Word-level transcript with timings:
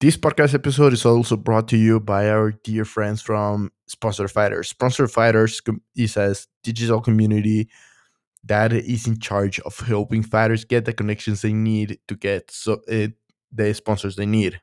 This 0.00 0.16
podcast 0.16 0.54
episode 0.54 0.92
is 0.92 1.06
also 1.06 1.36
brought 1.36 1.68
to 1.68 1.76
you 1.76 2.00
by 2.00 2.28
our 2.28 2.50
dear 2.50 2.84
friends 2.84 3.22
from 3.22 3.70
Sponsor 3.86 4.26
Fighters. 4.28 4.68
Sponsor 4.68 5.06
Fighters 5.06 5.62
is 5.96 6.16
a 6.16 6.34
digital 6.62 7.00
community 7.00 7.70
that 8.42 8.72
is 8.72 9.06
in 9.06 9.18
charge 9.18 9.60
of 9.60 9.78
helping 9.78 10.22
fighters 10.22 10.64
get 10.64 10.84
the 10.84 10.92
connections 10.92 11.42
they 11.42 11.52
need 11.52 11.98
to 12.08 12.16
get 12.16 12.50
so 12.50 12.82
it, 12.88 13.14
the 13.52 13.72
sponsors 13.72 14.16
they 14.16 14.26
need. 14.26 14.60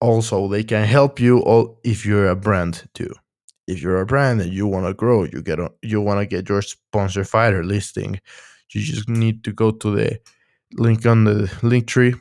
Also, 0.00 0.48
they 0.48 0.64
can 0.64 0.84
help 0.84 1.20
you 1.20 1.38
all 1.38 1.80
if 1.84 2.04
you're 2.04 2.28
a 2.28 2.36
brand 2.36 2.88
too. 2.92 3.14
If 3.68 3.80
you're 3.80 4.00
a 4.00 4.06
brand 4.06 4.40
and 4.40 4.52
you 4.52 4.66
want 4.66 4.86
to 4.86 4.94
grow, 4.94 5.22
you 5.22 5.42
get 5.42 5.60
you 5.80 6.00
want 6.00 6.18
to 6.18 6.26
get 6.26 6.48
your 6.48 6.60
sponsor 6.60 7.24
fighter 7.24 7.62
listing. 7.62 8.20
You 8.74 8.80
just 8.80 9.08
need 9.08 9.44
to 9.44 9.52
go 9.52 9.70
to 9.70 9.94
the 9.94 10.18
link 10.72 11.06
on 11.06 11.24
the 11.24 11.50
link 11.62 11.86
tree. 11.86 12.14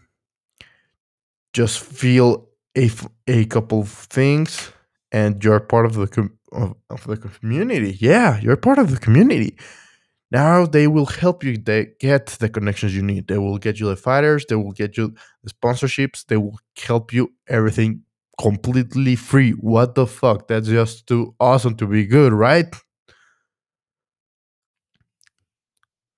Just 1.54 1.80
feel 1.80 2.48
a, 2.78 2.90
a 3.28 3.46
couple 3.46 3.82
of 3.82 3.90
things, 3.90 4.72
and 5.12 5.44
you're 5.44 5.60
part 5.60 5.86
of 5.86 5.94
the 5.96 6.08
com- 6.08 6.38
of, 6.52 6.76
of 6.90 7.06
the 7.06 7.18
community. 7.18 7.98
Yeah, 8.00 8.40
you're 8.40 8.58
part 8.58 8.80
of 8.80 8.92
the 8.92 9.00
community. 9.00 9.58
Now 10.32 10.66
they 10.66 10.88
will 10.88 11.06
help 11.08 11.44
you 11.44 11.58
they 11.58 11.90
get 12.00 12.28
the 12.28 12.50
connections 12.50 12.96
you 12.96 13.04
need. 13.04 13.28
They 13.28 13.38
will 13.38 13.58
get 13.58 13.80
you 13.80 13.88
the 13.90 13.98
fighters, 13.98 14.46
they 14.48 14.56
will 14.56 14.72
get 14.72 14.98
you 14.98 15.14
the 15.44 15.52
sponsorships, 15.52 16.26
they 16.26 16.38
will 16.38 16.58
help 16.82 17.14
you 17.14 17.34
everything 17.48 18.04
completely 18.40 19.16
free. 19.16 19.52
What 19.52 19.96
the 19.96 20.08
fuck? 20.08 20.48
That's 20.48 20.68
just 20.68 21.08
too 21.08 21.36
awesome 21.40 21.76
to 21.78 21.88
be 21.88 22.06
good, 22.06 22.34
right? 22.34 22.74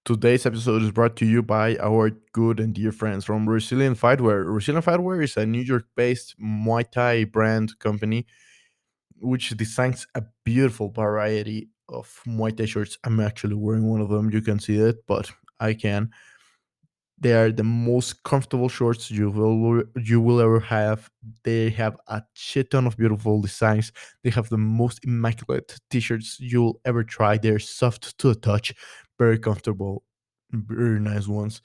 Today's 0.05 0.45
episode 0.45 0.81
is 0.81 0.91
brought 0.91 1.15
to 1.15 1.25
you 1.25 1.41
by 1.41 1.77
our 1.77 2.09
good 2.33 2.59
and 2.59 2.73
dear 2.73 2.91
friends 2.91 3.23
from 3.23 3.47
Resilient 3.47 3.97
Fightwear. 3.97 4.43
Resilient 4.53 4.85
Fightwear 4.85 5.23
is 5.23 5.37
a 5.37 5.45
New 5.45 5.61
York 5.61 5.85
based 5.95 6.35
Muay 6.37 6.83
Thai 6.91 7.23
brand 7.23 7.79
company 7.79 8.25
which 9.21 9.51
designs 9.51 10.05
a 10.15 10.23
beautiful 10.43 10.89
variety 10.89 11.69
of 11.87 12.19
Muay 12.27 12.53
Thai 12.57 12.65
shirts. 12.65 12.97
I'm 13.05 13.21
actually 13.21 13.55
wearing 13.55 13.87
one 13.89 14.01
of 14.01 14.09
them. 14.09 14.29
You 14.29 14.41
can 14.41 14.59
see 14.59 14.75
it, 14.75 14.97
but 15.07 15.31
I 15.61 15.73
can. 15.73 16.09
They 17.17 17.31
are 17.31 17.53
the 17.53 17.63
most 17.63 18.23
comfortable 18.23 18.67
shorts 18.67 19.09
you 19.09 19.29
will 19.29 19.83
you 19.95 20.19
will 20.19 20.41
ever 20.41 20.59
have. 20.59 21.09
They 21.45 21.69
have 21.69 21.95
a 22.07 22.23
shit 22.33 22.71
ton 22.71 22.87
of 22.87 22.97
beautiful 22.97 23.41
designs. 23.41 23.93
They 24.23 24.31
have 24.31 24.49
the 24.49 24.57
most 24.57 24.99
immaculate 25.05 25.79
t-shirts 25.89 26.37
you'll 26.41 26.81
ever 26.83 27.05
try. 27.05 27.37
They're 27.37 27.59
soft 27.59 28.17
to 28.17 28.27
the 28.27 28.35
touch, 28.35 28.73
very 29.19 29.39
comfortable, 29.39 30.03
very 30.51 30.99
nice 30.99 31.27
ones. 31.27 31.61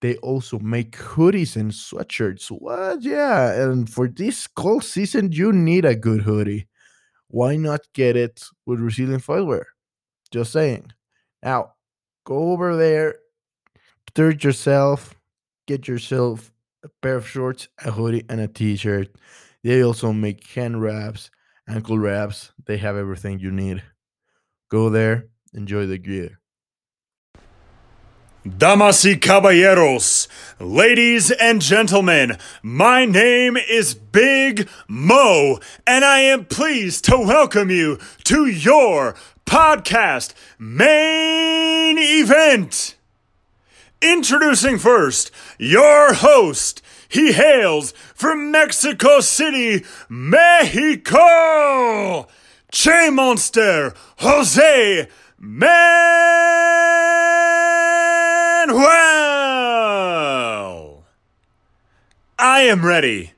They 0.00 0.16
also 0.16 0.58
make 0.58 0.96
hoodies 0.96 1.56
and 1.56 1.70
sweatshirts. 1.70 2.48
What? 2.48 3.02
Yeah, 3.02 3.52
and 3.62 3.88
for 3.88 4.08
this 4.08 4.46
cold 4.48 4.84
season, 4.84 5.32
you 5.32 5.52
need 5.52 5.84
a 5.84 5.94
good 5.94 6.22
hoodie 6.22 6.68
why 7.32 7.56
not 7.56 7.80
get 7.94 8.14
it 8.14 8.44
with 8.66 8.78
Resilient 8.78 9.24
Fightwear? 9.24 9.64
Just 10.30 10.52
saying. 10.52 10.92
Now, 11.42 11.72
go 12.24 12.52
over 12.52 12.76
there, 12.76 13.16
treat 14.14 14.44
yourself, 14.44 15.14
get 15.66 15.88
yourself 15.88 16.52
a 16.84 16.88
pair 17.00 17.16
of 17.16 17.26
shorts, 17.26 17.68
a 17.82 17.90
hoodie, 17.90 18.24
and 18.28 18.38
a 18.38 18.48
t 18.48 18.76
shirt. 18.76 19.08
They 19.64 19.82
also 19.82 20.12
make 20.12 20.46
hand 20.48 20.82
wraps, 20.82 21.30
ankle 21.66 21.98
wraps. 21.98 22.52
They 22.66 22.76
have 22.76 22.96
everything 22.96 23.38
you 23.38 23.50
need. 23.50 23.82
Go 24.70 24.90
there, 24.90 25.28
enjoy 25.54 25.86
the 25.86 25.98
gear. 25.98 26.38
Damas 28.44 29.04
y 29.04 29.20
caballeros, 29.20 30.26
ladies 30.58 31.30
and 31.30 31.62
gentlemen, 31.62 32.36
my 32.60 33.04
name 33.04 33.56
is 33.56 33.94
Big 33.94 34.68
Mo, 34.88 35.60
and 35.86 36.04
I 36.04 36.22
am 36.22 36.46
pleased 36.46 37.04
to 37.04 37.18
welcome 37.18 37.70
you 37.70 38.00
to 38.24 38.46
your 38.46 39.14
podcast 39.46 40.34
main 40.58 41.98
event. 41.98 42.96
Introducing 44.00 44.76
first 44.76 45.30
your 45.56 46.12
host. 46.12 46.82
He 47.08 47.34
hails 47.34 47.92
from 48.12 48.50
Mexico 48.50 49.20
City, 49.20 49.84
Mexico. 50.08 51.16
Che 52.72 53.10
Monster, 53.10 53.94
Jose 54.16 55.06
Manuel. 58.82 58.90
I 62.38 62.62
am 62.62 62.84
ready. 62.84 63.32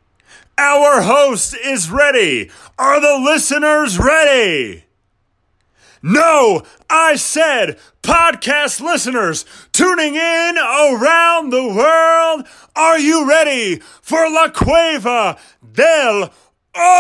Our 0.56 1.02
host 1.02 1.54
is 1.62 1.90
ready. 1.90 2.50
Are 2.78 3.00
the 3.00 3.18
listeners 3.22 3.98
ready? 3.98 4.84
No, 6.02 6.62
I 6.88 7.16
said 7.16 7.78
podcast 8.02 8.80
listeners 8.80 9.44
tuning 9.72 10.14
in 10.14 10.56
around 10.58 11.50
the 11.50 11.68
world. 11.68 12.46
Are 12.76 12.98
you 12.98 13.28
ready 13.28 13.80
for 14.02 14.30
La 14.30 14.48
Cueva 14.48 15.36
del 15.72 16.30
Oso? 16.74 16.94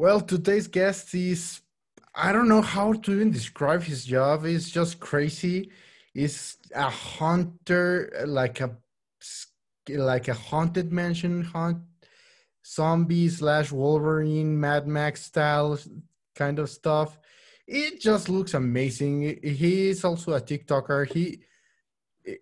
Well, 0.00 0.22
today's 0.22 0.66
guest 0.66 1.14
is 1.14 1.60
I 2.14 2.32
don't 2.32 2.48
know 2.48 2.62
how 2.62 2.94
to 2.94 3.12
even 3.12 3.30
describe 3.30 3.82
his 3.82 4.06
job. 4.06 4.46
It's 4.46 4.70
just 4.70 4.98
crazy. 4.98 5.72
He's 6.14 6.56
a 6.74 6.88
hunter, 6.88 8.10
like 8.26 8.62
a 8.62 8.78
like 9.90 10.28
a 10.28 10.32
haunted 10.32 10.90
mansion 10.90 11.42
hunt 11.42 11.82
zombie 12.66 13.28
slash 13.28 13.72
Wolverine, 13.72 14.58
Mad 14.58 14.88
Max 14.88 15.22
style 15.24 15.78
kind 16.34 16.58
of 16.58 16.70
stuff. 16.70 17.18
It 17.66 18.00
just 18.00 18.30
looks 18.30 18.54
amazing. 18.54 19.38
He 19.42 19.90
is 19.90 20.02
also 20.02 20.32
a 20.32 20.40
TikToker. 20.40 21.12
He 21.12 21.42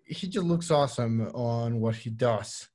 he 0.05 0.29
just 0.29 0.45
looks 0.45 0.71
awesome 0.71 1.27
on 1.33 1.81
what 1.81 1.97
he 1.97 2.09
does, 2.09 2.69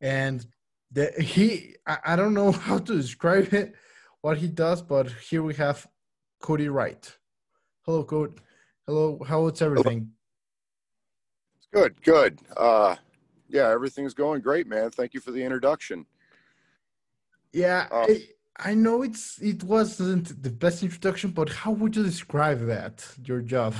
and 0.00 0.46
the, 0.92 1.10
he 1.18 1.74
I, 1.84 1.98
I 2.12 2.14
don't 2.14 2.34
know 2.34 2.52
how 2.66 2.78
to 2.78 2.94
describe 2.94 3.52
it 3.52 3.74
what 4.20 4.38
he 4.38 4.48
does, 4.48 4.82
but 4.82 5.10
here 5.28 5.42
we 5.42 5.54
have 5.54 5.86
Cody 6.40 6.68
Wright. 6.68 7.16
Hello, 7.82 8.04
Cody. 8.04 8.34
Hello, 8.86 9.20
how's 9.26 9.62
everything? 9.62 10.10
It's 11.56 11.68
Good, 11.72 12.02
good. 12.02 12.40
Uh, 12.56 12.96
yeah, 13.48 13.70
everything's 13.70 14.14
going 14.14 14.40
great, 14.40 14.66
man. 14.66 14.90
Thank 14.90 15.14
you 15.14 15.20
for 15.20 15.30
the 15.30 15.42
introduction. 15.42 16.06
Yeah, 17.52 17.88
uh, 17.90 18.06
I, 18.08 18.28
I 18.58 18.74
know 18.74 19.02
it's 19.02 19.40
it 19.40 19.62
wasn't 19.62 20.42
the 20.42 20.50
best 20.50 20.82
introduction, 20.82 21.30
but 21.30 21.48
how 21.50 21.72
would 21.72 21.96
you 21.96 22.02
describe 22.02 22.66
that 22.66 23.06
your 23.24 23.40
job? 23.40 23.74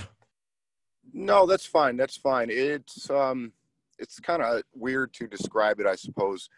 No, 1.12 1.46
that's 1.46 1.66
fine. 1.66 1.96
That's 1.96 2.16
fine. 2.16 2.48
It's 2.50 3.08
um, 3.10 3.52
it's 3.98 4.20
kind 4.20 4.42
of 4.42 4.62
weird 4.74 5.12
to 5.14 5.26
describe 5.26 5.80
it, 5.80 5.86
I 5.86 5.96
suppose. 5.96 6.48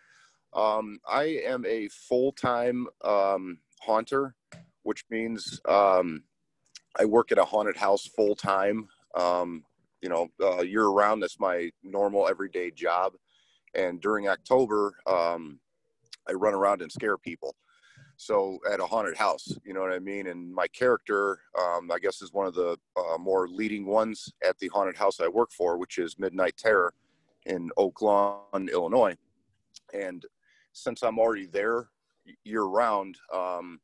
Um, 0.52 0.98
I 1.08 1.40
am 1.44 1.64
a 1.66 1.88
full 1.88 2.32
time 2.32 2.86
um, 3.04 3.58
haunter, 3.80 4.34
which 4.82 5.04
means 5.10 5.60
um, 5.68 6.22
I 6.98 7.04
work 7.04 7.32
at 7.32 7.38
a 7.38 7.44
haunted 7.44 7.76
house 7.76 8.06
full 8.06 8.34
time. 8.34 8.88
Um, 9.14 9.64
you 10.00 10.08
know, 10.08 10.28
uh, 10.40 10.62
year 10.62 10.86
round. 10.86 11.22
That's 11.22 11.40
my 11.40 11.70
normal 11.82 12.28
everyday 12.28 12.70
job. 12.70 13.14
And 13.74 14.00
during 14.00 14.28
October, 14.28 14.94
um, 15.06 15.58
I 16.28 16.32
run 16.32 16.54
around 16.54 16.82
and 16.82 16.90
scare 16.90 17.18
people. 17.18 17.56
So 18.16 18.58
at 18.70 18.80
a 18.80 18.86
haunted 18.86 19.16
house, 19.16 19.56
you 19.64 19.72
know 19.72 19.80
what 19.80 19.92
I 19.92 20.00
mean? 20.00 20.26
And 20.26 20.52
my 20.52 20.66
character, 20.68 21.38
um, 21.58 21.90
I 21.92 21.98
guess, 22.00 22.20
is 22.20 22.32
one 22.32 22.46
of 22.46 22.54
the 22.54 22.76
uh, 22.96 23.18
more 23.18 23.48
leading 23.48 23.86
ones 23.86 24.32
at 24.46 24.58
the 24.58 24.68
haunted 24.68 24.96
house 24.96 25.20
I 25.20 25.28
work 25.28 25.52
for, 25.52 25.78
which 25.78 25.98
is 25.98 26.18
Midnight 26.18 26.56
Terror 26.56 26.94
in 27.46 27.70
Oak 27.76 28.02
Lawn, 28.02 28.68
Illinois. 28.72 29.16
And 29.94 30.24
since 30.72 31.02
I'm 31.02 31.18
already 31.18 31.46
there 31.46 31.88
year 32.44 32.64
round, 32.64 33.18
um, 33.32 33.80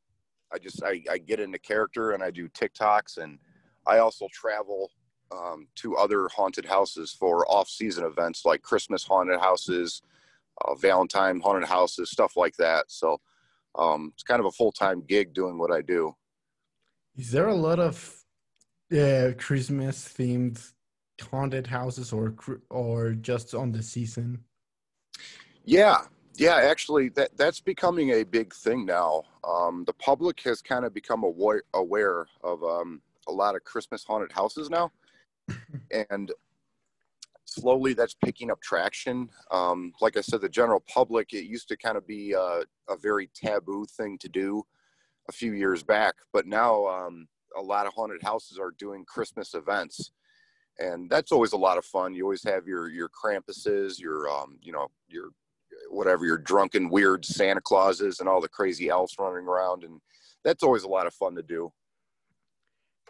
I 0.52 0.58
just 0.58 0.82
I, 0.82 1.02
I 1.10 1.18
get 1.18 1.40
into 1.40 1.58
character 1.58 2.12
and 2.12 2.22
I 2.22 2.30
do 2.30 2.48
TikToks 2.48 3.18
and 3.18 3.38
I 3.86 3.98
also 3.98 4.28
travel 4.32 4.90
um, 5.32 5.66
to 5.76 5.96
other 5.96 6.28
haunted 6.28 6.64
houses 6.64 7.12
for 7.12 7.46
off-season 7.50 8.04
events 8.04 8.44
like 8.44 8.62
Christmas 8.62 9.04
haunted 9.04 9.40
houses, 9.40 10.02
uh, 10.64 10.74
Valentine 10.74 11.40
haunted 11.40 11.68
houses, 11.68 12.10
stuff 12.10 12.36
like 12.36 12.56
that. 12.56 12.84
So 12.88 13.20
um, 13.76 14.12
it's 14.14 14.22
kind 14.22 14.40
of 14.40 14.46
a 14.46 14.52
full-time 14.52 15.02
gig 15.08 15.34
doing 15.34 15.58
what 15.58 15.72
I 15.72 15.82
do. 15.82 16.14
Is 17.16 17.30
there 17.30 17.48
a 17.48 17.54
lot 17.54 17.80
of 17.80 18.24
uh, 18.92 19.32
Christmas 19.38 20.08
themed 20.08 20.72
haunted 21.30 21.66
houses 21.66 22.12
or 22.12 22.34
or 22.70 23.12
just 23.12 23.54
on 23.54 23.72
the 23.72 23.82
season? 23.82 24.44
Yeah, 25.64 25.98
yeah, 26.36 26.56
actually, 26.56 27.10
that 27.10 27.36
that's 27.36 27.60
becoming 27.60 28.10
a 28.10 28.24
big 28.24 28.52
thing 28.52 28.84
now. 28.84 29.22
Um, 29.44 29.84
the 29.86 29.92
public 29.92 30.40
has 30.40 30.60
kind 30.60 30.84
of 30.84 30.92
become 30.92 31.22
aware 31.22 31.62
aware 31.74 32.26
of 32.42 32.62
um, 32.64 33.00
a 33.28 33.32
lot 33.32 33.54
of 33.54 33.64
Christmas 33.64 34.04
haunted 34.04 34.32
houses 34.32 34.68
now, 34.68 34.90
and 36.10 36.32
slowly 37.44 37.94
that's 37.94 38.14
picking 38.14 38.50
up 38.50 38.60
traction. 38.60 39.28
Um, 39.50 39.92
like 40.00 40.16
I 40.16 40.20
said, 40.20 40.40
the 40.40 40.48
general 40.48 40.80
public, 40.80 41.32
it 41.32 41.44
used 41.44 41.68
to 41.68 41.76
kind 41.76 41.96
of 41.96 42.06
be 42.06 42.32
a, 42.32 42.62
a, 42.88 42.96
very 43.00 43.30
taboo 43.34 43.86
thing 43.86 44.18
to 44.18 44.28
do 44.28 44.64
a 45.28 45.32
few 45.32 45.52
years 45.52 45.82
back, 45.82 46.14
but 46.32 46.46
now 46.46 46.86
um, 46.86 47.28
a 47.56 47.62
lot 47.62 47.86
of 47.86 47.92
haunted 47.92 48.22
houses 48.22 48.58
are 48.58 48.72
doing 48.72 49.04
Christmas 49.04 49.54
events. 49.54 50.10
And 50.80 51.08
that's 51.08 51.30
always 51.30 51.52
a 51.52 51.56
lot 51.56 51.78
of 51.78 51.84
fun. 51.84 52.14
You 52.14 52.24
always 52.24 52.42
have 52.42 52.66
your 52.66 52.90
your 52.90 53.08
Krampuses, 53.08 54.00
your 54.00 54.28
um, 54.28 54.58
you 54.60 54.72
know, 54.72 54.88
your 55.08 55.28
whatever 55.90 56.24
your 56.24 56.38
drunken 56.38 56.88
weird 56.88 57.24
Santa 57.24 57.60
Clauses 57.60 58.20
and 58.20 58.28
all 58.28 58.40
the 58.40 58.48
crazy 58.48 58.88
elves 58.88 59.14
running 59.18 59.46
around, 59.46 59.84
and 59.84 60.00
that's 60.42 60.62
always 60.62 60.84
a 60.84 60.88
lot 60.88 61.06
of 61.06 61.14
fun 61.14 61.34
to 61.34 61.42
do. 61.42 61.72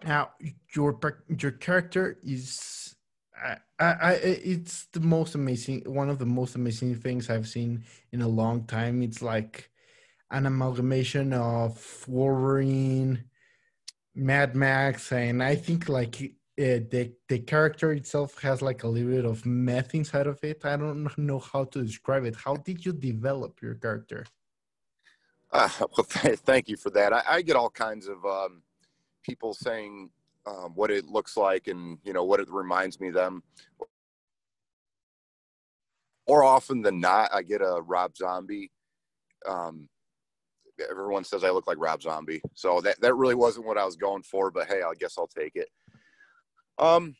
Now, 0.05 0.31
your 0.75 0.99
your 1.29 1.53
character 1.53 2.19
is 2.23 2.94
I, 3.43 3.56
I, 3.81 4.12
it's 4.23 4.87
the 4.93 5.00
most 5.00 5.35
amazing 5.35 5.82
one 5.87 6.09
of 6.09 6.19
the 6.19 6.26
most 6.26 6.55
amazing 6.55 6.94
things 6.94 7.29
i've 7.29 7.49
seen 7.49 7.85
in 8.12 8.23
a 8.23 8.29
long 8.29 8.65
time 8.65 9.03
it's 9.03 9.23
like 9.23 9.70
an 10.31 10.47
amalgamation 10.47 11.32
of 11.32 12.05
wolverine 12.06 13.25
mad 14.15 14.55
max 14.55 15.11
and 15.12 15.43
i 15.43 15.56
think 15.56 15.88
like 15.88 16.32
uh, 16.56 16.79
the 16.89 17.12
the 17.29 17.41
character 17.41 17.93
itself 17.93 18.41
has 18.41 18.62
like 18.62 18.85
a 18.85 18.89
little 18.89 19.11
bit 19.11 19.25
of 19.25 19.45
meth 19.45 19.95
inside 19.95 20.29
of 20.29 20.39
it. 20.45 20.65
I 20.65 20.77
don't 20.77 21.11
know 21.19 21.41
how 21.41 21.65
to 21.65 21.83
describe 21.83 22.25
it. 22.25 22.37
How 22.37 22.55
did 22.55 22.87
you 22.87 22.93
develop 22.93 23.61
your 23.61 23.75
character? 23.75 24.25
Uh, 25.53 25.69
well 25.81 26.05
th- 26.05 26.39
thank 26.41 26.69
you 26.69 26.77
for 26.77 26.91
that. 26.91 27.12
I, 27.12 27.23
I, 27.29 27.43
get 27.43 27.56
all 27.56 27.71
kinds 27.71 28.06
of 28.06 28.25
um, 28.25 28.62
people 29.25 29.53
saying 29.53 30.11
um, 30.47 30.73
what 30.77 30.93
it 30.93 31.06
looks 31.06 31.37
like 31.37 31.67
and 31.67 31.99
you 32.05 32.12
know 32.12 32.25
what 32.25 32.39
it 32.39 32.49
reminds 32.49 33.01
me 33.01 33.09
of 33.09 33.15
them. 33.15 33.43
More 36.29 36.45
often 36.45 36.83
than 36.83 37.01
not 37.01 37.31
i 37.35 37.43
get 37.43 37.62
a 37.62 37.83
rob 37.83 38.17
zombie. 38.17 38.71
Um, 39.45 39.89
everyone 40.89 41.25
says 41.25 41.43
i 41.43 41.51
look 41.51 41.67
like 41.67 41.79
rob 41.81 42.01
zombie. 42.01 42.43
So 42.55 42.81
that, 42.83 43.01
that 43.01 43.15
really 43.15 43.35
wasn't 43.35 43.67
what 43.67 43.77
i 43.77 43.85
was 43.85 43.97
going 43.97 44.23
for 44.23 44.53
but 44.53 44.69
hey 44.69 44.83
i 44.83 44.93
guess 44.99 45.17
i'll 45.19 45.27
take 45.27 45.56
it 45.56 45.69
um, 46.79 47.15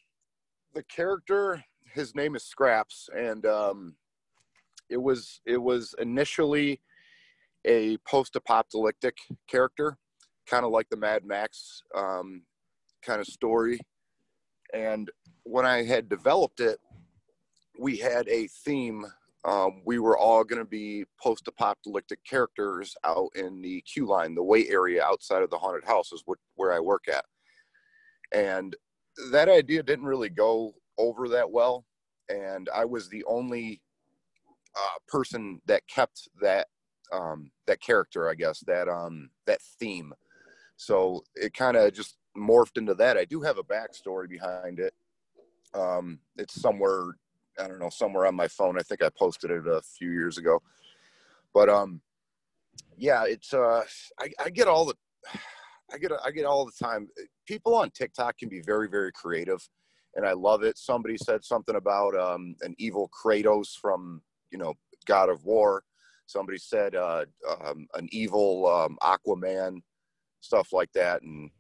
the 0.75 0.83
character 0.85 1.63
his 1.93 2.15
name 2.15 2.35
is 2.35 2.45
scraps 2.45 3.09
and 3.17 3.47
um, 3.47 3.95
it 4.89 5.01
was 5.01 5.41
it 5.47 5.59
was 5.59 5.95
initially 5.99 6.81
a 7.65 7.97
post-apocalyptic 7.99 9.17
character 9.49 9.97
kind 10.47 10.65
of 10.65 10.71
like 10.71 10.89
the 10.91 10.97
mad 10.97 11.25
max 11.25 11.83
um, 11.95 12.43
kind 13.03 13.21
of 13.21 13.27
story. 13.27 13.79
And 14.73 15.11
when 15.45 15.67
I 15.67 15.85
had 15.85 16.09
developed 16.09 16.61
it, 16.61 16.79
we 17.79 17.97
had 17.97 18.29
a 18.29 18.49
theme. 18.65 19.05
Um, 19.45 19.83
we 19.85 19.99
were 19.99 20.17
all 20.17 20.43
going 20.43 20.63
to 20.63 20.69
be 20.69 21.05
post 21.21 21.49
apocalyptic 21.49 22.21
characters 22.25 22.95
out 23.05 23.31
in 23.35 23.61
the 23.61 23.83
queue 23.83 24.07
line, 24.07 24.35
the 24.35 24.43
wait 24.43 24.69
area 24.71 25.05
outside 25.05 25.43
of 25.43 25.51
the 25.51 25.59
haunted 25.59 25.85
house 25.85 26.13
is 26.13 26.23
what, 26.25 26.39
where 26.57 26.73
I 26.73 26.81
work 26.81 27.05
at. 27.09 27.25
And 28.33 28.75
that 29.31 29.49
idea 29.49 29.83
didn't 29.83 30.07
really 30.07 30.29
go 30.29 30.75
over 30.99 31.29
that 31.29 31.51
well. 31.51 31.85
And 32.29 32.69
I 32.75 32.85
was 32.85 33.09
the 33.09 33.25
only 33.25 33.81
uh, 34.77 34.99
person 35.09 35.61
that 35.67 35.87
kept 35.87 36.29
that 36.41 36.69
um, 37.13 37.51
that 37.67 37.81
character, 37.81 38.29
I 38.29 38.35
guess, 38.35 38.61
that 38.61 38.89
um, 38.89 39.31
that 39.47 39.61
theme. 39.79 40.13
So 40.77 41.23
it 41.35 41.55
kind 41.55 41.77
of 41.77 41.93
just 41.93 42.17
morphed 42.37 42.79
into 42.79 42.95
that. 42.95 43.17
I 43.17 43.25
do 43.25 43.41
have 43.43 43.59
a 43.59 43.63
backstory 43.63 44.29
behind 44.29 44.81
it. 44.81 44.95
Um, 45.75 46.19
it's 46.37 46.61
somewhere, 46.61 47.05
I 47.59 47.69
don't 47.69 47.79
know, 47.79 47.91
somewhere 47.91 48.27
on 48.27 48.35
my 48.35 48.49
phone. 48.49 48.79
I 48.79 48.83
think 48.83 49.03
I 49.03 49.11
posted 49.11 49.51
it 49.51 49.67
a 49.67 49.83
few 49.83 50.11
years 50.11 50.39
ago. 50.39 50.61
But 51.53 51.69
um, 51.69 52.01
yeah, 52.97 53.25
it's 53.27 53.55
uh, 53.55 53.85
I, 54.19 54.31
I 54.45 54.51
get 54.51 54.67
all 54.67 54.87
the, 54.87 54.95
I 55.95 55.99
get 55.99 56.11
I 56.25 56.31
get 56.33 56.45
all 56.45 56.67
the 56.67 56.85
time. 56.85 57.09
People 57.47 57.75
on 57.77 57.91
TikTok 57.91 58.37
can 58.37 58.49
be 58.49 58.61
very 58.61 58.89
very 58.89 59.13
creative, 59.13 59.67
and 60.17 60.27
I 60.27 60.33
love 60.33 60.65
it. 60.65 60.77
Somebody 60.77 61.17
said 61.17 61.45
something 61.45 61.77
about 61.77 62.19
um, 62.19 62.57
an 62.63 62.75
evil 62.79 63.09
Kratos 63.15 63.79
from 63.81 64.21
you 64.51 64.59
know 64.59 64.75
God 65.07 65.29
of 65.29 65.45
War. 65.45 65.85
Somebody 66.27 66.59
said 66.59 66.97
uh, 66.97 67.27
um, 67.65 67.87
an 67.95 68.09
evil 68.11 68.67
um, 68.67 68.99
Aquaman, 69.03 69.83
stuff 70.41 70.73
like 70.73 70.91
that, 70.95 71.23
and 71.23 71.51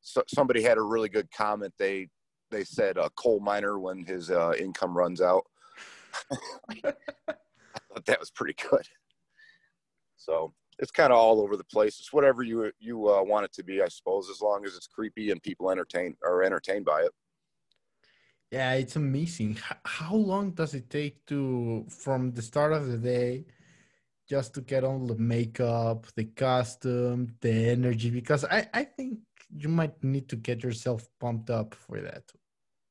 so, 0.00 0.22
somebody 0.26 0.60
had 0.60 0.76
a 0.76 0.82
really 0.82 1.08
good 1.08 1.30
comment. 1.30 1.72
They 1.78 2.08
they 2.50 2.64
said 2.64 2.98
a 2.98 3.10
coal 3.10 3.38
miner 3.38 3.78
when 3.78 4.04
his 4.04 4.30
uh, 4.30 4.54
income 4.58 4.96
runs 4.96 5.20
out. 5.20 5.44
I 6.84 6.92
thought 7.92 8.06
that 8.06 8.20
was 8.20 8.30
pretty 8.30 8.54
good. 8.70 8.86
So 10.16 10.52
it's 10.78 10.90
kind 10.90 11.12
of 11.12 11.18
all 11.18 11.40
over 11.40 11.56
the 11.56 11.64
place. 11.64 12.00
It's 12.00 12.12
whatever 12.12 12.42
you 12.42 12.72
you 12.78 13.08
uh, 13.08 13.22
want 13.22 13.44
it 13.46 13.52
to 13.54 13.64
be, 13.64 13.82
I 13.82 13.88
suppose, 13.88 14.28
as 14.30 14.40
long 14.40 14.64
as 14.66 14.74
it's 14.76 14.86
creepy 14.86 15.30
and 15.30 15.42
people 15.42 15.70
entertain 15.70 16.16
are 16.24 16.42
entertained 16.42 16.84
by 16.84 17.02
it. 17.02 17.12
Yeah, 18.50 18.74
it's 18.74 18.96
amazing. 18.96 19.58
How 19.84 20.14
long 20.14 20.52
does 20.52 20.74
it 20.74 20.88
take 20.88 21.24
to 21.26 21.86
from 21.88 22.32
the 22.32 22.42
start 22.42 22.72
of 22.72 22.86
the 22.86 22.98
day 22.98 23.46
just 24.28 24.54
to 24.54 24.60
get 24.60 24.84
all 24.84 25.06
the 25.06 25.18
makeup, 25.18 26.06
the 26.14 26.24
costume, 26.24 27.34
the 27.40 27.70
energy? 27.70 28.10
Because 28.10 28.44
I 28.44 28.68
I 28.72 28.84
think 28.84 29.20
you 29.56 29.68
might 29.68 30.02
need 30.02 30.28
to 30.28 30.36
get 30.36 30.62
yourself 30.62 31.08
pumped 31.20 31.50
up 31.50 31.74
for 31.74 32.00
that. 32.00 32.24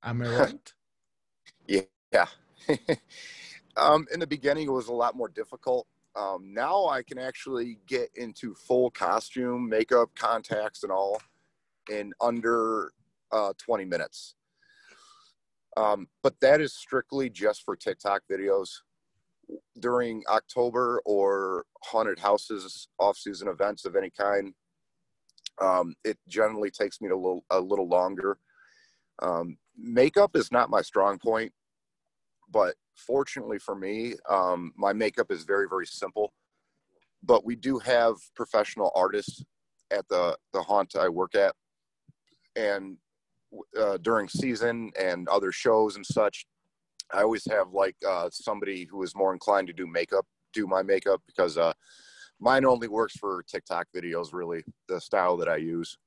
Am 0.04 0.22
I 0.22 0.28
right? 0.40 0.74
yeah. 2.14 2.28
um, 3.78 4.08
in 4.14 4.20
the 4.20 4.28
beginning, 4.28 4.68
it 4.68 4.72
was 4.72 4.88
a 4.88 4.94
lot 4.94 5.16
more 5.16 5.30
difficult. 5.30 5.88
Um, 6.16 6.54
now 6.54 6.86
I 6.86 7.02
can 7.02 7.18
actually 7.18 7.80
get 7.88 8.10
into 8.16 8.54
full 8.54 8.92
costume, 8.92 9.68
makeup, 9.68 10.10
contacts, 10.16 10.84
and 10.84 10.92
all 10.92 11.22
in 11.90 12.14
under 12.22 12.94
uh, 13.32 13.54
20 13.58 13.86
minutes. 13.86 14.36
Um, 15.76 16.08
but 16.22 16.40
that 16.42 16.62
is 16.62 16.74
strictly 16.76 17.30
just 17.30 17.64
for 17.64 17.76
TikTok 17.76 18.22
videos. 18.32 18.70
During 19.80 20.24
October 20.30 21.02
or 21.06 21.66
haunted 21.84 22.20
houses, 22.20 22.88
off 23.00 23.18
season 23.18 23.48
events 23.48 23.86
of 23.86 23.96
any 23.96 24.12
kind, 24.12 24.54
um, 25.62 25.96
it 26.04 26.18
generally 26.28 26.72
takes 26.72 27.02
me 27.02 27.10
a 27.10 27.16
little 27.16 27.44
a 27.50 27.60
little 27.60 27.88
longer. 27.88 28.38
Um, 29.22 29.58
makeup 29.78 30.36
is 30.36 30.52
not 30.52 30.70
my 30.70 30.82
strong 30.82 31.18
point, 31.20 31.52
but 32.54 32.76
fortunately 32.96 33.60
for 33.60 33.76
me, 33.76 34.14
um, 34.30 34.72
my 34.78 34.94
makeup 34.94 35.32
is 35.32 35.44
very 35.44 35.68
very 35.68 35.88
simple. 35.88 36.34
But 37.22 37.46
we 37.46 37.56
do 37.56 37.80
have 37.80 38.16
professional 38.36 38.92
artists 38.96 39.44
at 39.92 40.08
the 40.08 40.38
the 40.54 40.62
haunt 40.62 40.96
I 40.96 41.10
work 41.10 41.36
at, 41.36 41.54
and 42.56 42.98
uh, 43.80 43.98
during 43.98 44.30
season 44.30 44.92
and 44.98 45.28
other 45.28 45.52
shows 45.52 45.96
and 45.96 46.06
such, 46.06 46.46
I 47.14 47.22
always 47.24 47.46
have 47.52 47.72
like 47.74 47.96
uh, 48.08 48.30
somebody 48.32 48.86
who 48.90 49.04
is 49.04 49.16
more 49.16 49.34
inclined 49.34 49.68
to 49.68 49.74
do 49.74 49.88
makeup 49.88 50.26
do 50.54 50.68
my 50.68 50.84
makeup 50.84 51.22
because 51.26 51.58
uh, 51.58 51.74
mine 52.40 52.66
only 52.66 52.88
works 52.88 53.16
for 53.18 53.44
TikTok 53.44 53.88
videos, 53.96 54.34
really, 54.34 54.64
the 54.88 55.02
style 55.02 55.36
that 55.38 55.50
I 55.50 55.58
use. 55.58 55.98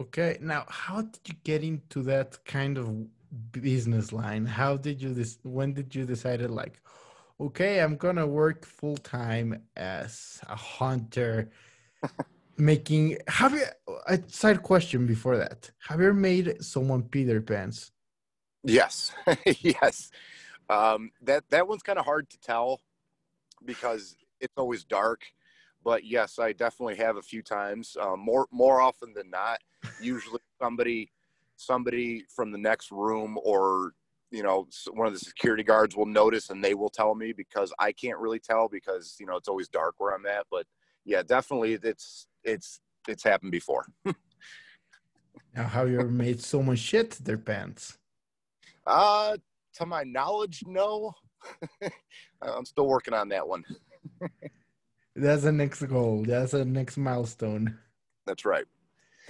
Okay. 0.00 0.38
Now, 0.40 0.64
how 0.68 1.02
did 1.02 1.20
you 1.26 1.34
get 1.44 1.62
into 1.62 2.02
that 2.04 2.44
kind 2.44 2.78
of 2.78 2.88
business 3.52 4.12
line? 4.12 4.46
How 4.46 4.76
did 4.76 5.00
you 5.02 5.14
this 5.14 5.38
when 5.42 5.72
did 5.72 5.94
you 5.94 6.04
decided 6.04 6.50
like, 6.50 6.80
okay, 7.40 7.80
I'm 7.80 7.96
gonna 7.96 8.26
work 8.26 8.64
full 8.64 8.96
time 8.96 9.62
as 9.76 10.40
a 10.48 10.56
hunter 10.56 11.50
making 12.58 13.16
have 13.28 13.52
you 13.52 13.64
a 14.06 14.18
side 14.28 14.62
question 14.62 15.06
before 15.06 15.36
that. 15.38 15.70
Have 15.88 16.00
you 16.00 16.12
made 16.12 16.62
someone 16.62 17.02
Peter 17.02 17.40
Pants? 17.40 17.92
Yes. 18.64 19.12
yes. 19.60 20.10
Um, 20.68 21.10
that 21.22 21.44
that 21.50 21.66
one's 21.66 21.82
kind 21.82 21.98
of 21.98 22.04
hard 22.04 22.30
to 22.30 22.38
tell 22.38 22.80
because 23.64 24.16
it's 24.40 24.54
always 24.56 24.84
dark. 24.84 25.22
But 25.82 26.04
yes, 26.04 26.38
I 26.38 26.52
definitely 26.52 26.96
have 26.96 27.16
a 27.16 27.22
few 27.22 27.42
times. 27.42 27.96
Um, 28.00 28.20
more 28.20 28.46
more 28.50 28.80
often 28.80 29.12
than 29.14 29.30
not, 29.30 29.60
usually 30.00 30.40
somebody 30.60 31.10
somebody 31.60 32.24
from 32.34 32.50
the 32.50 32.58
next 32.58 32.90
room 32.90 33.38
or 33.42 33.92
you 34.30 34.42
know 34.42 34.66
one 34.92 35.06
of 35.06 35.12
the 35.12 35.18
security 35.18 35.62
guards 35.62 35.96
will 35.96 36.06
notice 36.06 36.50
and 36.50 36.62
they 36.64 36.74
will 36.74 36.88
tell 36.88 37.14
me 37.14 37.32
because 37.32 37.72
I 37.78 37.92
can't 37.92 38.18
really 38.18 38.38
tell 38.38 38.68
because 38.68 39.16
you 39.20 39.26
know 39.26 39.36
it's 39.36 39.48
always 39.48 39.68
dark 39.68 39.96
where 39.98 40.14
I'm 40.14 40.26
at. 40.26 40.46
But 40.50 40.66
yeah, 41.04 41.22
definitely 41.22 41.74
it's 41.74 42.26
it's 42.44 42.80
it's 43.08 43.24
happened 43.24 43.52
before. 43.52 43.86
now, 45.54 45.66
have 45.66 45.90
you 45.90 46.00
ever 46.00 46.08
made 46.08 46.40
someone 46.40 46.76
shit 46.76 47.10
their 47.12 47.38
pants? 47.38 47.98
Uh, 48.86 49.36
to 49.74 49.86
my 49.86 50.02
knowledge, 50.04 50.64
no. 50.66 51.12
I'm 52.42 52.64
still 52.64 52.86
working 52.86 53.14
on 53.14 53.28
that 53.30 53.46
one. 53.46 53.64
That's 55.16 55.42
the 55.42 55.52
next 55.52 55.82
goal. 55.82 56.24
That's 56.26 56.52
the 56.52 56.64
next 56.64 56.96
milestone. 56.96 57.78
That's 58.26 58.44
right. 58.44 58.64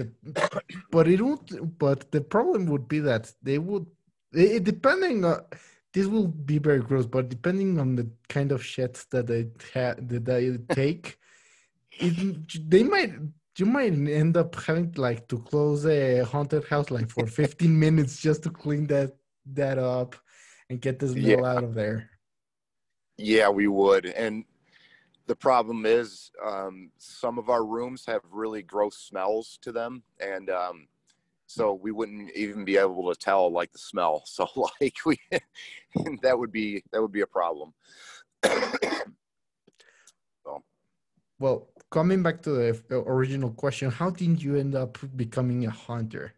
The, 0.00 0.62
but 0.90 1.09
it 1.09 1.21
would. 1.21 1.78
But 1.78 2.11
the 2.11 2.21
problem 2.21 2.66
would 2.66 2.88
be 2.88 3.00
that 3.00 3.33
they 3.42 3.59
would. 3.59 3.87
It, 4.33 4.64
depending 4.64 5.25
on 5.25 5.40
this 5.92 6.07
will 6.07 6.28
be 6.28 6.59
very 6.59 6.80
gross, 6.80 7.07
but 7.07 7.28
depending 7.28 7.78
on 7.78 7.97
the 7.97 8.09
kind 8.28 8.52
of 8.52 8.64
shit 8.64 9.04
that 9.11 9.26
they 9.26 9.49
ha- 9.75 9.97
that 9.99 10.25
they 10.25 10.57
take, 10.75 11.19
it, 11.92 12.71
they 12.71 12.83
might 12.83 13.12
you 13.59 13.66
might 13.66 13.92
end 13.92 14.37
up 14.37 14.54
having 14.54 14.92
like 14.97 15.28
to 15.28 15.38
close 15.38 15.85
a 15.87 16.21
haunted 16.21 16.64
house 16.64 16.90
like 16.90 17.11
for 17.11 17.26
15 17.26 17.78
minutes 17.87 18.21
just 18.21 18.42
to 18.45 18.50
clean 18.50 18.87
that 18.87 19.16
that 19.52 19.78
up 19.78 20.16
and 20.69 20.80
get 20.80 20.99
this 20.99 21.12
smell 21.12 21.40
yeah. 21.40 21.52
out 21.52 21.64
of 21.64 21.75
there. 21.75 22.09
Yeah, 23.19 23.49
we 23.50 23.66
would. 23.66 24.07
And 24.07 24.45
the 25.30 25.37
problem 25.37 25.87
is 25.87 26.32
um, 26.44 26.90
some 26.99 27.38
of 27.38 27.49
our 27.50 27.64
rooms 27.64 28.04
have 28.04 28.22
really 28.32 28.62
gross 28.62 28.96
smells 28.96 29.60
to 29.62 29.70
them. 29.70 30.02
And 30.18 30.50
um, 30.50 30.88
so 31.46 31.72
we 31.72 31.92
wouldn't 31.92 32.32
even 32.34 32.64
be 32.64 32.76
able 32.76 33.08
to 33.14 33.16
tell 33.16 33.49
like 33.52 33.70
the 33.70 33.78
smell. 33.78 34.25
So 34.26 34.49
like 34.80 34.96
we, 35.06 35.20
that 36.22 36.37
would 36.37 36.50
be, 36.50 36.82
that 36.90 37.00
would 37.00 37.12
be 37.12 37.20
a 37.20 37.28
problem. 37.28 37.72
so. 40.42 40.64
Well, 41.38 41.68
coming 41.92 42.25
back 42.25 42.42
to 42.42 42.50
the 42.50 42.82
original 43.06 43.50
question, 43.50 43.88
how 43.88 44.10
did 44.10 44.42
you 44.42 44.56
end 44.56 44.75
up 44.75 44.99
becoming 45.14 45.64
a 45.64 45.70
hunter? 45.70 46.34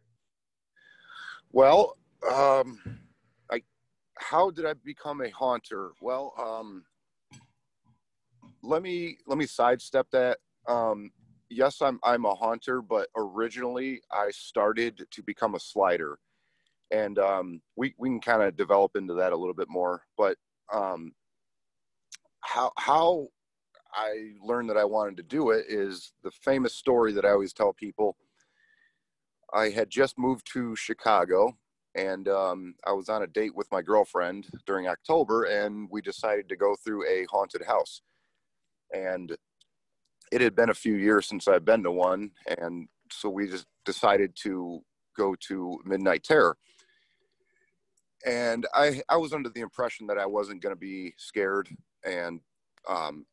Well, 1.50 1.96
um, 2.30 2.78
how 4.18 4.50
did 4.50 4.66
I 4.66 4.75
become 4.75 5.22
a 5.22 5.30
haunter? 5.30 5.92
Well, 6.02 6.34
um, 6.38 6.84
let 8.62 8.83
me 8.83 9.19
let 9.26 9.38
me 9.38 9.47
sidestep 9.47 10.07
that. 10.12 10.38
Um, 10.69 11.11
yes, 11.50 11.81
I'm 11.83 11.99
I'm 12.04 12.25
a 12.25 12.35
haunter, 12.35 12.83
but 12.83 13.09
originally 13.16 14.00
I 14.11 14.31
started 14.31 15.07
to 15.11 15.23
become 15.23 15.54
a 15.54 15.61
slider, 15.61 16.19
and 16.90 17.19
um, 17.19 17.61
we 17.76 17.95
we 17.99 18.09
can 18.09 18.21
kind 18.21 18.42
of 18.42 18.57
develop 18.57 18.92
into 18.97 19.14
that 19.14 19.33
a 19.33 19.37
little 19.37 19.54
bit 19.54 19.69
more. 19.69 20.02
But 20.16 20.37
um, 20.73 21.12
how 22.40 22.73
how 22.78 23.28
I 23.95 24.33
learned 24.42 24.71
that 24.71 24.76
I 24.76 24.85
wanted 24.85 25.16
to 25.19 25.23
do 25.23 25.50
it 25.50 25.66
is 25.69 26.12
the 26.23 26.31
famous 26.31 26.75
story 26.75 27.12
that 27.12 27.25
I 27.25 27.31
always 27.31 27.52
tell 27.52 27.73
people. 27.73 28.16
I 29.54 29.69
had 29.69 29.90
just 29.90 30.19
moved 30.19 30.50
to 30.54 30.75
Chicago 30.75 31.59
and 31.95 32.28
um, 32.28 32.75
I 32.87 32.92
was 32.92 33.09
on 33.09 33.23
a 33.23 33.26
date 33.26 33.54
with 33.54 33.71
my 33.71 33.83
girlfriend 33.83 34.49
during 34.66 34.88
October, 34.88 35.45
and 35.45 35.88
we 35.90 36.00
decided 36.00 36.49
to 36.49 36.57
go 36.57 36.75
through 36.83 37.07
a 37.07 37.26
haunted 37.31 37.62
house. 37.66 38.02
And 38.92 39.37
it 40.30 40.40
had 40.40 40.54
been 40.54 40.70
a 40.70 40.75
few 40.75 40.94
years 40.94 41.26
since 41.26 41.46
I'd 41.49 41.64
been 41.64 41.82
to 41.82 41.90
one, 41.90 42.30
and 42.58 42.88
so 43.11 43.28
we 43.28 43.49
just 43.49 43.66
decided 43.84 44.34
to 44.42 44.80
go 45.16 45.34
to 45.49 45.78
Midnight 45.84 46.25
Terror. 46.25 46.56
And 48.25 48.66
I, 48.72 49.02
I 49.08 49.16
was 49.16 49.32
under 49.32 49.50
the 49.50 49.61
impression 49.61 50.06
that 50.06 50.18
I 50.18 50.26
wasn't 50.26 50.62
going 50.62 50.75
to 50.75 50.80
be 50.80 51.12
scared, 51.18 51.68
and 52.04 52.40
um, 52.88 53.26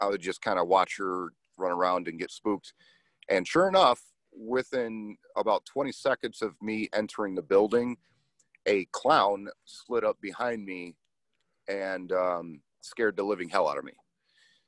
I 0.00 0.08
would 0.08 0.20
just 0.20 0.42
kind 0.42 0.58
of 0.58 0.66
watch 0.66 0.96
her 0.98 1.28
run 1.56 1.72
around 1.72 2.08
and 2.08 2.18
get 2.18 2.30
spooked. 2.30 2.72
And 3.28 3.46
sure 3.46 3.68
enough, 3.68 4.00
within 4.36 5.16
about 5.36 5.64
20 5.66 5.92
seconds 5.92 6.42
of 6.42 6.54
me 6.60 6.88
entering 6.92 7.34
the 7.34 7.42
building, 7.42 7.96
a 8.66 8.86
clown 8.92 9.48
slid 9.64 10.04
up 10.04 10.20
behind 10.20 10.64
me 10.64 10.96
and 11.68 12.12
um, 12.12 12.60
scared 12.80 13.16
the 13.16 13.22
living 13.22 13.48
hell 13.48 13.68
out 13.68 13.78
of 13.78 13.84
me. 13.84 13.92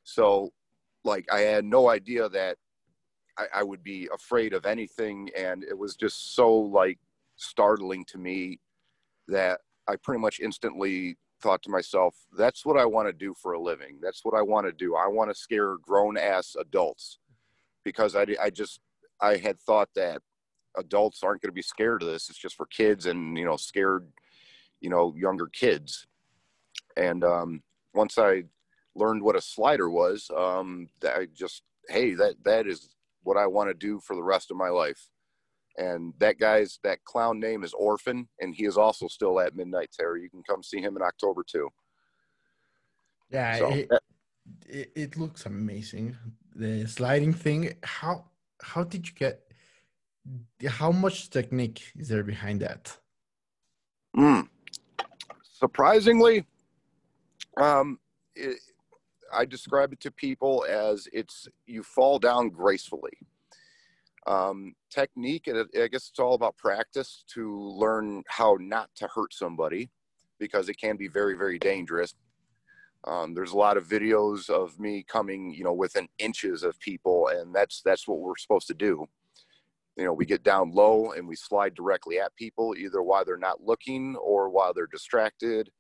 So, 0.06 0.52
like, 1.04 1.26
I 1.32 1.40
had 1.40 1.64
no 1.64 1.90
idea 1.90 2.28
that 2.28 2.56
I, 3.36 3.46
I 3.56 3.62
would 3.64 3.82
be 3.82 4.08
afraid 4.14 4.54
of 4.54 4.64
anything. 4.64 5.30
And 5.36 5.64
it 5.64 5.76
was 5.76 5.96
just 5.96 6.36
so, 6.36 6.54
like, 6.54 6.98
startling 7.34 8.04
to 8.06 8.18
me 8.18 8.60
that 9.26 9.60
I 9.88 9.96
pretty 9.96 10.20
much 10.20 10.38
instantly 10.38 11.18
thought 11.42 11.60
to 11.64 11.70
myself, 11.70 12.14
that's 12.38 12.64
what 12.64 12.78
I 12.78 12.84
want 12.84 13.08
to 13.08 13.12
do 13.12 13.34
for 13.34 13.52
a 13.52 13.60
living. 13.60 13.98
That's 14.00 14.25
what 14.25 14.34
I 14.34 14.42
want 14.42 14.66
to 14.66 14.72
do. 14.72 14.94
I 14.94 15.08
want 15.08 15.28
to 15.28 15.34
scare 15.34 15.76
grown 15.82 16.16
ass 16.16 16.54
adults 16.58 17.18
because 17.84 18.14
I, 18.14 18.26
I 18.40 18.50
just 18.50 18.80
I 19.20 19.36
had 19.36 19.60
thought 19.60 19.88
that 19.96 20.22
adults 20.78 21.25
aren't 21.25 21.42
going 21.42 21.50
to 21.50 21.54
be 21.54 21.62
scared 21.62 22.02
of 22.02 22.08
this. 22.08 22.30
It's 22.30 22.38
just 22.38 22.56
for 22.56 22.66
kids 22.66 23.06
and, 23.06 23.36
you 23.36 23.44
know, 23.44 23.56
scared, 23.56 24.06
you 24.80 24.88
know, 24.88 25.14
younger 25.16 25.48
kids. 25.48 26.06
And 26.96 27.25
um, 27.25 27.62
once 27.92 28.18
I 28.18 28.44
learned 28.97 29.23
what 29.23 29.37
a 29.37 29.41
slider 29.41 29.88
was, 29.88 30.31
um, 30.37 30.88
I 31.05 31.26
just, 31.35 31.62
hey, 31.88 32.15
that, 32.15 32.35
that 32.45 32.67
is 32.67 32.88
what 33.23 33.37
I 33.37 33.47
want 33.47 33.71
to 33.71 33.75
do 33.75 34.00
for 34.00 34.17
the 34.17 34.23
rest 34.23 34.50
of 34.50 34.57
my 34.57 34.69
life. 34.69 35.09
And 35.79 36.15
that 36.19 36.38
guy's, 36.38 36.79
that 36.85 37.05
clown 37.05 37.38
name 37.38 37.62
is 37.62 37.75
Orphan, 37.75 38.29
and 38.41 38.55
he 38.55 38.65
is 38.65 38.79
also 38.79 39.09
still 39.09 39.38
at 39.41 39.55
Midnight 39.55 39.91
Terror. 39.93 40.17
You 40.17 40.31
can 40.31 40.43
come 40.49 40.62
see 40.62 40.81
him 40.81 40.97
in 40.97 41.03
October 41.03 41.45
too. 41.47 41.69
Yeah, 43.31 43.59
so, 43.59 43.69
it, 43.73 43.91
it, 44.67 44.93
it 44.95 45.17
looks 45.17 45.47
amazing. 45.47 46.17
The 46.55 46.87
sliding 46.87 47.35
thing, 47.35 47.75
how 47.83 48.25
how 48.62 48.85
did 48.85 49.07
you 49.07 49.15
get 49.15 49.43
how 50.67 50.91
much 50.91 51.31
technique 51.31 51.83
is 51.97 52.09
there 52.09 52.23
behind 52.25 52.61
that 52.61 52.97
mm. 54.17 54.49
surprisingly 55.43 56.45
um, 57.59 57.99
it, 58.35 58.59
i 59.37 59.45
describe 59.45 59.93
it 59.93 60.00
to 60.00 60.11
people 60.11 60.64
as 60.69 61.09
it's 61.12 61.49
you 61.66 61.83
fall 61.83 62.19
down 62.19 62.49
gracefully. 62.49 63.12
Um, 64.26 64.75
technique 64.90 65.49
i 65.49 65.87
guess 65.87 66.09
it's 66.09 66.19
all 66.19 66.35
about 66.35 66.57
practice 66.57 67.23
to 67.35 67.61
learn 67.61 68.25
how 68.26 68.57
not 68.59 68.90
to 68.97 69.07
hurt 69.07 69.33
somebody 69.33 69.88
because 70.40 70.69
it 70.69 70.78
can 70.78 70.97
be 70.97 71.09
very 71.09 71.37
very 71.37 71.59
dangerous. 71.59 72.14
Um, 73.07 73.35
there's 73.35 73.52
a 73.52 73.57
lot 73.57 73.76
of 73.76 73.87
videos 73.87 74.50
of 74.50 74.78
me 74.81 75.05
coming, 75.07 75.55
you 75.55 75.62
know, 75.62 75.73
within 75.73 76.09
inches 76.19 76.64
of 76.64 76.78
people, 76.81 77.28
and 77.28 77.55
that's 77.55 77.83
that's 77.85 78.09
what 78.09 78.19
we're 78.19 78.37
supposed 78.37 78.66
to 78.66 78.75
do. 78.75 79.07
You 79.97 80.05
know, 80.05 80.12
we 80.12 80.26
get 80.26 80.43
down 80.43 80.73
low 80.73 81.12
and 81.12 81.26
we 81.26 81.37
slide 81.37 81.75
directly 81.75 82.19
at 82.19 82.35
people, 82.37 82.75
either 82.76 83.02
while 83.02 83.25
they're 83.25 83.38
not 83.38 83.62
looking 83.62 84.16
or 84.16 84.50
while 84.50 84.75
they're 84.75 84.88
distracted, 84.88 85.71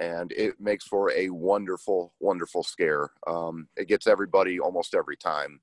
and 0.00 0.32
it 0.32 0.54
makes 0.58 0.86
for 0.86 1.12
a 1.12 1.28
wonderful, 1.28 2.14
wonderful 2.20 2.64
scare. 2.64 3.10
Um, 3.26 3.68
it 3.76 3.86
gets 3.86 4.06
everybody 4.06 4.58
almost 4.58 4.94
every 4.94 5.16
time, 5.16 5.60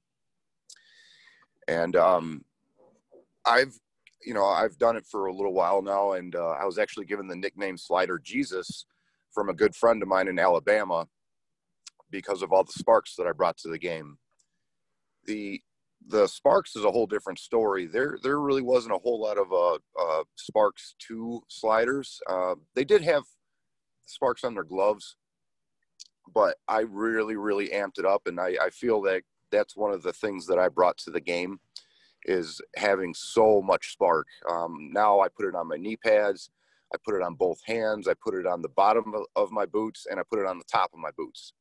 and 1.67 1.95
um, 1.95 2.45
I've 3.45 3.73
you 4.23 4.33
know 4.35 4.45
I've 4.45 4.77
done 4.77 4.95
it 4.95 5.05
for 5.09 5.25
a 5.25 5.33
little 5.33 5.53
while 5.53 5.81
now, 5.81 6.13
and 6.13 6.35
uh, 6.35 6.51
I 6.51 6.65
was 6.65 6.77
actually 6.77 7.05
given 7.05 7.27
the 7.27 7.35
nickname 7.35 7.77
Slider 7.77 8.21
Jesus 8.23 8.85
from 9.33 9.49
a 9.49 9.53
good 9.53 9.75
friend 9.75 10.01
of 10.03 10.07
mine 10.07 10.27
in 10.27 10.39
Alabama 10.39 11.07
because 12.11 12.41
of 12.43 12.53
all 12.53 12.63
the 12.63 12.71
sparks 12.71 13.15
that 13.15 13.27
I 13.27 13.31
brought 13.31 13.57
to 13.57 13.69
the 13.69 13.79
game. 13.79 14.17
The 15.25 15.61
the 16.09 16.27
sparks 16.27 16.75
is 16.75 16.85
a 16.85 16.91
whole 16.91 17.07
different 17.07 17.39
story. 17.39 17.87
There 17.87 18.19
there 18.21 18.39
really 18.39 18.61
wasn't 18.61 18.93
a 18.93 18.99
whole 18.99 19.19
lot 19.19 19.39
of 19.39 19.51
uh, 19.51 19.79
uh, 19.99 20.23
sparks 20.35 20.93
to 21.07 21.41
sliders. 21.47 22.19
Uh, 22.29 22.53
they 22.75 22.85
did 22.85 23.01
have 23.01 23.23
sparks 24.07 24.43
on 24.43 24.53
their 24.53 24.63
gloves, 24.63 25.15
but 26.33 26.57
I 26.67 26.81
really 26.81 27.35
really 27.35 27.69
amped 27.69 27.99
it 27.99 28.05
up, 28.05 28.27
and 28.27 28.39
I, 28.39 28.55
I 28.61 28.69
feel 28.69 29.01
that 29.03 29.23
that's 29.51 29.77
one 29.77 29.91
of 29.91 30.03
the 30.03 30.13
things 30.13 30.45
that 30.47 30.59
I 30.59 30.69
brought 30.69 30.97
to 30.99 31.11
the 31.11 31.21
game 31.21 31.59
is 32.25 32.61
having 32.75 33.13
so 33.13 33.61
much 33.61 33.93
spark. 33.93 34.27
Um, 34.49 34.89
now 34.91 35.21
I 35.21 35.29
put 35.29 35.45
it 35.45 35.55
on 35.55 35.69
my 35.69 35.77
knee 35.77 35.95
pads. 35.95 36.49
I 36.93 36.97
put 37.03 37.15
it 37.15 37.21
on 37.21 37.35
both 37.35 37.61
hands. 37.65 38.07
I 38.07 38.13
put 38.21 38.33
it 38.33 38.45
on 38.45 38.61
the 38.61 38.69
bottom 38.69 39.13
of 39.35 39.51
my 39.51 39.65
boots 39.65 40.07
and 40.09 40.19
I 40.19 40.23
put 40.29 40.39
it 40.39 40.45
on 40.45 40.57
the 40.57 40.63
top 40.65 40.91
of 40.93 40.99
my 40.99 41.11
boots. 41.17 41.53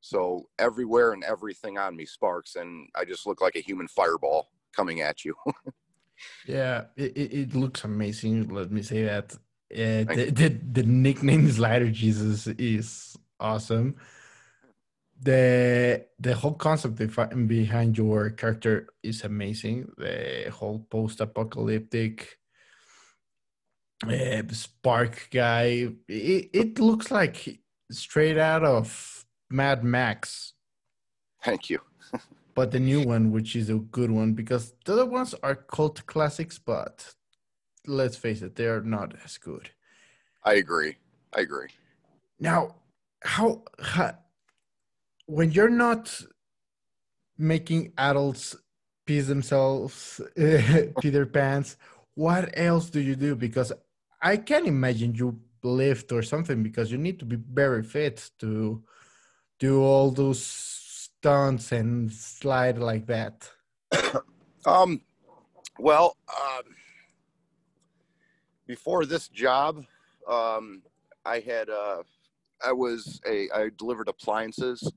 So 0.00 0.48
everywhere 0.58 1.12
and 1.12 1.24
everything 1.24 1.78
on 1.78 1.96
me 1.96 2.04
sparks, 2.04 2.56
and 2.56 2.88
I 2.94 3.06
just 3.06 3.26
look 3.26 3.40
like 3.40 3.56
a 3.56 3.60
human 3.60 3.88
fireball 3.88 4.50
coming 4.76 5.00
at 5.00 5.24
you. 5.24 5.34
yeah, 6.46 6.84
it, 6.94 7.16
it 7.16 7.54
looks 7.54 7.84
amazing. 7.84 8.48
Let 8.48 8.70
me 8.70 8.82
say 8.82 9.02
that. 9.04 9.34
Uh, 9.72 10.04
the, 10.04 10.30
the, 10.32 10.48
the 10.72 10.82
nickname 10.82 11.50
Slider 11.50 11.90
Jesus 11.90 12.46
is 12.46 13.16
awesome. 13.40 13.96
The 15.20 16.06
the 16.18 16.34
whole 16.34 16.54
concept 16.54 16.96
behind 17.48 17.96
your 17.96 18.30
character 18.30 18.88
is 19.02 19.24
amazing. 19.24 19.90
The 19.96 20.50
whole 20.52 20.86
post 20.90 21.20
apocalyptic 21.20 22.38
uh, 24.02 24.42
Spark 24.50 25.28
guy. 25.30 25.88
It, 26.08 26.50
it 26.52 26.78
looks 26.78 27.10
like 27.10 27.60
straight 27.90 28.38
out 28.38 28.64
of 28.64 29.24
Mad 29.50 29.84
Max. 29.84 30.52
Thank 31.42 31.70
you. 31.70 31.80
but 32.54 32.70
the 32.70 32.80
new 32.80 33.02
one, 33.02 33.30
which 33.30 33.56
is 33.56 33.70
a 33.70 33.74
good 33.76 34.10
one, 34.10 34.32
because 34.32 34.74
the 34.84 34.92
other 34.92 35.06
ones 35.06 35.34
are 35.42 35.54
cult 35.54 36.04
classics, 36.06 36.58
but 36.58 37.14
let's 37.86 38.16
face 38.16 38.42
it, 38.42 38.56
they 38.56 38.66
are 38.66 38.80
not 38.80 39.14
as 39.24 39.38
good. 39.38 39.70
I 40.42 40.54
agree. 40.54 40.96
I 41.34 41.40
agree. 41.40 41.68
Now, 42.38 42.76
how, 43.22 43.62
how 43.80 44.18
when 45.26 45.50
you're 45.52 45.70
not 45.70 46.22
making 47.38 47.92
adults 47.98 48.56
piss 49.06 49.26
themselves, 49.26 50.20
pee 50.36 51.10
their 51.10 51.26
pants. 51.26 51.76
What 52.14 52.50
else 52.54 52.90
do 52.90 53.00
you 53.00 53.16
do? 53.16 53.34
Because 53.34 53.72
I 54.22 54.36
can 54.36 54.66
imagine 54.66 55.14
you 55.14 55.40
lift 55.62 56.12
or 56.12 56.22
something 56.22 56.62
because 56.62 56.90
you 56.90 56.98
need 56.98 57.18
to 57.18 57.24
be 57.24 57.36
very 57.36 57.82
fit 57.82 58.30
to 58.38 58.82
do 59.58 59.82
all 59.82 60.10
those 60.10 60.44
stunts 60.44 61.72
and 61.72 62.12
slide 62.12 62.78
like 62.78 63.06
that. 63.06 63.50
um, 64.66 65.00
well, 65.78 66.16
um, 66.28 66.62
before 68.66 69.04
this 69.04 69.28
job, 69.28 69.84
um, 70.28 70.82
I 71.24 71.40
had 71.40 71.70
uh, 71.70 72.02
I 72.64 72.72
was 72.72 73.20
a 73.26 73.48
I 73.54 73.70
delivered 73.76 74.08
appliances, 74.08 74.90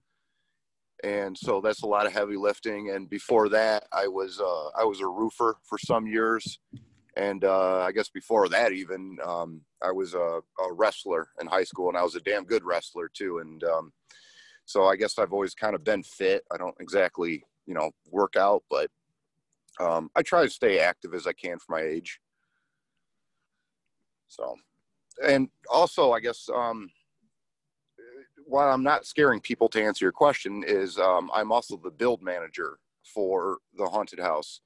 and 1.04 1.38
so 1.38 1.62
that's 1.62 1.84
a 1.84 1.88
lot 1.88 2.06
of 2.06 2.14
heavy 2.14 2.38
lifting. 2.38 2.92
And 2.92 3.10
before 3.10 3.50
that, 3.50 3.86
I 3.92 4.08
was 4.08 4.40
uh, 4.40 4.70
I 4.80 4.84
was 4.84 5.02
a 5.02 5.08
roofer 5.08 5.58
for 5.64 5.78
some 5.78 6.08
years, 6.08 6.60
and 7.16 7.44
uh, 7.44 7.80
I 7.80 7.92
guess 7.92 8.10
before 8.10 8.50
that 8.50 8.72
even 8.74 9.18
um, 9.26 9.62
I 9.82 9.92
was 9.92 10.14
a, 10.14 10.40
a, 10.60 10.74
wrestler 10.74 11.30
in 11.42 11.48
high 11.48 11.64
school, 11.64 11.90
and 11.90 11.98
I 11.98 12.04
was 12.04 12.16
a 12.16 12.22
damn 12.22 12.46
good 12.46 12.64
wrestler 12.64 13.10
too. 13.14 13.40
And 13.40 13.64
um, 13.64 13.92
so 14.66 14.86
I 14.86 14.96
guess 14.96 15.18
I've 15.18 15.34
always 15.34 15.54
kind 15.54 15.76
of 15.76 15.84
been 15.84 16.04
fit. 16.04 16.44
I 16.52 16.58
don't 16.58 16.76
exactly 16.80 17.44
you 17.66 17.74
know 17.74 17.92
work 18.12 18.36
out, 18.36 18.64
but 18.70 18.90
um, 19.80 20.10
I 20.16 20.24
try 20.24 20.44
to 20.44 20.50
stay 20.50 20.80
active 20.80 21.14
as 21.14 21.28
I 21.28 21.34
can 21.34 21.60
for 21.60 21.74
my 21.74 21.82
age. 21.82 22.20
So, 24.28 24.56
and 25.26 25.50
also 25.72 26.12
I 26.12 26.20
guess 26.20 26.50
um, 26.54 26.90
while 28.46 28.72
I'm 28.72 28.84
not 28.84 29.06
scaring 29.06 29.40
people 29.40 29.68
to 29.70 29.84
answer 29.84 30.06
your 30.06 30.12
question, 30.12 30.64
is 30.66 30.98
um, 30.98 31.30
I'm 31.34 31.52
also 31.52 31.78
the 31.78 31.92
build 31.92 32.22
manager 32.22 32.80
for 33.14 33.60
the 33.78 33.86
haunted 33.86 34.20
house, 34.20 34.62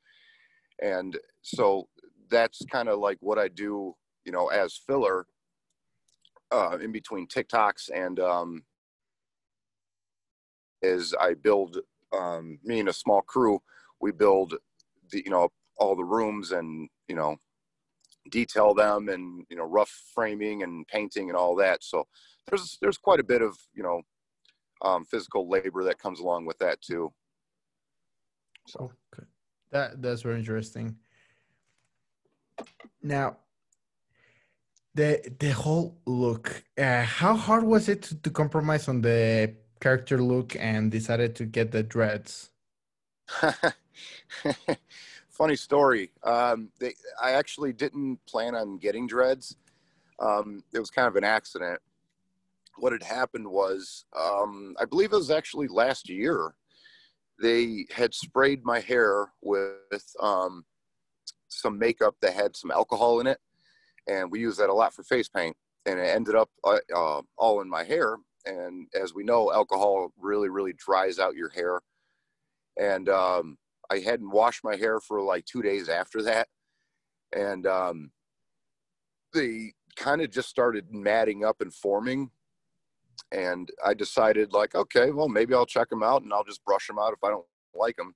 and 0.82 1.18
so 1.41 1.88
that's 2.30 2.63
kind 2.72 2.89
of 2.89 3.00
like 3.00 3.18
what 3.22 3.38
I 3.38 3.48
do, 3.48 3.96
you 4.25 4.32
know, 4.32 4.48
as 4.48 4.80
filler 4.88 5.25
uh, 6.51 6.77
in 6.82 6.91
between 6.91 7.27
TikToks 7.27 7.89
and 7.94 8.20
um, 8.20 8.63
is 10.82 11.13
I 11.20 11.34
build 11.34 11.77
um, 12.12 12.60
me 12.63 12.80
and 12.80 12.89
a 12.89 12.94
small 12.94 13.22
crew. 13.22 13.62
We 14.00 14.12
build 14.12 14.56
the 15.12 15.24
you 15.24 15.32
know 15.32 15.50
all 15.77 15.96
the 15.96 16.03
rooms 16.03 16.51
and 16.51 16.89
you 17.08 17.15
know 17.15 17.38
detail 18.30 18.74
them 18.74 19.10
and 19.10 19.46
you 19.50 19.58
know 19.58 19.66
rough 19.66 19.92
framing 20.13 20.63
and 20.63 20.88
painting 20.88 21.30
and 21.30 21.38
all 21.38 21.56
that. 21.56 21.84
So 21.84 22.08
there's 22.48 22.78
there's 22.82 22.98
quite 22.98 23.20
a 23.20 23.24
bit 23.24 23.42
of 23.42 23.58
you 23.74 23.84
know 23.84 24.01
um, 24.82 25.06
physical 25.06 25.50
labor 25.50 25.84
that 25.84 26.00
comes 26.00 26.20
along 26.20 26.46
with 26.46 26.58
that 26.60 26.82
too. 26.82 27.12
So 28.68 28.92
okay. 29.13 29.28
that 29.72 30.01
that's 30.01 30.22
very 30.22 30.40
interesting. 30.40 30.98
Now, 33.01 33.38
the 34.94 35.22
the 35.40 35.51
whole 35.51 35.98
look. 36.06 36.63
Uh, 36.78 37.04
how 37.04 37.36
hard 37.36 37.63
was 37.63 37.90
it 37.90 38.04
to, 38.04 38.16
to 38.16 38.30
compromise 38.30 38.88
on 38.88 39.01
the 39.01 39.56
character 39.80 40.22
look 40.22 40.56
and 40.56 40.92
decided 40.92 41.36
to 41.38 41.46
get 41.46 41.72
the 41.72 41.84
dreads? 41.84 42.51
Funny 45.41 45.55
story. 45.55 46.12
Um, 46.24 46.69
they, 46.79 46.93
I 47.21 47.31
actually 47.31 47.74
didn't 47.74 48.19
plan 48.27 48.53
on 48.53 48.77
getting 48.77 49.07
dreads. 49.07 49.55
Um, 50.19 50.63
it 50.71 50.79
was 50.79 50.91
kind 50.91 51.07
of 51.07 51.15
an 51.15 51.24
accident 51.24 51.79
what 52.77 52.93
had 52.93 53.03
happened 53.03 53.48
was, 53.48 54.05
um, 54.19 54.75
I 54.79 54.86
believe 54.86 55.13
it 55.13 55.17
was 55.17 55.31
actually 55.31 55.67
last 55.67 56.10
year, 56.10 56.55
they 57.41 57.86
had 57.93 58.13
sprayed 58.13 58.63
my 58.63 58.79
hair 58.79 59.31
with 59.41 60.03
um, 60.19 60.65
some 61.48 61.77
makeup 61.77 62.15
that 62.21 62.33
had 62.33 62.55
some 62.55 62.71
alcohol 62.71 63.19
in 63.19 63.27
it. 63.27 63.39
And 64.07 64.31
we 64.31 64.39
use 64.39 64.57
that 64.57 64.69
a 64.69 64.74
lot 64.74 64.93
for 64.93 65.03
face 65.03 65.29
paint. 65.29 65.55
And 65.86 66.00
it 66.00 66.07
ended 66.07 66.36
up 66.36 66.50
uh, 66.63 66.79
uh, 66.96 67.22
all 67.37 67.61
in 67.61 67.70
my 67.70 67.83
hair. 67.83 68.18
And 68.46 68.87
as 69.00 69.13
we 69.13 69.24
know, 69.24 69.51
alcohol 69.51 70.11
really, 70.18 70.50
really 70.50 70.74
dries 70.74 71.20
out 71.20 71.35
your 71.35 71.50
hair. 71.50 71.81
And 72.79 73.09
um, 73.09 73.57
I 73.92 74.00
hadn't 74.00 74.32
washed 74.32 74.64
my 74.64 74.75
hair 74.75 75.00
for 75.00 75.22
like 75.22 75.46
two 75.46 75.62
days 75.62 75.90
after 75.90 76.22
that. 76.24 76.48
And 77.34 77.68
um, 77.68 78.12
they 79.34 79.74
kind 79.96 80.22
of 80.22 80.32
just 80.32 80.50
started 80.50 80.94
matting 80.94 81.44
up 81.44 81.62
and 81.62 81.74
forming 81.74 82.32
and 83.32 83.70
I 83.86 83.94
decided 83.94 84.54
like, 84.54 84.75
okay, 84.75 85.12
well, 85.12 85.30
maybe 85.30 85.54
I'll 85.54 85.66
check 85.66 85.90
them 85.90 86.04
out 86.04 86.24
and 86.24 86.34
I'll 86.34 86.44
just 86.44 86.64
brush 86.66 86.88
them 86.88 87.00
out 87.00 87.14
if 87.14 87.24
I 87.24 87.30
don't 87.30 87.46
like 87.74 87.96
them. 87.96 88.14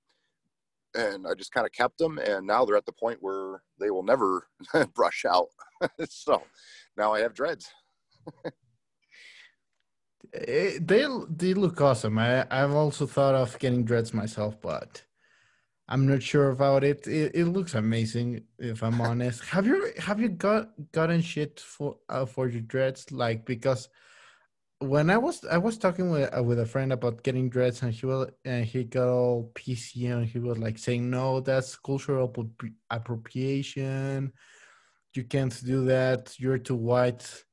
And 0.94 1.26
I 1.26 1.34
just 1.34 1.52
kind 1.52 1.66
of 1.66 1.72
kept 1.72 1.98
them, 1.98 2.18
and 2.18 2.46
now 2.46 2.64
they're 2.64 2.76
at 2.76 2.86
the 2.86 2.92
point 2.92 3.18
where 3.20 3.62
they 3.78 3.90
will 3.90 4.02
never 4.02 4.46
brush 4.94 5.26
out. 5.26 5.48
so 6.08 6.42
now 6.96 7.12
I 7.12 7.20
have 7.20 7.34
dreads. 7.34 7.70
Eh, 10.32 10.78
they 10.80 11.06
they 11.28 11.52
look 11.52 11.80
awesome. 11.82 12.18
I 12.18 12.46
I've 12.50 12.72
also 12.72 13.06
thought 13.06 13.34
of 13.34 13.58
getting 13.58 13.84
dreads 13.84 14.14
myself, 14.14 14.60
but 14.62 15.02
I'm 15.88 16.06
not 16.06 16.22
sure 16.22 16.50
about 16.50 16.82
it. 16.82 17.06
It, 17.06 17.32
it 17.34 17.44
looks 17.46 17.74
amazing, 17.74 18.42
if 18.58 18.82
I'm 18.82 19.00
honest. 19.00 19.44
have 19.44 19.66
you 19.66 19.92
have 19.98 20.20
you 20.20 20.28
got 20.28 20.70
gotten 20.92 21.20
shit 21.22 21.60
for 21.60 21.96
uh, 22.08 22.26
for 22.26 22.48
your 22.48 22.62
dreads? 22.62 23.12
Like 23.12 23.44
because 23.44 23.88
when 24.80 25.10
I 25.10 25.16
was 25.16 25.44
I 25.44 25.58
was 25.58 25.78
talking 25.78 26.10
with 26.10 26.36
uh, 26.36 26.42
with 26.42 26.58
a 26.58 26.66
friend 26.66 26.92
about 26.92 27.22
getting 27.22 27.48
dreads, 27.48 27.82
and 27.82 27.92
he 27.92 28.04
was 28.04 28.30
and 28.44 28.64
he 28.64 28.84
got 28.84 29.08
all 29.08 29.52
PC, 29.54 30.10
and 30.10 30.26
he 30.26 30.38
was 30.40 30.58
like 30.58 30.78
saying, 30.78 31.08
"No, 31.08 31.40
that's 31.40 31.76
cultural 31.76 32.32
appropriation. 32.90 34.32
You 35.14 35.24
can't 35.24 35.64
do 35.64 35.84
that. 35.86 36.34
You're 36.38 36.58
too 36.58 36.76
white." 36.76 37.44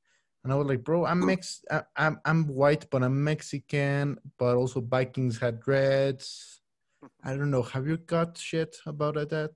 And 0.42 0.52
I 0.52 0.56
was 0.56 0.66
like, 0.66 0.84
"Bro, 0.84 1.06
I'm 1.06 1.24
Mex. 1.24 1.62
I'm 1.96 2.18
I'm 2.24 2.48
white, 2.48 2.90
but 2.90 3.04
I'm 3.04 3.22
Mexican. 3.22 4.18
But 4.38 4.56
also 4.56 4.80
Vikings 4.80 5.38
had 5.38 5.60
dreads. 5.60 6.60
I 7.22 7.30
don't 7.36 7.50
know. 7.50 7.62
Have 7.62 7.86
you 7.86 7.96
got 7.96 8.36
shit 8.38 8.76
about 8.86 9.14
that?" 9.14 9.50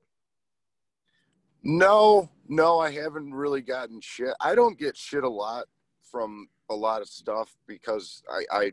No, 1.62 2.30
no, 2.48 2.78
I 2.78 2.90
haven't 2.90 3.34
really 3.34 3.62
gotten 3.62 4.00
shit. 4.00 4.34
I 4.40 4.54
don't 4.54 4.78
get 4.78 4.96
shit 4.96 5.24
a 5.24 5.28
lot 5.28 5.66
from 6.10 6.48
a 6.70 6.74
lot 6.74 7.02
of 7.02 7.08
stuff 7.08 7.56
because 7.66 8.22
I, 8.30 8.44
I 8.50 8.72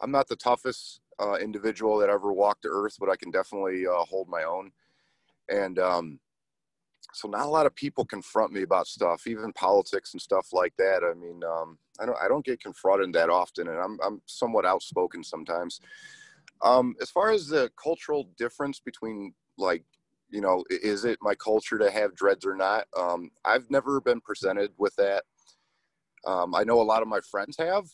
I'm 0.00 0.10
not 0.10 0.28
the 0.28 0.36
toughest 0.36 1.00
uh, 1.20 1.34
individual 1.34 1.98
that 1.98 2.08
ever 2.08 2.32
walked 2.32 2.62
the 2.62 2.70
earth, 2.70 2.96
but 2.98 3.10
I 3.10 3.16
can 3.16 3.30
definitely 3.30 3.86
uh, 3.86 4.04
hold 4.04 4.28
my 4.28 4.44
own. 4.44 4.72
And 5.48 5.78
um, 5.78 6.20
so 7.12 7.28
not 7.28 7.46
a 7.46 7.50
lot 7.50 7.66
of 7.66 7.74
people 7.74 8.04
confront 8.04 8.52
me 8.52 8.62
about 8.62 8.86
stuff, 8.86 9.26
even 9.26 9.52
politics 9.52 10.12
and 10.14 10.22
stuff 10.22 10.48
like 10.52 10.74
that. 10.78 11.02
I 11.04 11.14
mean, 11.14 11.42
um, 11.44 11.78
I 11.98 12.06
don't 12.06 12.16
I 12.22 12.28
don't 12.28 12.44
get 12.44 12.62
confronted 12.62 13.12
that 13.14 13.30
often, 13.30 13.68
and 13.68 13.78
I'm 13.78 13.98
I'm 14.04 14.22
somewhat 14.26 14.64
outspoken 14.64 15.24
sometimes. 15.24 15.80
Um, 16.62 16.94
as 17.00 17.10
far 17.10 17.30
as 17.30 17.46
the 17.46 17.70
cultural 17.82 18.28
difference 18.36 18.80
between 18.80 19.34
like 19.58 19.84
you 20.28 20.40
know 20.40 20.64
is 20.70 21.04
it 21.04 21.18
my 21.20 21.34
culture 21.34 21.78
to 21.78 21.90
have 21.90 22.14
dreads 22.14 22.46
or 22.46 22.54
not 22.54 22.86
um, 22.96 23.30
i've 23.44 23.68
never 23.68 24.00
been 24.00 24.20
presented 24.20 24.70
with 24.78 24.94
that 24.96 25.24
um, 26.26 26.54
I 26.54 26.64
know 26.64 26.80
a 26.80 26.82
lot 26.82 27.02
of 27.02 27.08
my 27.08 27.20
friends 27.20 27.56
have, 27.58 27.86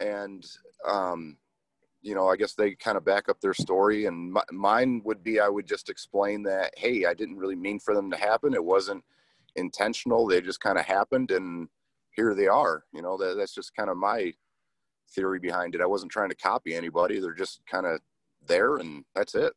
and 0.00 0.44
um, 0.86 1.36
you 2.02 2.14
know, 2.14 2.28
I 2.28 2.36
guess 2.36 2.54
they 2.54 2.74
kind 2.74 2.96
of 2.96 3.04
back 3.04 3.28
up 3.28 3.40
their 3.40 3.54
story. 3.54 4.06
And 4.06 4.36
m- 4.36 4.58
mine 4.58 5.02
would 5.04 5.22
be, 5.22 5.40
I 5.40 5.48
would 5.48 5.66
just 5.66 5.90
explain 5.90 6.42
that, 6.44 6.72
hey, 6.76 7.04
I 7.04 7.14
didn't 7.14 7.36
really 7.36 7.56
mean 7.56 7.78
for 7.78 7.94
them 7.94 8.10
to 8.10 8.16
happen. 8.16 8.54
It 8.54 8.64
wasn't 8.64 9.04
intentional. 9.56 10.26
They 10.26 10.40
just 10.40 10.60
kind 10.60 10.78
of 10.78 10.84
happened, 10.84 11.30
and 11.30 11.68
here 12.12 12.34
they 12.34 12.46
are. 12.46 12.84
You 12.92 13.02
know, 13.02 13.16
that, 13.18 13.36
that's 13.36 13.54
just 13.54 13.74
kind 13.74 13.90
of 13.90 13.96
my 13.96 14.32
theory 15.14 15.38
behind 15.38 15.74
it. 15.74 15.80
I 15.80 15.86
wasn't 15.86 16.12
trying 16.12 16.30
to 16.30 16.36
copy 16.36 16.74
anybody. 16.74 17.18
They're 17.18 17.34
just 17.34 17.60
kind 17.70 17.86
of 17.86 18.00
there, 18.46 18.76
and 18.76 19.04
that's 19.14 19.34
it. 19.34 19.52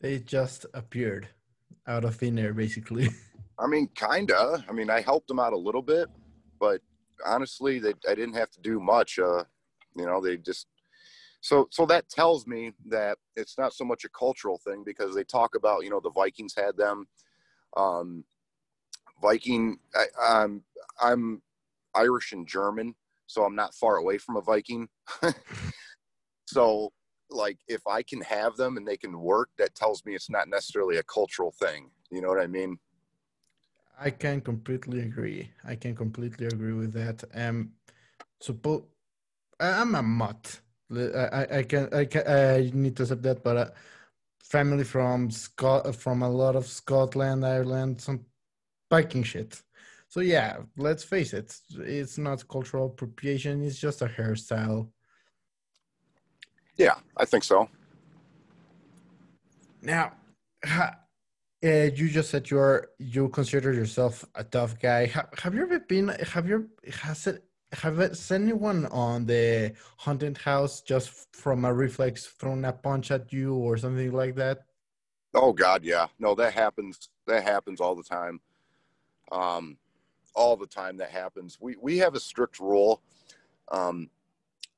They 0.00 0.18
just 0.18 0.66
appeared 0.74 1.28
out 1.86 2.04
of 2.04 2.16
thin 2.16 2.38
air, 2.38 2.52
basically. 2.52 3.08
I 3.58 3.66
mean, 3.66 3.88
kinda. 3.94 4.64
I 4.68 4.72
mean, 4.72 4.90
I 4.90 5.00
helped 5.00 5.28
them 5.28 5.40
out 5.40 5.52
a 5.52 5.58
little 5.58 5.82
bit, 5.82 6.08
but 6.60 6.80
honestly, 7.24 7.78
they 7.78 7.94
I 8.08 8.14
didn't 8.14 8.34
have 8.34 8.50
to 8.50 8.60
do 8.60 8.78
much. 8.80 9.18
Uh, 9.18 9.44
you 9.96 10.04
know, 10.04 10.20
they 10.20 10.36
just 10.36 10.66
so 11.40 11.68
so 11.70 11.86
that 11.86 12.08
tells 12.08 12.46
me 12.46 12.72
that 12.86 13.18
it's 13.34 13.56
not 13.56 13.72
so 13.72 13.84
much 13.84 14.04
a 14.04 14.08
cultural 14.10 14.58
thing 14.58 14.82
because 14.84 15.14
they 15.14 15.24
talk 15.24 15.54
about 15.54 15.84
you 15.84 15.90
know 15.90 16.00
the 16.00 16.10
Vikings 16.10 16.54
had 16.56 16.76
them. 16.76 17.06
Um, 17.76 18.24
Viking, 19.22 19.78
I, 19.94 20.04
I'm 20.20 20.62
I'm 21.00 21.42
Irish 21.94 22.32
and 22.32 22.46
German, 22.46 22.94
so 23.26 23.44
I'm 23.44 23.54
not 23.54 23.74
far 23.74 23.96
away 23.96 24.18
from 24.18 24.36
a 24.36 24.42
Viking. 24.42 24.88
so 26.46 26.92
like 27.30 27.58
if 27.68 27.86
I 27.86 28.02
can 28.02 28.20
have 28.22 28.56
them 28.56 28.76
and 28.76 28.86
they 28.86 28.96
can 28.96 29.18
work, 29.18 29.50
that 29.58 29.74
tells 29.74 30.04
me 30.04 30.14
it's 30.14 30.30
not 30.30 30.48
necessarily 30.48 30.96
a 30.96 31.02
cultural 31.02 31.52
thing. 31.52 31.90
You 32.10 32.20
know 32.20 32.28
what 32.28 32.40
I 32.40 32.46
mean? 32.46 32.78
I 33.98 34.10
can 34.10 34.40
completely 34.40 35.00
agree. 35.00 35.50
I 35.64 35.74
can 35.76 35.94
completely 35.94 36.46
agree 36.46 36.74
with 36.74 36.92
that. 36.92 37.24
Um, 37.34 37.72
suppose 38.40 38.82
I'm 39.58 39.94
a 39.94 40.02
mutt. 40.02 40.60
I, 40.94 41.46
I 41.50 41.62
can 41.62 41.92
I 41.92 42.04
can 42.04 42.28
I 42.28 42.70
need 42.72 42.96
to 42.96 43.02
accept 43.02 43.22
that, 43.22 43.42
but 43.42 43.56
uh, 43.56 43.70
family 44.42 44.84
from 44.84 45.30
Scot 45.30 45.96
from 45.96 46.22
a 46.22 46.28
lot 46.28 46.54
of 46.56 46.66
Scotland, 46.66 47.44
Ireland, 47.44 48.00
some 48.00 48.24
Viking 48.90 49.24
shit. 49.24 49.62
So 50.08 50.20
yeah, 50.20 50.58
let's 50.76 51.02
face 51.02 51.32
it, 51.32 51.58
it's 51.78 52.18
not 52.18 52.46
cultural 52.46 52.86
appropriation. 52.86 53.62
It's 53.62 53.78
just 53.78 54.02
a 54.02 54.06
hairstyle. 54.06 54.88
Yeah, 56.76 56.94
I 57.16 57.24
think 57.24 57.44
so. 57.44 57.68
Now, 59.82 60.12
uh, 60.66 60.90
you 61.62 62.08
just 62.08 62.30
said 62.30 62.50
you're 62.50 62.88
you 62.98 63.28
consider 63.28 63.72
yourself 63.72 64.24
a 64.34 64.44
tough 64.44 64.78
guy. 64.78 65.06
Have, 65.06 65.28
have 65.38 65.54
you 65.54 65.62
ever 65.62 65.80
been? 65.80 66.08
Have 66.08 66.48
you 66.48 66.68
has 66.92 67.26
it? 67.26 67.44
Have 67.72 68.00
anyone 68.30 68.86
on 68.86 69.26
the 69.26 69.72
haunted 69.96 70.38
house 70.38 70.80
just 70.80 71.26
from 71.34 71.64
a 71.64 71.72
reflex 71.72 72.26
thrown 72.26 72.64
a 72.64 72.72
punch 72.72 73.10
at 73.10 73.32
you 73.32 73.54
or 73.54 73.76
something 73.76 74.12
like 74.12 74.34
that? 74.36 74.64
Oh 75.34 75.52
God, 75.52 75.82
yeah. 75.82 76.06
No, 76.18 76.34
that 76.36 76.52
happens. 76.52 77.08
That 77.26 77.42
happens 77.42 77.80
all 77.80 77.94
the 77.94 78.02
time. 78.02 78.40
Um, 79.32 79.76
all 80.34 80.56
the 80.56 80.66
time 80.66 80.96
that 80.98 81.10
happens. 81.10 81.58
We 81.60 81.76
we 81.80 81.98
have 81.98 82.14
a 82.14 82.20
strict 82.20 82.60
rule. 82.60 83.02
Um, 83.72 84.10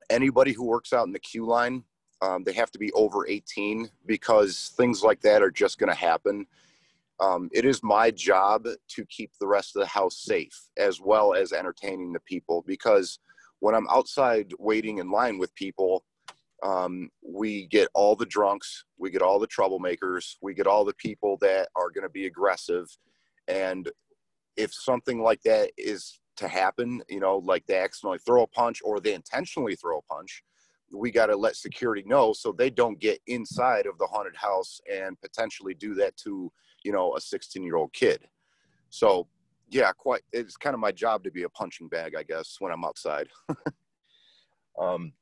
anybody 0.08 0.52
who 0.52 0.64
works 0.64 0.92
out 0.92 1.06
in 1.06 1.12
the 1.12 1.18
queue 1.18 1.44
line 1.46 1.84
um, 2.20 2.42
they 2.44 2.52
have 2.52 2.70
to 2.72 2.78
be 2.78 2.92
over 2.92 3.26
18 3.28 3.88
because 4.06 4.72
things 4.76 5.02
like 5.02 5.20
that 5.20 5.42
are 5.42 5.50
just 5.50 5.78
going 5.78 5.90
to 5.90 5.98
happen. 5.98 6.46
Um, 7.20 7.48
it 7.52 7.64
is 7.64 7.82
my 7.82 8.10
job 8.10 8.66
to 8.88 9.06
keep 9.06 9.32
the 9.40 9.46
rest 9.46 9.74
of 9.74 9.80
the 9.80 9.86
house 9.86 10.18
safe 10.18 10.56
as 10.76 11.00
well 11.00 11.34
as 11.34 11.52
entertaining 11.52 12.12
the 12.12 12.20
people 12.20 12.64
because 12.66 13.18
when 13.60 13.74
I'm 13.74 13.88
outside 13.88 14.52
waiting 14.58 14.98
in 14.98 15.10
line 15.10 15.38
with 15.38 15.54
people, 15.54 16.04
um, 16.62 17.10
we 17.22 17.66
get 17.66 17.88
all 17.94 18.16
the 18.16 18.26
drunks, 18.26 18.84
we 18.98 19.10
get 19.10 19.22
all 19.22 19.38
the 19.38 19.48
troublemakers, 19.48 20.36
we 20.42 20.54
get 20.54 20.66
all 20.66 20.84
the 20.84 20.94
people 20.94 21.38
that 21.40 21.68
are 21.76 21.90
going 21.90 22.02
to 22.02 22.10
be 22.10 22.26
aggressive. 22.26 22.86
And 23.46 23.88
if 24.56 24.72
something 24.72 25.22
like 25.22 25.42
that 25.42 25.70
is 25.76 26.20
to 26.36 26.48
happen, 26.48 27.02
you 27.08 27.20
know, 27.20 27.38
like 27.38 27.66
they 27.66 27.78
accidentally 27.78 28.18
throw 28.18 28.42
a 28.42 28.46
punch 28.46 28.80
or 28.84 29.00
they 29.00 29.14
intentionally 29.14 29.76
throw 29.76 29.98
a 29.98 30.14
punch, 30.14 30.42
we 30.92 31.10
got 31.10 31.26
to 31.26 31.36
let 31.36 31.56
security 31.56 32.02
know 32.06 32.32
so 32.32 32.52
they 32.52 32.70
don't 32.70 32.98
get 32.98 33.20
inside 33.26 33.86
of 33.86 33.98
the 33.98 34.06
haunted 34.06 34.36
house 34.36 34.80
and 34.90 35.20
potentially 35.20 35.74
do 35.74 35.94
that 35.94 36.16
to 36.16 36.50
you 36.84 36.92
know 36.92 37.14
a 37.16 37.20
16 37.20 37.62
year 37.62 37.76
old 37.76 37.92
kid. 37.92 38.26
So 38.90 39.28
yeah 39.70 39.92
quite 39.92 40.22
it's 40.32 40.56
kind 40.56 40.74
of 40.74 40.80
my 40.80 40.92
job 40.92 41.22
to 41.24 41.30
be 41.30 41.42
a 41.42 41.48
punching 41.50 41.88
bag 41.88 42.14
i 42.16 42.22
guess 42.22 42.56
when 42.58 42.72
i'm 42.72 42.84
outside. 42.84 43.28
Um 44.80 45.12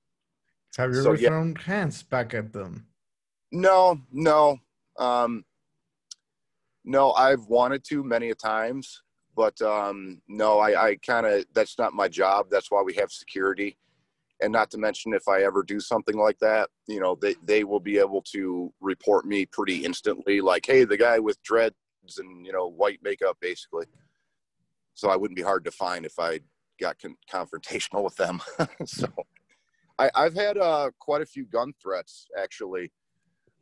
have 0.77 0.91
you 0.91 1.03
so, 1.03 1.13
ever 1.13 1.19
yeah. 1.19 1.29
thrown 1.29 1.55
hands 1.55 2.03
back 2.03 2.35
at 2.35 2.53
them? 2.53 2.87
No 3.51 3.99
no 4.13 4.59
um 4.99 5.47
no 6.85 7.13
i've 7.13 7.47
wanted 7.47 7.83
to 7.85 8.05
many 8.05 8.29
a 8.29 8.35
times 8.35 9.03
but 9.35 9.59
um 9.63 10.21
no 10.29 10.59
i 10.59 10.89
i 10.89 10.97
kind 10.97 11.25
of 11.25 11.47
that's 11.55 11.79
not 11.79 11.95
my 11.95 12.07
job. 12.07 12.49
That's 12.51 12.71
why 12.71 12.83
we 12.83 12.93
have 12.95 13.11
security 13.11 13.79
and 14.43 14.53
not 14.53 14.71
to 14.71 14.79
mention 14.79 15.15
if 15.15 15.27
i 15.29 15.43
ever 15.43 15.63
do 15.63 15.81
something 15.81 16.17
like 16.17 16.39
that 16.39 16.69
you 16.87 17.01
know 17.01 17.17
they, 17.21 17.35
they 17.45 17.65
will 17.65 17.81
be 17.81 17.99
able 17.99 18.23
to 18.23 18.73
report 18.81 19.27
me 19.27 19.47
pretty 19.47 19.85
instantly 19.85 20.41
like 20.41 20.65
hey 20.67 20.85
the 20.85 20.97
guy 20.97 21.19
with 21.19 21.43
dreads 21.43 21.75
and 22.19 22.47
you 22.47 22.53
know 22.53 22.69
white 22.69 23.01
makeup 23.03 23.37
basically. 23.41 23.87
So 24.95 25.11
i 25.11 25.17
wouldn't 25.17 25.37
be 25.37 25.43
hard 25.43 25.65
to 25.65 25.71
find 25.71 26.07
if 26.07 26.19
i 26.19 26.41
got 26.81 26.99
con- 27.01 27.17
confrontational 27.33 28.05
with 28.05 28.17
them. 28.17 28.41
So 28.87 29.09
I, 29.99 30.11
i've 30.15 30.35
had 30.35 30.59
uh, 30.59 30.91
quite 30.99 31.23
a 31.23 31.27
few 31.27 31.47
gun 31.47 31.73
threats 31.83 32.27
actually. 32.39 32.93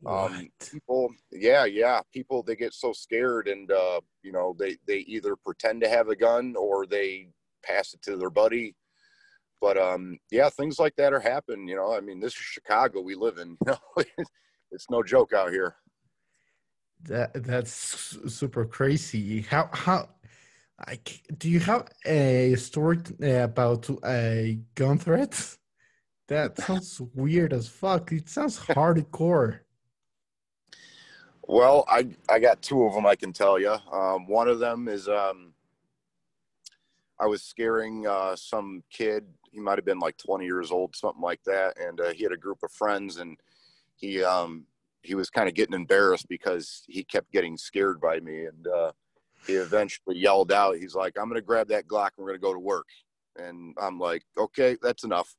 Um, 0.06 0.50
people 0.70 1.10
yeah 1.32 1.64
yeah 1.64 2.00
people 2.12 2.42
they 2.42 2.56
get 2.56 2.74
so 2.74 2.92
scared 2.92 3.48
and 3.48 3.70
uh, 3.72 4.00
you 4.22 4.32
know 4.32 4.54
they 4.58 4.76
they 4.86 4.98
either 4.98 5.34
pretend 5.34 5.80
to 5.80 5.88
have 5.88 6.08
a 6.08 6.16
gun 6.16 6.54
or 6.58 6.84
they 6.84 7.28
pass 7.64 7.94
it 7.94 8.02
to 8.02 8.16
their 8.18 8.28
buddy 8.28 8.74
but 9.60 9.78
um, 9.78 10.18
yeah, 10.30 10.48
things 10.48 10.78
like 10.78 10.94
that 10.96 11.12
are 11.12 11.20
happening. 11.20 11.68
You 11.68 11.76
know, 11.76 11.94
I 11.94 12.00
mean, 12.00 12.20
this 12.20 12.32
is 12.32 12.38
Chicago 12.38 13.00
we 13.00 13.14
live 13.14 13.38
in. 13.38 13.56
You 13.66 13.74
know, 13.96 14.24
it's 14.70 14.90
no 14.90 15.02
joke 15.02 15.32
out 15.32 15.50
here. 15.50 15.76
That 17.02 17.44
that's 17.44 17.72
super 18.32 18.64
crazy. 18.64 19.42
How 19.42 19.68
how 19.72 20.08
like 20.86 21.22
do 21.38 21.48
you 21.48 21.60
have 21.60 21.88
a 22.04 22.56
story 22.56 22.98
about 23.22 23.88
a 24.04 24.58
gun 24.74 24.98
threat? 24.98 25.56
That 26.28 26.58
sounds 26.58 27.00
weird 27.14 27.52
as 27.52 27.68
fuck. 27.68 28.10
It 28.12 28.28
sounds 28.28 28.58
hardcore. 28.58 29.60
Well, 31.46 31.84
I 31.88 32.08
I 32.28 32.38
got 32.38 32.62
two 32.62 32.84
of 32.84 32.94
them 32.94 33.06
I 33.06 33.16
can 33.16 33.32
tell 33.32 33.58
you. 33.58 33.76
Um, 33.92 34.26
one 34.26 34.48
of 34.48 34.58
them 34.58 34.88
is 34.88 35.08
um, 35.08 35.52
I 37.20 37.26
was 37.26 37.42
scaring 37.42 38.06
uh, 38.06 38.34
some 38.34 38.82
kid 38.90 39.26
he 39.54 39.60
might 39.60 39.78
have 39.78 39.84
been 39.84 40.00
like 40.00 40.16
20 40.18 40.44
years 40.44 40.70
old, 40.72 40.96
something 40.96 41.22
like 41.22 41.42
that. 41.44 41.78
And 41.78 42.00
uh, 42.00 42.12
he 42.12 42.24
had 42.24 42.32
a 42.32 42.36
group 42.36 42.58
of 42.64 42.72
friends, 42.72 43.18
and 43.18 43.38
he 43.96 44.22
um, 44.22 44.66
he 45.02 45.14
was 45.14 45.30
kind 45.30 45.48
of 45.48 45.54
getting 45.54 45.74
embarrassed 45.74 46.28
because 46.28 46.82
he 46.88 47.04
kept 47.04 47.30
getting 47.30 47.56
scared 47.56 48.00
by 48.00 48.18
me. 48.20 48.46
And 48.46 48.66
uh, 48.66 48.92
he 49.46 49.54
eventually 49.54 50.18
yelled 50.18 50.52
out, 50.52 50.76
"He's 50.76 50.94
like, 50.94 51.16
I'm 51.16 51.28
going 51.28 51.40
to 51.40 51.46
grab 51.46 51.68
that 51.68 51.86
Glock. 51.86 52.10
and 52.16 52.24
We're 52.24 52.30
going 52.30 52.40
to 52.40 52.46
go 52.46 52.52
to 52.52 52.58
work." 52.58 52.88
And 53.36 53.76
I'm 53.80 53.98
like, 53.98 54.24
"Okay, 54.36 54.76
that's 54.82 55.04
enough." 55.04 55.34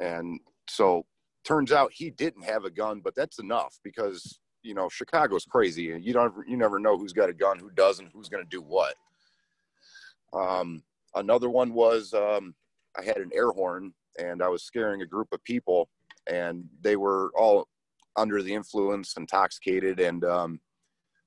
And 0.00 0.40
so 0.68 1.04
turns 1.44 1.70
out 1.70 1.92
he 1.92 2.10
didn't 2.10 2.44
have 2.44 2.64
a 2.64 2.70
gun, 2.70 3.00
but 3.04 3.14
that's 3.14 3.38
enough 3.38 3.78
because 3.84 4.40
you 4.62 4.74
know 4.74 4.88
Chicago's 4.88 5.44
crazy, 5.44 5.92
and 5.92 6.02
you 6.02 6.14
don't 6.14 6.34
you 6.48 6.56
never 6.56 6.78
know 6.78 6.96
who's 6.96 7.12
got 7.12 7.28
a 7.28 7.34
gun, 7.34 7.58
who 7.58 7.70
doesn't, 7.70 8.10
who's 8.14 8.30
going 8.30 8.42
to 8.42 8.48
do 8.48 8.62
what. 8.62 8.94
Um, 10.32 10.82
another 11.14 11.50
one 11.50 11.74
was 11.74 12.12
um, 12.14 12.54
I 12.98 13.02
had 13.02 13.18
an 13.18 13.30
air 13.34 13.50
horn 13.50 13.92
and 14.18 14.42
I 14.42 14.48
was 14.48 14.62
scaring 14.62 15.02
a 15.02 15.06
group 15.06 15.28
of 15.32 15.42
people, 15.44 15.88
and 16.30 16.64
they 16.80 16.96
were 16.96 17.30
all 17.36 17.66
under 18.16 18.42
the 18.42 18.54
influence, 18.54 19.14
intoxicated. 19.16 20.00
And 20.00 20.24
um, 20.24 20.60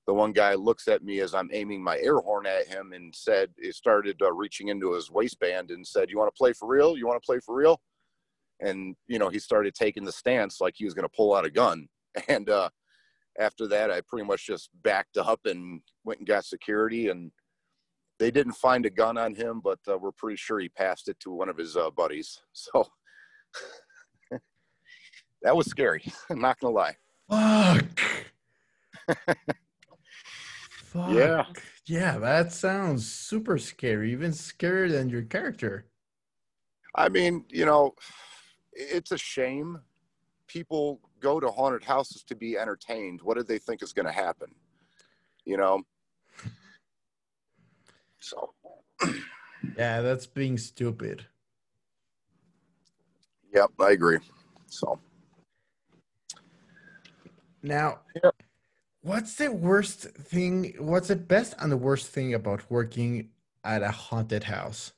the 0.08 0.14
one 0.14 0.32
guy 0.32 0.54
looks 0.54 0.88
at 0.88 1.04
me 1.04 1.20
as 1.20 1.34
I'm 1.34 1.50
aiming 1.52 1.84
my 1.84 1.98
air 2.00 2.20
horn 2.20 2.46
at 2.46 2.68
him 2.68 2.94
and 2.94 3.14
said, 3.14 3.50
he 3.62 3.72
started 3.72 4.22
uh, 4.22 4.32
reaching 4.32 4.70
into 4.70 4.94
his 4.94 5.12
waistband 5.12 5.72
and 5.72 5.86
said, 5.86 6.10
You 6.10 6.18
want 6.18 6.34
to 6.34 6.38
play 6.38 6.54
for 6.54 6.68
real? 6.68 6.98
You 6.98 7.08
want 7.08 7.22
to 7.22 7.26
play 7.26 7.40
for 7.46 7.56
real? 7.56 7.80
And, 8.62 8.96
you 9.08 9.20
know, 9.20 9.30
he 9.30 9.38
started 9.38 9.76
taking 9.76 10.04
the 10.04 10.12
stance 10.12 10.62
like 10.62 10.74
he 10.78 10.86
was 10.86 10.94
going 10.94 11.08
to 11.08 11.16
pull 11.16 11.36
out 11.36 11.46
a 11.46 11.52
gun. 11.52 11.88
And 12.28 12.50
uh, 12.50 12.70
after 13.38 13.68
that, 13.68 13.92
I 13.92 14.02
pretty 14.08 14.26
much 14.26 14.48
just 14.48 14.72
backed 14.82 15.18
up 15.18 15.42
and 15.46 15.82
went 16.04 16.20
and 16.20 16.28
got 16.28 16.46
security 16.46 17.10
and 17.10 17.32
they 18.20 18.32
didn't 18.32 18.54
find 18.54 18.86
a 18.86 18.90
gun 18.90 19.18
on 19.18 19.36
him, 19.36 19.62
but 19.64 19.80
uh, 19.88 19.98
we're 19.98 20.12
pretty 20.12 20.38
sure 20.38 20.60
he 20.60 20.70
passed 20.70 21.08
it 21.08 21.20
to 21.22 21.32
one 21.32 21.50
of 21.50 21.58
his 21.58 21.78
uh, 21.78 21.90
buddies. 21.92 22.42
So 22.54 22.86
that 25.42 25.56
was 25.56 25.68
scary. 25.68 26.04
I'm 26.30 26.42
not 26.42 26.60
gonna 26.60 26.74
lie. 26.74 26.96
Fuck. 27.30 28.02
Fuck. 30.70 31.12
Yeah. 31.12 31.46
Yeah, 31.86 32.18
that 32.18 32.52
sounds 32.52 33.10
super 33.10 33.58
scary, 33.58 34.12
even 34.12 34.32
scarier 34.32 34.92
than 34.92 35.10
your 35.10 35.22
character. 35.22 35.86
I 36.96 37.08
mean, 37.08 37.46
you 37.50 37.66
know, 37.66 37.94
it's 38.74 39.12
a 39.12 39.18
shame. 39.18 39.80
People 40.48 41.00
go 41.20 41.40
to 41.40 41.50
haunted 41.50 41.84
houses 41.84 42.24
to 42.24 42.36
be 42.36 42.58
entertained. 42.58 43.22
What 43.22 43.38
do 43.38 43.44
they 43.44 43.58
think 43.58 43.82
is 43.82 43.94
going 43.94 44.06
to 44.06 44.12
happen? 44.12 44.50
You 45.46 45.58
know, 45.58 45.84
so, 48.20 48.54
yeah, 49.78 50.02
that's 50.02 50.26
being 50.26 50.58
stupid. 50.58 51.26
Yep, 53.54 53.72
I 53.80 53.92
agree. 53.92 54.20
So, 54.68 55.00
now, 57.64 58.00
yep. 58.24 58.36
what's 59.02 59.36
the 59.36 59.52
worst 59.52 60.02
thing? 60.02 60.76
What's 60.80 61.08
the 61.08 61.16
best 61.16 61.56
and 61.60 61.72
the 61.72 61.78
worst 61.78 62.08
thing 62.08 62.34
about 62.34 62.70
working 62.70 63.30
at 63.64 63.84
a 63.84 63.92
haunted 63.92 64.44
house? 64.44 64.94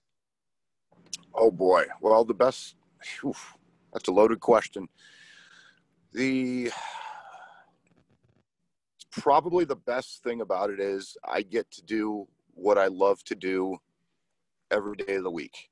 Oh 1.34 1.52
boy. 1.52 1.86
Well, 2.02 2.26
the 2.26 2.34
best. 2.34 2.76
Whew, 3.22 3.34
that's 3.94 4.10
a 4.10 4.12
loaded 4.12 4.40
question. 4.40 4.88
The 6.12 6.72
probably 9.12 9.66
the 9.66 9.76
best 9.76 10.24
thing 10.24 10.42
about 10.42 10.70
it 10.70 10.80
is 10.80 11.18
I 11.24 11.42
get 11.42 11.70
to 11.72 11.82
do 11.84 12.28
what 12.60 12.78
I 12.78 12.88
love 12.88 13.24
to 13.26 13.36
do 13.36 13.78
every 14.72 14.96
day 14.96 15.16
of 15.16 15.24
the 15.24 15.32
week. 15.32 15.70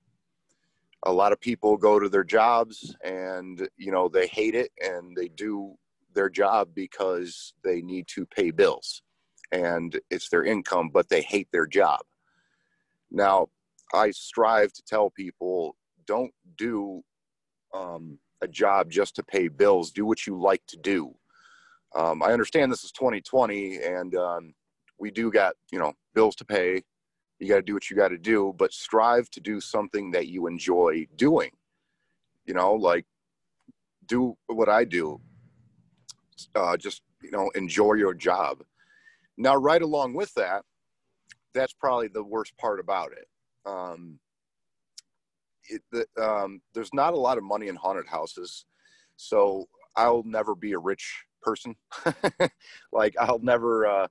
A 1.05 1.11
lot 1.11 1.31
of 1.31 1.39
people 1.39 1.77
go 1.77 1.99
to 1.99 2.09
their 2.09 2.23
jobs 2.23 2.95
and, 3.03 3.67
you 3.77 3.91
know, 3.91 4.09
they 4.09 4.27
hate 4.27 4.55
it 4.55 4.71
and 4.81 5.15
they 5.15 5.27
do 5.27 5.75
their 6.13 6.29
job 6.29 6.69
because 6.73 7.53
they 7.63 7.81
need 7.81 8.07
to 8.07 8.25
pay 8.25 8.51
bills 8.51 9.03
and 9.51 9.99
it's 10.09 10.29
their 10.29 10.43
income, 10.43 10.89
but 10.91 11.09
they 11.09 11.21
hate 11.21 11.47
their 11.51 11.67
job. 11.67 11.99
Now, 13.11 13.47
I 13.93 14.11
strive 14.11 14.73
to 14.73 14.83
tell 14.83 15.09
people 15.09 15.75
don't 16.05 16.33
do 16.57 17.03
um, 17.73 18.19
a 18.41 18.47
job 18.47 18.89
just 18.89 19.15
to 19.15 19.23
pay 19.23 19.47
bills. 19.47 19.91
Do 19.91 20.05
what 20.05 20.25
you 20.27 20.39
like 20.39 20.65
to 20.67 20.77
do. 20.77 21.13
Um, 21.95 22.21
I 22.21 22.33
understand 22.33 22.71
this 22.71 22.83
is 22.83 22.91
2020 22.91 23.77
and 23.77 24.15
um, 24.15 24.53
we 24.99 25.11
do 25.11 25.31
got, 25.31 25.53
you 25.71 25.79
know, 25.79 25.93
bills 26.13 26.35
to 26.37 26.45
pay. 26.45 26.83
You 27.39 27.47
got 27.47 27.57
to 27.57 27.61
do 27.61 27.73
what 27.73 27.89
you 27.89 27.95
got 27.95 28.09
to 28.09 28.17
do, 28.17 28.53
but 28.57 28.73
strive 28.73 29.29
to 29.31 29.39
do 29.39 29.61
something 29.61 30.11
that 30.11 30.27
you 30.27 30.47
enjoy 30.47 31.07
doing. 31.15 31.51
You 32.45 32.53
know, 32.53 32.73
like 32.73 33.05
do 34.07 34.35
what 34.47 34.69
I 34.69 34.85
do. 34.85 35.21
Uh, 36.55 36.77
just, 36.77 37.01
you 37.21 37.31
know, 37.31 37.49
enjoy 37.55 37.93
your 37.93 38.13
job. 38.13 38.63
Now, 39.37 39.55
right 39.55 39.81
along 39.81 40.15
with 40.15 40.33
that, 40.35 40.63
that's 41.53 41.73
probably 41.73 42.07
the 42.07 42.23
worst 42.23 42.57
part 42.57 42.79
about 42.79 43.11
it. 43.11 43.27
Um, 43.65 44.19
it 45.69 45.81
the, 45.91 46.05
um, 46.21 46.61
there's 46.73 46.93
not 46.93 47.13
a 47.13 47.17
lot 47.17 47.37
of 47.37 47.43
money 47.43 47.67
in 47.67 47.75
haunted 47.75 48.07
houses, 48.07 48.65
so 49.15 49.65
I'll 49.95 50.23
never 50.23 50.55
be 50.55 50.73
a 50.73 50.79
rich 50.79 51.23
person. 51.41 51.75
like 52.91 53.15
I'll 53.19 53.39
never, 53.39 53.85
uh, 53.85 54.07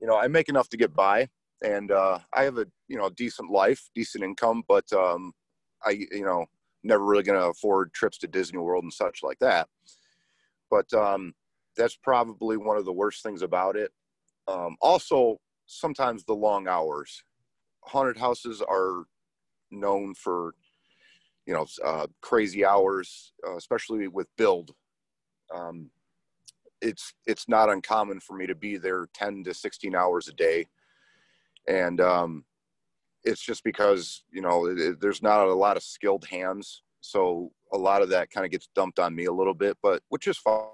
you 0.00 0.06
know, 0.06 0.16
I 0.16 0.28
make 0.28 0.48
enough 0.48 0.68
to 0.70 0.76
get 0.76 0.94
by, 0.94 1.28
and 1.62 1.90
uh, 1.90 2.18
I 2.34 2.44
have 2.44 2.58
a 2.58 2.66
you 2.88 2.96
know 2.96 3.10
decent 3.10 3.50
life, 3.50 3.90
decent 3.94 4.24
income, 4.24 4.62
but 4.68 4.90
um, 4.92 5.32
I 5.84 6.06
you 6.10 6.24
know 6.24 6.46
never 6.82 7.04
really 7.04 7.22
going 7.22 7.38
to 7.38 7.48
afford 7.48 7.92
trips 7.92 8.18
to 8.18 8.26
Disney 8.26 8.58
World 8.58 8.84
and 8.84 8.92
such 8.92 9.20
like 9.22 9.38
that. 9.40 9.68
But 10.70 10.92
um, 10.94 11.34
that's 11.76 11.96
probably 11.96 12.56
one 12.56 12.76
of 12.76 12.84
the 12.84 12.92
worst 12.92 13.22
things 13.22 13.42
about 13.42 13.76
it. 13.76 13.90
Um, 14.48 14.76
also, 14.80 15.38
sometimes 15.66 16.24
the 16.24 16.34
long 16.34 16.68
hours. 16.68 17.22
Haunted 17.84 18.16
houses 18.18 18.62
are 18.62 19.04
known 19.70 20.14
for, 20.14 20.54
you 21.46 21.54
know, 21.54 21.66
uh, 21.84 22.06
crazy 22.20 22.64
hours, 22.64 23.32
uh, 23.46 23.56
especially 23.56 24.06
with 24.08 24.26
build. 24.36 24.72
Um, 25.54 25.90
it's 26.80 27.14
it's 27.26 27.48
not 27.48 27.68
uncommon 27.68 28.20
for 28.20 28.36
me 28.36 28.46
to 28.46 28.54
be 28.54 28.76
there 28.76 29.08
10 29.14 29.44
to 29.44 29.54
16 29.54 29.94
hours 29.94 30.28
a 30.28 30.32
day, 30.32 30.66
and 31.68 32.00
um, 32.00 32.44
it's 33.24 33.42
just 33.42 33.64
because 33.64 34.24
you 34.32 34.42
know 34.42 34.66
it, 34.66 34.78
it, 34.78 35.00
there's 35.00 35.22
not 35.22 35.46
a 35.46 35.54
lot 35.54 35.76
of 35.76 35.82
skilled 35.82 36.26
hands, 36.26 36.82
so 37.00 37.52
a 37.72 37.78
lot 37.78 38.02
of 38.02 38.08
that 38.10 38.30
kind 38.30 38.44
of 38.44 38.50
gets 38.50 38.68
dumped 38.74 38.98
on 38.98 39.14
me 39.14 39.26
a 39.26 39.32
little 39.32 39.54
bit, 39.54 39.76
but 39.82 40.02
which 40.08 40.26
is 40.26 40.38
fine 40.38 40.64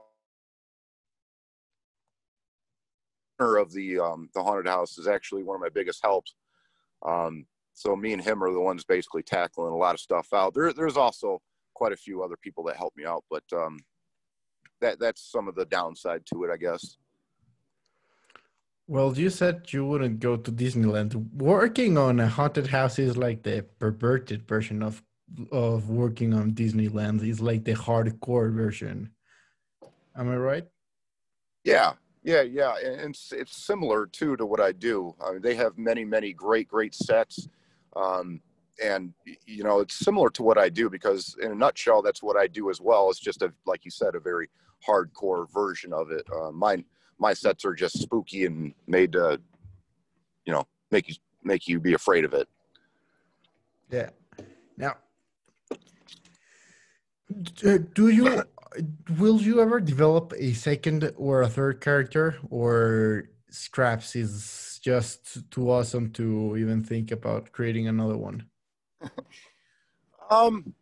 of 3.39 3.73
the 3.73 3.99
um, 3.99 4.31
the 4.35 4.43
haunted 4.43 4.67
house 4.67 4.99
is 4.99 5.07
actually 5.07 5.43
one 5.43 5.57
of 5.57 5.61
my 5.61 5.69
biggest 5.69 6.01
helps. 6.03 6.35
Um, 7.05 7.47
so 7.75 7.95
me 7.95 8.13
and 8.13 8.23
him 8.23 8.43
are 8.43 8.53
the 8.53 8.61
ones 8.61 8.85
basically 8.85 9.23
tackling 9.23 9.73
a 9.73 9.77
lot 9.77 9.95
of 9.95 10.01
stuff 10.01 10.29
out. 10.33 10.55
There, 10.55 10.73
there's 10.73 10.97
also 10.97 11.43
quite 11.75 11.93
a 11.93 11.97
few 11.97 12.23
other 12.23 12.37
people 12.41 12.65
that 12.65 12.77
help 12.77 12.95
me 12.97 13.05
out, 13.05 13.23
but 13.31 13.45
um, 13.53 13.79
that 14.81 14.99
that's 14.99 15.23
some 15.23 15.49
of 15.49 15.55
the 15.55 15.65
downside 15.67 16.25
to 16.27 16.45
it, 16.45 16.51
I 16.51 16.57
guess. 16.57 16.97
Well, 18.89 19.17
you 19.19 19.31
said 19.31 19.73
you 19.73 19.85
wouldn't 19.85 20.21
go 20.21 20.37
to 20.37 20.53
Disneyland. 20.53 21.15
Working 21.35 21.99
on 21.99 22.21
a 22.21 22.29
haunted 22.29 22.69
house 22.69 22.99
is 23.01 23.17
like 23.17 23.43
the 23.43 23.65
perverted 23.79 24.47
version 24.47 24.83
of 24.83 25.03
of 25.51 25.91
working 25.91 26.33
on 26.33 26.53
Disneyland. 26.53 27.23
It's 27.23 27.41
like 27.41 27.65
the 27.65 27.75
hardcore 27.75 28.55
version. 28.55 29.11
Am 30.17 30.31
I 30.31 30.37
right? 30.37 30.65
Yeah, 31.65 31.95
yeah, 32.23 32.43
yeah, 32.43 32.77
and 32.79 33.11
it's 33.11 33.33
it's 33.33 33.57
similar 33.57 34.07
too 34.07 34.37
to 34.37 34.47
what 34.47 34.61
I 34.61 34.73
do. 34.73 35.15
I 35.25 35.33
mean, 35.33 35.43
they 35.43 35.57
have 35.57 35.77
many, 35.77 36.05
many 36.05 36.33
great, 36.33 36.69
great 36.69 36.95
sets, 36.95 37.49
um, 37.97 38.41
and 38.83 39.13
you 39.47 39.65
know, 39.65 39.81
it's 39.81 39.95
similar 39.95 40.31
to 40.31 40.43
what 40.45 40.59
I 40.59 40.69
do 40.69 40.89
because, 40.89 41.37
in 41.43 41.51
a 41.51 41.55
nutshell, 41.55 42.03
that's 42.03 42.23
what 42.23 42.37
I 42.37 42.47
do 42.47 42.71
as 42.71 42.81
well. 42.81 43.11
It's 43.11 43.19
just 43.19 43.43
a, 43.43 43.53
like 43.67 43.85
you 43.85 43.91
said, 43.91 44.15
a 44.15 44.21
very 44.21 44.49
hardcore 44.87 45.51
version 45.53 45.93
of 45.93 46.11
it. 46.11 46.27
Uh, 46.33 46.51
my 46.51 46.83
my 47.19 47.33
sets 47.33 47.65
are 47.65 47.75
just 47.75 47.99
spooky 47.99 48.45
and 48.47 48.75
made 48.87 49.13
to, 49.13 49.41
you 50.45 50.53
know, 50.53 50.67
make 50.91 51.09
you 51.09 51.15
make 51.43 51.69
you 51.69 51.81
be 51.81 51.95
afraid 51.95 52.25
of 52.25 52.35
it. 52.35 52.49
Yeah. 53.91 54.11
Now, 54.77 54.97
do 57.95 58.09
you 58.09 58.43
will 59.19 59.41
you 59.41 59.61
ever 59.61 59.81
develop 59.81 60.33
a 60.37 60.53
second 60.53 61.13
or 61.17 61.43
a 61.43 61.49
third 61.49 61.81
character, 61.81 62.37
or 62.51 63.31
Scraps 63.51 64.17
is 64.17 64.81
just 64.83 65.51
too 65.51 65.71
awesome 65.71 66.11
to 66.13 66.57
even 66.57 66.83
think 66.83 67.11
about 67.11 67.53
creating 67.53 67.89
another 67.89 68.17
one? 68.17 68.47
um, 70.31 70.75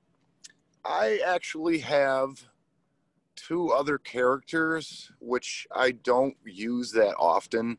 I 0.84 1.20
actually 1.24 1.78
have 1.78 2.44
two 3.36 3.70
other 3.70 3.98
characters 3.98 5.10
which 5.20 5.66
I 5.74 5.92
don't 5.92 6.36
use 6.44 6.92
that 6.92 7.14
often. 7.18 7.78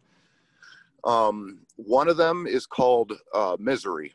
Um, 1.03 1.59
one 1.75 2.07
of 2.07 2.17
them 2.17 2.47
is 2.47 2.65
called 2.65 3.13
uh, 3.33 3.57
Misery. 3.59 4.13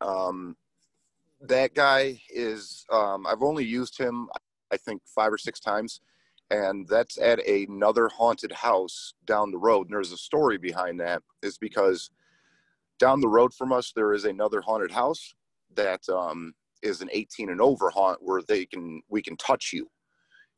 Um, 0.00 0.56
that 1.40 1.74
guy 1.74 2.20
is 2.30 2.84
um, 2.92 3.26
I've 3.26 3.42
only 3.42 3.64
used 3.64 3.98
him 3.98 4.28
I 4.72 4.76
think 4.76 5.02
five 5.06 5.32
or 5.32 5.38
six 5.38 5.60
times, 5.60 6.00
and 6.50 6.86
that's 6.88 7.18
at 7.18 7.46
another 7.46 8.08
haunted 8.08 8.52
house 8.52 9.14
down 9.24 9.50
the 9.50 9.58
road. 9.58 9.86
And 9.86 9.94
there's 9.94 10.12
a 10.12 10.16
story 10.16 10.58
behind 10.58 11.00
that. 11.00 11.22
Is 11.42 11.58
because 11.58 12.10
down 12.98 13.20
the 13.20 13.28
road 13.28 13.52
from 13.54 13.72
us 13.72 13.92
there 13.94 14.12
is 14.12 14.24
another 14.24 14.60
haunted 14.60 14.90
house 14.90 15.34
that 15.74 16.08
um, 16.08 16.54
is 16.82 17.00
an 17.00 17.08
18 17.12 17.50
and 17.50 17.60
over 17.60 17.90
haunt 17.90 18.18
where 18.22 18.42
they 18.42 18.66
can 18.66 19.02
we 19.08 19.22
can 19.22 19.36
touch 19.36 19.72
you. 19.72 19.88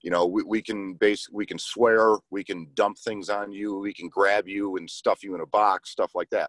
You 0.06 0.12
know, 0.12 0.24
we, 0.24 0.44
we 0.44 0.62
can 0.62 0.94
base 0.94 1.28
we 1.32 1.44
can 1.44 1.58
swear, 1.58 2.14
we 2.30 2.44
can 2.44 2.68
dump 2.74 2.96
things 2.96 3.28
on 3.28 3.50
you, 3.50 3.76
we 3.76 3.92
can 3.92 4.08
grab 4.08 4.46
you 4.46 4.76
and 4.76 4.88
stuff 4.88 5.24
you 5.24 5.34
in 5.34 5.40
a 5.40 5.46
box, 5.46 5.90
stuff 5.90 6.12
like 6.14 6.30
that. 6.30 6.48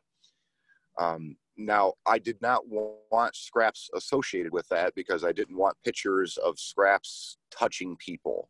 Um, 1.00 1.36
now, 1.58 1.94
I 2.06 2.20
did 2.20 2.40
not 2.40 2.62
want 2.68 3.36
scraps 3.36 3.90
associated 3.96 4.54
with 4.54 4.68
that 4.70 4.94
because 4.94 5.24
I 5.24 5.32
didn't 5.32 5.58
want 5.58 5.76
pictures 5.84 6.38
of 6.38 6.60
scraps 6.60 7.40
touching 7.50 7.98
people 7.98 8.48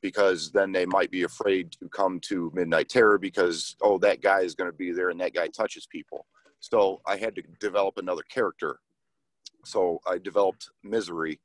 because 0.00 0.50
then 0.50 0.72
they 0.72 0.86
might 0.86 1.10
be 1.10 1.24
afraid 1.24 1.70
to 1.72 1.90
come 1.90 2.18
to 2.20 2.50
Midnight 2.54 2.88
Terror 2.88 3.18
because, 3.18 3.76
oh, 3.82 3.98
that 3.98 4.22
guy 4.22 4.40
is 4.40 4.54
going 4.54 4.70
to 4.70 4.76
be 4.76 4.92
there 4.92 5.10
and 5.10 5.20
that 5.20 5.34
guy 5.34 5.48
touches 5.48 5.86
people. 5.86 6.24
So 6.60 7.02
I 7.06 7.18
had 7.18 7.34
to 7.34 7.42
develop 7.60 7.98
another 7.98 8.24
character. 8.30 8.78
So 9.66 10.00
I 10.06 10.16
developed 10.16 10.70
Misery, 10.82 11.38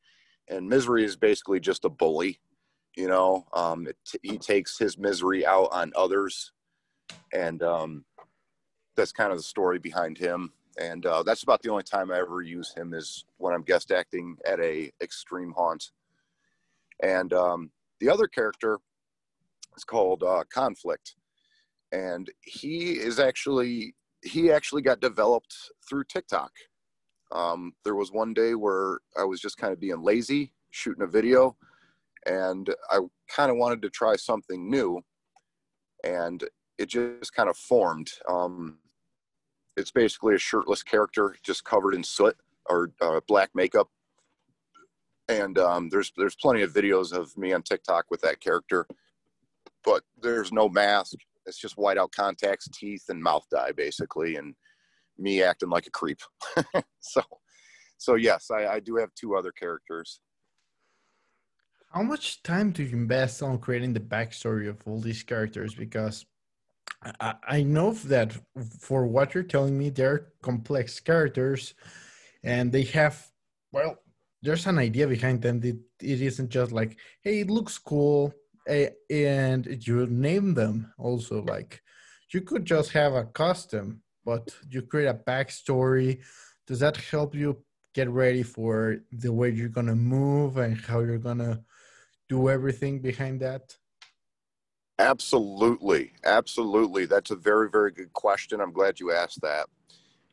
and 0.47 0.69
Misery 0.69 1.03
is 1.03 1.17
basically 1.17 1.59
just 1.59 1.83
a 1.83 1.89
bully. 1.89 2.39
You 2.97 3.07
know, 3.07 3.45
um, 3.53 3.87
it, 3.87 3.97
he 4.21 4.37
takes 4.37 4.77
his 4.77 4.97
misery 4.97 5.45
out 5.45 5.69
on 5.71 5.93
others, 5.95 6.51
and 7.33 7.63
um, 7.63 8.03
that's 8.97 9.13
kind 9.13 9.31
of 9.31 9.37
the 9.37 9.43
story 9.43 9.79
behind 9.79 10.17
him 10.17 10.51
and 10.77 11.05
uh, 11.05 11.23
that's 11.23 11.43
about 11.43 11.61
the 11.61 11.69
only 11.69 11.83
time 11.83 12.11
I 12.11 12.19
ever 12.19 12.41
use 12.41 12.73
him 12.73 12.93
is 12.93 13.25
when 13.37 13.53
I'm 13.53 13.63
guest 13.63 13.91
acting 13.91 14.37
at 14.45 14.59
a 14.59 14.91
extreme 15.01 15.53
haunt. 15.55 15.91
And 17.01 17.33
um, 17.33 17.71
the 17.99 18.09
other 18.09 18.27
character 18.27 18.77
is 19.75 19.83
called 19.83 20.23
uh, 20.23 20.43
Conflict, 20.53 21.15
and 21.91 22.29
he 22.41 22.91
is 22.93 23.19
actually 23.19 23.95
he 24.23 24.51
actually 24.51 24.81
got 24.81 24.99
developed 24.99 25.55
through 25.87 26.03
TikTok. 26.05 26.51
Um, 27.31 27.73
there 27.83 27.95
was 27.95 28.11
one 28.11 28.33
day 28.33 28.55
where 28.55 28.99
I 29.17 29.23
was 29.23 29.39
just 29.39 29.57
kind 29.57 29.73
of 29.73 29.79
being 29.79 30.01
lazy, 30.01 30.53
shooting 30.71 31.03
a 31.03 31.07
video, 31.07 31.55
and 32.25 32.73
I 32.89 32.99
kind 33.29 33.51
of 33.51 33.57
wanted 33.57 33.81
to 33.83 33.89
try 33.89 34.15
something 34.15 34.69
new, 34.69 35.01
and 36.03 36.43
it 36.77 36.89
just 36.89 37.33
kind 37.33 37.49
of 37.49 37.57
formed. 37.57 38.11
Um, 38.29 38.79
it's 39.75 39.91
basically 39.91 40.35
a 40.35 40.39
shirtless 40.39 40.83
character 40.83 41.35
just 41.43 41.63
covered 41.63 41.93
in 41.93 42.03
soot 42.03 42.35
or 42.69 42.91
uh, 43.01 43.19
black 43.27 43.51
makeup. 43.53 43.89
And 45.29 45.57
um, 45.59 45.89
there's 45.89 46.11
there's 46.17 46.35
plenty 46.35 46.61
of 46.61 46.73
videos 46.73 47.11
of 47.11 47.35
me 47.37 47.53
on 47.53 47.61
tiktok 47.61 48.05
with 48.09 48.21
that 48.21 48.39
character 48.39 48.87
but 49.87 50.03
there's 50.21 50.51
no 50.51 50.67
mask. 50.67 51.15
It's 51.45 51.57
just 51.57 51.77
white 51.77 51.97
out 51.97 52.11
contacts 52.11 52.67
teeth 52.73 53.05
and 53.07 53.23
mouth 53.23 53.45
dye 53.49 53.71
basically 53.71 54.35
and 54.35 54.53
me 55.17 55.41
acting 55.41 55.69
like 55.69 55.87
a 55.87 55.91
creep. 55.91 56.19
So 56.99 57.21
so 57.97 58.15
yes 58.15 58.51
I, 58.51 58.67
I 58.67 58.79
do 58.81 58.97
have 58.97 59.09
two 59.15 59.35
other 59.35 59.51
characters 59.51 60.19
how 61.89 62.03
much 62.03 62.43
time 62.43 62.71
do 62.71 62.83
you 62.83 62.95
invest 62.95 63.41
on 63.41 63.59
creating 63.59 63.93
the 63.93 63.99
backstory 63.99 64.69
of 64.69 64.81
all 64.85 64.99
these 64.99 65.23
characters 65.23 65.73
because 65.73 66.25
I, 67.19 67.35
I 67.47 67.63
know 67.63 67.93
that 67.93 68.37
for 68.79 69.05
what 69.05 69.33
you're 69.33 69.43
telling 69.43 69.77
me, 69.77 69.89
they're 69.89 70.27
complex 70.41 70.99
characters, 70.99 71.73
and 72.43 72.71
they 72.71 72.83
have 72.83 73.27
well, 73.71 73.99
there's 74.41 74.65
an 74.65 74.79
idea 74.79 75.07
behind 75.07 75.41
them. 75.41 75.61
It, 75.63 75.77
it 76.01 76.21
isn't 76.21 76.49
just 76.49 76.71
like, 76.71 76.97
hey, 77.21 77.41
it 77.41 77.49
looks 77.49 77.77
cool, 77.77 78.33
and 78.67 79.87
you 79.87 80.07
name 80.07 80.53
them. 80.53 80.91
Also, 80.97 81.41
like 81.43 81.81
you 82.33 82.41
could 82.41 82.65
just 82.65 82.91
have 82.91 83.13
a 83.13 83.25
custom, 83.25 84.01
but 84.25 84.55
you 84.69 84.81
create 84.81 85.07
a 85.07 85.13
backstory. 85.13 86.21
Does 86.65 86.79
that 86.79 86.97
help 86.97 87.35
you 87.35 87.57
get 87.93 88.09
ready 88.09 88.43
for 88.43 88.97
the 89.11 89.31
way 89.31 89.49
you're 89.49 89.69
gonna 89.69 89.95
move 89.95 90.57
and 90.57 90.77
how 90.77 90.99
you're 90.99 91.17
gonna 91.17 91.61
do 92.29 92.49
everything 92.49 92.99
behind 92.99 93.39
that? 93.41 93.75
Absolutely, 94.99 96.13
absolutely. 96.25 97.05
That's 97.05 97.31
a 97.31 97.35
very, 97.35 97.69
very 97.69 97.91
good 97.91 98.11
question. 98.13 98.59
I'm 98.59 98.73
glad 98.73 98.99
you 98.99 99.11
asked 99.11 99.41
that. 99.41 99.67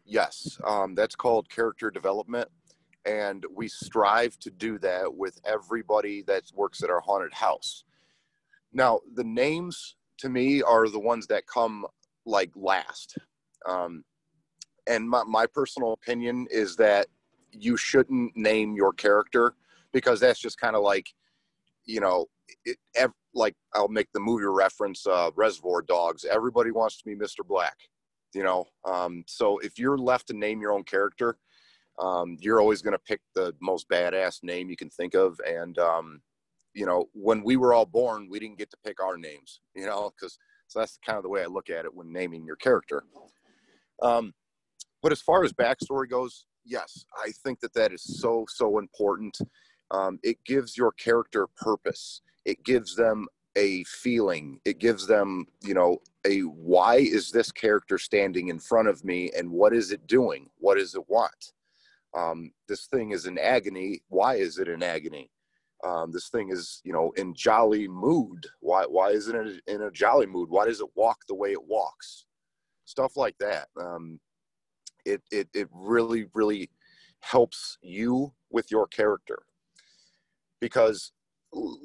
Yes, 0.06 0.58
um, 0.64 0.94
that's 0.94 1.14
called 1.14 1.48
character 1.48 1.90
development, 1.90 2.48
and 3.04 3.44
we 3.54 3.68
strive 3.68 4.38
to 4.40 4.50
do 4.50 4.78
that 4.78 5.14
with 5.14 5.38
everybody 5.44 6.22
that 6.22 6.44
works 6.54 6.82
at 6.82 6.90
our 6.90 7.00
haunted 7.00 7.32
house. 7.32 7.84
Now, 8.72 9.00
the 9.14 9.24
names 9.24 9.96
to 10.18 10.28
me 10.28 10.62
are 10.62 10.88
the 10.88 10.98
ones 10.98 11.26
that 11.28 11.46
come 11.46 11.86
like 12.26 12.50
last. 12.54 13.16
Um, 13.66 14.04
and 14.86 15.08
my, 15.08 15.24
my 15.24 15.46
personal 15.46 15.92
opinion 15.92 16.46
is 16.50 16.76
that 16.76 17.06
you 17.52 17.76
shouldn't 17.76 18.36
name 18.36 18.74
your 18.74 18.92
character 18.92 19.54
because 19.92 20.20
that's 20.20 20.40
just 20.40 20.58
kind 20.58 20.76
of 20.76 20.82
like, 20.82 21.14
you 21.84 22.00
know, 22.00 22.26
it, 22.64 22.78
ev- 22.94 23.12
like 23.34 23.54
I'll 23.74 23.88
make 23.88 24.08
the 24.12 24.20
movie 24.20 24.44
reference, 24.44 25.06
uh, 25.06 25.30
Reservoir 25.36 25.82
Dogs. 25.82 26.24
Everybody 26.24 26.70
wants 26.70 26.98
to 26.98 27.04
be 27.04 27.14
Mr. 27.16 27.46
Black, 27.46 27.76
you 28.34 28.42
know. 28.42 28.66
Um, 28.84 29.24
so 29.26 29.58
if 29.58 29.78
you're 29.78 29.98
left 29.98 30.28
to 30.28 30.34
name 30.34 30.60
your 30.60 30.72
own 30.72 30.84
character, 30.84 31.36
um, 31.98 32.36
you're 32.40 32.60
always 32.60 32.82
going 32.82 32.92
to 32.92 32.98
pick 32.98 33.20
the 33.34 33.54
most 33.60 33.88
badass 33.88 34.42
name 34.42 34.70
you 34.70 34.76
can 34.76 34.90
think 34.90 35.14
of. 35.14 35.40
And 35.46 35.78
um, 35.78 36.20
you 36.74 36.86
know, 36.86 37.06
when 37.12 37.42
we 37.42 37.56
were 37.56 37.72
all 37.72 37.86
born, 37.86 38.28
we 38.30 38.38
didn't 38.38 38.58
get 38.58 38.70
to 38.70 38.76
pick 38.84 39.02
our 39.02 39.16
names, 39.16 39.60
you 39.74 39.86
know, 39.86 40.10
because 40.10 40.38
so 40.66 40.80
that's 40.80 40.98
kind 41.04 41.16
of 41.16 41.22
the 41.22 41.28
way 41.28 41.42
I 41.42 41.46
look 41.46 41.70
at 41.70 41.84
it 41.84 41.94
when 41.94 42.12
naming 42.12 42.44
your 42.44 42.56
character. 42.56 43.04
Um, 44.02 44.34
but 45.02 45.12
as 45.12 45.20
far 45.20 45.44
as 45.44 45.52
backstory 45.52 46.08
goes, 46.08 46.46
yes, 46.64 47.04
I 47.22 47.30
think 47.44 47.60
that 47.60 47.74
that 47.74 47.92
is 47.92 48.02
so 48.02 48.44
so 48.48 48.78
important. 48.78 49.38
Um, 49.90 50.18
it 50.22 50.38
gives 50.44 50.76
your 50.76 50.92
character 50.92 51.46
purpose. 51.46 52.20
It 52.44 52.64
gives 52.64 52.96
them 52.96 53.28
a 53.56 53.84
feeling. 53.84 54.60
It 54.64 54.78
gives 54.78 55.06
them, 55.06 55.46
you 55.62 55.74
know, 55.74 55.98
a 56.26 56.40
why 56.40 56.96
is 56.96 57.30
this 57.30 57.52
character 57.52 57.98
standing 57.98 58.48
in 58.48 58.58
front 58.58 58.88
of 58.88 59.04
me 59.04 59.30
and 59.36 59.50
what 59.50 59.72
is 59.72 59.92
it 59.92 60.06
doing? 60.06 60.48
What 60.58 60.76
does 60.76 60.94
it 60.94 61.08
want? 61.08 61.52
Um, 62.16 62.52
this 62.68 62.86
thing 62.86 63.10
is 63.12 63.26
in 63.26 63.38
agony. 63.38 64.02
Why 64.08 64.36
is 64.36 64.58
it 64.58 64.68
in 64.68 64.82
agony? 64.82 65.30
Um, 65.84 66.12
this 66.12 66.28
thing 66.28 66.50
is, 66.50 66.80
you 66.84 66.92
know, 66.92 67.12
in 67.16 67.34
jolly 67.34 67.88
mood. 67.88 68.46
Why? 68.60 68.84
Why 68.84 69.10
isn't 69.10 69.36
it 69.36 69.62
in 69.66 69.82
a 69.82 69.90
jolly 69.90 70.26
mood? 70.26 70.48
Why 70.48 70.64
does 70.64 70.80
it 70.80 70.88
walk 70.94 71.18
the 71.28 71.34
way 71.34 71.52
it 71.52 71.66
walks? 71.66 72.24
Stuff 72.86 73.16
like 73.16 73.36
that. 73.38 73.68
Um, 73.78 74.18
it, 75.04 75.22
it 75.30 75.48
it 75.52 75.68
really 75.70 76.26
really 76.32 76.70
helps 77.20 77.76
you 77.82 78.32
with 78.50 78.70
your 78.70 78.86
character 78.86 79.42
because 80.60 81.12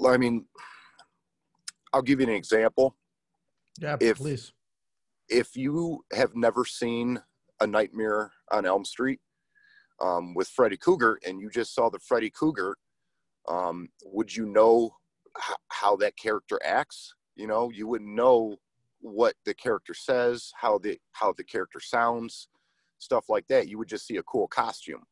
I 0.07 0.17
mean, 0.17 0.45
I'll 1.93 2.01
give 2.01 2.19
you 2.19 2.27
an 2.27 2.33
example. 2.33 2.95
Yeah, 3.79 3.97
If- 3.99 4.17
please. 4.17 4.51
If 5.31 5.55
you 5.55 6.03
have 6.11 6.35
never 6.35 6.65
seen 6.65 7.21
A 7.59 7.67
Nightmare 7.67 8.31
on 8.51 8.65
Elm 8.65 8.83
Street 8.83 9.19
um, 10.01 10.33
with 10.33 10.47
Freddy 10.47 10.75
Krueger 10.75 11.19
and 11.23 11.39
you 11.39 11.51
just 11.51 11.75
saw 11.75 11.87
the 11.89 11.99
Freddy 11.99 12.31
Krueger, 12.31 12.75
um, 13.47 13.89
would 14.03 14.35
you 14.35 14.47
know 14.47 14.89
h- 15.37 15.55
how 15.67 15.95
that 15.97 16.17
character 16.17 16.59
acts? 16.65 17.13
You 17.35 17.45
know, 17.45 17.69
you 17.69 17.87
wouldn't 17.87 18.09
know 18.15 18.57
what 19.01 19.35
the 19.45 19.53
character 19.53 19.93
says, 19.93 20.51
how 20.55 20.79
the 20.79 20.97
how 21.11 21.33
the 21.37 21.43
character 21.43 21.79
sounds, 21.79 22.47
stuff 22.97 23.25
like 23.29 23.45
that. 23.49 23.67
You 23.67 23.77
would 23.77 23.87
just 23.87 24.07
see 24.07 24.17
a 24.17 24.23
cool 24.23 24.47
costume. 24.47 25.03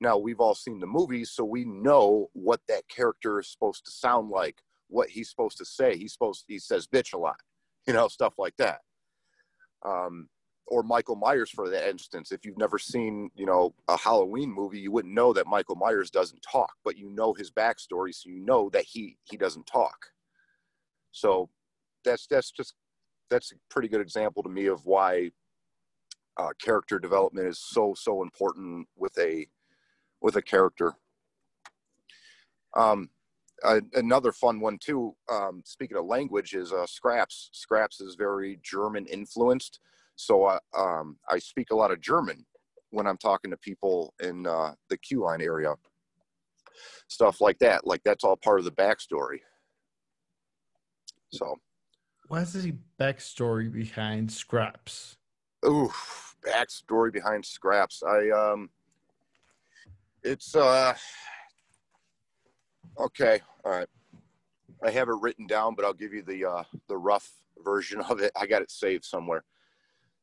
Now 0.00 0.18
we've 0.18 0.40
all 0.40 0.54
seen 0.54 0.80
the 0.80 0.86
movies, 0.86 1.30
so 1.30 1.44
we 1.44 1.64
know 1.64 2.28
what 2.32 2.60
that 2.68 2.88
character 2.88 3.40
is 3.40 3.50
supposed 3.50 3.84
to 3.86 3.90
sound 3.90 4.30
like, 4.30 4.60
what 4.88 5.08
he's 5.08 5.30
supposed 5.30 5.58
to 5.58 5.64
say. 5.64 5.96
He's 5.96 6.12
supposed 6.12 6.44
he 6.46 6.58
says 6.58 6.86
bitch 6.86 7.14
a 7.14 7.18
lot, 7.18 7.40
you 7.86 7.94
know, 7.94 8.08
stuff 8.08 8.34
like 8.38 8.56
that. 8.58 8.80
Um, 9.84 10.28
or 10.68 10.82
Michael 10.82 11.16
Myers 11.16 11.50
for 11.50 11.70
that 11.70 11.88
instance. 11.88 12.32
If 12.32 12.44
you've 12.44 12.58
never 12.58 12.78
seen, 12.78 13.30
you 13.36 13.46
know, 13.46 13.72
a 13.88 13.96
Halloween 13.96 14.52
movie, 14.52 14.80
you 14.80 14.90
wouldn't 14.90 15.14
know 15.14 15.32
that 15.32 15.46
Michael 15.46 15.76
Myers 15.76 16.10
doesn't 16.10 16.42
talk, 16.42 16.72
but 16.84 16.98
you 16.98 17.08
know 17.10 17.32
his 17.34 17.50
backstory, 17.50 18.12
so 18.12 18.28
you 18.28 18.40
know 18.44 18.68
that 18.70 18.84
he 18.84 19.16
he 19.24 19.36
doesn't 19.36 19.66
talk. 19.66 19.96
So 21.12 21.48
that's 22.04 22.26
that's 22.26 22.50
just 22.50 22.74
that's 23.30 23.52
a 23.52 23.56
pretty 23.70 23.88
good 23.88 24.00
example 24.00 24.42
to 24.42 24.48
me 24.48 24.66
of 24.66 24.84
why 24.84 25.30
uh, 26.36 26.50
character 26.62 26.98
development 26.98 27.46
is 27.46 27.58
so 27.58 27.94
so 27.96 28.22
important 28.22 28.86
with 28.96 29.16
a 29.18 29.46
with 30.20 30.36
a 30.36 30.42
character. 30.42 30.94
Um, 32.74 33.10
a- 33.64 33.82
another 33.94 34.32
fun 34.32 34.60
one 34.60 34.78
too. 34.78 35.14
Um, 35.30 35.62
speaking 35.64 35.96
of 35.96 36.04
language, 36.06 36.54
is 36.54 36.72
uh, 36.72 36.86
Skraps. 36.86 37.48
Skraps 37.54 38.02
is 38.02 38.14
very 38.16 38.58
German 38.62 39.06
influenced, 39.06 39.80
so 40.16 40.44
I 40.46 40.58
um, 40.76 41.16
I 41.30 41.38
speak 41.38 41.70
a 41.70 41.76
lot 41.76 41.90
of 41.90 42.00
German 42.00 42.44
when 42.90 43.06
I'm 43.06 43.16
talking 43.18 43.50
to 43.50 43.56
people 43.56 44.14
in 44.22 44.46
uh, 44.46 44.74
the 44.90 44.98
Q 44.98 45.22
line 45.24 45.40
area. 45.40 45.74
Stuff 47.08 47.40
like 47.40 47.58
that. 47.60 47.86
Like 47.86 48.02
that's 48.04 48.24
all 48.24 48.36
part 48.36 48.58
of 48.58 48.64
the 48.64 48.72
backstory. 48.72 49.38
So, 51.32 51.56
What's 52.28 52.52
the 52.52 52.74
backstory 53.00 53.72
behind 53.72 54.28
Skraps? 54.28 55.16
ooh, 55.66 55.90
backstory 56.46 57.12
behind 57.12 57.44
Skraps. 57.44 58.02
I 58.04 58.30
um, 58.52 58.70
it's 60.26 60.56
uh, 60.56 60.92
okay, 62.98 63.40
all 63.64 63.72
right. 63.72 63.88
I 64.84 64.90
have 64.90 65.08
it 65.08 65.16
written 65.20 65.46
down, 65.46 65.74
but 65.74 65.84
I'll 65.84 65.94
give 65.94 66.12
you 66.12 66.22
the 66.22 66.44
uh, 66.44 66.64
the 66.88 66.98
rough 66.98 67.32
version 67.64 68.00
of 68.00 68.20
it. 68.20 68.32
I 68.36 68.46
got 68.46 68.62
it 68.62 68.70
saved 68.70 69.04
somewhere. 69.04 69.44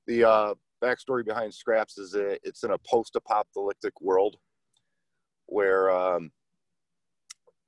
The 0.06 0.26
uh, 0.26 0.54
backstory 0.84 1.26
behind 1.26 1.54
Skraps 1.54 1.98
is 1.98 2.12
that 2.12 2.40
it's 2.44 2.64
in 2.64 2.72
a 2.72 2.78
post-apocalyptic 2.80 4.00
world 4.02 4.36
where 5.46 5.90
um, 5.90 6.32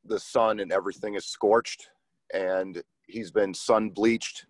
the 0.04 0.20
sun 0.20 0.60
and 0.60 0.72
everything 0.72 1.16
is 1.16 1.26
scorched, 1.26 1.90
and 2.34 2.84
he's 3.08 3.32
been 3.32 3.54
sun 3.54 3.90
bleached 3.90 4.46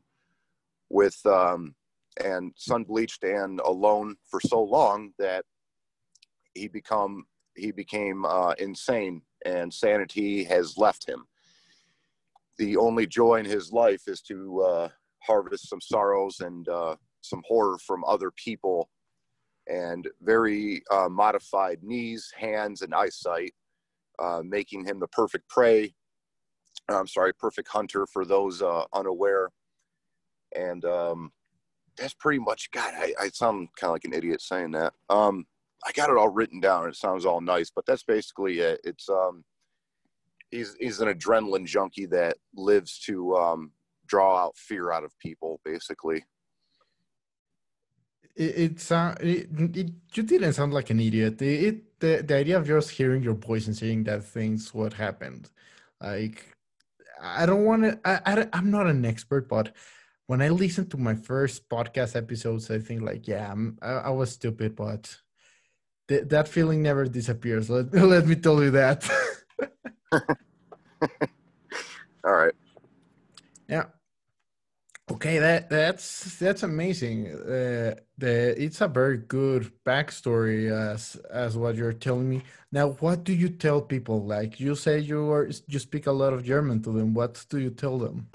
with 0.89 1.23
um, 1.25 1.75
and 2.23 2.51
sun 2.57 2.83
bleached 2.83 3.23
and 3.23 3.59
alone 3.59 4.15
for 4.29 4.39
so 4.41 4.61
long 4.61 5.11
that 5.19 5.45
he 6.55 6.67
become 6.67 7.25
he 7.55 7.71
became 7.71 8.25
uh, 8.25 8.53
insane 8.59 9.21
and 9.45 9.73
sanity 9.73 10.43
has 10.43 10.77
left 10.77 11.07
him. 11.07 11.25
The 12.57 12.77
only 12.77 13.05
joy 13.05 13.35
in 13.35 13.45
his 13.45 13.71
life 13.71 14.03
is 14.07 14.21
to 14.23 14.61
uh, 14.61 14.89
harvest 15.19 15.69
some 15.69 15.81
sorrows 15.81 16.39
and 16.39 16.67
uh, 16.67 16.95
some 17.21 17.43
horror 17.47 17.77
from 17.85 18.03
other 18.05 18.31
people, 18.31 18.89
and 19.67 20.07
very 20.21 20.83
uh, 20.91 21.09
modified 21.09 21.83
knees, 21.83 22.31
hands, 22.35 22.81
and 22.81 22.93
eyesight, 22.93 23.53
uh, 24.19 24.41
making 24.43 24.85
him 24.85 24.99
the 24.99 25.07
perfect 25.07 25.47
prey. 25.49 25.93
I'm 26.87 27.07
sorry, 27.07 27.33
perfect 27.33 27.67
hunter 27.67 28.05
for 28.05 28.25
those 28.25 28.61
uh, 28.61 28.83
unaware. 28.93 29.49
And 30.55 30.85
um, 30.85 31.31
that's 31.97 32.13
pretty 32.13 32.39
much 32.39 32.69
God. 32.71 32.93
I, 32.95 33.13
I 33.19 33.29
sound 33.29 33.69
kind 33.75 33.89
of 33.89 33.95
like 33.95 34.05
an 34.05 34.13
idiot 34.13 34.41
saying 34.41 34.71
that. 34.71 34.93
Um, 35.09 35.45
I 35.83 35.91
got 35.91 36.09
it 36.09 36.17
all 36.17 36.29
written 36.29 36.59
down. 36.59 36.87
It 36.87 36.95
sounds 36.95 37.25
all 37.25 37.41
nice, 37.41 37.69
but 37.69 37.85
that's 37.85 38.03
basically 38.03 38.59
it. 38.59 38.79
It's 38.83 39.09
um, 39.09 39.43
he's 40.51 40.75
he's 40.79 40.99
an 40.99 41.13
adrenaline 41.13 41.65
junkie 41.65 42.07
that 42.07 42.37
lives 42.55 42.99
to 43.05 43.35
um, 43.35 43.71
draw 44.07 44.37
out 44.37 44.57
fear 44.57 44.91
out 44.91 45.03
of 45.03 45.17
people, 45.19 45.59
basically. 45.65 46.23
It, 48.37 48.81
sound, 48.81 49.21
it, 49.21 49.47
it 49.77 49.91
you 50.13 50.23
didn't 50.23 50.53
sound 50.53 50.73
like 50.73 50.89
an 50.89 50.99
idiot. 50.99 51.41
It, 51.41 51.63
it 51.63 51.99
the, 52.01 52.21
the 52.21 52.35
idea 52.35 52.57
of 52.57 52.67
just 52.67 52.89
hearing 52.89 53.23
your 53.23 53.33
voice 53.33 53.67
and 53.67 53.75
saying 53.75 54.03
that 54.05 54.25
things 54.25 54.73
what 54.73 54.91
happened, 54.91 55.49
like 56.01 56.53
I 57.21 57.45
don't 57.45 57.63
want 57.63 57.83
to. 57.83 57.99
I, 58.03 58.19
I 58.25 58.47
I'm 58.51 58.69
not 58.71 58.87
an 58.87 59.05
expert, 59.05 59.47
but 59.47 59.73
when 60.27 60.41
I 60.41 60.49
listened 60.49 60.91
to 60.91 60.97
my 60.97 61.15
first 61.15 61.69
podcast 61.69 62.15
episodes, 62.15 62.69
I 62.71 62.79
think 62.79 63.03
like, 63.03 63.27
yeah, 63.27 63.51
I'm, 63.51 63.77
I, 63.81 63.91
I 63.91 64.09
was 64.09 64.31
stupid, 64.31 64.75
but 64.75 65.15
th- 66.07 66.27
that 66.29 66.47
feeling 66.47 66.81
never 66.81 67.05
disappears. 67.05 67.69
Let 67.69 67.93
let 68.13 68.27
me 68.27 68.35
tell 68.35 68.63
you 68.63 68.71
that. 68.71 69.09
All 72.23 72.33
right. 72.33 72.53
Yeah. 73.67 73.85
Okay, 75.11 75.37
that 75.37 75.69
that's 75.69 76.39
that's 76.39 76.63
amazing. 76.63 77.27
Uh, 77.27 77.93
the 78.17 78.55
it's 78.57 78.81
a 78.81 78.87
very 78.87 79.17
good 79.17 79.71
backstory 79.85 80.71
as 80.71 81.15
as 81.29 81.55
what 81.55 81.75
you're 81.75 81.93
telling 81.93 82.27
me. 82.27 82.41
Now, 82.71 82.89
what 82.99 83.23
do 83.23 83.31
you 83.31 83.49
tell 83.49 83.81
people? 83.81 84.25
Like 84.25 84.59
you 84.59 84.73
say, 84.73 84.97
you 84.99 85.31
are 85.31 85.49
you 85.67 85.77
speak 85.77 86.07
a 86.07 86.11
lot 86.11 86.33
of 86.33 86.43
German 86.43 86.81
to 86.83 86.91
them. 86.91 87.13
What 87.13 87.45
do 87.49 87.59
you 87.59 87.69
tell 87.69 87.99
them? 87.99 88.29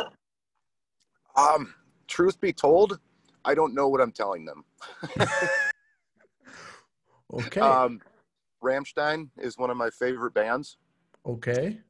Um, 1.37 1.75
truth 2.07 2.41
be 2.41 2.53
told, 2.53 3.01
I 3.45 3.55
don't 3.55 3.75
know 3.75 3.89
what 3.89 4.01
I'm 4.01 4.13
telling 4.13 4.45
them. 4.45 4.65
Okay, 7.33 7.61
Um, 7.61 8.01
Rammstein 8.63 9.29
is 9.39 9.57
one 9.57 9.71
of 9.71 9.77
my 9.77 9.91
favorite 9.91 10.35
bands. 10.35 10.79
okay, 11.27 11.81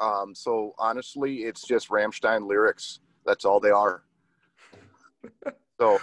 Um, 0.00 0.34
so 0.34 0.74
honestly, 0.78 1.44
it's 1.44 1.62
just 1.66 1.88
Rammstein 1.88 2.46
lyrics. 2.46 3.00
That's 3.24 3.44
all 3.44 3.60
they 3.60 3.70
are. 3.70 4.02
so 5.80 5.98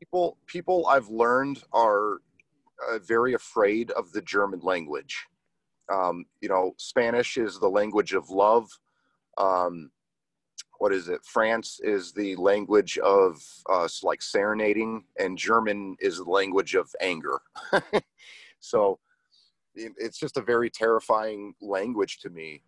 people 0.00 0.38
people 0.46 0.86
I've 0.88 1.08
learned 1.08 1.62
are 1.72 2.18
uh, 2.88 2.98
very 2.98 3.34
afraid 3.34 3.90
of 3.92 4.10
the 4.12 4.22
German 4.22 4.60
language. 4.60 5.26
Um, 5.92 6.26
you 6.40 6.48
know, 6.48 6.74
Spanish 6.78 7.36
is 7.36 7.58
the 7.58 7.68
language 7.68 8.12
of 8.12 8.28
love. 8.30 8.68
Um, 9.38 9.90
what 10.78 10.92
is 10.92 11.08
it? 11.08 11.20
France 11.24 11.80
is 11.82 12.12
the 12.12 12.36
language 12.36 12.98
of 12.98 13.42
uh, 13.68 13.88
like 14.02 14.22
serenading, 14.22 15.04
and 15.18 15.36
German 15.36 15.96
is 16.00 16.18
the 16.18 16.30
language 16.30 16.74
of 16.74 16.88
anger. 17.00 17.40
so 18.60 18.98
it's 19.74 20.18
just 20.18 20.36
a 20.36 20.42
very 20.42 20.70
terrifying 20.70 21.54
language 21.60 22.18
to 22.20 22.30
me. 22.30 22.62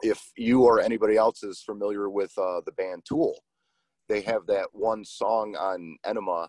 If 0.00 0.30
you 0.36 0.62
or 0.62 0.80
anybody 0.80 1.16
else 1.16 1.42
is 1.42 1.60
familiar 1.60 2.08
with 2.08 2.32
uh, 2.38 2.60
the 2.64 2.72
band 2.72 3.02
Tool, 3.04 3.36
they 4.08 4.20
have 4.22 4.46
that 4.46 4.68
one 4.72 5.04
song 5.04 5.56
on 5.56 5.96
Ænima, 6.06 6.48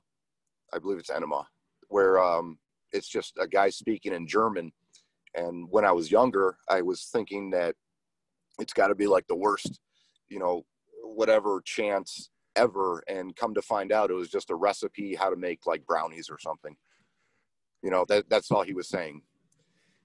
I 0.72 0.80
believe 0.80 0.99
it's 0.99 1.09
Ænima, 1.09 1.45
where 1.88 2.20
um, 2.20 2.59
it's 2.93 3.09
just 3.09 3.34
a 3.39 3.47
guy 3.47 3.70
speaking 3.70 4.13
in 4.13 4.28
German. 4.28 4.72
And 5.36 5.67
when 5.70 5.84
I 5.84 5.91
was 5.91 6.11
younger, 6.11 6.57
I 6.70 6.82
was 6.82 7.09
thinking 7.11 7.49
that 7.51 7.76
it's 8.59 8.74
got 8.74 8.88
to 8.88 8.95
be 8.95 9.07
like 9.07 9.26
the 9.28 9.36
worst, 9.36 9.80
you 10.30 10.39
know, 10.39 10.65
whatever 11.03 11.61
chance 11.63 12.30
ever. 12.55 13.03
And 13.07 13.36
come 13.36 13.53
to 13.53 13.61
find 13.61 13.91
out, 13.91 14.11
it 14.11 14.15
was 14.15 14.30
just 14.30 14.49
a 14.49 14.55
recipe 14.55 15.15
how 15.15 15.30
to 15.30 15.36
make 15.36 15.65
like 15.65 15.86
brownies 15.86 16.30
or 16.30 16.39
something. 16.39 16.75
You 17.82 17.91
know, 17.91 18.05
that, 18.09 18.30
that's 18.30 18.51
all 18.51 18.63
he 18.63 18.73
was 18.73 18.89
saying. 18.89 19.21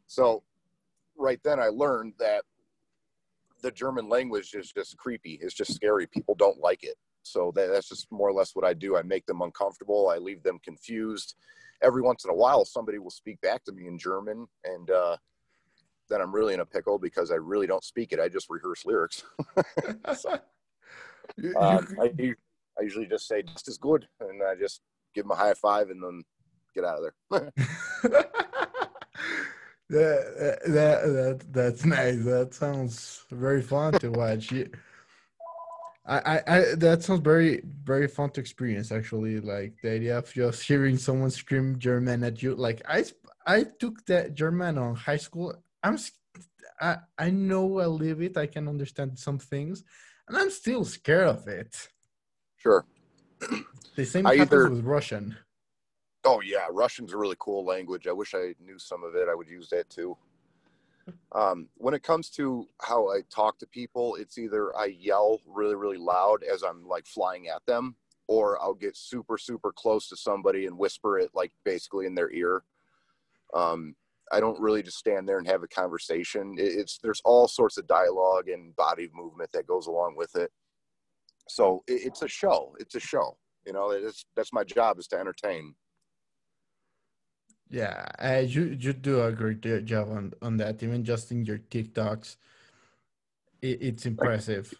So 0.07 0.43
right 1.17 1.41
then 1.45 1.59
I 1.61 1.69
learned 1.69 2.15
that 2.19 2.45
the 3.63 3.71
German 3.71 4.09
language 4.09 4.55
is 4.55 4.73
just 4.73 4.97
creepy. 4.99 5.39
It's 5.41 5.55
just 5.55 5.75
scary. 5.75 6.07
People 6.07 6.35
don't 6.35 6.61
like 6.61 6.85
it. 6.85 6.97
So 7.23 7.51
that, 7.55 7.71
that's 7.73 7.89
just 7.89 8.07
more 8.13 8.29
or 8.29 8.33
less 8.33 8.55
what 8.55 8.65
I 8.65 8.75
do. 8.75 8.97
I 8.97 9.03
make 9.03 9.25
them 9.27 9.41
uncomfortable. 9.41 10.11
I 10.11 10.19
leave 10.19 10.43
them 10.43 10.59
confused. 10.63 11.35
Every 11.83 12.03
once 12.03 12.25
in 12.25 12.31
a 12.31 12.35
while, 12.35 12.65
somebody 12.65 12.99
will 12.99 13.11
speak 13.11 13.41
back 13.41 13.65
to 13.65 13.73
me 13.73 13.87
in 13.87 13.99
German, 13.99 14.47
and 14.65 14.91
uh, 14.91 15.17
then 16.09 16.21
I'm 16.21 16.35
really 16.35 16.55
in 16.55 16.61
a 16.61 16.67
pickle 16.67 16.99
because 16.99 17.31
I 17.31 17.37
really 17.37 17.67
don't 17.67 17.85
speak 17.85 18.13
it. 18.13 18.21
I 18.21 18.29
just 18.29 18.51
rehearse 18.51 18.85
lyrics. 18.85 19.25
so, 20.17 20.33
um, 21.59 21.97
I, 22.01 22.35
I 22.79 22.83
usually 22.83 23.07
just 23.07 23.27
say 23.27 23.43
just 23.43 23.69
as 23.69 23.79
good, 23.79 24.07
and 24.21 24.43
I 24.43 24.55
just 24.55 24.81
give 25.15 25.25
them 25.25 25.33
a 25.33 25.37
high 25.37 25.55
five 25.55 25.91
and 25.91 26.03
then 26.03 26.23
get 26.75 26.85
out 26.85 26.99
of 26.99 27.05
there. 27.31 27.53
that, 29.89 30.61
that 30.67 31.03
that 31.05 31.45
that's 31.51 31.85
nice. 31.85 32.25
That 32.25 32.55
sounds 32.55 33.25
very 33.31 33.63
fun 33.63 33.93
to 33.95 34.11
watch. 34.11 34.53
I, 36.07 36.19
I, 36.19 36.43
I 36.47 36.75
that 36.77 37.03
sounds 37.03 37.21
very 37.21 37.63
very 37.83 38.09
fun 38.09 38.31
to 38.31 38.41
experience 38.41 38.93
actually 38.93 39.41
like 39.41 39.75
the 39.83 39.93
idea 39.93 40.19
of 40.19 40.31
just 40.33 40.63
hearing 40.63 40.99
someone 40.99 41.31
scream 41.31 41.79
german 41.79 42.23
at 42.25 42.43
you 42.43 42.55
like 42.55 42.83
i 42.87 43.05
i 43.47 43.65
took 43.65 44.05
that 44.05 44.35
german 44.35 44.77
on 44.77 44.97
high 44.97 45.17
school 45.17 45.55
i'm 45.85 45.97
i 46.81 46.97
i 47.19 47.31
know 47.31 47.81
a 47.81 47.87
little 47.87 48.19
bit 48.19 48.37
i 48.37 48.47
can 48.47 48.67
understand 48.67 49.17
some 49.17 49.39
things 49.39 49.85
and 50.27 50.37
i'm 50.37 50.51
still 50.51 50.85
scared 50.85 51.29
of 51.29 51.47
it. 51.47 51.89
Sure. 52.57 52.87
The 53.95 54.05
same 54.07 54.27
I 54.27 54.37
happens 54.37 54.53
either, 54.53 54.71
with 54.71 54.85
russian. 54.85 55.37
Oh 56.25 56.41
yeah 56.41 56.67
russian's 56.71 57.13
a 57.13 57.17
really 57.17 57.37
cool 57.39 57.65
language. 57.65 58.07
I 58.09 58.13
wish 58.13 58.35
i 58.35 58.55
knew 58.59 58.79
some 58.79 59.05
of 59.05 59.15
it. 59.15 59.29
I 59.29 59.35
would 59.35 59.49
use 59.49 59.69
that 59.69 59.89
too. 59.91 60.17
Um, 61.33 61.69
when 61.77 61.93
it 61.93 62.03
comes 62.03 62.31
to 62.31 62.67
how 62.81 63.11
I 63.11 63.21
talk 63.29 63.59
to 63.59 63.67
people, 63.67 64.15
it's 64.15 64.39
either 64.39 64.75
I 64.75 64.87
yell 64.87 65.41
really, 65.47 65.75
really 65.75 65.99
loud 65.99 66.43
as 66.43 66.63
I'm 66.63 66.89
like 66.89 67.07
flying 67.07 67.49
at 67.49 67.67
them, 67.67 67.97
or 68.27 68.61
I'll 68.63 68.75
get 68.75 68.97
super, 68.97 69.37
super 69.37 69.71
close 69.71 70.09
to 70.09 70.17
somebody 70.17 70.65
and 70.67 70.79
whisper 70.79 71.19
it 71.19 71.31
like 71.35 71.53
basically 71.63 72.07
in 72.07 72.15
their 72.15 72.33
ear. 72.33 72.63
Um, 73.53 73.95
I 74.35 74.41
don't 74.41 74.61
really 74.61 74.83
just 74.83 74.99
stand 74.99 75.29
there 75.29 75.39
and 75.39 75.47
have 75.47 75.63
a 75.63 75.69
conversation. 75.69 76.57
It's 76.59 76.99
there's 77.03 77.23
all 77.25 77.47
sorts 77.47 77.77
of 77.79 77.87
dialogue 77.87 78.49
and 78.49 78.75
body 78.75 79.09
movement 79.15 79.51
that 79.53 79.67
goes 79.73 79.87
along 79.87 80.17
with 80.17 80.35
it. 80.35 80.51
So 81.49 81.85
it's 81.87 82.23
a 82.23 82.29
show. 82.29 82.75
It's 82.81 82.97
a 82.97 83.01
show. 83.01 83.37
You 83.67 83.73
know, 83.75 83.91
it's 83.91 84.25
that's 84.37 84.53
my 84.53 84.65
job 84.65 84.99
is 84.99 85.07
to 85.09 85.19
entertain. 85.19 85.75
Yeah, 87.71 88.07
uh, 88.19 88.43
you 88.55 88.77
you 88.85 88.93
do 88.93 89.23
a 89.23 89.33
great 89.33 89.63
job 89.93 90.11
on 90.11 90.33
on 90.43 90.57
that. 90.59 90.83
Even 90.83 91.05
just 91.05 91.31
in 91.31 91.45
your 91.45 91.59
TikToks, 91.59 92.37
it, 93.63 93.79
it's 93.89 94.05
impressive. 94.07 94.75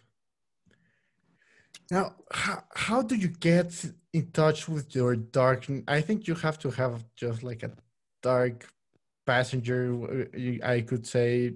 Now, 1.91 2.15
how, 2.33 2.63
how 2.73 3.01
do 3.03 3.15
you 3.15 3.27
get 3.27 3.71
in 4.11 4.31
touch 4.31 4.67
with 4.67 4.95
your 4.95 5.15
dark? 5.15 5.67
I 5.87 6.01
think 6.01 6.27
you 6.27 6.35
have 6.35 6.57
to 6.59 6.71
have 6.71 7.05
just 7.15 7.43
like 7.43 7.61
a 7.63 7.71
dark 8.23 8.65
passenger, 9.25 10.27
I 10.63 10.81
could 10.81 11.05
say, 11.07 11.53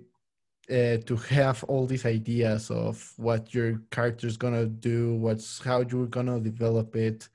uh, 0.70 0.98
to 1.06 1.16
have 1.30 1.64
all 1.64 1.88
these 1.88 2.06
ideas 2.06 2.70
of 2.70 3.14
what 3.18 3.54
your 3.54 3.82
character 3.92 4.28
is 4.28 4.38
gonna 4.38 4.66
do, 4.66 5.16
what's 5.16 5.64
how 5.64 5.82
you're 5.82 6.08
gonna 6.08 6.40
develop 6.40 6.96
it 6.96 7.28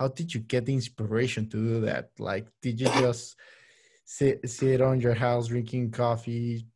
how 0.00 0.08
did 0.08 0.32
you 0.32 0.40
get 0.40 0.64
the 0.64 0.72
inspiration 0.72 1.46
to 1.50 1.56
do 1.58 1.80
that? 1.82 2.08
Like, 2.18 2.46
did 2.62 2.80
you 2.80 2.86
just 2.86 3.36
sit 4.06 4.48
sit 4.48 4.80
on 4.80 4.98
your 4.98 5.12
house 5.12 5.48
drinking 5.48 5.90
coffee, 5.90 6.66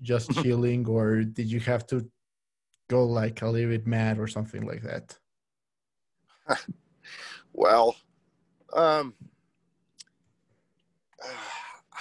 just 0.00 0.30
chilling, 0.42 0.86
or 0.86 1.24
did 1.24 1.50
you 1.50 1.58
have 1.58 1.88
to 1.88 2.08
go 2.88 3.04
like 3.04 3.42
a 3.42 3.48
little 3.48 3.70
bit 3.70 3.84
mad 3.84 4.20
or 4.20 4.28
something 4.28 4.64
like 4.64 4.82
that? 4.82 5.18
well, 7.52 7.96
um, 8.72 9.12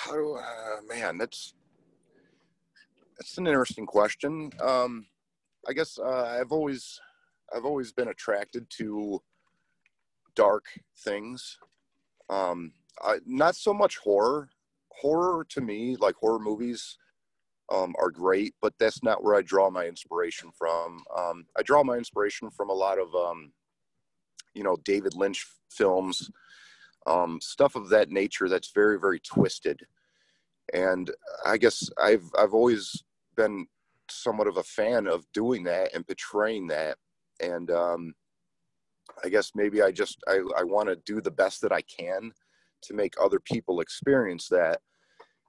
how 0.07 0.13
do 0.13 0.35
uh, 0.35 0.81
man? 0.87 1.17
That's 1.17 1.53
that's 3.17 3.37
an 3.37 3.47
interesting 3.47 3.85
question. 3.85 4.51
Um, 4.61 5.05
I 5.67 5.73
guess 5.73 5.99
uh, 5.99 6.37
I've 6.39 6.51
always 6.51 6.99
I've 7.53 7.65
always 7.65 7.91
been 7.91 8.07
attracted 8.07 8.69
to 8.77 9.21
dark 10.35 10.65
things. 10.99 11.57
Um, 12.29 12.73
I, 13.01 13.17
not 13.25 13.55
so 13.55 13.73
much 13.73 13.97
horror. 13.97 14.49
Horror 14.91 15.45
to 15.49 15.61
me, 15.61 15.95
like 15.99 16.15
horror 16.15 16.39
movies, 16.39 16.97
um, 17.71 17.93
are 17.99 18.09
great, 18.09 18.55
but 18.61 18.73
that's 18.79 19.03
not 19.03 19.23
where 19.23 19.35
I 19.35 19.41
draw 19.43 19.69
my 19.69 19.85
inspiration 19.85 20.49
from. 20.57 21.03
Um, 21.15 21.45
I 21.55 21.61
draw 21.61 21.83
my 21.83 21.97
inspiration 21.97 22.49
from 22.49 22.71
a 22.71 22.73
lot 22.73 22.97
of, 22.97 23.13
um, 23.13 23.51
you 24.55 24.63
know, 24.63 24.77
David 24.83 25.13
Lynch 25.15 25.45
films, 25.69 26.31
um, 27.05 27.39
stuff 27.41 27.75
of 27.75 27.89
that 27.89 28.09
nature 28.09 28.49
that's 28.49 28.71
very, 28.73 28.99
very 28.99 29.19
twisted. 29.19 29.85
And 30.73 31.11
I 31.45 31.57
guess 31.57 31.89
I've 32.01 32.29
I've 32.37 32.53
always 32.53 33.03
been 33.35 33.67
somewhat 34.09 34.47
of 34.47 34.57
a 34.57 34.63
fan 34.63 35.07
of 35.07 35.25
doing 35.33 35.63
that 35.65 35.93
and 35.93 36.05
portraying 36.05 36.67
that. 36.67 36.97
And 37.41 37.69
um, 37.71 38.13
I 39.23 39.29
guess 39.29 39.51
maybe 39.55 39.81
I 39.81 39.91
just 39.91 40.17
I, 40.27 40.39
I 40.57 40.63
want 40.63 40.89
to 40.89 40.97
do 41.05 41.21
the 41.21 41.31
best 41.31 41.61
that 41.61 41.71
I 41.71 41.81
can 41.81 42.31
to 42.83 42.93
make 42.93 43.15
other 43.21 43.39
people 43.39 43.79
experience 43.79 44.47
that. 44.49 44.79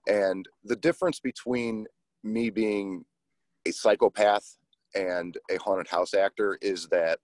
And 0.09 0.47
the 0.65 0.77
difference 0.77 1.21
between 1.21 1.87
me 2.25 2.51
being 2.51 3.05
a 3.67 3.71
psychopath 3.71 4.57
and 4.95 5.37
a 5.51 5.57
haunted 5.57 5.89
house 5.89 6.15
actor 6.15 6.59
is 6.63 6.87
that 6.89 7.19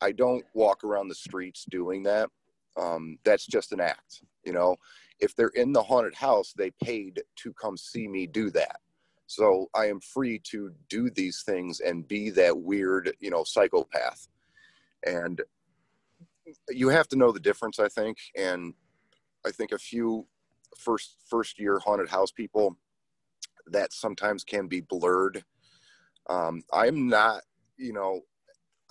I 0.00 0.12
don't 0.12 0.44
walk 0.54 0.84
around 0.84 1.08
the 1.08 1.14
streets 1.14 1.64
doing 1.70 2.02
that. 2.04 2.30
Um, 2.78 3.18
that's 3.24 3.46
just 3.46 3.72
an 3.72 3.80
act, 3.80 4.22
you 4.44 4.52
know. 4.52 4.76
If 5.20 5.34
they're 5.34 5.48
in 5.48 5.72
the 5.72 5.82
haunted 5.82 6.14
house, 6.14 6.52
they 6.56 6.70
paid 6.82 7.22
to 7.36 7.52
come 7.54 7.76
see 7.76 8.06
me 8.08 8.26
do 8.26 8.50
that. 8.50 8.80
So 9.26 9.68
I 9.74 9.86
am 9.86 10.00
free 10.00 10.38
to 10.50 10.72
do 10.88 11.10
these 11.10 11.42
things 11.42 11.80
and 11.80 12.06
be 12.06 12.30
that 12.30 12.56
weird, 12.56 13.12
you 13.18 13.30
know, 13.30 13.44
psychopath. 13.44 14.28
And 15.04 15.40
you 16.68 16.88
have 16.88 17.08
to 17.08 17.16
know 17.16 17.32
the 17.32 17.40
difference, 17.40 17.78
I 17.78 17.88
think. 17.88 18.18
And 18.36 18.74
I 19.44 19.50
think 19.50 19.72
a 19.72 19.78
few 19.78 20.26
first 20.78 21.16
first 21.28 21.58
year 21.58 21.78
haunted 21.78 22.08
house 22.08 22.30
people 22.30 22.76
that 23.66 23.92
sometimes 23.92 24.44
can 24.44 24.68
be 24.68 24.80
blurred. 24.80 25.42
Um, 26.28 26.62
I'm 26.72 27.08
not, 27.08 27.42
you 27.76 27.92
know, 27.92 28.20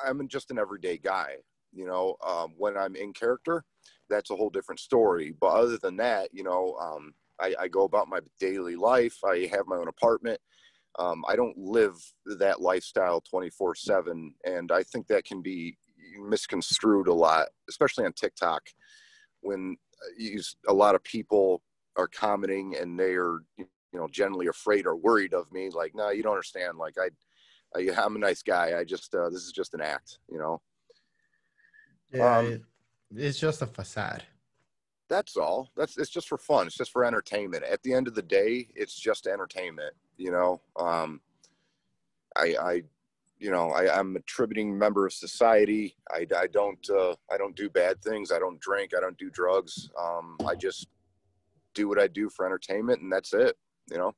I'm 0.05 0.27
just 0.27 0.51
an 0.51 0.59
everyday 0.59 0.97
guy. 0.97 1.35
You 1.71 1.85
know, 1.85 2.15
um, 2.25 2.53
when 2.57 2.77
I'm 2.77 2.95
in 2.95 3.13
character, 3.13 3.63
that's 4.09 4.31
a 4.31 4.35
whole 4.35 4.49
different 4.49 4.79
story. 4.79 5.33
But 5.39 5.47
other 5.47 5.77
than 5.77 5.97
that, 5.97 6.29
you 6.31 6.43
know, 6.43 6.75
um, 6.81 7.13
I, 7.39 7.53
I, 7.59 7.67
go 7.67 7.83
about 7.83 8.07
my 8.07 8.19
daily 8.39 8.75
life. 8.75 9.17
I 9.25 9.49
have 9.51 9.67
my 9.67 9.75
own 9.75 9.87
apartment. 9.87 10.39
Um, 10.97 11.25
I 11.27 11.35
don't 11.35 11.57
live 11.57 11.95
that 12.39 12.61
lifestyle 12.61 13.21
24 13.21 13.75
7. 13.75 14.33
And 14.45 14.71
I 14.71 14.83
think 14.83 15.07
that 15.07 15.25
can 15.25 15.41
be 15.41 15.77
misconstrued 16.17 17.07
a 17.07 17.13
lot, 17.13 17.47
especially 17.69 18.05
on 18.05 18.13
TikTok, 18.13 18.61
when 19.41 19.75
uh, 20.01 20.13
you, 20.17 20.41
a 20.67 20.73
lot 20.73 20.95
of 20.95 21.03
people 21.03 21.61
are 21.97 22.07
commenting 22.07 22.75
and 22.79 22.99
they 22.99 23.13
are, 23.13 23.39
you 23.57 23.67
know, 23.93 24.07
generally 24.11 24.47
afraid 24.47 24.85
or 24.85 24.95
worried 24.95 25.33
of 25.33 25.51
me. 25.51 25.69
Like, 25.69 25.93
no, 25.95 26.09
you 26.11 26.23
don't 26.23 26.33
understand. 26.33 26.77
Like, 26.77 26.95
I, 26.97 27.09
I, 27.77 27.89
I'm 28.01 28.15
a 28.15 28.19
nice 28.19 28.41
guy. 28.41 28.77
I 28.77 28.83
just 28.83 29.13
uh, 29.13 29.29
this 29.29 29.43
is 29.43 29.51
just 29.51 29.73
an 29.73 29.81
act, 29.81 30.19
you 30.29 30.37
know. 30.37 30.61
Yeah, 32.13 32.37
Um, 32.37 32.65
it's 33.13 33.39
just 33.39 33.61
a 33.61 33.67
facade. 33.67 34.23
That's 35.09 35.37
all. 35.37 35.69
That's 35.75 35.97
it's 35.97 36.09
just 36.09 36.27
for 36.27 36.37
fun. 36.37 36.67
It's 36.67 36.77
just 36.77 36.91
for 36.91 37.05
entertainment. 37.05 37.63
At 37.63 37.83
the 37.83 37.93
end 37.93 38.07
of 38.07 38.15
the 38.15 38.21
day, 38.21 38.67
it's 38.75 38.95
just 38.95 39.27
entertainment. 39.27 39.93
You 40.17 40.31
know. 40.31 40.61
Um, 40.77 41.21
I, 42.37 42.55
I, 42.59 42.83
you 43.37 43.51
know, 43.51 43.69
I, 43.69 43.97
I'm 43.97 44.15
a 44.15 44.19
contributing 44.19 44.77
member 44.77 45.05
of 45.05 45.13
society. 45.13 45.95
I, 46.11 46.25
I 46.35 46.47
don't, 46.47 46.89
uh, 46.89 47.15
I 47.31 47.37
don't 47.37 47.55
do 47.55 47.69
bad 47.69 48.01
things. 48.01 48.31
I 48.31 48.39
don't 48.39 48.59
drink. 48.59 48.91
I 48.95 48.99
don't 48.99 49.17
do 49.17 49.29
drugs. 49.29 49.89
Um, 49.99 50.37
I 50.45 50.55
just 50.55 50.87
do 51.73 51.87
what 51.87 51.99
I 51.99 52.07
do 52.07 52.29
for 52.29 52.45
entertainment, 52.45 53.01
and 53.01 53.11
that's 53.11 53.33
it. 53.33 53.55
You 53.91 53.97
know. 53.97 54.15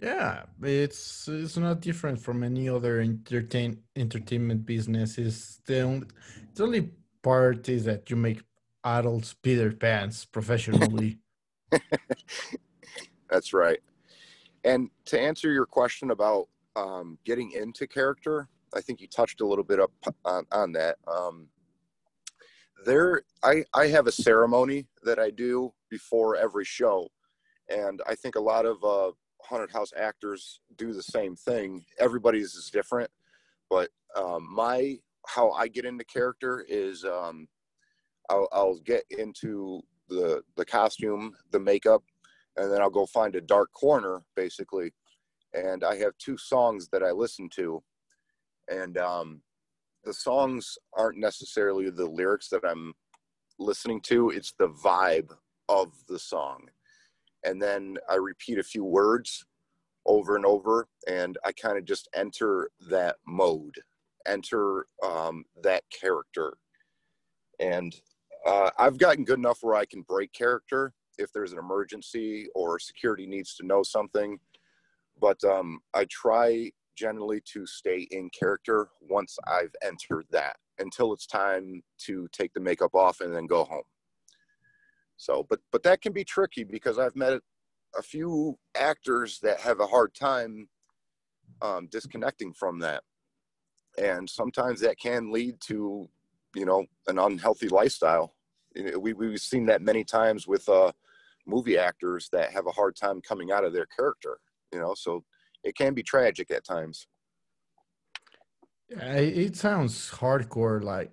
Yeah, 0.00 0.42
it's 0.62 1.28
it's 1.28 1.56
not 1.56 1.80
different 1.80 2.20
from 2.20 2.42
any 2.42 2.68
other 2.68 3.00
entertain 3.00 3.78
entertainment 3.94 4.66
business. 4.66 5.18
Is 5.18 5.60
the 5.66 5.82
only, 5.82 6.06
the 6.54 6.64
only 6.64 6.90
part 7.24 7.68
is 7.68 7.84
that 7.86 8.10
you 8.10 8.16
make 8.16 8.42
adults 8.84 9.34
Peter 9.42 9.62
their 9.62 9.72
pants 9.72 10.24
professionally. 10.24 11.18
That's 13.30 13.52
right. 13.52 13.80
And 14.62 14.90
to 15.06 15.18
answer 15.18 15.50
your 15.50 15.66
question 15.66 16.10
about 16.10 16.48
um, 16.76 17.18
getting 17.24 17.50
into 17.52 17.86
character, 17.86 18.48
I 18.74 18.80
think 18.80 19.00
you 19.00 19.08
touched 19.08 19.40
a 19.40 19.46
little 19.46 19.64
bit 19.64 19.80
up 19.80 19.92
on, 20.24 20.46
on 20.52 20.72
that. 20.72 20.96
Um, 21.08 21.48
there, 22.84 23.22
I, 23.42 23.64
I 23.72 23.86
have 23.88 24.06
a 24.06 24.12
ceremony 24.12 24.86
that 25.02 25.18
I 25.18 25.30
do 25.30 25.72
before 25.90 26.36
every 26.36 26.64
show, 26.64 27.08
and 27.68 28.02
I 28.06 28.14
think 28.14 28.36
a 28.36 28.40
lot 28.40 28.66
of 28.66 28.84
uh, 28.84 29.12
haunted 29.42 29.70
house 29.70 29.92
actors 29.96 30.60
do 30.76 30.92
the 30.92 31.02
same 31.02 31.36
thing. 31.36 31.84
Everybody's 31.98 32.54
is 32.54 32.70
different, 32.70 33.10
but 33.70 33.88
um, 34.16 34.46
my 34.52 34.98
how 35.26 35.50
I 35.52 35.68
get 35.68 35.84
into 35.84 36.04
character 36.04 36.64
is 36.68 37.04
um, 37.04 37.48
I'll, 38.30 38.48
I'll 38.52 38.78
get 38.84 39.04
into 39.10 39.82
the 40.08 40.42
the 40.56 40.64
costume, 40.64 41.32
the 41.50 41.60
makeup, 41.60 42.02
and 42.56 42.70
then 42.72 42.80
I'll 42.80 42.90
go 42.90 43.06
find 43.06 43.34
a 43.36 43.40
dark 43.40 43.72
corner 43.72 44.22
basically. 44.36 44.92
And 45.52 45.84
I 45.84 45.96
have 45.96 46.18
two 46.18 46.36
songs 46.36 46.88
that 46.90 47.02
I 47.02 47.12
listen 47.12 47.48
to. 47.56 47.82
And 48.68 48.98
um 48.98 49.42
the 50.04 50.14
songs 50.14 50.76
aren't 50.92 51.18
necessarily 51.18 51.88
the 51.90 52.06
lyrics 52.06 52.48
that 52.50 52.62
I'm 52.66 52.92
listening 53.58 54.00
to 54.02 54.30
it's 54.30 54.52
the 54.58 54.68
vibe 54.68 55.30
of 55.68 55.92
the 56.08 56.18
song. 56.18 56.68
And 57.44 57.60
then 57.60 57.98
I 58.08 58.16
repeat 58.16 58.58
a 58.58 58.64
few 58.64 58.84
words 58.84 59.44
over 60.06 60.36
and 60.36 60.44
over 60.44 60.88
and 61.08 61.38
I 61.44 61.52
kind 61.52 61.78
of 61.78 61.84
just 61.84 62.08
enter 62.14 62.70
that 62.90 63.16
mode 63.26 63.76
enter 64.26 64.86
um, 65.02 65.44
that 65.62 65.82
character 65.90 66.54
and 67.60 67.94
uh, 68.46 68.70
I've 68.78 68.98
gotten 68.98 69.24
good 69.24 69.38
enough 69.38 69.58
where 69.62 69.76
I 69.76 69.84
can 69.84 70.02
break 70.02 70.32
character 70.32 70.92
if 71.18 71.32
there's 71.32 71.52
an 71.52 71.58
emergency 71.58 72.46
or 72.54 72.78
security 72.78 73.26
needs 73.26 73.54
to 73.56 73.66
know 73.66 73.82
something. 73.82 74.38
But 75.20 75.42
um, 75.44 75.80
I 75.94 76.06
try 76.10 76.70
generally 76.96 77.42
to 77.52 77.66
stay 77.66 78.06
in 78.10 78.30
character 78.38 78.88
once 79.00 79.38
I've 79.46 79.74
entered 79.82 80.26
that 80.30 80.56
until 80.78 81.12
it's 81.12 81.26
time 81.26 81.82
to 82.06 82.28
take 82.32 82.52
the 82.52 82.60
makeup 82.60 82.94
off 82.94 83.20
and 83.20 83.34
then 83.34 83.46
go 83.46 83.64
home. 83.64 83.82
So, 85.16 85.46
but 85.48 85.60
but 85.70 85.84
that 85.84 86.02
can 86.02 86.12
be 86.12 86.24
tricky 86.24 86.64
because 86.64 86.98
I've 86.98 87.14
met 87.14 87.40
a 87.96 88.02
few 88.02 88.58
actors 88.76 89.38
that 89.42 89.60
have 89.60 89.78
a 89.78 89.86
hard 89.86 90.12
time 90.14 90.68
um, 91.62 91.88
disconnecting 91.90 92.52
from 92.52 92.80
that, 92.80 93.04
and 93.98 94.28
sometimes 94.28 94.80
that 94.80 94.98
can 94.98 95.32
lead 95.32 95.60
to 95.62 96.08
you 96.54 96.64
know 96.64 96.84
an 97.06 97.18
unhealthy 97.18 97.68
lifestyle. 97.68 98.34
We 98.98 99.12
we've 99.12 99.40
seen 99.40 99.66
that 99.66 99.82
many 99.82 100.04
times 100.04 100.46
with 100.46 100.68
uh, 100.68 100.92
movie 101.46 101.78
actors 101.78 102.28
that 102.32 102.52
have 102.52 102.66
a 102.66 102.72
hard 102.72 102.96
time 102.96 103.20
coming 103.20 103.52
out 103.52 103.64
of 103.64 103.72
their 103.72 103.86
character. 103.86 104.38
You 104.72 104.80
know, 104.80 104.94
so 104.94 105.24
it 105.62 105.76
can 105.76 105.94
be 105.94 106.02
tragic 106.02 106.50
at 106.50 106.64
times. 106.64 107.06
Yeah, 108.88 109.14
it 109.16 109.38
it 109.38 109.56
sounds 109.56 110.10
hardcore. 110.10 110.82
Like 110.82 111.12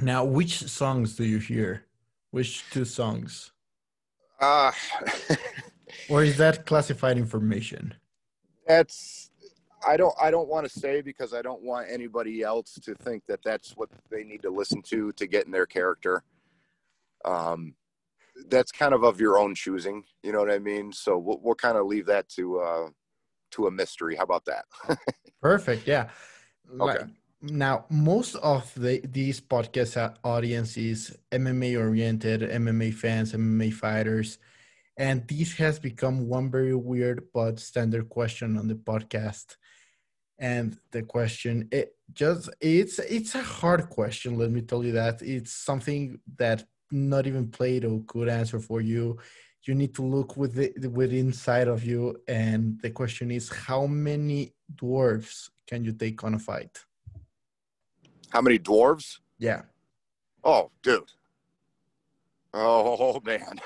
now, 0.00 0.24
which 0.24 0.62
songs 0.64 1.16
do 1.16 1.24
you 1.24 1.38
hear? 1.38 1.86
Which 2.30 2.68
two 2.70 2.84
songs, 2.84 3.52
Uh, 4.40 4.72
or 6.08 6.22
is 6.22 6.36
that 6.36 6.66
classified 6.66 7.18
information? 7.18 7.94
that's 8.66 9.29
I 9.86 9.96
don't 9.96 10.14
I 10.20 10.30
don't 10.30 10.48
want 10.48 10.70
to 10.70 10.78
say 10.78 11.00
because 11.00 11.32
I 11.32 11.42
don't 11.42 11.62
want 11.62 11.88
anybody 11.90 12.42
else 12.42 12.78
to 12.82 12.94
think 12.94 13.24
that 13.26 13.40
that's 13.44 13.76
what 13.76 13.88
they 14.10 14.24
need 14.24 14.42
to 14.42 14.50
listen 14.50 14.82
to 14.82 15.12
to 15.12 15.26
get 15.26 15.46
in 15.46 15.52
their 15.52 15.66
character. 15.66 16.22
Um, 17.24 17.74
that's 18.48 18.72
kind 18.72 18.94
of 18.94 19.02
of 19.02 19.20
your 19.20 19.38
own 19.38 19.54
choosing. 19.54 20.04
You 20.22 20.32
know 20.32 20.38
what 20.38 20.50
I 20.50 20.58
mean? 20.58 20.92
So 20.92 21.18
we'll, 21.18 21.40
we'll 21.42 21.54
kind 21.54 21.76
of 21.76 21.86
leave 21.86 22.06
that 22.06 22.28
to 22.30 22.60
uh, 22.60 22.88
to 23.52 23.66
a 23.66 23.70
mystery. 23.70 24.16
How 24.16 24.24
about 24.24 24.44
that? 24.46 24.64
Perfect. 25.42 25.86
Yeah. 25.86 26.10
Okay. 26.80 27.04
now, 27.42 27.86
most 27.90 28.36
of 28.36 28.72
the 28.74 29.00
these 29.04 29.40
podcast 29.40 30.14
audience 30.22 30.76
is 30.76 31.16
MMA 31.32 31.78
oriented, 31.78 32.42
MMA 32.42 32.94
fans, 32.94 33.32
MMA 33.32 33.72
fighters, 33.72 34.38
and 34.96 35.26
this 35.26 35.54
has 35.54 35.78
become 35.78 36.28
one 36.28 36.50
very 36.50 36.74
weird 36.74 37.28
but 37.32 37.58
standard 37.58 38.08
question 38.08 38.56
on 38.56 38.68
the 38.68 38.74
podcast. 38.74 39.56
And 40.40 40.78
the 40.90 41.02
question, 41.02 41.68
it 41.70 41.94
just 42.14 42.48
it's 42.60 42.98
it's 42.98 43.34
a 43.34 43.42
hard 43.42 43.90
question. 43.90 44.38
Let 44.38 44.50
me 44.50 44.62
tell 44.62 44.84
you 44.84 44.92
that 44.92 45.20
it's 45.22 45.52
something 45.52 46.18
that 46.36 46.64
not 46.90 47.26
even 47.26 47.48
Plato 47.50 48.02
could 48.06 48.28
answer 48.28 48.58
for 48.58 48.80
you. 48.80 49.18
You 49.64 49.74
need 49.74 49.94
to 49.96 50.02
look 50.02 50.38
with 50.38 50.54
the 50.54 50.88
with 50.88 51.12
inside 51.12 51.68
of 51.68 51.84
you, 51.84 52.16
and 52.26 52.80
the 52.80 52.90
question 52.90 53.30
is, 53.30 53.50
how 53.50 53.86
many 53.86 54.54
dwarfs 54.74 55.50
can 55.66 55.84
you 55.84 55.92
take 55.92 56.24
on 56.24 56.34
a 56.34 56.38
fight? 56.38 56.86
How 58.30 58.40
many 58.40 58.58
dwarves? 58.58 59.18
Yeah. 59.38 59.62
Oh, 60.42 60.70
dude. 60.82 61.12
Oh 62.54 63.20
man. 63.24 63.60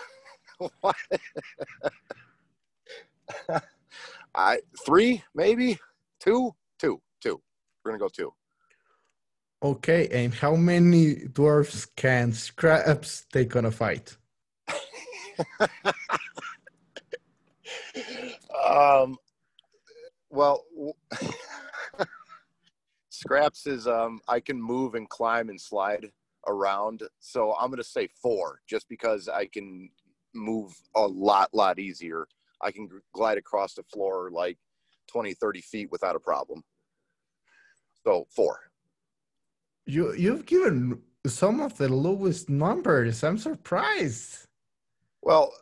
I 4.35 4.61
three, 4.85 5.23
maybe 5.35 5.79
two, 6.19 6.55
two, 6.79 7.01
two. 7.21 7.41
We're 7.85 7.93
gonna 7.93 8.01
go 8.01 8.09
two. 8.09 8.33
Okay, 9.63 10.09
and 10.13 10.35
how 10.35 10.57
many 10.57 11.15
dwarfs 11.15 11.87
can 11.97 12.33
Skraps 12.33 13.25
take 13.33 13.57
on 13.57 13.65
a 13.65 13.71
fight? 13.71 14.17
um. 18.69 19.17
Well, 20.31 20.65
Skraps 23.11 23.67
is 23.67 23.87
um. 23.87 24.21
I 24.29 24.41
can 24.41 24.61
move 24.61 24.95
and 24.95 25.09
climb 25.09 25.49
and 25.49 25.61
slide 25.61 26.11
around, 26.47 27.03
so 27.21 27.55
I'm 27.55 27.71
gonna 27.71 27.83
say 27.83 28.09
four, 28.21 28.61
just 28.69 28.89
because 28.89 29.29
I 29.29 29.47
can 29.47 29.89
move 30.35 30.75
a 30.95 31.07
lot, 31.07 31.55
lot 31.55 31.79
easier. 31.79 32.27
I 32.61 32.71
can 32.71 32.89
glide 33.13 33.39
across 33.39 33.75
the 33.75 33.83
floor 33.85 34.31
like 34.31 34.59
20, 35.09 35.35
30 35.35 35.61
feet 35.61 35.89
without 35.91 36.17
a 36.17 36.21
problem. 36.21 36.63
So 38.05 38.27
four. 38.35 38.61
You 39.87 40.15
you've 40.15 40.47
given 40.47 41.01
some 41.27 41.61
of 41.61 41.77
the 41.77 41.89
lowest 41.89 42.49
numbers. 42.49 43.23
I'm 43.25 43.39
surprised. 43.39 44.47
Well, 45.23 45.53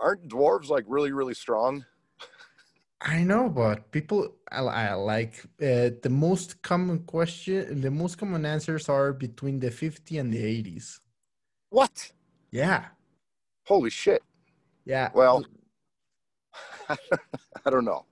aren't 0.00 0.28
dwarves 0.28 0.68
like 0.68 0.84
really, 0.88 1.12
really 1.12 1.34
strong? 1.34 1.84
I 3.00 3.22
know, 3.22 3.48
but 3.48 3.92
people 3.92 4.34
I, 4.50 4.60
I 4.62 4.94
like 4.94 5.44
uh, 5.62 5.90
the 6.02 6.10
most 6.10 6.60
common 6.62 7.00
question. 7.00 7.80
The 7.80 7.90
most 7.90 8.18
common 8.18 8.44
answers 8.44 8.88
are 8.88 9.12
between 9.12 9.60
the 9.60 9.70
50 9.70 10.18
and 10.18 10.32
the 10.32 10.42
80s. 10.62 10.98
What? 11.70 12.10
Yeah, 12.50 12.86
Holy 13.66 13.90
shit. 13.90 14.22
yeah. 14.84 15.10
Well, 15.14 15.44
I 16.88 17.70
don't 17.70 17.84
know. 17.84 18.06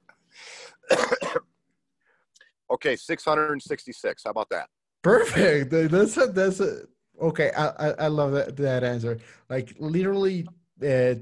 okay, 2.71 2.97
666. 2.97 4.23
How 4.25 4.31
about 4.31 4.49
that? 4.51 4.69
Perfect. 5.03 5.71
That's 5.71 6.17
a, 6.17 6.27
that's 6.27 6.61
a, 6.61 6.83
okay. 7.21 7.53
I, 7.57 7.67
I 7.67 7.89
I 7.91 8.07
love 8.09 8.33
that 8.33 8.57
that 8.57 8.83
answer. 8.83 9.19
Like 9.49 9.75
literally, 9.79 10.49
uh, 10.83 11.15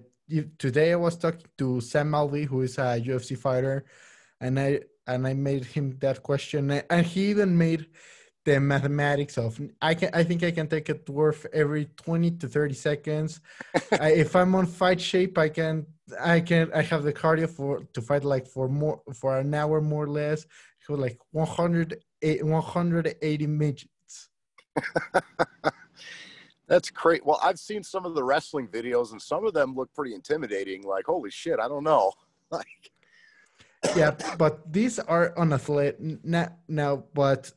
today 0.58 0.92
I 0.92 0.96
was 0.96 1.16
talking 1.16 1.46
to 1.58 1.80
Sam 1.80 2.12
Alvey, 2.12 2.46
who 2.46 2.62
is 2.62 2.78
a 2.78 3.00
UFC 3.00 3.36
fighter, 3.36 3.84
and 4.40 4.58
I 4.58 4.80
and 5.06 5.26
I 5.26 5.34
made 5.34 5.64
him 5.64 5.98
that 6.00 6.22
question, 6.22 6.70
and 6.70 7.06
he 7.06 7.26
even 7.26 7.56
made 7.58 7.86
the 8.44 8.60
mathematics 8.60 9.38
of 9.38 9.60
I 9.80 9.94
can 9.94 10.10
I 10.12 10.22
think 10.24 10.42
I 10.42 10.50
can 10.50 10.68
take 10.68 10.88
a 10.88 10.94
dwarf 10.94 11.46
every 11.52 11.86
twenty 11.96 12.30
to 12.32 12.48
thirty 12.48 12.74
seconds. 12.74 13.40
I, 13.92 14.12
if 14.12 14.36
I'm 14.36 14.54
on 14.54 14.66
fight 14.66 15.00
shape, 15.00 15.38
I 15.38 15.48
can 15.48 15.86
I 16.20 16.40
can 16.40 16.70
I 16.74 16.82
have 16.82 17.02
the 17.02 17.12
cardio 17.12 17.48
for 17.48 17.84
to 17.94 18.02
fight 18.02 18.24
like 18.24 18.46
for 18.46 18.68
more 18.68 19.00
for 19.14 19.38
an 19.38 19.54
hour 19.54 19.80
more 19.80 20.04
or 20.04 20.08
less. 20.08 20.46
For 20.80 20.98
like 20.98 21.18
100, 21.30 21.96
180 22.22 23.46
midgets. 23.46 24.28
That's 26.66 26.90
great. 26.90 27.24
Well, 27.24 27.40
I've 27.42 27.58
seen 27.58 27.82
some 27.82 28.04
of 28.04 28.14
the 28.14 28.22
wrestling 28.22 28.68
videos, 28.68 29.12
and 29.12 29.20
some 29.20 29.46
of 29.46 29.54
them 29.54 29.74
look 29.74 29.92
pretty 29.94 30.14
intimidating. 30.14 30.82
Like, 30.82 31.06
holy 31.06 31.30
shit, 31.30 31.58
I 31.58 31.68
don't 31.68 31.84
know. 31.84 32.12
Like, 32.50 32.92
yeah, 33.96 34.12
but 34.38 34.72
these 34.72 34.98
are 35.00 35.36
unathletic 35.36 35.98
now. 35.98 36.56
Now, 36.68 37.04
but 37.14 37.50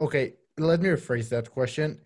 okay, 0.00 0.34
let 0.58 0.80
me 0.82 0.90
rephrase 0.90 1.30
that 1.30 1.50
question. 1.50 2.00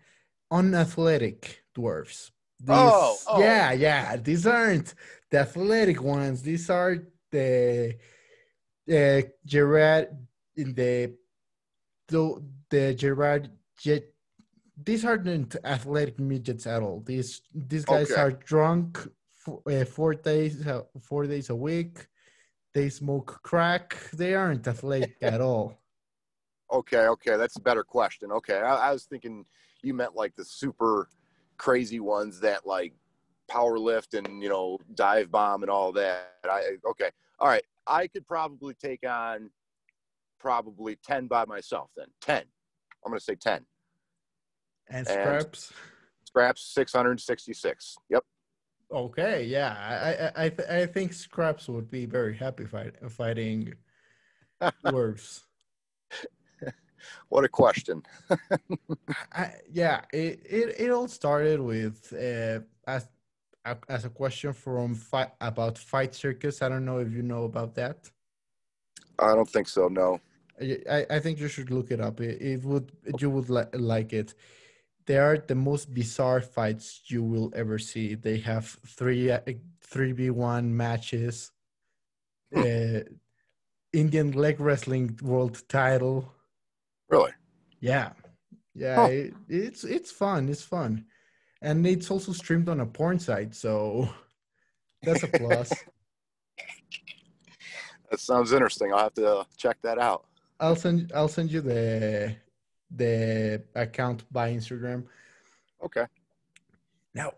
Unathletic 0.49 1.63
dwarfs. 1.75 2.31
These, 2.59 2.73
Oh, 2.73 3.17
oh. 3.27 3.39
yeah, 3.39 3.71
yeah. 3.71 4.17
These 4.17 4.47
aren't 4.47 4.93
the 5.29 5.39
athletic 5.39 6.01
ones. 6.01 6.41
These 6.41 6.69
are 6.69 6.97
the 7.31 7.95
uh, 8.91 9.21
Gerard 9.45 10.09
in 10.55 10.73
the 10.73 11.13
the 12.07 12.41
the 12.69 12.93
Gerard 12.95 13.51
jet. 13.77 14.05
These 14.83 15.05
aren't 15.05 15.55
athletic 15.63 16.19
midgets 16.19 16.65
at 16.67 16.81
all. 16.81 17.01
These 17.05 17.41
these 17.53 17.85
guys 17.85 18.11
Okay. 18.11 18.21
are 18.21 18.31
drunk 18.31 19.07
for, 19.31 19.61
uh, 19.69 19.85
four 19.85 20.13
days 20.15 20.65
uh, 20.65 20.83
four 21.01 21.27
days 21.27 21.49
a 21.51 21.55
week. 21.55 22.07
They 22.73 22.89
smoke 22.89 23.39
crack. 23.43 23.97
They 24.13 24.33
aren't 24.33 24.67
athletic 24.67 25.17
at 25.21 25.41
all. 25.41 25.79
okay, 26.71 27.07
okay, 27.07 27.37
that's 27.37 27.57
a 27.57 27.61
better 27.61 27.83
question. 27.83 28.31
Okay, 28.31 28.57
I, 28.57 28.89
I 28.89 28.91
was 28.93 29.05
thinking 29.05 29.45
you 29.83 29.93
meant 29.93 30.15
like 30.15 30.35
the 30.35 30.45
super 30.45 31.09
crazy 31.57 31.99
ones 31.99 32.39
that 32.41 32.65
like 32.65 32.93
power 33.49 33.79
lift 33.79 34.13
and 34.13 34.41
you 34.43 34.49
know 34.49 34.77
dive 34.95 35.31
bomb 35.31 35.63
and 35.63 35.69
all 35.69 35.91
that. 35.93 36.33
I 36.43 36.77
okay, 36.89 37.09
all 37.39 37.47
right. 37.47 37.63
I 37.87 38.07
could 38.07 38.25
probably 38.27 38.73
take 38.73 39.07
on 39.07 39.49
probably 40.39 40.97
ten 41.03 41.27
by 41.27 41.45
myself. 41.45 41.89
Then 41.95 42.07
ten. 42.21 42.43
I'm 43.05 43.11
gonna 43.11 43.19
say 43.19 43.35
ten. 43.35 43.65
And 44.89 45.07
And- 45.07 45.45
Skraps. 45.45 45.71
Skraps 46.29 46.59
six 46.59 46.91
hundred 46.93 47.19
sixty 47.21 47.53
six. 47.53 47.95
Yep. 48.09 48.23
Okay, 48.91 49.43
yeah, 49.45 49.75
I 50.35 50.41
I 50.41 50.45
I, 50.45 50.49
th- 50.49 50.69
I 50.69 50.85
think 50.85 51.11
Skraps 51.11 51.67
would 51.67 51.89
be 51.89 52.05
very 52.05 52.35
happy 52.35 52.65
fight, 52.65 52.93
fighting 53.11 53.73
dwarves. 54.85 55.41
What 57.29 57.43
a 57.45 57.49
question. 57.49 58.03
I, 59.33 59.51
yeah, 59.71 60.01
it, 60.13 60.41
it 60.49 60.75
it 60.79 60.89
all 60.91 61.07
started 61.07 61.59
with 61.61 62.11
uh, 62.13 62.59
as 62.87 63.07
a- 63.65 63.77
as 63.89 64.05
a 64.05 64.09
question 64.09 64.53
from 64.53 64.95
fight 64.95 65.31
about 65.41 65.77
Fight 65.77 66.13
Circus. 66.15 66.61
I 66.61 66.69
don't 66.69 66.85
know 66.85 66.99
if 66.99 67.11
you 67.11 67.21
know 67.23 67.43
about 67.43 67.75
that. 67.75 68.09
I 69.19 69.33
don't 69.35 69.49
think 69.49 69.67
so. 69.67 69.87
No. 69.87 70.19
I, 70.89 71.05
I- 71.09 71.19
think 71.19 71.39
you 71.39 71.47
should 71.47 71.69
look 71.71 71.91
it 71.91 71.99
up. 72.01 72.19
It, 72.21 72.41
it 72.41 72.63
would 72.63 72.91
you 73.19 73.29
would 73.29 73.49
li- 73.49 73.73
like 73.73 74.13
it. 74.13 74.33
They 75.05 75.17
are 75.17 75.37
the 75.37 75.55
most 75.55 75.93
bizarre 75.93 76.41
fights 76.41 77.01
you 77.07 77.23
will 77.23 77.51
ever 77.55 77.77
see. 77.79 78.15
They 78.15 78.37
have 78.39 78.65
three 78.85 79.31
uh, 79.31 79.39
three 79.81 80.11
v 80.11 80.29
one 80.31 80.75
matches, 80.75 81.51
uh, 82.55 83.01
Indian 83.93 84.31
leg 84.31 84.59
wrestling 84.59 85.17
world 85.21 85.63
title. 85.69 86.33
Really? 87.09 87.31
Yeah, 87.79 88.11
yeah, 88.73 88.95
Huh. 88.95 89.07
it, 89.11 89.33
it's 89.47 89.83
it's 89.83 90.11
fun. 90.11 90.49
It's 90.49 90.63
fun, 90.63 91.05
and 91.61 91.85
it's 91.85 92.11
also 92.11 92.31
streamed 92.33 92.69
on 92.69 92.79
a 92.79 92.85
porn 92.85 93.19
site, 93.19 93.55
so 93.55 94.09
that's 95.03 95.23
a 95.23 95.27
plus. 95.27 95.73
That 98.09 98.21
sounds 98.21 98.53
interesting. 98.53 98.93
I'll 98.93 98.99
have 98.99 99.13
to 99.15 99.39
uh, 99.39 99.43
check 99.57 99.77
that 99.81 99.99
out. 99.99 100.27
I'll 100.61 100.77
send 100.77 101.11
I'll 101.13 101.27
send 101.27 101.51
you 101.51 101.59
the 101.59 102.37
the 102.89 103.61
account 103.75 104.23
by 104.31 104.53
Instagram. 104.53 105.03
Okay. 105.83 106.05
Now, 107.13 107.33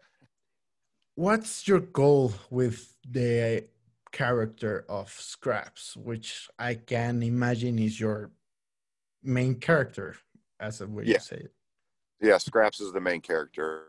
what's 1.16 1.68
your 1.68 1.80
goal 1.80 2.34
with 2.52 2.96
the 3.10 3.68
character 4.12 4.86
of 4.88 5.10
Skraps, 5.10 5.98
which 5.98 6.48
I 6.60 6.76
can 6.76 7.24
imagine 7.24 7.80
is 7.80 8.00
your 8.00 8.32
main 9.24 9.56
character, 9.56 10.16
as 10.60 10.82
a 10.82 10.88
way 10.88 11.04
Yeah. 11.06 11.18
to 11.18 11.24
say 11.24 11.36
it? 11.38 11.54
Yeah, 12.22 12.36
Skraps 12.36 12.82
is 12.82 12.92
the 12.92 13.02
main 13.02 13.22
character. 13.22 13.86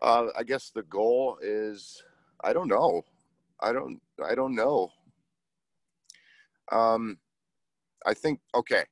Uh, 0.00 0.28
I 0.36 0.42
guess 0.42 0.70
the 0.70 0.82
goal 0.84 1.38
is 1.42 2.02
I 2.42 2.52
don't 2.52 2.68
know. 2.68 3.02
I 3.60 3.72
don't 3.72 4.00
I 4.26 4.34
don't 4.34 4.54
know. 4.54 4.90
Um, 6.72 7.18
I 8.06 8.14
think 8.14 8.40
okay. 8.54 8.84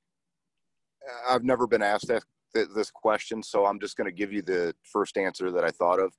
I've 1.28 1.44
never 1.44 1.66
been 1.66 1.82
asked 1.82 2.06
that, 2.08 2.22
th- 2.54 2.68
this 2.76 2.90
question, 2.90 3.42
so 3.42 3.66
I'm 3.66 3.80
just 3.80 3.96
going 3.96 4.06
to 4.06 4.12
give 4.16 4.32
you 4.32 4.40
the 4.40 4.72
first 4.84 5.16
answer 5.16 5.50
that 5.50 5.64
I 5.64 5.70
thought 5.70 5.98
of. 5.98 6.12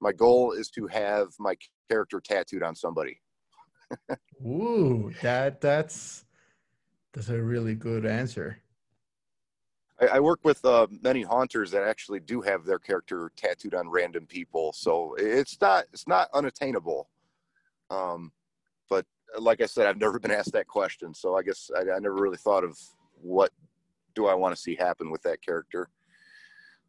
My 0.00 0.12
goal 0.12 0.50
is 0.52 0.70
to 0.70 0.88
have 0.88 1.28
my 1.38 1.54
character 1.88 2.20
tattooed 2.20 2.64
on 2.64 2.74
somebody. 2.74 3.20
Ooh, 4.44 5.12
that 5.22 5.60
that's 5.60 6.24
that's 7.12 7.28
a 7.28 7.40
really 7.40 7.74
good 7.76 8.04
answer. 8.04 8.58
I, 10.00 10.06
I 10.16 10.20
work 10.20 10.40
with 10.44 10.64
uh, 10.64 10.86
many 11.02 11.22
haunters 11.22 11.70
that 11.70 11.82
actually 11.82 12.20
do 12.20 12.40
have 12.42 12.64
their 12.64 12.78
character 12.78 13.30
tattooed 13.36 13.74
on 13.74 13.88
random 13.88 14.26
people, 14.26 14.72
so 14.72 15.14
it's 15.18 15.60
not 15.60 15.84
it's 15.92 16.08
not 16.08 16.28
unattainable. 16.34 17.08
Um, 17.90 18.32
but 18.88 19.06
like 19.38 19.60
I 19.60 19.66
said, 19.66 19.86
I've 19.86 20.00
never 20.00 20.18
been 20.18 20.30
asked 20.30 20.52
that 20.52 20.66
question, 20.66 21.14
so 21.14 21.36
I 21.36 21.42
guess 21.42 21.70
I, 21.76 21.80
I 21.96 21.98
never 21.98 22.14
really 22.14 22.38
thought 22.38 22.64
of 22.64 22.78
what 23.12 23.50
do 24.14 24.26
I 24.26 24.34
want 24.34 24.54
to 24.54 24.60
see 24.60 24.74
happen 24.74 25.10
with 25.10 25.22
that 25.22 25.42
character. 25.42 25.88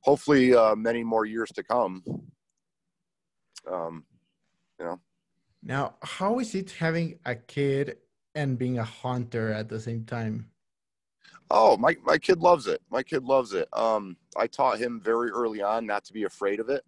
Hopefully, 0.01 0.53
uh, 0.53 0.75
many 0.75 1.03
more 1.03 1.25
years 1.25 1.51
to 1.51 1.63
come. 1.63 2.03
Um, 3.71 4.05
you 4.79 4.85
know, 4.85 4.99
Now, 5.63 5.95
how 6.03 6.37
is 6.39 6.53
it 6.53 6.69
having 6.71 7.17
a 7.25 7.35
kid 7.35 7.97
and 8.35 8.57
being 8.57 8.77
a 8.77 8.83
hunter 8.83 9.51
at 9.51 9.69
the 9.69 9.79
same 9.79 10.05
time? 10.05 10.51
Oh, 11.51 11.77
my 11.77 11.95
my 12.03 12.17
kid 12.17 12.39
loves 12.39 12.67
it. 12.67 12.81
My 12.89 13.03
kid 13.03 13.23
loves 13.23 13.53
it. 13.53 13.67
Um, 13.73 14.17
I 14.35 14.47
taught 14.47 14.79
him 14.79 14.99
very 14.99 15.29
early 15.29 15.61
on 15.61 15.85
not 15.85 16.03
to 16.05 16.13
be 16.13 16.23
afraid 16.23 16.59
of 16.59 16.69
it. 16.69 16.83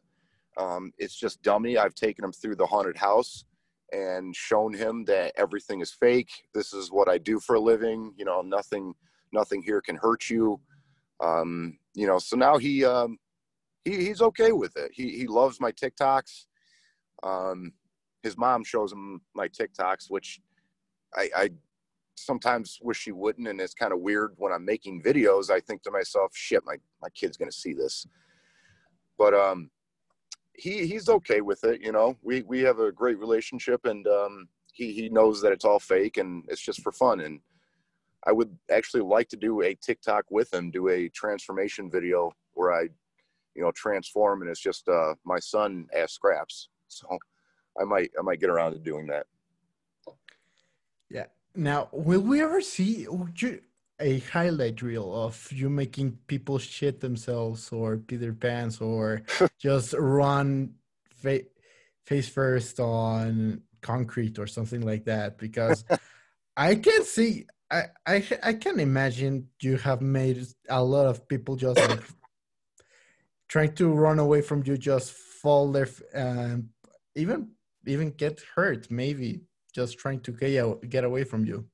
Um, 0.58 0.92
it's 0.98 1.16
just 1.16 1.42
dummy. 1.44 1.78
I've 1.78 1.94
taken 1.94 2.26
him 2.26 2.32
through 2.32 2.56
the 2.56 2.66
haunted 2.66 2.98
house 2.98 3.46
and 3.92 4.36
shown 4.36 4.74
him 4.74 5.06
that 5.06 5.34
everything 5.38 5.82
is 5.82 5.92
fake. 5.92 6.32
This 6.54 6.74
is 6.74 6.92
what 6.92 7.08
I 7.08 7.18
do 7.18 7.40
for 7.40 7.56
a 7.56 7.60
living. 7.60 8.14
You 8.18 8.26
know, 8.26 8.42
nothing 8.42 8.94
nothing 9.32 9.62
here 9.62 9.82
can 9.82 9.96
hurt 9.96 10.30
you. 10.30 10.60
Um, 11.20 11.78
you 11.94 12.08
know, 12.08 12.20
so 12.20 12.36
now 12.36 12.58
he 12.58 12.84
um, 12.84 13.18
he 13.86 14.06
he's 14.06 14.22
okay 14.22 14.52
with 14.52 14.76
it. 14.76 14.92
He 14.94 15.18
he 15.18 15.28
loves 15.28 15.60
my 15.60 15.72
TikToks. 15.72 16.46
Um, 17.24 17.74
his 18.24 18.38
mom 18.38 18.64
shows 18.64 18.92
him 18.92 19.22
my 19.36 19.48
TikToks, 19.48 20.10
which 20.10 20.40
I, 21.16 21.30
I 21.36 21.50
sometimes 22.18 22.80
wish 22.82 22.98
she 23.00 23.12
wouldn't 23.12 23.48
and 23.48 23.62
it's 23.62 23.74
kind 23.74 23.94
of 23.94 24.00
weird 24.00 24.34
when 24.38 24.52
i'm 24.52 24.66
making 24.66 25.02
videos 25.02 25.50
i 25.50 25.60
think 25.60 25.82
to 25.84 25.92
myself 25.92 26.32
shit 26.34 26.64
my, 26.66 26.76
my 27.02 27.10
kid's 27.10 27.38
gonna 27.38 27.52
see 27.52 27.74
this 27.74 28.06
but 29.18 29.34
um 29.34 29.70
he 30.54 30.86
he's 30.88 31.10
okay 31.10 31.42
with 31.42 31.64
it 31.64 31.82
you 31.82 31.92
know 31.92 32.18
we 32.24 32.42
we 32.44 32.62
have 32.62 32.80
a 32.80 32.92
great 32.92 33.20
relationship 33.20 33.86
and 33.86 34.08
um 34.08 34.48
he 34.74 34.92
he 34.92 35.10
knows 35.10 35.42
that 35.42 35.52
it's 35.52 35.66
all 35.66 35.80
fake 35.80 36.18
and 36.18 36.44
it's 36.48 36.62
just 36.62 36.82
for 36.82 36.92
fun 36.92 37.22
and 37.22 37.40
i 38.26 38.32
would 38.32 38.56
actually 38.72 39.04
like 39.04 39.30
to 39.30 39.38
do 39.38 39.62
a 39.62 39.76
tiktok 39.76 40.26
with 40.30 40.52
him 40.54 40.72
do 40.72 40.90
a 40.90 41.10
transformation 41.10 41.90
video 41.90 42.32
where 42.54 42.74
i 42.74 42.82
you 43.56 43.64
know 43.64 43.72
transform 43.72 44.42
and 44.42 44.50
it's 44.50 44.60
just 44.60 44.88
uh 44.88 45.14
my 45.24 45.40
son 45.40 45.88
as 45.94 46.18
Skraps 46.18 46.68
so 46.88 47.08
i 47.80 47.84
might 47.84 48.10
i 48.18 48.22
might 48.22 48.40
get 48.40 48.50
around 48.50 48.72
to 48.72 48.80
doing 48.80 49.08
that. 49.08 49.26
Now, 51.58 51.90
will 51.92 52.22
we 52.22 52.44
ever 52.44 52.62
see 52.62 53.08
a 54.00 54.20
highlight 54.20 54.80
reel 54.84 55.12
of 55.12 55.52
you 55.52 55.72
making 55.72 56.20
people 56.28 56.60
shit 56.60 57.00
themselves 57.00 57.72
or 57.72 57.98
pee 57.98 58.18
their 58.18 58.34
pants 58.34 58.80
or 58.80 59.24
just 59.60 59.96
run 59.98 60.76
fa- 61.10 61.50
face 62.06 62.30
first 62.30 62.80
on 62.80 63.64
concrete 63.82 64.38
or 64.38 64.46
something 64.46 64.82
like 64.82 65.06
that? 65.06 65.40
Because 65.40 65.84
I 66.58 66.76
can 66.76 67.04
see, 67.04 67.48
I, 67.72 67.86
I, 68.06 68.24
I 68.44 68.54
can 68.54 68.80
imagine 68.80 69.48
you 69.60 69.78
have 69.78 70.00
made 70.00 70.46
a 70.70 70.84
lot 70.84 71.08
of 71.08 71.28
people 71.28 71.56
just 71.56 71.80
like 71.80 72.04
trying 73.48 73.74
to 73.74 73.92
run 73.92 74.20
away 74.20 74.44
from 74.44 74.62
you, 74.64 74.78
just 74.78 75.12
fall 75.12 75.72
there, 75.72 75.90
and 76.14 76.70
even 77.16 77.50
even 77.88 78.12
get 78.12 78.42
hurt, 78.54 78.92
maybe 78.92 79.42
just 79.74 79.98
trying 80.00 80.20
to 80.22 80.32
get 80.90 81.04
away 81.04 81.24
from 81.24 81.46
you. 81.46 81.66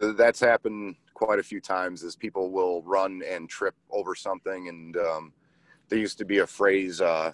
that's 0.00 0.40
happened 0.40 0.96
quite 1.14 1.38
a 1.38 1.42
few 1.42 1.60
times 1.60 2.02
as 2.04 2.16
people 2.16 2.50
will 2.50 2.82
run 2.82 3.22
and 3.28 3.48
trip 3.48 3.74
over 3.90 4.14
something 4.14 4.68
and 4.68 4.96
um, 4.98 5.32
there 5.88 5.98
used 5.98 6.18
to 6.18 6.24
be 6.26 6.38
a 6.40 6.46
phrase 6.46 7.00
uh, 7.00 7.32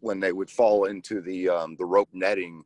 when 0.00 0.20
they 0.20 0.32
would 0.32 0.50
fall 0.50 0.86
into 0.86 1.20
the 1.20 1.48
um, 1.48 1.76
the 1.78 1.84
rope 1.86 2.08
netting 2.12 2.64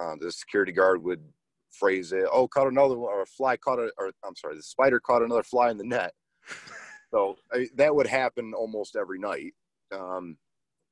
Uh, 0.00 0.16
the 0.20 0.32
security 0.32 0.72
guard 0.72 1.02
would 1.04 1.22
phrase 1.70 2.12
it, 2.12 2.26
"Oh, 2.32 2.48
caught 2.48 2.68
another 2.68 2.96
one," 2.98 3.12
or 3.12 3.22
a 3.22 3.26
fly 3.26 3.56
caught 3.56 3.78
a, 3.78 3.92
or 3.98 4.12
I'm 4.24 4.36
sorry, 4.36 4.56
the 4.56 4.62
spider 4.62 5.00
caught 5.00 5.22
another 5.22 5.44
fly 5.44 5.70
in 5.70 5.78
the 5.78 5.84
net. 5.84 6.14
so 7.12 7.36
I, 7.52 7.68
that 7.76 7.94
would 7.94 8.06
happen 8.08 8.54
almost 8.54 8.96
every 8.96 9.18
night. 9.20 9.54
Um, 9.92 10.36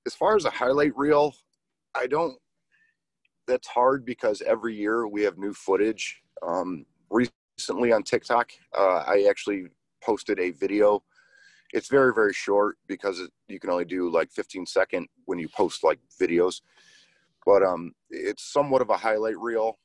as 0.07 0.15
far 0.15 0.37
as 0.37 0.45
a 0.45 0.51
highlight 0.51 0.97
reel, 0.97 1.35
I 1.95 2.07
don't. 2.07 2.37
That's 3.47 3.69
hard 3.69 4.05
because 4.05 4.41
every 4.43 4.75
year 4.75 5.07
we 5.09 5.23
have 5.23 5.39
new 5.39 5.53
footage. 5.53 6.23
Um, 6.47 6.87
recently 7.11 7.93
on 7.93 8.03
TikTok, 8.03 8.51
uh, 8.77 9.05
I 9.07 9.27
actually 9.29 9.67
posted 10.03 10.39
a 10.39 10.51
video. 10.51 11.03
It's 11.73 11.89
very 11.89 12.13
very 12.13 12.33
short 12.33 12.77
because 12.87 13.19
it, 13.19 13.31
you 13.49 13.59
can 13.59 13.71
only 13.71 13.85
do 13.85 14.11
like 14.11 14.31
15 14.31 14.67
second 14.67 15.09
when 15.25 15.39
you 15.39 15.49
post 15.49 15.83
like 15.83 15.99
videos, 16.21 16.61
but 17.47 17.63
um, 17.63 17.93
it's 18.11 18.53
somewhat 18.53 18.83
of 18.83 18.91
a 18.91 18.97
highlight 18.97 19.39
reel. 19.39 19.79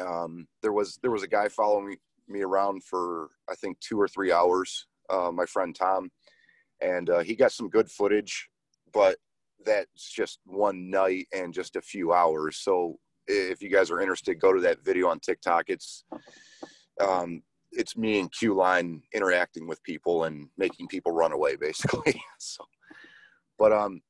Um, 0.00 0.46
there 0.62 0.72
was 0.72 0.98
there 1.02 1.10
was 1.10 1.22
a 1.22 1.28
guy 1.28 1.48
following 1.48 1.96
me, 2.28 2.42
around 2.42 2.84
for 2.84 3.28
I 3.50 3.54
think 3.54 3.78
two 3.80 4.00
or 4.00 4.08
three 4.08 4.32
hours. 4.32 4.86
Uh, 5.10 5.30
my 5.30 5.44
friend 5.44 5.74
Tom, 5.74 6.10
and 6.80 7.10
uh, 7.10 7.20
he 7.20 7.34
got 7.34 7.52
some 7.52 7.68
good 7.68 7.90
footage, 7.90 8.48
but 8.92 9.16
that's 9.64 10.10
just 10.10 10.40
one 10.44 10.90
night 10.90 11.26
and 11.34 11.54
just 11.54 11.76
a 11.76 11.82
few 11.82 12.12
hours. 12.12 12.58
So 12.58 12.96
if 13.26 13.62
you 13.62 13.70
guys 13.70 13.90
are 13.90 14.00
interested, 14.00 14.40
go 14.40 14.52
to 14.52 14.60
that 14.62 14.84
video 14.84 15.08
on 15.08 15.20
TikTok. 15.20 15.64
It's 15.68 16.04
um, 17.00 17.42
it's 17.72 17.96
me 17.96 18.20
and 18.20 18.32
Q 18.32 18.54
Line 18.54 19.02
interacting 19.12 19.66
with 19.66 19.82
people 19.82 20.24
and 20.24 20.48
making 20.56 20.88
people 20.88 21.12
run 21.12 21.32
away, 21.32 21.56
basically. 21.60 22.20
so, 22.38 22.64
but 23.58 23.72
um, 23.72 24.00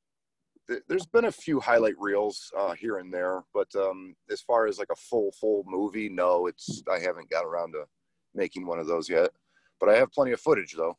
th- 0.67 0.83
there's 0.87 1.05
been 1.07 1.25
a 1.25 1.31
few 1.31 1.59
highlight 1.59 1.95
reels 1.97 2.51
uh, 2.57 2.73
here 2.73 2.97
and 2.97 3.13
there, 3.13 3.43
but 3.53 3.67
um, 3.75 4.15
as 4.29 4.41
far 4.41 4.67
as 4.67 4.77
like 4.79 4.89
a 4.91 4.95
full 4.95 5.31
full 5.39 5.63
movie, 5.65 6.09
no, 6.09 6.47
it's 6.47 6.83
I 6.91 6.99
haven't 6.99 7.29
got 7.29 7.45
around 7.45 7.73
to 7.73 7.85
making 8.33 8.67
one 8.67 8.79
of 8.79 8.87
those 8.87 9.09
yet. 9.09 9.29
But 9.79 9.89
I 9.89 9.97
have 9.97 10.11
plenty 10.11 10.31
of 10.31 10.39
footage 10.39 10.73
though. 10.77 10.97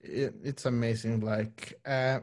It, 0.00 0.34
it's 0.42 0.66
amazing. 0.66 1.20
Like, 1.20 1.74
uh, 1.84 2.20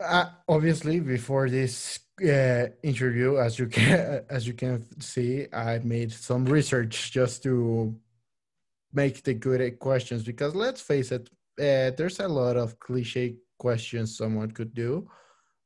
uh, 0.00 0.26
obviously, 0.48 1.00
before 1.00 1.48
this 1.48 2.00
uh, 2.22 2.66
interview, 2.82 3.38
as 3.38 3.58
you 3.58 3.66
can 3.66 4.24
as 4.30 4.46
you 4.46 4.54
can 4.54 4.84
see, 5.00 5.46
I 5.52 5.78
made 5.78 6.12
some 6.12 6.44
research 6.44 7.12
just 7.12 7.42
to 7.44 7.94
make 8.92 9.22
the 9.22 9.34
good 9.34 9.78
questions 9.78 10.22
because 10.22 10.54
let's 10.54 10.80
face 10.80 11.12
it, 11.12 11.28
uh, 11.58 11.90
there's 11.96 12.20
a 12.20 12.28
lot 12.28 12.56
of 12.56 12.78
cliche 12.78 13.36
questions 13.58 14.16
someone 14.16 14.50
could 14.50 14.74
do, 14.74 15.08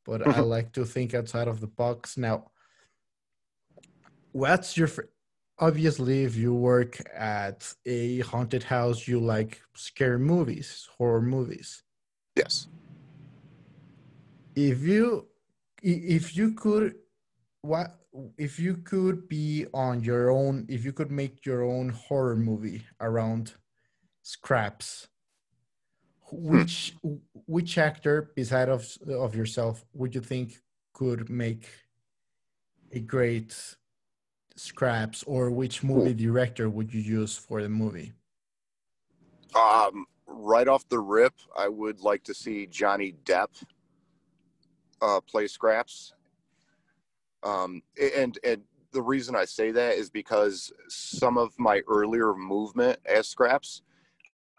but 0.05 0.26
I 0.26 0.41
like 0.41 0.72
to 0.72 0.85
think 0.85 1.14
outside 1.14 1.49
of 1.49 1.61
the 1.61 1.66
box. 1.66 2.16
Now, 2.16 2.51
what's 4.33 4.76
your 4.76 4.89
obviously 5.59 6.24
if 6.24 6.37
you 6.37 6.55
work 6.55 7.01
at 7.14 7.72
a 7.87 8.20
haunted 8.20 8.64
house, 8.64 9.07
you 9.07 9.20
like 9.20 9.61
scary 9.74 10.18
movies, 10.18 10.89
horror 10.97 11.22
movies. 11.22 11.83
Yes. 12.37 12.68
If 14.55 14.83
you 14.83 15.29
if 15.83 16.37
you 16.37 16.53
could 16.53 16.95
what 17.63 17.97
if 18.37 18.59
you 18.59 18.77
could 18.77 19.29
be 19.29 19.67
on 19.73 20.03
your 20.03 20.31
own 20.31 20.67
if 20.69 20.85
you 20.85 20.93
could 20.93 21.11
make 21.11 21.47
your 21.47 21.63
own 21.63 21.91
horror 21.91 22.37
movie 22.37 22.85
around 23.01 23.55
Skraps 24.25 25.07
which 26.33 26.95
which 27.47 27.79
actor 27.79 28.33
beside 28.35 28.69
of 28.69 28.87
of 29.09 29.35
yourself 29.35 29.85
would 29.95 30.15
you 30.15 30.21
think 30.21 30.61
could 30.93 31.31
make 31.31 31.69
a 32.93 33.01
great 33.01 33.57
Skraps 34.59 35.25
or 35.27 35.51
which 35.51 35.83
movie 35.83 36.13
director 36.13 36.69
would 36.69 36.93
you 36.93 37.01
use 37.01 37.37
for 37.37 37.63
the 37.63 37.69
movie? 37.69 38.13
Um 39.55 40.05
right 40.27 40.69
off 40.69 40.89
the 40.89 40.99
rip 40.99 41.35
i 41.57 41.69
would 41.69 42.01
like 42.01 42.23
to 42.25 42.33
see 42.33 42.67
johnny 42.67 43.15
depp 43.25 43.49
uh, 45.03 45.21
play 45.21 45.45
Skraps 45.45 46.13
um 47.43 47.83
and 48.19 48.39
and 48.45 48.61
the 48.93 49.01
reason 49.01 49.35
i 49.35 49.47
say 49.47 49.71
that 49.71 49.95
is 49.95 50.11
because 50.11 50.71
some 50.89 51.39
of 51.39 51.55
my 51.59 51.81
earlier 51.89 52.35
movement 52.35 52.99
as 53.07 53.35
Skraps 53.35 53.81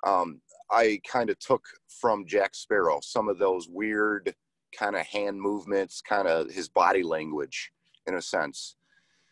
um 0.03 0.41
I 0.71 1.01
kind 1.05 1.29
of 1.29 1.37
took 1.39 1.65
from 1.99 2.25
Jack 2.25 2.55
Sparrow 2.55 2.99
some 3.03 3.27
of 3.27 3.37
those 3.37 3.67
weird 3.67 4.33
kind 4.75 4.95
of 4.95 5.05
hand 5.05 5.39
movements, 5.39 6.01
kind 6.01 6.27
of 6.27 6.49
his 6.49 6.69
body 6.69 7.03
language 7.03 7.71
in 8.07 8.15
a 8.15 8.21
sense. 8.21 8.77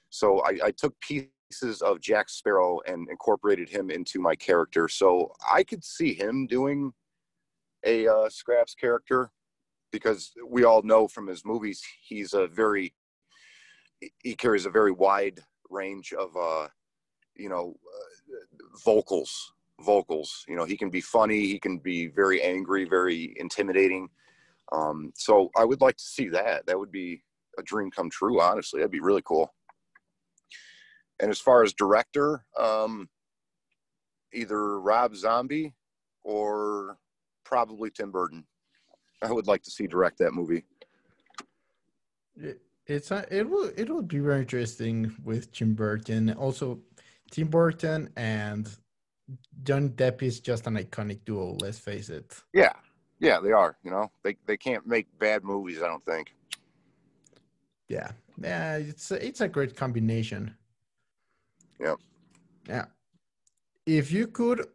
So 0.09 0.41
I, 0.41 0.59
I, 0.65 0.71
took 0.71 0.99
pieces 0.99 1.81
of 1.81 2.01
Jack 2.01 2.29
Sparrow 2.29 2.79
and 2.85 3.07
incorporated 3.09 3.69
him 3.69 3.89
into 3.89 4.19
my 4.19 4.35
character. 4.35 4.89
So 4.89 5.31
I 5.49 5.63
could 5.63 5.83
see 5.83 6.13
him 6.13 6.45
doing 6.45 6.91
a 7.85 8.07
uh, 8.07 8.29
Skraps 8.29 8.75
character 8.77 9.31
because 9.91 10.31
we 10.47 10.63
all 10.63 10.81
know 10.81 11.07
from 11.07 11.27
his 11.27 11.43
movies 11.45 11.81
he's 12.01 12.33
a 12.33 12.47
very 12.47 12.93
he 14.23 14.35
carries 14.35 14.65
a 14.65 14.69
very 14.69 14.91
wide 14.91 15.39
range 15.69 16.13
of 16.13 16.29
uh, 16.37 16.67
you 17.35 17.49
know 17.49 17.75
uh, 17.85 18.79
vocals 18.83 19.53
vocals. 19.81 20.45
You 20.47 20.55
know, 20.55 20.65
he 20.65 20.77
can 20.77 20.89
be 20.89 21.01
funny, 21.01 21.41
he 21.41 21.59
can 21.59 21.77
be 21.77 22.07
very 22.07 22.41
angry, 22.41 22.85
very 22.85 23.33
intimidating. 23.37 24.09
Um, 24.71 25.11
so 25.15 25.49
I 25.57 25.65
would 25.65 25.81
like 25.81 25.97
to 25.97 26.03
see 26.03 26.27
that. 26.29 26.65
That 26.65 26.77
would 26.77 26.91
be 26.91 27.23
a 27.57 27.63
dream 27.63 27.91
come 27.91 28.09
true, 28.09 28.41
honestly. 28.41 28.79
That'd 28.79 28.91
be 28.91 28.99
really 28.99 29.23
cool. 29.25 29.53
And 31.19 31.29
as 31.31 31.39
far 31.39 31.63
as 31.63 31.73
director, 31.73 32.45
um, 32.57 33.09
either 34.33 34.79
Rob 34.79 35.15
Zombie 35.15 35.73
or 36.23 36.97
probably 37.43 37.89
Tim 37.89 38.11
Burton. 38.11 38.45
I 39.21 39.31
would 39.31 39.47
like 39.47 39.63
to 39.63 39.71
see 39.71 39.87
direct 39.87 40.17
that 40.19 40.33
movie. 40.33 40.63
It, 42.35 42.61
it's 42.85 43.11
it 43.11 43.47
will 43.49 43.71
it 43.75 43.89
will 43.89 44.01
be 44.01 44.19
very 44.19 44.39
interesting 44.39 45.15
with 45.23 45.51
Tim 45.51 45.73
Burton. 45.73 46.31
Also, 46.33 46.79
Tim 47.31 47.47
Burton 47.47 48.09
and 48.15 48.69
John 49.63 49.89
Depp 49.89 50.23
is 50.23 50.39
just 50.39 50.65
an 50.67 50.75
iconic 50.77 51.25
duo. 51.25 51.57
Let's 51.61 51.79
face 51.79 52.09
it. 52.09 52.41
Yeah, 52.53 52.73
yeah, 53.19 53.39
they 53.39 53.51
are. 53.51 53.77
You 53.83 53.91
know, 53.91 54.11
they 54.23 54.37
they 54.45 54.57
can't 54.57 54.87
make 54.87 55.07
bad 55.19 55.43
movies. 55.43 55.81
I 55.83 55.87
don't 55.87 56.05
think. 56.05 56.33
Yeah, 57.87 58.11
yeah, 58.41 58.77
it's 58.77 59.11
a, 59.11 59.25
it's 59.25 59.41
a 59.41 59.47
great 59.47 59.75
combination. 59.75 60.55
Yeah. 61.79 61.95
Yeah. 62.67 62.85
If 63.85 64.11
you 64.11 64.27
could 64.27 64.67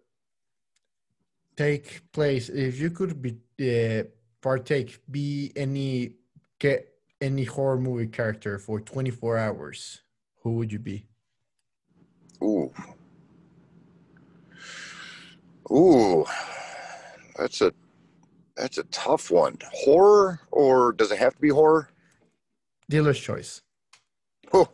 take 1.56 2.10
place, 2.12 2.48
if 2.48 2.80
you 2.80 2.90
could 2.90 3.20
be 3.22 3.38
uh, 3.60 4.04
partake, 4.44 5.00
be 5.10 5.50
any 5.56 6.12
get 6.58 6.86
any 7.22 7.44
horror 7.44 7.78
movie 7.78 8.06
character 8.06 8.58
for 8.58 8.78
24 8.78 9.38
hours, 9.38 10.02
who 10.42 10.52
would 10.56 10.70
you 10.70 10.78
be? 10.78 11.06
Ooh. 12.42 12.70
Ooh, 15.72 16.26
that's 17.38 17.62
a 17.62 17.72
that's 18.54 18.76
a 18.76 18.84
tough 18.84 19.30
one. 19.30 19.56
Horror, 19.72 20.40
or 20.50 20.92
does 20.92 21.10
it 21.10 21.18
have 21.18 21.34
to 21.34 21.40
be 21.40 21.48
horror? 21.48 21.88
Dealer's 22.90 23.18
choice. 23.18 23.62
Oh, 24.52 24.68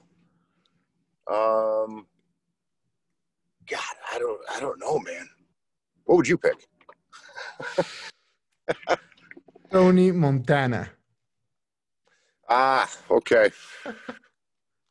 um, 1.31 2.09
God, 3.68 3.95
I 4.12 4.18
don't, 4.18 4.41
I 4.51 4.59
don't 4.59 4.81
know, 4.81 4.99
man. 4.99 5.29
What 6.07 6.16
would 6.16 6.29
you 6.29 6.39
pick? 6.39 6.66
Tony 9.71 10.12
Montana. 10.12 10.91
Ah, 12.49 12.91
okay. 13.11 13.51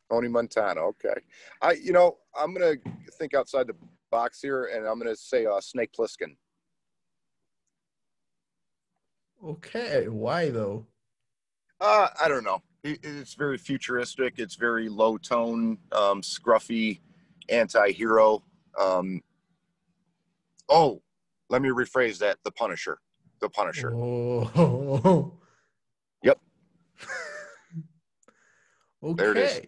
Tony 0.10 0.28
Montana. 0.28 0.82
Okay. 0.82 1.16
I, 1.62 1.74
you 1.74 1.92
know, 1.92 2.18
I'm 2.38 2.54
gonna 2.54 2.76
think 3.18 3.34
outside 3.34 3.68
the 3.68 3.76
box 4.12 4.42
here, 4.42 4.66
and 4.66 4.88
I'm 4.88 5.00
going 5.00 5.14
to 5.14 5.20
say 5.20 5.46
uh, 5.46 5.62
Snake 5.62 5.92
Plissken. 5.98 6.36
Okay, 9.46 10.08
why 10.08 10.50
though? 10.50 10.86
Uh, 11.80 12.10
I 12.22 12.28
don't 12.28 12.44
know. 12.44 12.62
It, 12.84 13.00
it's 13.04 13.36
very 13.36 13.58
futuristic. 13.58 14.36
It's 14.38 14.56
very 14.56 14.90
low 14.90 15.18
tone, 15.18 15.78
um, 15.92 16.22
scruffy, 16.22 17.00
anti-hero. 17.48 18.44
Um, 18.80 19.22
oh, 20.68 21.02
let 21.50 21.62
me 21.62 21.70
rephrase 21.70 22.18
that: 22.20 22.38
the 22.44 22.52
Punisher. 22.52 23.00
The 23.42 23.50
Punisher. 23.50 23.94
Oh. 23.96 25.34
Yep. 26.24 26.40
okay. 29.04 29.14
There 29.16 29.32
it 29.32 29.38
is 29.38 29.62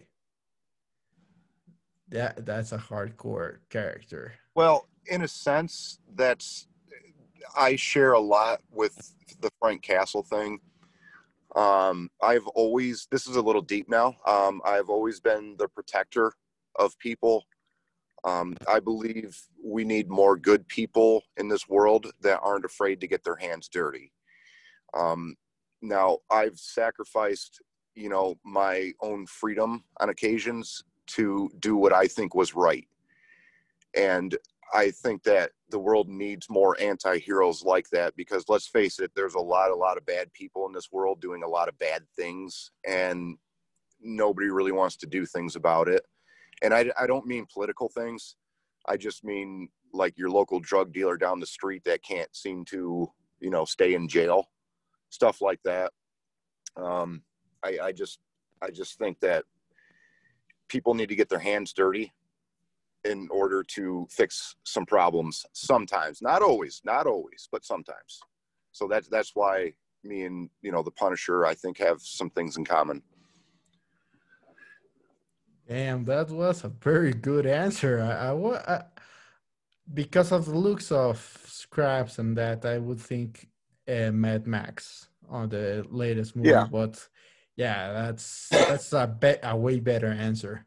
that 2.12 2.44
that's 2.44 2.72
a 2.72 2.78
hardcore 2.78 3.56
character. 3.70 4.34
Well, 4.54 4.86
in 5.06 5.22
a 5.22 5.28
sense, 5.28 5.98
that's 6.14 6.68
I 7.56 7.76
share 7.76 8.12
a 8.12 8.20
lot 8.20 8.60
with 8.70 9.12
the 9.40 9.50
Frank 9.58 9.82
Castle 9.82 10.22
thing. 10.22 10.60
Um, 11.56 12.10
I've 12.22 12.46
always, 12.48 13.08
this 13.10 13.26
is 13.26 13.36
a 13.36 13.42
little 13.42 13.60
deep 13.60 13.88
now. 13.88 14.16
Um, 14.26 14.62
I've 14.64 14.88
always 14.88 15.20
been 15.20 15.56
the 15.58 15.68
protector 15.68 16.32
of 16.76 16.98
people. 16.98 17.44
Um, 18.24 18.56
I 18.68 18.78
believe 18.78 19.36
we 19.62 19.84
need 19.84 20.08
more 20.08 20.36
good 20.36 20.66
people 20.68 21.22
in 21.36 21.48
this 21.48 21.68
world 21.68 22.12
that 22.20 22.40
aren't 22.42 22.64
afraid 22.64 23.00
to 23.00 23.08
get 23.08 23.24
their 23.24 23.36
hands 23.36 23.68
dirty. 23.68 24.12
Um, 24.94 25.34
now, 25.80 26.18
I've 26.30 26.58
sacrificed, 26.58 27.60
you 27.94 28.08
know, 28.08 28.38
my 28.44 28.92
own 29.00 29.26
freedom 29.26 29.82
on 30.00 30.08
occasions 30.08 30.84
to 31.08 31.50
do 31.58 31.76
what 31.76 31.92
I 31.92 32.06
think 32.06 32.34
was 32.34 32.54
right. 32.54 32.86
And 33.94 34.36
I 34.72 34.90
think 34.90 35.22
that 35.24 35.50
the 35.68 35.78
world 35.78 36.08
needs 36.08 36.48
more 36.48 36.80
anti-heroes 36.80 37.62
like 37.64 37.90
that 37.90 38.14
because 38.16 38.44
let's 38.48 38.66
face 38.66 39.00
it, 39.00 39.10
there's 39.14 39.34
a 39.34 39.40
lot, 39.40 39.70
a 39.70 39.74
lot 39.74 39.98
of 39.98 40.06
bad 40.06 40.32
people 40.32 40.66
in 40.66 40.72
this 40.72 40.90
world 40.92 41.20
doing 41.20 41.42
a 41.42 41.48
lot 41.48 41.68
of 41.68 41.78
bad 41.78 42.04
things, 42.16 42.70
and 42.86 43.36
nobody 44.00 44.48
really 44.48 44.72
wants 44.72 44.96
to 44.96 45.06
do 45.06 45.26
things 45.26 45.56
about 45.56 45.88
it. 45.88 46.06
And 46.62 46.72
I, 46.72 46.90
I 46.98 47.06
don't 47.06 47.26
mean 47.26 47.46
political 47.52 47.88
things. 47.88 48.36
I 48.86 48.96
just 48.96 49.24
mean 49.24 49.68
like 49.92 50.16
your 50.16 50.30
local 50.30 50.60
drug 50.60 50.92
dealer 50.92 51.16
down 51.16 51.40
the 51.40 51.46
street 51.46 51.82
that 51.84 52.02
can't 52.02 52.34
seem 52.34 52.64
to, 52.66 53.10
you 53.40 53.50
know, 53.50 53.64
stay 53.64 53.94
in 53.94 54.08
jail, 54.08 54.46
stuff 55.10 55.40
like 55.40 55.60
that. 55.64 55.92
Um, 56.76 57.22
I, 57.64 57.78
I 57.82 57.92
just, 57.92 58.18
I 58.62 58.70
just 58.70 58.98
think 58.98 59.20
that 59.20 59.44
people 60.68 60.94
need 60.94 61.10
to 61.10 61.16
get 61.16 61.28
their 61.28 61.38
hands 61.38 61.72
dirty 61.72 62.12
in 63.04 63.28
order 63.30 63.62
to 63.62 64.06
fix 64.10 64.54
some 64.64 64.86
problems 64.86 65.44
sometimes 65.52 66.22
not 66.22 66.40
always 66.40 66.80
not 66.84 67.06
always 67.06 67.48
but 67.50 67.64
sometimes 67.64 68.20
so 68.70 68.86
that's 68.86 69.08
that's 69.08 69.32
why 69.34 69.72
me 70.04 70.22
and 70.22 70.48
you 70.62 70.70
know 70.70 70.82
the 70.82 70.90
punisher 70.92 71.44
i 71.44 71.54
think 71.54 71.76
have 71.76 72.00
some 72.00 72.30
things 72.30 72.56
in 72.56 72.64
common 72.64 73.02
damn 75.68 76.04
that 76.04 76.30
was 76.30 76.64
a 76.64 76.68
very 76.68 77.12
good 77.12 77.46
answer 77.46 78.00
i, 78.00 78.30
I, 78.30 78.74
I 78.76 78.84
because 79.92 80.32
of 80.32 80.46
the 80.46 80.56
looks 80.56 80.92
of 80.92 81.18
Skraps 81.46 82.18
and 82.18 82.36
that 82.36 82.64
i 82.64 82.78
would 82.78 83.00
think 83.00 83.48
uh, 83.88 84.10
mad 84.12 84.46
max 84.46 85.08
on 85.28 85.48
the 85.48 85.84
latest 85.90 86.36
movie 86.36 86.50
yeah. 86.50 86.66
but 86.70 87.08
yeah 87.56 87.92
that's 87.92 88.48
that's 88.50 88.92
a, 88.92 89.06
be- 89.06 89.42
a 89.42 89.56
way 89.56 89.80
better 89.80 90.08
answer 90.08 90.66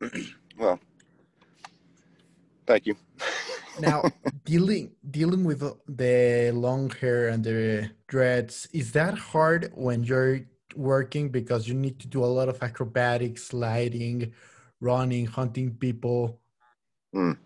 well 0.58 0.78
Thank 2.66 2.86
you. 2.86 2.96
now, 3.80 4.02
dealing 4.44 4.92
dealing 5.10 5.44
with 5.44 5.62
the 5.86 6.50
long 6.54 6.90
hair 6.90 7.28
and 7.28 7.44
the 7.44 7.90
dreads, 8.08 8.68
is 8.72 8.92
that 8.92 9.18
hard 9.18 9.70
when 9.74 10.04
you're 10.04 10.40
working 10.76 11.28
because 11.28 11.68
you 11.68 11.74
need 11.74 11.98
to 12.00 12.06
do 12.06 12.24
a 12.24 12.26
lot 12.26 12.48
of 12.48 12.62
acrobatics, 12.62 13.44
sliding, 13.44 14.32
running, 14.80 15.26
hunting 15.26 15.74
people? 15.74 16.40
Mm. 17.14 17.38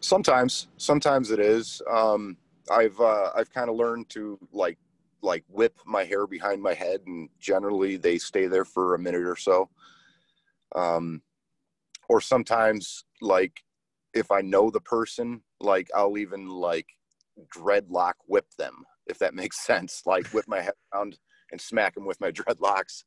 Sometimes, 0.00 0.68
sometimes 0.76 1.30
it 1.30 1.40
is. 1.40 1.82
Um, 1.90 2.36
I've 2.70 2.98
uh, 3.00 3.30
I've 3.34 3.52
kind 3.52 3.68
of 3.68 3.76
learned 3.76 4.08
to 4.10 4.38
like 4.52 4.78
like 5.22 5.44
whip 5.48 5.78
my 5.84 6.04
hair 6.04 6.26
behind 6.26 6.62
my 6.62 6.74
head, 6.74 7.00
and 7.06 7.28
generally 7.38 7.96
they 7.96 8.18
stay 8.18 8.46
there 8.46 8.64
for 8.64 8.94
a 8.94 8.98
minute 8.98 9.24
or 9.24 9.36
so. 9.36 9.68
Um, 10.74 11.22
or 12.08 12.20
sometimes 12.20 13.04
like 13.20 13.62
if 14.14 14.30
I 14.30 14.40
know 14.40 14.70
the 14.70 14.80
person, 14.80 15.42
like 15.60 15.88
I'll 15.94 16.18
even 16.18 16.48
like 16.48 16.86
dreadlock 17.54 18.14
whip 18.26 18.46
them 18.58 18.84
if 19.06 19.18
that 19.18 19.34
makes 19.42 19.60
sense. 19.60 20.02
Like 20.06 20.26
whip 20.28 20.46
my 20.48 20.60
head 20.60 20.74
around 20.94 21.18
and 21.52 21.60
smack 21.60 21.94
them 21.94 22.06
with 22.06 22.20
my 22.20 22.30
dreadlocks. 22.38 23.04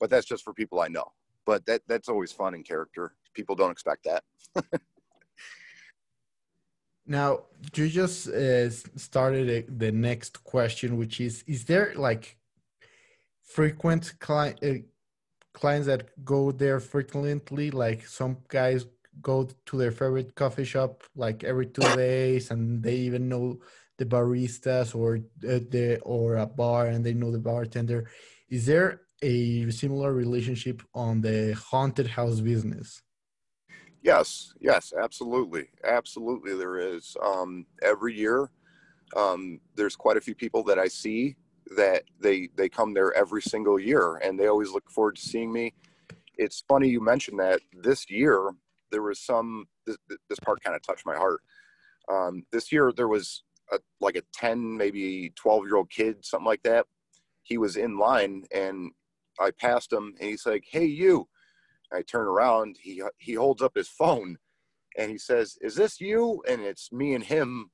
But 0.00 0.10
that's 0.10 0.26
just 0.26 0.44
for 0.44 0.52
people 0.52 0.80
I 0.80 0.88
know. 0.88 1.12
But 1.46 1.66
that 1.66 1.82
that's 1.86 2.08
always 2.08 2.32
fun 2.32 2.54
in 2.54 2.62
character. 2.62 3.14
People 3.34 3.54
don't 3.54 3.70
expect 3.70 4.04
that. 4.04 4.24
now 7.06 7.44
you 7.74 7.88
just 7.88 8.28
uh, 8.28 8.70
started 8.70 9.78
the 9.78 9.92
next 9.92 10.42
question, 10.42 10.96
which 10.96 11.20
is: 11.20 11.44
Is 11.46 11.64
there 11.64 11.92
like 11.96 12.36
frequent 13.42 14.14
client? 14.20 14.58
Uh, 14.62 14.82
clients 15.54 15.86
that 15.86 16.24
go 16.24 16.52
there 16.52 16.80
frequently 16.80 17.70
like 17.70 18.06
some 18.06 18.36
guys 18.48 18.86
go 19.22 19.48
to 19.64 19.78
their 19.78 19.92
favorite 19.92 20.34
coffee 20.34 20.64
shop 20.64 21.04
like 21.14 21.44
every 21.44 21.66
two 21.66 21.88
days 21.94 22.50
and 22.50 22.82
they 22.82 22.96
even 22.96 23.28
know 23.28 23.58
the 23.98 24.04
baristas 24.04 24.94
or 24.94 25.16
uh, 25.16 25.60
the 25.70 26.00
or 26.02 26.36
a 26.36 26.46
bar 26.46 26.86
and 26.86 27.04
they 27.04 27.14
know 27.14 27.30
the 27.30 27.38
bartender. 27.38 28.10
Is 28.48 28.66
there 28.66 29.02
a 29.22 29.70
similar 29.70 30.12
relationship 30.12 30.82
on 30.94 31.20
the 31.20 31.52
haunted 31.54 32.08
house 32.08 32.40
business? 32.40 33.02
Yes 34.02 34.52
yes 34.60 34.92
absolutely 35.00 35.68
absolutely 35.84 36.54
there 36.54 36.78
is. 36.78 37.16
Um, 37.22 37.66
every 37.82 38.16
year 38.16 38.50
um, 39.16 39.60
there's 39.76 39.96
quite 39.96 40.16
a 40.16 40.20
few 40.20 40.34
people 40.34 40.64
that 40.64 40.78
i 40.78 40.88
see 40.88 41.36
that 41.76 42.04
they 42.20 42.48
they 42.56 42.68
come 42.68 42.92
there 42.92 43.12
every 43.14 43.42
single 43.42 43.78
year 43.78 44.16
and 44.16 44.38
they 44.38 44.48
always 44.48 44.70
look 44.70 44.90
forward 44.90 45.16
to 45.16 45.22
seeing 45.22 45.52
me. 45.52 45.72
It's 46.36 46.64
funny 46.68 46.88
you 46.88 47.00
mentioned 47.00 47.38
that. 47.40 47.60
This 47.72 48.10
year 48.10 48.50
there 48.90 49.02
was 49.02 49.20
some 49.20 49.66
this, 49.86 49.96
this 50.28 50.40
part 50.40 50.62
kind 50.62 50.76
of 50.76 50.82
touched 50.82 51.06
my 51.06 51.16
heart. 51.16 51.40
Um, 52.10 52.44
this 52.52 52.70
year 52.70 52.92
there 52.94 53.08
was 53.08 53.42
a, 53.72 53.78
like 54.00 54.16
a 54.16 54.22
10 54.32 54.76
maybe 54.76 55.32
12 55.36 55.64
year 55.66 55.76
old 55.76 55.90
kid 55.90 56.24
something 56.24 56.46
like 56.46 56.62
that 56.62 56.86
he 57.42 57.58
was 57.58 57.76
in 57.76 57.98
line 57.98 58.44
and 58.52 58.90
i 59.40 59.50
passed 59.50 59.92
him 59.92 60.14
and 60.20 60.30
he's 60.30 60.46
like 60.46 60.64
hey 60.70 60.84
you 60.84 61.26
i 61.92 62.02
turn 62.02 62.26
around 62.26 62.76
he 62.80 63.02
he 63.18 63.34
holds 63.34 63.62
up 63.62 63.72
his 63.74 63.88
phone 63.88 64.36
and 64.98 65.10
he 65.10 65.18
says 65.18 65.56
is 65.60 65.74
this 65.74 66.00
you 66.00 66.42
and 66.48 66.60
it's 66.60 66.92
me 66.92 67.14
and 67.14 67.24
him 67.24 67.70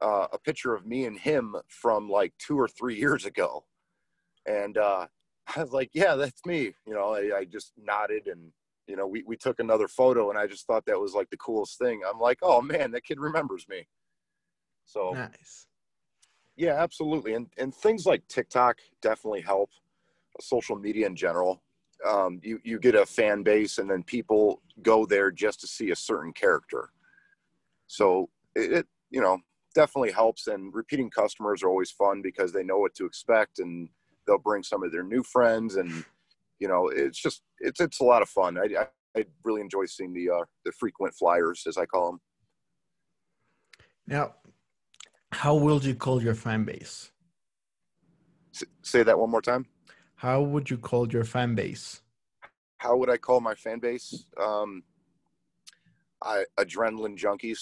uh, 0.00 0.26
a 0.32 0.38
picture 0.38 0.74
of 0.74 0.86
me 0.86 1.06
and 1.06 1.18
him 1.18 1.56
from 1.68 2.08
like 2.08 2.32
two 2.38 2.58
or 2.58 2.68
three 2.68 2.96
years 2.96 3.24
ago. 3.24 3.64
And 4.46 4.76
uh, 4.76 5.06
I 5.56 5.60
was 5.62 5.72
like, 5.72 5.90
yeah, 5.92 6.14
that's 6.14 6.44
me. 6.44 6.72
You 6.86 6.94
know, 6.94 7.14
I, 7.14 7.38
I, 7.38 7.44
just 7.44 7.72
nodded 7.76 8.26
and, 8.26 8.52
you 8.86 8.96
know, 8.96 9.06
we, 9.06 9.24
we 9.26 9.36
took 9.36 9.58
another 9.58 9.88
photo 9.88 10.30
and 10.30 10.38
I 10.38 10.46
just 10.46 10.66
thought 10.66 10.84
that 10.86 11.00
was 11.00 11.14
like 11.14 11.30
the 11.30 11.36
coolest 11.36 11.78
thing. 11.78 12.02
I'm 12.08 12.20
like, 12.20 12.38
oh 12.42 12.60
man, 12.60 12.90
that 12.92 13.04
kid 13.04 13.18
remembers 13.18 13.66
me. 13.68 13.86
So 14.86 15.12
nice. 15.12 15.66
Yeah, 16.56 16.82
absolutely. 16.82 17.34
And, 17.34 17.48
and 17.58 17.74
things 17.74 18.06
like 18.06 18.26
TikTok 18.28 18.78
definitely 19.02 19.42
help 19.42 19.70
social 20.40 20.76
media 20.76 21.06
in 21.06 21.14
general. 21.14 21.62
Um, 22.06 22.40
you, 22.42 22.60
you 22.64 22.78
get 22.78 22.94
a 22.94 23.04
fan 23.04 23.42
base 23.42 23.78
and 23.78 23.90
then 23.90 24.02
people 24.02 24.62
go 24.82 25.04
there 25.04 25.30
just 25.30 25.60
to 25.60 25.66
see 25.66 25.90
a 25.90 25.96
certain 25.96 26.32
character. 26.32 26.90
So 27.88 28.30
it, 28.54 28.72
it 28.72 28.86
you 29.10 29.20
know, 29.20 29.38
definitely 29.74 30.12
helps. 30.12 30.46
And 30.46 30.74
repeating 30.74 31.10
customers 31.10 31.62
are 31.62 31.68
always 31.68 31.90
fun 31.90 32.22
because 32.22 32.52
they 32.52 32.62
know 32.62 32.78
what 32.78 32.94
to 32.94 33.04
expect 33.04 33.58
and 33.58 33.88
they'll 34.26 34.38
bring 34.38 34.62
some 34.62 34.82
of 34.82 34.92
their 34.92 35.04
new 35.04 35.22
friends. 35.22 35.76
And, 35.76 36.04
you 36.58 36.68
know, 36.68 36.88
it's 36.88 37.20
just, 37.20 37.42
it's, 37.58 37.80
it's 37.80 38.00
a 38.00 38.04
lot 38.04 38.22
of 38.22 38.28
fun. 38.28 38.56
I, 38.56 38.82
I, 38.82 38.86
I 39.18 39.24
really 39.44 39.60
enjoy 39.60 39.86
seeing 39.86 40.12
the, 40.14 40.30
uh, 40.30 40.44
the 40.64 40.72
frequent 40.72 41.14
flyers 41.14 41.64
as 41.66 41.76
I 41.76 41.86
call 41.86 42.12
them. 42.12 42.20
Now, 44.06 44.34
how 45.32 45.54
will 45.54 45.82
you 45.82 45.94
call 45.94 46.22
your 46.22 46.34
fan 46.34 46.64
base? 46.64 47.10
S- 48.54 48.64
say 48.82 49.02
that 49.02 49.18
one 49.18 49.30
more 49.30 49.42
time. 49.42 49.66
How 50.16 50.40
would 50.40 50.70
you 50.70 50.78
call 50.78 51.12
your 51.12 51.24
fan 51.24 51.54
base? 51.54 52.02
How 52.78 52.96
would 52.96 53.10
I 53.10 53.16
call 53.16 53.40
my 53.40 53.54
fan 53.54 53.78
base? 53.78 54.26
Um, 54.42 54.82
I, 56.22 56.44
adrenaline 56.58 57.18
junkies. 57.18 57.58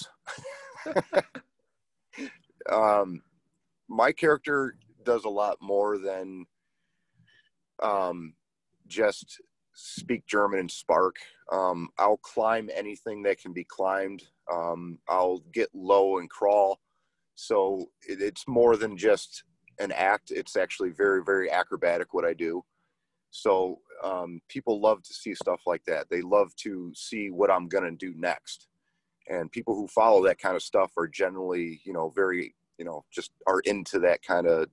um, 2.71 3.21
my 3.89 4.11
character 4.11 4.77
does 5.03 5.25
a 5.25 5.29
lot 5.29 5.57
more 5.61 5.97
than 5.97 6.45
um, 7.83 8.33
just 8.87 9.41
speak 9.73 10.25
German 10.25 10.59
and 10.59 10.71
spark. 10.71 11.17
Um, 11.51 11.89
I'll 11.97 12.17
climb 12.17 12.69
anything 12.73 13.23
that 13.23 13.39
can 13.39 13.53
be 13.53 13.63
climbed. 13.63 14.23
Um, 14.51 14.99
I'll 15.07 15.39
get 15.53 15.69
low 15.73 16.17
and 16.17 16.29
crawl. 16.29 16.79
So 17.35 17.85
it, 18.07 18.21
it's 18.21 18.47
more 18.47 18.77
than 18.77 18.97
just 18.97 19.43
an 19.79 19.91
act. 19.91 20.31
It's 20.31 20.55
actually 20.55 20.89
very, 20.89 21.23
very 21.23 21.51
acrobatic 21.51 22.13
what 22.13 22.25
I 22.25 22.33
do. 22.33 22.63
So 23.31 23.79
um, 24.03 24.41
people 24.47 24.81
love 24.81 25.03
to 25.03 25.13
see 25.13 25.35
stuff 25.35 25.61
like 25.65 25.83
that. 25.85 26.07
They 26.09 26.21
love 26.21 26.55
to 26.57 26.91
see 26.95 27.29
what 27.29 27.51
I'm 27.51 27.67
going 27.67 27.83
to 27.83 27.91
do 27.91 28.13
next 28.17 28.67
and 29.27 29.51
people 29.51 29.75
who 29.75 29.87
follow 29.87 30.23
that 30.23 30.39
kind 30.39 30.55
of 30.55 30.61
stuff 30.61 30.91
are 30.97 31.07
generally 31.07 31.81
you 31.83 31.93
know 31.93 32.09
very 32.15 32.55
you 32.77 32.85
know 32.85 33.03
just 33.11 33.31
are 33.47 33.59
into 33.61 33.99
that 33.99 34.21
kind 34.21 34.47
of 34.47 34.67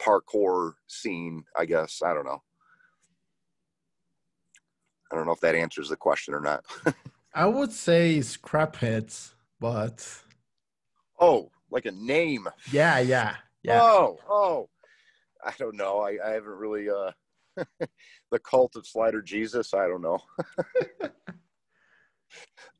parkour 0.00 0.72
scene 0.86 1.44
i 1.56 1.64
guess 1.64 2.00
i 2.04 2.14
don't 2.14 2.24
know 2.24 2.42
i 5.12 5.16
don't 5.16 5.26
know 5.26 5.32
if 5.32 5.40
that 5.40 5.54
answers 5.54 5.88
the 5.88 5.96
question 5.96 6.34
or 6.34 6.40
not 6.40 6.64
i 7.34 7.46
would 7.46 7.72
say 7.72 8.20
scrap 8.20 8.76
hits 8.76 9.34
but 9.60 10.22
oh 11.20 11.50
like 11.70 11.86
a 11.86 11.92
name 11.92 12.48
yeah 12.70 12.98
yeah 12.98 13.36
yeah 13.62 13.80
oh 13.82 14.18
oh 14.28 14.68
I 15.44 15.52
don't 15.58 15.76
know. 15.76 16.00
I, 16.00 16.18
I 16.24 16.30
haven't 16.30 16.58
really 16.58 16.88
uh, 16.88 17.12
the 18.30 18.38
cult 18.38 18.76
of 18.76 18.86
Slider 18.86 19.22
Jesus. 19.22 19.74
I 19.74 19.86
don't 19.86 20.02
know. 20.02 20.18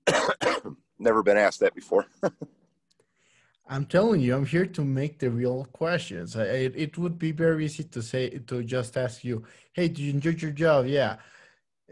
Never 0.99 1.23
been 1.23 1.37
asked 1.37 1.61
that 1.61 1.75
before. 1.75 2.07
I'm 3.69 3.87
telling 3.87 4.21
you, 4.21 4.35
I'm 4.35 4.47
here 4.47 4.67
to 4.67 4.85
make 4.85 5.21
the 5.21 5.31
real 5.31 5.65
questions. 5.73 6.37
I, 6.37 6.45
it, 6.45 6.75
it 6.77 6.99
would 6.99 7.19
be 7.19 7.31
very 7.31 7.65
easy 7.65 7.85
to 7.85 8.03
say 8.03 8.29
to 8.31 8.65
just 8.65 8.97
ask 8.97 9.23
you, 9.23 9.45
"Hey, 9.73 9.87
did 9.89 10.01
you 10.01 10.11
enjoy 10.11 10.31
your 10.31 10.51
job?" 10.51 10.87
Yeah. 10.87 11.17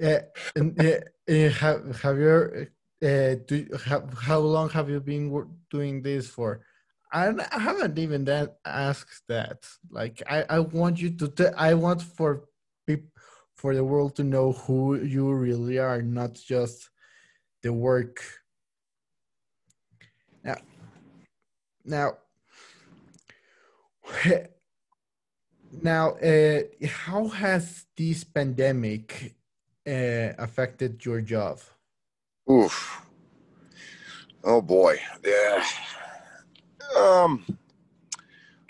Uh, 0.02 0.18
and, 0.56 0.80
uh, 0.80 1.00
uh, 1.28 1.48
have, 1.50 2.02
have 2.02 2.18
you 2.18 2.66
uh, 3.02 3.34
do 3.46 3.66
have, 3.84 4.12
how 4.14 4.38
long 4.38 4.70
have 4.70 4.90
you 4.90 5.00
been 5.00 5.48
doing 5.70 6.02
this 6.02 6.28
for? 6.28 6.62
I, 7.12 7.32
haven't 7.50 7.98
even 7.98 8.24
that 8.26 8.58
asked 8.64 9.22
that. 9.28 9.66
Like 9.90 10.22
I, 10.28 10.44
I 10.48 10.58
want 10.60 11.00
you 11.00 11.10
to. 11.10 11.28
T- 11.28 11.56
I 11.56 11.74
want 11.74 12.02
for 12.02 12.44
people 12.86 13.10
for 13.54 13.74
the 13.74 13.82
world 13.84 14.14
to 14.16 14.24
know 14.24 14.52
who 14.52 14.96
you 14.96 15.32
really 15.32 15.78
are, 15.78 16.00
not 16.00 16.34
just 16.34 16.90
the 17.62 17.72
work. 17.72 18.22
Now, 20.44 20.56
now, 21.84 22.18
now, 25.82 26.10
uh, 26.10 26.60
how 26.86 27.26
has 27.28 27.86
this 27.96 28.22
pandemic 28.22 29.34
uh, 29.86 30.38
affected 30.38 31.04
your 31.04 31.20
job? 31.20 31.58
Oof. 32.50 33.02
Oh 34.44 34.62
boy. 34.62 35.00
Yeah. 35.24 35.64
Um. 36.96 37.44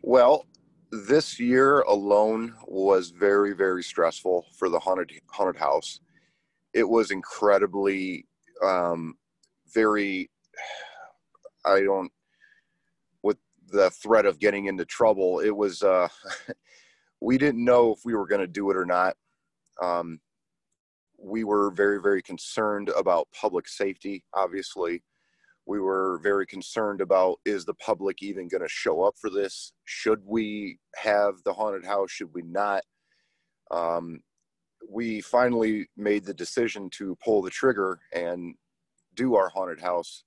Well, 0.02 0.46
this 0.90 1.38
year 1.38 1.80
alone 1.80 2.54
was 2.66 3.10
very, 3.10 3.52
very 3.54 3.82
stressful 3.82 4.46
for 4.56 4.68
the 4.68 4.78
haunted 4.78 5.12
haunted 5.30 5.60
house. 5.60 6.00
It 6.72 6.88
was 6.88 7.10
incredibly, 7.10 8.26
um, 8.62 9.14
very. 9.74 10.30
I 11.64 11.80
don't. 11.80 12.10
With 13.22 13.38
the 13.68 13.90
threat 13.90 14.26
of 14.26 14.38
getting 14.38 14.66
into 14.66 14.84
trouble, 14.84 15.40
it 15.40 15.54
was. 15.54 15.82
Uh, 15.82 16.08
we 17.20 17.36
didn't 17.38 17.64
know 17.64 17.92
if 17.92 18.00
we 18.04 18.14
were 18.14 18.26
going 18.26 18.40
to 18.40 18.46
do 18.46 18.70
it 18.70 18.76
or 18.76 18.86
not. 18.86 19.16
Um, 19.82 20.20
we 21.18 21.44
were 21.44 21.70
very, 21.70 22.00
very 22.00 22.22
concerned 22.22 22.90
about 22.90 23.28
public 23.32 23.68
safety, 23.68 24.24
obviously. 24.34 25.02
We 25.68 25.80
were 25.80 26.18
very 26.22 26.46
concerned 26.46 27.02
about 27.02 27.40
is 27.44 27.66
the 27.66 27.74
public 27.74 28.22
even 28.22 28.48
going 28.48 28.62
to 28.62 28.68
show 28.70 29.02
up 29.02 29.16
for 29.20 29.28
this? 29.28 29.74
Should 29.84 30.22
we 30.24 30.78
have 30.96 31.34
the 31.44 31.52
haunted 31.52 31.84
house? 31.84 32.10
Should 32.10 32.32
we 32.32 32.40
not? 32.40 32.82
Um, 33.70 34.20
we 34.88 35.20
finally 35.20 35.86
made 35.94 36.24
the 36.24 36.32
decision 36.32 36.88
to 36.94 37.18
pull 37.22 37.42
the 37.42 37.50
trigger 37.50 37.98
and 38.14 38.54
do 39.14 39.34
our 39.34 39.50
haunted 39.50 39.78
house. 39.78 40.24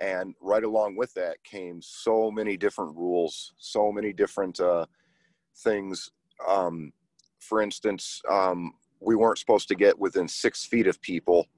And 0.00 0.36
right 0.40 0.62
along 0.62 0.96
with 0.96 1.12
that 1.14 1.42
came 1.42 1.80
so 1.82 2.30
many 2.30 2.56
different 2.56 2.94
rules, 2.94 3.54
so 3.58 3.90
many 3.90 4.12
different 4.12 4.60
uh, 4.60 4.86
things. 5.64 6.12
Um, 6.46 6.92
for 7.40 7.60
instance, 7.60 8.22
um, 8.30 8.74
we 9.00 9.16
weren't 9.16 9.38
supposed 9.38 9.66
to 9.66 9.74
get 9.74 9.98
within 9.98 10.28
six 10.28 10.64
feet 10.64 10.86
of 10.86 11.00
people, 11.00 11.48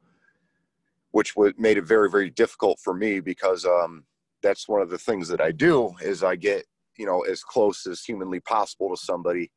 which 1.12 1.36
would 1.36 1.58
made 1.58 1.78
it 1.78 1.86
very 1.86 2.10
very 2.10 2.30
difficult 2.30 2.78
for 2.82 2.94
me 2.94 3.20
because 3.20 3.64
um, 3.64 4.04
that's 4.42 4.68
one 4.68 4.80
of 4.80 4.90
the 4.90 4.98
things 4.98 5.28
that 5.28 5.40
I 5.40 5.52
do 5.52 5.92
is 6.02 6.22
I 6.22 6.36
get 6.36 6.64
you 6.96 7.06
know 7.06 7.20
as 7.22 7.42
close 7.42 7.86
as 7.86 8.02
humanly 8.02 8.40
possible 8.40 8.90
to 8.90 8.96
somebody, 8.96 9.50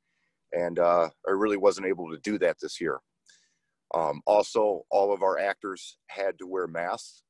and 0.54 0.80
uh, 0.80 1.10
I 1.28 1.32
really 1.32 1.58
wasn't 1.58 1.88
able 1.88 2.10
to 2.12 2.18
do 2.20 2.38
that 2.39 2.58
this 2.62 2.80
year. 2.80 2.99
Um, 3.93 4.22
also, 4.26 4.84
all 4.89 5.14
of 5.14 5.22
our 5.22 5.38
actors 5.38 5.97
had 6.08 6.38
to 6.39 6.47
wear 6.47 6.68
masks. 6.68 7.24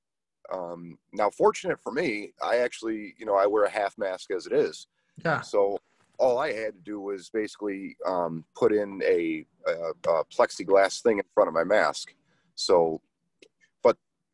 Um, 0.53 0.97
now, 1.13 1.29
fortunate 1.29 1.79
for 1.81 1.91
me, 1.91 2.33
I 2.41 2.57
actually, 2.57 3.15
you 3.17 3.25
know, 3.25 3.35
I 3.35 3.47
wear 3.47 3.63
a 3.63 3.69
half 3.69 3.97
mask 3.97 4.31
as 4.31 4.45
it 4.45 4.53
is. 4.53 4.87
Yeah. 5.23 5.41
So 5.41 5.77
all 6.19 6.37
I 6.37 6.53
had 6.53 6.73
to 6.75 6.81
do 6.83 6.99
was 6.99 7.29
basically 7.29 7.95
um, 8.05 8.45
put 8.55 8.71
in 8.71 9.01
a, 9.03 9.45
a, 9.67 9.71
a, 10.09 10.25
plexiglass 10.25 11.01
thing 11.01 11.17
in 11.17 11.23
front 11.33 11.47
of 11.47 11.53
my 11.53 11.63
mask. 11.63 12.13
So, 12.55 13.01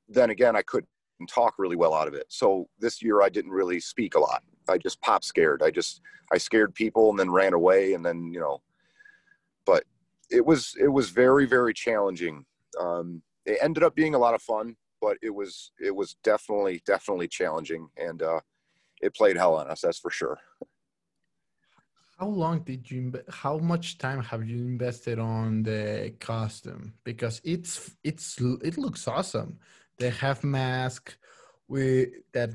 then 0.08 0.30
again, 0.30 0.56
I 0.56 0.62
couldn't 0.62 0.90
talk 1.30 1.56
really 1.58 1.76
well 1.76 1.94
out 1.94 2.08
of 2.08 2.14
it. 2.14 2.26
So 2.30 2.68
this 2.80 3.02
year 3.02 3.22
I 3.22 3.30
didn't 3.30 3.52
really 3.52 3.80
speak 3.80 4.16
a 4.16 4.20
lot. 4.20 4.44
I 4.70 4.78
just 4.78 5.02
pop 5.02 5.24
scared. 5.24 5.64
I 5.64 5.72
just 5.72 6.02
I 6.32 6.38
scared 6.38 6.76
people 6.76 7.10
and 7.10 7.20
then 7.20 7.32
ran 7.32 7.54
away 7.54 7.94
and 7.94 8.06
then 8.06 8.32
you 8.34 8.40
know. 8.40 8.62
But 9.66 9.84
it 10.30 10.46
was 10.46 10.74
it 10.80 10.90
was 10.90 11.10
very 11.10 11.46
very 11.46 11.74
challenging. 11.74 12.46
Um, 12.80 13.22
it 13.46 13.60
ended 13.62 13.84
up 13.84 13.96
being 13.96 14.14
a 14.14 14.20
lot 14.20 14.34
of 14.36 14.42
fun, 14.42 14.76
but 15.02 15.18
it 15.22 15.34
was 15.34 15.72
it 15.80 15.96
was 15.96 16.16
definitely 16.24 16.82
definitely 16.86 17.28
challenging 17.28 17.88
and 17.98 18.22
uh, 18.22 18.42
it 19.02 19.16
played 19.16 19.38
hell 19.38 19.56
on 19.56 19.68
us. 19.68 19.82
That's 19.82 20.00
for 20.00 20.12
sure. 20.12 20.38
How 22.20 22.28
long 22.28 22.62
did 22.62 22.90
you? 22.90 23.14
How 23.30 23.60
much 23.60 24.00
time 24.00 24.24
have 24.24 24.48
you 24.48 24.58
invested 24.66 25.20
on 25.20 25.62
the 25.62 26.14
costume? 26.20 26.94
Because 27.04 27.40
it's 27.44 27.92
it's 28.04 28.42
it 28.64 28.78
looks 28.78 29.08
awesome. 29.08 29.60
The 29.98 30.12
have 30.12 30.44
mask 30.44 31.18
with 31.68 32.10
that 32.34 32.50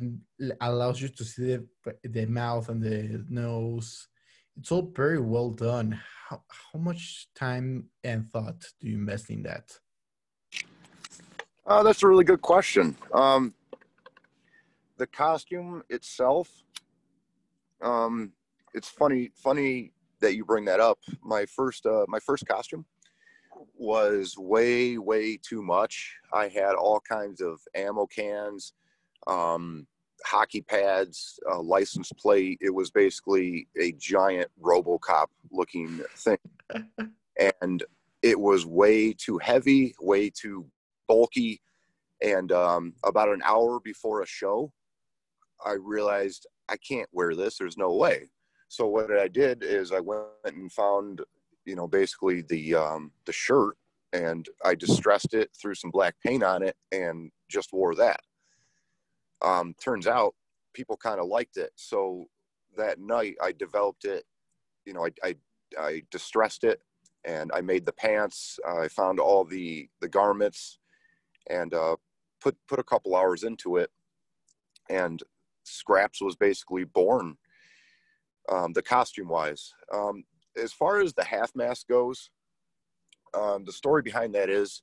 allows 0.60 1.00
you 1.00 1.08
to 1.08 1.24
see 1.24 1.56
the, 1.56 1.66
the 2.04 2.26
mouth 2.26 2.68
and 2.68 2.82
the 2.82 3.24
nose. 3.28 4.08
It's 4.58 4.70
all 4.70 4.92
very 4.94 5.20
well 5.20 5.50
done. 5.50 6.00
How 6.28 6.42
how 6.48 6.78
much 6.78 7.28
time 7.34 7.88
and 8.04 8.30
thought 8.30 8.64
do 8.80 8.88
you 8.88 8.96
invest 8.96 9.30
in 9.30 9.42
that? 9.42 9.78
Uh, 11.66 11.82
that's 11.82 12.02
a 12.02 12.08
really 12.08 12.24
good 12.24 12.42
question. 12.42 12.96
Um, 13.12 13.54
the 14.98 15.06
costume 15.06 15.82
itself, 15.88 16.48
um, 17.80 18.32
it's 18.74 18.88
funny 18.88 19.30
funny 19.34 19.92
that 20.20 20.36
you 20.36 20.44
bring 20.44 20.64
that 20.66 20.80
up. 20.80 20.98
My 21.22 21.46
first 21.46 21.86
uh, 21.86 22.04
my 22.08 22.20
first 22.20 22.46
costume 22.46 22.84
was 23.74 24.36
way 24.36 24.98
way 24.98 25.36
too 25.36 25.62
much. 25.62 26.14
I 26.32 26.48
had 26.48 26.74
all 26.74 27.00
kinds 27.00 27.40
of 27.40 27.60
ammo 27.74 28.06
cans, 28.06 28.72
um, 29.26 29.86
hockey 30.24 30.62
pads, 30.62 31.38
uh, 31.50 31.60
license 31.60 32.12
plate. 32.12 32.58
It 32.60 32.70
was 32.70 32.90
basically 32.90 33.68
a 33.78 33.92
giant 33.92 34.50
RoboCop 34.60 35.26
looking 35.50 36.00
thing, 36.16 36.38
and 37.60 37.82
it 38.22 38.38
was 38.38 38.64
way 38.64 39.12
too 39.12 39.38
heavy, 39.38 39.94
way 40.00 40.30
too 40.30 40.66
bulky. 41.08 41.60
And 42.22 42.52
um, 42.52 42.94
about 43.04 43.28
an 43.28 43.42
hour 43.44 43.80
before 43.80 44.22
a 44.22 44.26
show, 44.26 44.72
I 45.64 45.72
realized 45.72 46.46
I 46.68 46.76
can't 46.76 47.08
wear 47.12 47.34
this. 47.34 47.58
There's 47.58 47.76
no 47.76 47.94
way. 47.94 48.30
So 48.68 48.86
what 48.86 49.10
I 49.10 49.28
did 49.28 49.62
is 49.62 49.92
I 49.92 50.00
went 50.00 50.24
and 50.44 50.72
found, 50.72 51.20
you 51.64 51.76
know, 51.76 51.86
basically 51.86 52.42
the 52.42 52.74
um, 52.74 53.12
the 53.26 53.32
shirt, 53.32 53.76
and 54.12 54.46
I 54.64 54.74
distressed 54.74 55.34
it, 55.34 55.50
threw 55.60 55.74
some 55.74 55.90
black 55.90 56.14
paint 56.24 56.42
on 56.42 56.62
it, 56.62 56.76
and 56.90 57.30
just 57.48 57.72
wore 57.72 57.94
that. 57.96 58.20
Um, 59.42 59.74
turns 59.82 60.06
out 60.06 60.34
people 60.72 60.96
kind 60.96 61.20
of 61.20 61.26
liked 61.26 61.56
it. 61.56 61.70
So 61.76 62.26
that 62.76 62.98
night 62.98 63.36
I 63.42 63.52
developed 63.52 64.04
it. 64.04 64.24
You 64.84 64.94
know, 64.94 65.06
I, 65.06 65.10
I, 65.28 65.34
I 65.78 66.02
distressed 66.10 66.64
it, 66.64 66.80
and 67.24 67.50
I 67.52 67.60
made 67.60 67.86
the 67.86 67.92
pants. 67.92 68.58
I 68.66 68.88
found 68.88 69.20
all 69.20 69.44
the 69.44 69.88
the 70.00 70.08
garments, 70.08 70.78
and 71.50 71.72
uh, 71.74 71.96
put 72.40 72.56
put 72.68 72.78
a 72.78 72.84
couple 72.84 73.16
hours 73.16 73.44
into 73.44 73.76
it, 73.76 73.90
and 74.90 75.22
Skraps 75.64 76.20
was 76.20 76.36
basically 76.36 76.84
born 76.84 77.36
um, 78.48 78.72
the 78.72 78.82
costume 78.82 79.28
wise. 79.28 79.72
Um, 79.92 80.24
as 80.60 80.72
far 80.72 81.00
as 81.00 81.12
the 81.12 81.24
half 81.24 81.54
mask 81.54 81.88
goes, 81.88 82.30
um, 83.34 83.64
the 83.64 83.72
story 83.72 84.02
behind 84.02 84.34
that 84.34 84.50
is 84.50 84.82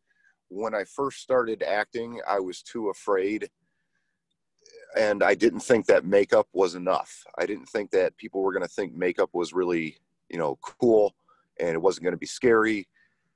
when 0.49 0.73
I 0.73 0.83
first 0.83 1.21
started 1.21 1.63
acting, 1.63 2.19
I 2.27 2.39
was 2.39 2.61
too 2.61 2.89
afraid 2.89 3.49
and 4.97 5.23
I 5.23 5.35
didn't 5.35 5.59
think 5.59 5.85
that 5.85 6.05
makeup 6.05 6.47
was 6.53 6.75
enough. 6.75 7.23
I 7.37 7.45
didn't 7.45 7.67
think 7.67 7.91
that 7.91 8.17
people 8.17 8.41
were 8.41 8.53
going 8.53 8.63
to 8.63 8.73
think 8.73 8.95
makeup 8.95 9.29
was 9.33 9.53
really, 9.53 9.97
you 10.29 10.39
know, 10.39 10.57
cool 10.61 11.13
and 11.59 11.69
it 11.69 11.81
wasn't 11.81 12.03
going 12.03 12.13
to 12.13 12.17
be 12.17 12.25
scary. 12.25 12.87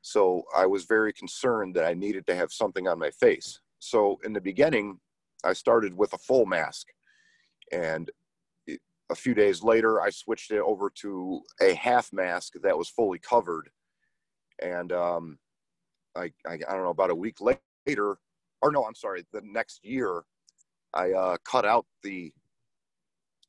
So 0.02 0.44
I 0.56 0.66
was 0.66 0.86
very 0.86 1.14
concerned 1.14 1.76
that 1.76 1.86
I 1.86 1.94
needed 1.94 2.26
to 2.28 2.36
have 2.36 2.52
something 2.52 2.88
on 2.88 3.00
my 3.00 3.12
face. 3.12 3.60
So 3.80 4.20
in 4.24 4.34
the 4.34 4.42
beginning, 4.42 5.00
I 5.44 5.54
started 5.54 5.96
with 5.96 6.14
a 6.14 6.18
full 6.18 6.46
mask 6.46 6.88
and 7.72 8.10
a 9.14 9.16
few 9.16 9.36
days 9.36 9.64
later, 9.64 10.02
I 10.02 10.12
switched 10.12 10.52
it 10.52 10.60
over 10.62 10.92
to 10.98 11.42
a 11.62 11.76
half 11.76 12.14
mask 12.14 12.56
that 12.64 12.78
was 12.78 12.90
fully 12.90 13.20
covered. 13.20 13.70
And 14.62 14.94
um, 14.94 15.40
I, 16.16 16.34
I, 16.48 16.54
I 16.56 16.58
don't 16.74 16.84
know, 16.84 16.90
about 16.92 17.12
a 17.12 17.16
week 17.16 17.38
later, 17.42 18.18
or 18.64 18.72
no, 18.72 18.86
I'm 18.86 18.96
sorry, 18.96 19.26
the 19.34 19.42
next 19.46 19.86
year, 19.86 20.24
I 20.94 21.12
uh, 21.14 21.38
cut 21.46 21.66
out 21.66 21.88
the 22.04 22.34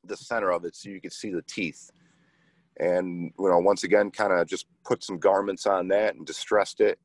the 0.07 0.17
center 0.17 0.53
of 0.53 0.65
it 0.65 0.77
so 0.77 0.91
you 0.91 1.01
could 1.01 1.13
see 1.13 1.31
the 1.31 1.43
teeth. 1.43 1.83
and 2.81 3.33
you 3.39 3.51
know 3.51 3.61
once 3.61 3.85
again 3.85 4.11
kind 4.11 4.33
of 4.35 4.49
just 4.49 4.67
put 4.85 5.05
some 5.05 5.19
garments 5.19 5.67
on 5.67 5.89
that 5.89 6.17
and 6.17 6.27
distressed 6.27 6.81
it 6.81 6.99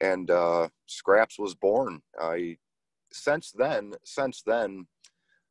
and 0.00 0.30
uh, 0.30 0.68
Skraps 0.88 1.38
was 1.38 1.54
born 1.56 2.02
i 2.20 2.56
since 3.12 3.52
then 3.52 3.94
since 4.04 4.42
then 4.46 4.86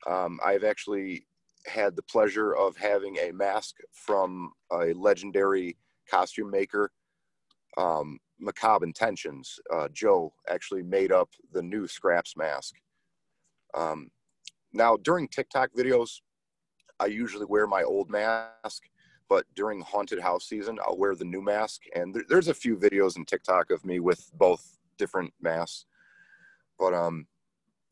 um, 0.10 0.40
i've 0.46 0.64
actually 0.66 1.26
had 1.66 1.96
the 1.96 2.04
pleasure 2.04 2.54
of 2.56 2.76
having 2.78 3.18
a 3.18 3.32
mask 3.32 3.76
from 3.92 4.52
a 4.72 4.94
legendary 4.94 5.78
costume 6.10 6.50
maker 6.50 6.92
um, 7.78 8.20
macabre 8.40 8.86
intentions 8.86 9.60
uh, 9.74 9.88
joe 9.94 10.34
actually 10.50 10.84
made 10.84 11.12
up 11.12 11.30
the 11.54 11.62
new 11.62 11.86
Skraps 11.86 12.36
mask 12.36 12.76
um, 13.74 14.10
now 14.74 14.98
during 14.98 15.28
tiktok 15.28 15.70
videos 15.78 16.22
i 17.00 17.06
usually 17.06 17.46
wear 17.46 17.68
my 17.68 17.84
old 17.84 18.10
mask 18.10 18.84
but 19.32 19.46
during 19.56 19.80
haunted 19.80 20.20
house 20.20 20.50
season, 20.50 20.78
I'll 20.86 20.98
wear 20.98 21.16
the 21.16 21.24
new 21.24 21.42
mask. 21.42 21.84
And 21.96 22.14
there, 22.14 22.24
there's 22.28 22.50
a 22.50 22.54
few 22.54 22.76
videos 22.76 23.16
in 23.16 23.24
TikTok 23.24 23.72
of 23.72 23.86
me 23.86 24.02
with 24.02 24.30
both 24.34 24.78
different 24.98 25.34
masks. 25.40 25.86
But 26.78 26.94
um, 26.94 27.28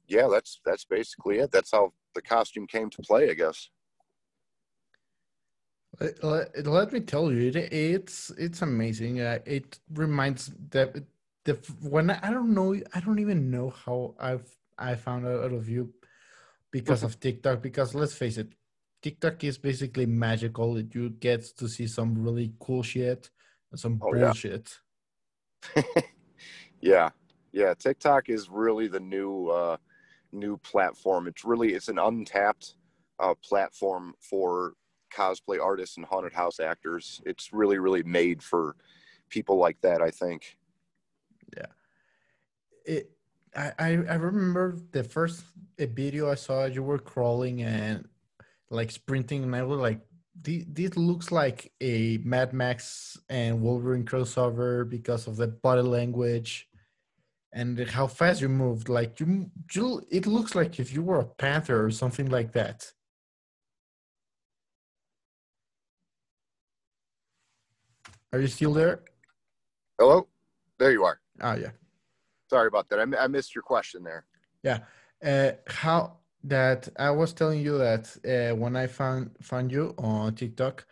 yeah, 0.09 0.27
that's 0.29 0.59
that's 0.65 0.83
basically 0.83 1.37
it. 1.37 1.49
That's 1.49 1.71
how 1.71 1.93
the 2.19 2.27
costume 2.35 2.67
came 2.67 2.89
to 2.91 3.01
play, 3.01 3.29
I 3.29 3.33
guess. 3.33 3.69
Let, 6.21 6.67
let 6.67 6.93
me 6.93 6.99
tell 7.01 7.31
you, 7.31 7.49
it, 7.49 7.55
it's 7.55 8.29
it's 8.37 8.61
amazing. 8.61 9.21
Uh, 9.21 9.39
it 9.45 9.79
reminds 9.93 10.51
that 10.69 10.95
the 11.45 11.53
when 11.81 12.09
I, 12.09 12.19
I 12.21 12.29
don't 12.31 12.53
know, 12.53 12.69
I 12.93 12.99
don't 12.99 13.19
even 13.19 13.49
know 13.49 13.67
how 13.83 14.15
I've 14.19 14.47
I 14.77 14.95
found 14.95 15.25
out 15.25 15.51
of 15.59 15.67
you 15.67 15.93
because 16.71 17.03
of 17.03 17.19
TikTok. 17.19 17.61
Because 17.61 17.95
let's 17.95 18.13
face 18.13 18.37
it, 18.37 18.49
TikTok 19.01 19.43
is 19.43 19.57
basically 19.57 20.05
magical. 20.05 20.79
You 20.79 21.09
get 21.09 21.41
to 21.57 21.67
see 21.67 21.87
some 21.87 22.23
really 22.23 22.53
cool 22.59 22.83
shit 22.83 23.29
and 23.71 23.79
some 23.79 23.99
oh, 24.01 24.11
bullshit. 24.11 24.77
Yeah. 25.75 25.83
yeah. 26.81 27.09
Yeah. 27.51 27.73
TikTok 27.73 28.29
is 28.29 28.49
really 28.49 28.87
the 28.87 29.03
new 29.15 29.49
uh 29.49 29.77
new 30.31 30.57
platform. 30.57 31.27
It's 31.27 31.45
really 31.45 31.73
it's 31.73 31.87
an 31.89 31.99
untapped 31.99 32.75
uh 33.19 33.33
platform 33.43 34.13
for 34.19 34.73
cosplay 35.13 35.59
artists 35.61 35.97
and 35.97 36.05
haunted 36.05 36.33
house 36.33 36.59
actors. 36.59 37.21
It's 37.25 37.51
really, 37.51 37.79
really 37.79 38.03
made 38.03 38.41
for 38.43 38.75
people 39.29 39.57
like 39.57 39.79
that, 39.81 40.01
I 40.01 40.11
think. 40.11 40.57
Yeah. 41.55 41.65
It 42.85 43.11
I, 43.55 43.73
I 43.79 44.13
remember 44.13 44.77
the 44.91 45.03
first 45.03 45.43
video 45.77 46.31
I 46.31 46.35
saw 46.35 46.65
you 46.65 46.83
were 46.83 46.99
crawling 46.99 47.63
and 47.63 48.07
like 48.69 48.91
sprinting, 48.91 49.43
and 49.43 49.55
I 49.55 49.63
was 49.63 49.79
like, 49.79 50.01
this 50.41 50.95
looks 50.95 51.31
like 51.31 51.71
a 51.81 52.19
Mad 52.23 52.53
Max 52.53 53.17
and 53.27 53.61
Wolverine 53.61 54.05
crossover 54.05 54.87
because 54.87 55.27
of 55.27 55.35
the 55.35 55.47
body 55.47 55.81
language 55.81 56.68
and 57.53 57.79
how 57.89 58.07
fast 58.07 58.41
you 58.41 58.49
moved. 58.49 58.89
Like 58.89 59.19
you, 59.19 59.49
you, 59.73 60.01
it 60.09 60.27
looks 60.27 60.55
like 60.55 60.79
if 60.79 60.93
you 60.93 61.01
were 61.01 61.19
a 61.19 61.25
panther 61.25 61.83
or 61.83 61.91
something 61.91 62.29
like 62.29 62.51
that. 62.53 62.91
Are 68.31 68.39
you 68.39 68.47
still 68.47 68.73
there? 68.73 69.01
Hello, 69.97 70.27
there 70.77 70.91
you 70.91 71.03
are. 71.03 71.19
Oh 71.41 71.53
yeah. 71.53 71.71
Sorry 72.49 72.67
about 72.67 72.89
that. 72.89 72.99
I, 72.99 73.23
I 73.23 73.27
missed 73.27 73.55
your 73.55 73.63
question 73.63 74.03
there. 74.03 74.25
Yeah. 74.63 74.79
Uh, 75.23 75.51
how 75.67 76.17
that 76.43 76.87
I 76.97 77.09
was 77.11 77.33
telling 77.33 77.61
you 77.61 77.77
that 77.79 78.15
uh, 78.25 78.55
when 78.55 78.75
I 78.75 78.87
found 78.87 79.31
found 79.41 79.71
you 79.71 79.93
on 79.97 80.35
TikTok, 80.35 80.85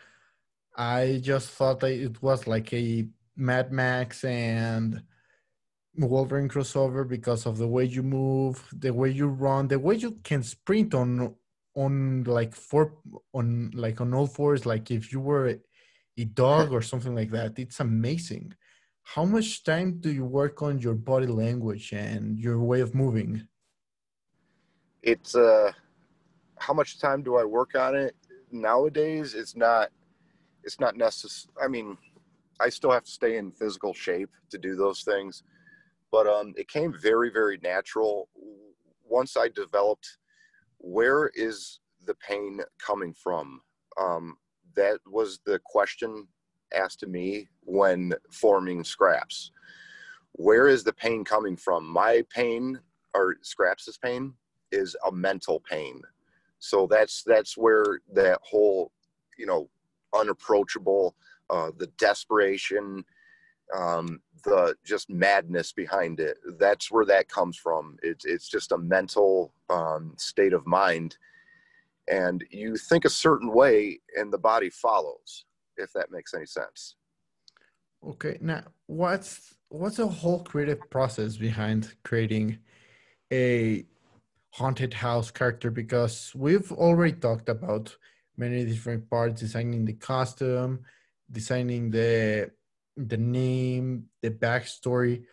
I 0.75 1.19
just 1.23 1.49
thought 1.51 1.79
that 1.81 1.91
it 1.91 2.21
was 2.21 2.47
like 2.47 2.73
a 2.73 3.07
Mad 3.35 3.71
Max 3.71 4.23
and 4.23 5.03
Wolverine 6.05 6.49
crossover 6.49 7.07
because 7.07 7.45
of 7.45 7.57
the 7.57 7.67
way 7.67 7.85
you 7.85 8.03
move, 8.03 8.63
the 8.71 8.93
way 8.93 9.09
you 9.09 9.27
run, 9.27 9.67
the 9.67 9.79
way 9.79 9.95
you 9.95 10.11
can 10.23 10.43
sprint 10.43 10.93
on 10.93 11.35
on 11.75 12.23
like 12.23 12.55
four 12.55 12.93
on 13.33 13.71
like 13.73 14.01
on 14.01 14.13
all 14.13 14.27
fours, 14.27 14.65
like 14.65 14.91
if 14.91 15.11
you 15.11 15.19
were 15.19 15.59
a 16.17 16.25
dog 16.25 16.71
or 16.71 16.81
something 16.81 17.15
like 17.15 17.31
that. 17.31 17.57
It's 17.57 17.79
amazing. 17.79 18.53
How 19.03 19.25
much 19.25 19.63
time 19.63 19.99
do 19.99 20.11
you 20.11 20.25
work 20.25 20.61
on 20.61 20.79
your 20.79 20.95
body 20.95 21.27
language 21.27 21.93
and 21.93 22.37
your 22.37 22.59
way 22.59 22.81
of 22.81 22.93
moving? 22.93 23.47
it's 25.07 25.35
uh 25.35 25.71
how 26.57 26.73
much 26.73 26.99
time 26.99 27.21
do 27.23 27.37
I 27.37 27.43
work 27.45 27.75
on 27.75 27.95
it 27.95 28.15
nowadays? 28.51 29.35
It's 29.35 29.55
not 29.55 29.89
it's 30.63 30.79
not 30.79 30.97
necessary. 30.97 31.53
I 31.63 31.67
mean, 31.67 31.97
I 32.59 32.69
still 32.69 32.91
have 32.91 33.05
to 33.05 33.11
stay 33.11 33.37
in 33.37 33.51
physical 33.51 33.93
shape 33.93 34.29
to 34.49 34.57
do 34.57 34.75
those 34.75 35.03
things, 35.03 35.43
but 36.11 36.27
um, 36.27 36.53
it 36.57 36.67
came 36.67 36.93
very 36.93 37.29
very 37.29 37.59
natural 37.63 38.29
once 39.03 39.37
I 39.37 39.49
developed 39.49 40.17
where 40.79 41.31
is 41.33 41.79
the 42.05 42.15
pain 42.15 42.61
coming 42.79 43.13
from. 43.13 43.61
Um, 43.99 44.37
that 44.75 44.99
was 45.07 45.39
the 45.45 45.59
question 45.65 46.27
asked 46.73 46.99
to 46.99 47.07
me 47.07 47.47
when 47.61 48.13
forming 48.31 48.83
Skraps. 48.83 49.49
Where 50.33 50.67
is 50.67 50.83
the 50.83 50.93
pain 50.93 51.23
coming 51.23 51.57
from? 51.57 51.87
My 51.87 52.23
pain 52.29 52.79
or 53.13 53.35
Skraps' 53.43 53.99
pain 53.99 54.33
is 54.71 54.95
a 55.07 55.11
mental 55.11 55.59
pain. 55.59 56.01
So 56.59 56.87
that's 56.87 57.23
that's 57.23 57.57
where 57.57 57.99
that 58.13 58.39
whole, 58.43 58.91
you 59.37 59.45
know, 59.45 59.69
unapproachable, 60.13 61.15
uh, 61.49 61.71
the 61.77 61.87
desperation, 61.97 63.03
um, 63.75 64.21
the 64.43 64.75
just 64.83 65.09
madness 65.09 65.71
behind 65.71 66.19
it. 66.19 66.37
That's 66.59 66.91
where 66.91 67.05
that 67.05 67.29
comes 67.29 67.57
from. 67.57 67.97
It's 68.03 68.25
it's 68.25 68.47
just 68.47 68.71
a 68.71 68.77
mental 68.77 69.53
um, 69.69 70.13
state 70.17 70.53
of 70.53 70.65
mind, 70.65 71.17
and 72.07 72.43
you 72.49 72.77
think 72.77 73.05
a 73.05 73.09
certain 73.09 73.51
way, 73.51 73.99
and 74.17 74.31
the 74.31 74.37
body 74.37 74.69
follows. 74.69 75.45
If 75.77 75.93
that 75.93 76.11
makes 76.11 76.33
any 76.33 76.47
sense. 76.47 76.95
Okay, 78.05 78.37
now 78.41 78.63
what's 78.87 79.55
what's 79.69 79.97
the 79.97 80.07
whole 80.07 80.43
creative 80.43 80.89
process 80.89 81.37
behind 81.37 81.93
creating 82.03 82.57
a 83.31 83.85
haunted 84.51 84.93
house 84.93 85.29
character 85.29 85.69
because 85.69 86.31
we've 86.33 86.71
already 86.71 87.13
talked 87.13 87.49
about 87.49 87.95
many 88.37 88.65
different 88.65 89.07
parts 89.09 89.41
designing 89.41 89.85
the 89.85 89.93
costume 89.93 90.79
designing 91.31 91.91
the 91.91 92.49
the 92.97 93.17
name 93.17 94.05
the 94.21 94.29
backstory 94.29 95.23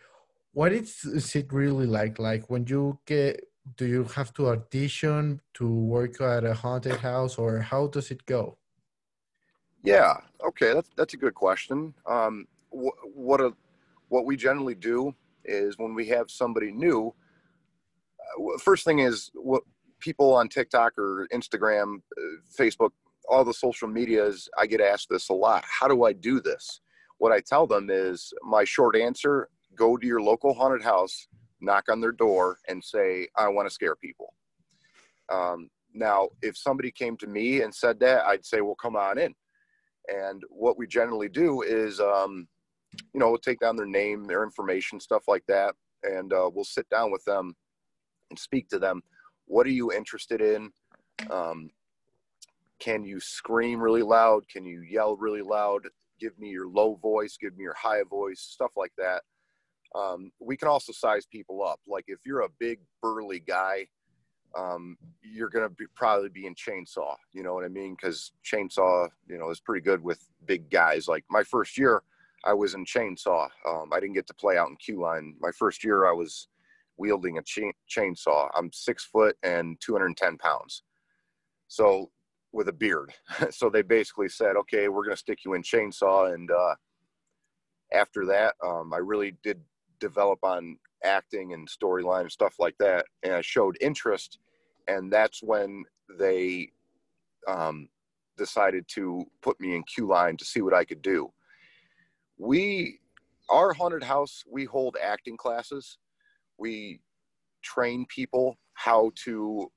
what 0.53 0.71
is, 0.71 1.03
is 1.03 1.35
it 1.35 1.51
really 1.51 1.85
like 1.85 2.19
like 2.19 2.49
when 2.49 2.65
you 2.67 2.97
get 3.05 3.43
do 3.77 3.85
you 3.85 4.03
have 4.15 4.33
to 4.33 4.47
audition 4.49 5.41
to 5.53 5.67
work 5.67 6.21
at 6.21 6.43
a 6.43 6.53
haunted 6.53 6.97
house 6.97 7.37
or 7.37 7.59
how 7.59 7.87
does 7.87 8.11
it 8.11 8.25
go 8.25 8.57
yeah 9.83 10.15
okay 10.45 10.73
that's 10.73 10.89
that's 10.95 11.13
a 11.13 11.17
good 11.17 11.33
question 11.33 11.93
um 12.05 12.45
wh- 12.69 12.97
what 13.15 13.41
a 13.41 13.51
what 14.09 14.25
we 14.25 14.35
generally 14.35 14.75
do 14.75 15.13
is 15.43 15.77
when 15.77 15.93
we 15.95 16.07
have 16.07 16.29
somebody 16.29 16.71
new 16.71 17.13
first 18.59 18.85
thing 18.85 18.99
is 18.99 19.31
what 19.33 19.63
people 19.99 20.33
on 20.33 20.49
TikTok 20.49 20.97
or 20.97 21.27
Instagram, 21.33 22.01
uh, 22.17 22.21
Facebook, 22.57 22.91
all 23.27 23.43
the 23.43 23.53
social 23.53 23.87
medias, 23.87 24.49
I 24.57 24.67
get 24.67 24.81
asked 24.81 25.09
this 25.09 25.29
a 25.29 25.33
lot. 25.33 25.63
How 25.67 25.87
do 25.87 26.03
I 26.03 26.13
do 26.13 26.39
this? 26.39 26.79
What 27.17 27.31
I 27.31 27.39
tell 27.39 27.65
them 27.65 27.89
is 27.89 28.33
my 28.43 28.63
short 28.63 28.95
answer 28.95 29.49
go 29.75 29.97
to 29.97 30.07
your 30.07 30.21
local 30.21 30.53
haunted 30.53 30.81
house, 30.81 31.27
knock 31.59 31.85
on 31.89 31.99
their 31.99 32.11
door, 32.11 32.57
and 32.69 32.83
say, 32.83 33.27
I 33.37 33.49
want 33.49 33.67
to 33.67 33.73
scare 33.73 33.95
people. 33.95 34.33
Um, 35.29 35.69
now, 35.93 36.29
if 36.41 36.57
somebody 36.57 36.91
came 36.91 37.17
to 37.17 37.27
me 37.27 37.61
and 37.61 37.73
said 37.73 37.99
that, 37.99 38.25
I'd 38.25 38.45
say, 38.45 38.61
well, 38.61 38.75
come 38.75 38.95
on 38.95 39.17
in. 39.17 39.33
And 40.07 40.43
what 40.49 40.77
we 40.77 40.87
generally 40.87 41.29
do 41.29 41.61
is, 41.61 41.99
um, 41.99 42.47
you 43.13 43.19
know, 43.19 43.29
we'll 43.29 43.37
take 43.37 43.59
down 43.59 43.75
their 43.75 43.85
name, 43.85 44.25
their 44.25 44.43
information, 44.43 44.99
stuff 44.99 45.23
like 45.27 45.43
that, 45.47 45.75
and 46.03 46.31
uh, 46.31 46.49
we'll 46.53 46.63
sit 46.63 46.87
down 46.89 47.11
with 47.11 47.23
them 47.25 47.55
and 48.29 48.37
speak 48.37 48.69
to 48.69 48.79
them. 48.79 49.01
What 49.45 49.65
are 49.67 49.71
you 49.71 49.91
interested 49.91 50.41
in? 50.41 50.71
Um, 51.29 51.69
can 52.79 53.03
you 53.03 53.19
scream 53.19 53.79
really 53.81 54.03
loud? 54.03 54.47
Can 54.49 54.65
you 54.65 54.81
yell 54.81 55.15
really 55.15 55.41
loud? 55.41 55.87
Give 56.19 56.37
me 56.39 56.49
your 56.49 56.67
low 56.67 56.95
voice, 56.95 57.37
give 57.39 57.57
me 57.57 57.63
your 57.63 57.75
high 57.75 58.03
voice, 58.09 58.41
stuff 58.41 58.71
like 58.75 58.93
that. 58.97 59.23
Um, 59.93 60.31
we 60.39 60.57
can 60.57 60.67
also 60.67 60.91
size 60.91 61.25
people 61.25 61.63
up. 61.63 61.79
Like 61.87 62.05
if 62.07 62.19
you're 62.25 62.41
a 62.41 62.49
big 62.59 62.79
burly 63.01 63.39
guy, 63.39 63.87
um, 64.57 64.97
you're 65.21 65.49
going 65.49 65.67
to 65.67 65.73
be 65.73 65.85
probably 65.95 66.29
be 66.29 66.45
in 66.45 66.55
chainsaw. 66.55 67.15
You 67.33 67.43
know 67.43 67.53
what 67.53 67.65
I 67.65 67.69
mean? 67.69 67.95
Because 67.99 68.31
chainsaw, 68.43 69.09
you 69.27 69.37
know, 69.37 69.49
is 69.49 69.59
pretty 69.59 69.83
good 69.83 70.03
with 70.03 70.25
big 70.45 70.69
guys. 70.69 71.07
Like 71.07 71.25
my 71.29 71.43
first 71.43 71.77
year, 71.77 72.03
I 72.45 72.53
was 72.53 72.73
in 72.73 72.85
chainsaw. 72.85 73.49
Um, 73.67 73.89
I 73.91 73.99
didn't 73.99 74.15
get 74.15 74.27
to 74.27 74.33
play 74.33 74.57
out 74.57 74.69
in 74.69 74.75
Q 74.77 75.01
line. 75.01 75.35
My 75.39 75.51
first 75.51 75.83
year, 75.83 76.07
I 76.07 76.13
was 76.13 76.47
wielding 76.97 77.37
a 77.37 77.43
chain, 77.43 77.73
chainsaw. 77.89 78.49
I'm 78.55 78.71
six 78.71 79.05
foot 79.05 79.35
and 79.43 79.77
210 79.81 80.37
pounds. 80.37 80.83
So 81.67 82.11
with 82.55 82.69
a 82.69 82.73
beard. 82.73 83.13
so 83.51 83.69
they 83.69 83.81
basically 83.81 84.29
said, 84.29 84.55
okay, 84.55 84.87
we're 84.87 85.03
going 85.03 85.15
to 85.15 85.19
stick 85.19 85.39
you 85.45 85.53
in 85.53 85.61
chainsaw. 85.61 86.33
And 86.33 86.49
uh, 86.49 86.75
after 87.93 88.25
that, 88.25 88.55
um, 88.65 88.93
I 88.93 88.97
really 88.97 89.35
did 89.43 89.59
develop 89.99 90.39
on 90.41 90.77
acting 91.03 91.53
and 91.53 91.67
storyline 91.67 92.21
and 92.21 92.31
stuff 92.31 92.55
like 92.57 92.75
that. 92.79 93.05
And 93.23 93.33
I 93.33 93.41
showed 93.41 93.77
interest. 93.81 94.39
And 94.87 95.11
that's 95.11 95.43
when 95.43 95.83
they 96.17 96.69
um, 97.47 97.89
decided 98.37 98.85
to 98.89 99.25
put 99.41 99.59
me 99.59 99.75
in 99.75 99.83
Q 99.83 100.07
line 100.07 100.37
to 100.37 100.45
see 100.45 100.61
what 100.61 100.73
I 100.73 100.85
could 100.85 101.01
do. 101.01 101.31
We, 102.37 102.99
our 103.49 103.73
haunted 103.73 104.03
house, 104.03 104.43
we 104.49 104.65
hold 104.65 104.95
acting 105.01 105.37
classes. 105.37 105.97
We 106.57 107.01
train 107.63 108.05
people 108.07 108.57
how 108.73 109.11
to 109.23 109.71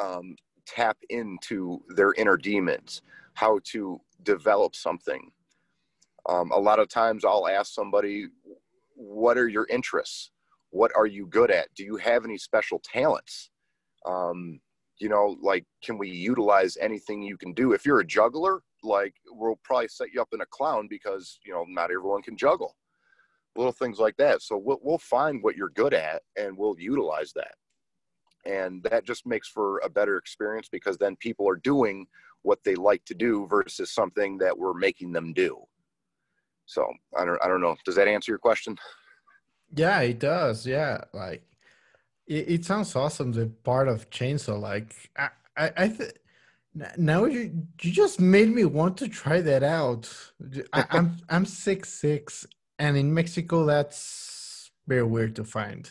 um, 0.00 0.36
tap 0.66 0.96
into 1.10 1.82
their 1.88 2.12
inner 2.14 2.36
demons, 2.36 3.02
how 3.34 3.60
to 3.64 4.00
develop 4.22 4.74
something. 4.74 5.30
Um, 6.28 6.50
a 6.52 6.58
lot 6.58 6.78
of 6.78 6.88
times 6.88 7.24
I'll 7.24 7.48
ask 7.48 7.72
somebody, 7.72 8.28
What 8.94 9.36
are 9.36 9.48
your 9.48 9.66
interests? 9.68 10.30
What 10.70 10.92
are 10.96 11.06
you 11.06 11.26
good 11.26 11.50
at? 11.50 11.72
Do 11.74 11.84
you 11.84 11.96
have 11.96 12.24
any 12.24 12.38
special 12.38 12.80
talents? 12.84 13.50
Um, 14.06 14.60
you 14.98 15.08
know, 15.08 15.36
like, 15.42 15.64
can 15.82 15.98
we 15.98 16.08
utilize 16.08 16.76
anything 16.78 17.22
you 17.22 17.36
can 17.36 17.52
do? 17.52 17.72
If 17.72 17.84
you're 17.84 18.00
a 18.00 18.06
juggler, 18.06 18.62
like, 18.82 19.14
we'll 19.28 19.58
probably 19.64 19.88
set 19.88 20.12
you 20.12 20.20
up 20.20 20.28
in 20.32 20.40
a 20.40 20.46
clown 20.46 20.86
because, 20.88 21.38
you 21.44 21.52
know, 21.52 21.64
not 21.68 21.90
everyone 21.90 22.22
can 22.22 22.36
juggle. 22.36 22.76
Little 23.56 23.72
things 23.72 23.98
like 23.98 24.16
that. 24.16 24.42
So 24.42 24.56
we'll, 24.56 24.80
we'll 24.82 24.98
find 24.98 25.42
what 25.42 25.56
you're 25.56 25.70
good 25.70 25.94
at 25.94 26.22
and 26.36 26.56
we'll 26.56 26.76
utilize 26.78 27.32
that 27.34 27.54
and 28.46 28.82
that 28.84 29.04
just 29.04 29.26
makes 29.26 29.48
for 29.48 29.78
a 29.78 29.88
better 29.88 30.16
experience 30.16 30.68
because 30.70 30.98
then 30.98 31.16
people 31.16 31.48
are 31.48 31.56
doing 31.56 32.06
what 32.42 32.58
they 32.64 32.74
like 32.74 33.04
to 33.06 33.14
do 33.14 33.46
versus 33.48 33.90
something 33.92 34.38
that 34.38 34.56
we're 34.56 34.74
making 34.74 35.12
them 35.12 35.32
do. 35.32 35.62
So 36.66 36.86
i 37.16 37.24
don't 37.24 37.42
i 37.42 37.48
don't 37.48 37.60
know. 37.60 37.76
Does 37.84 37.96
that 37.96 38.08
answer 38.08 38.32
your 38.32 38.38
question? 38.38 38.76
Yeah 39.74 40.00
it 40.00 40.18
does. 40.18 40.66
Yeah 40.66 41.04
like 41.12 41.42
it, 42.26 42.48
it 42.48 42.64
sounds 42.64 42.94
awesome 42.96 43.32
the 43.32 43.46
part 43.46 43.88
of 43.88 44.10
chainsaw. 44.10 44.60
Like 44.60 44.94
i 45.16 45.28
i, 45.56 45.72
I 45.76 45.88
th- 45.88 46.12
now 46.96 47.24
you 47.24 47.66
you 47.82 47.92
just 47.92 48.20
made 48.20 48.50
me 48.50 48.64
want 48.64 48.96
to 48.98 49.08
try 49.08 49.40
that 49.40 49.62
out. 49.62 50.12
I, 50.72 50.84
i'm 50.90 51.16
i'm 51.28 51.46
six 51.46 51.88
six 51.88 52.46
and 52.78 52.96
in 52.96 53.14
mexico 53.14 53.64
that's 53.64 54.70
very 54.86 55.04
weird 55.04 55.36
to 55.36 55.44
find 55.44 55.90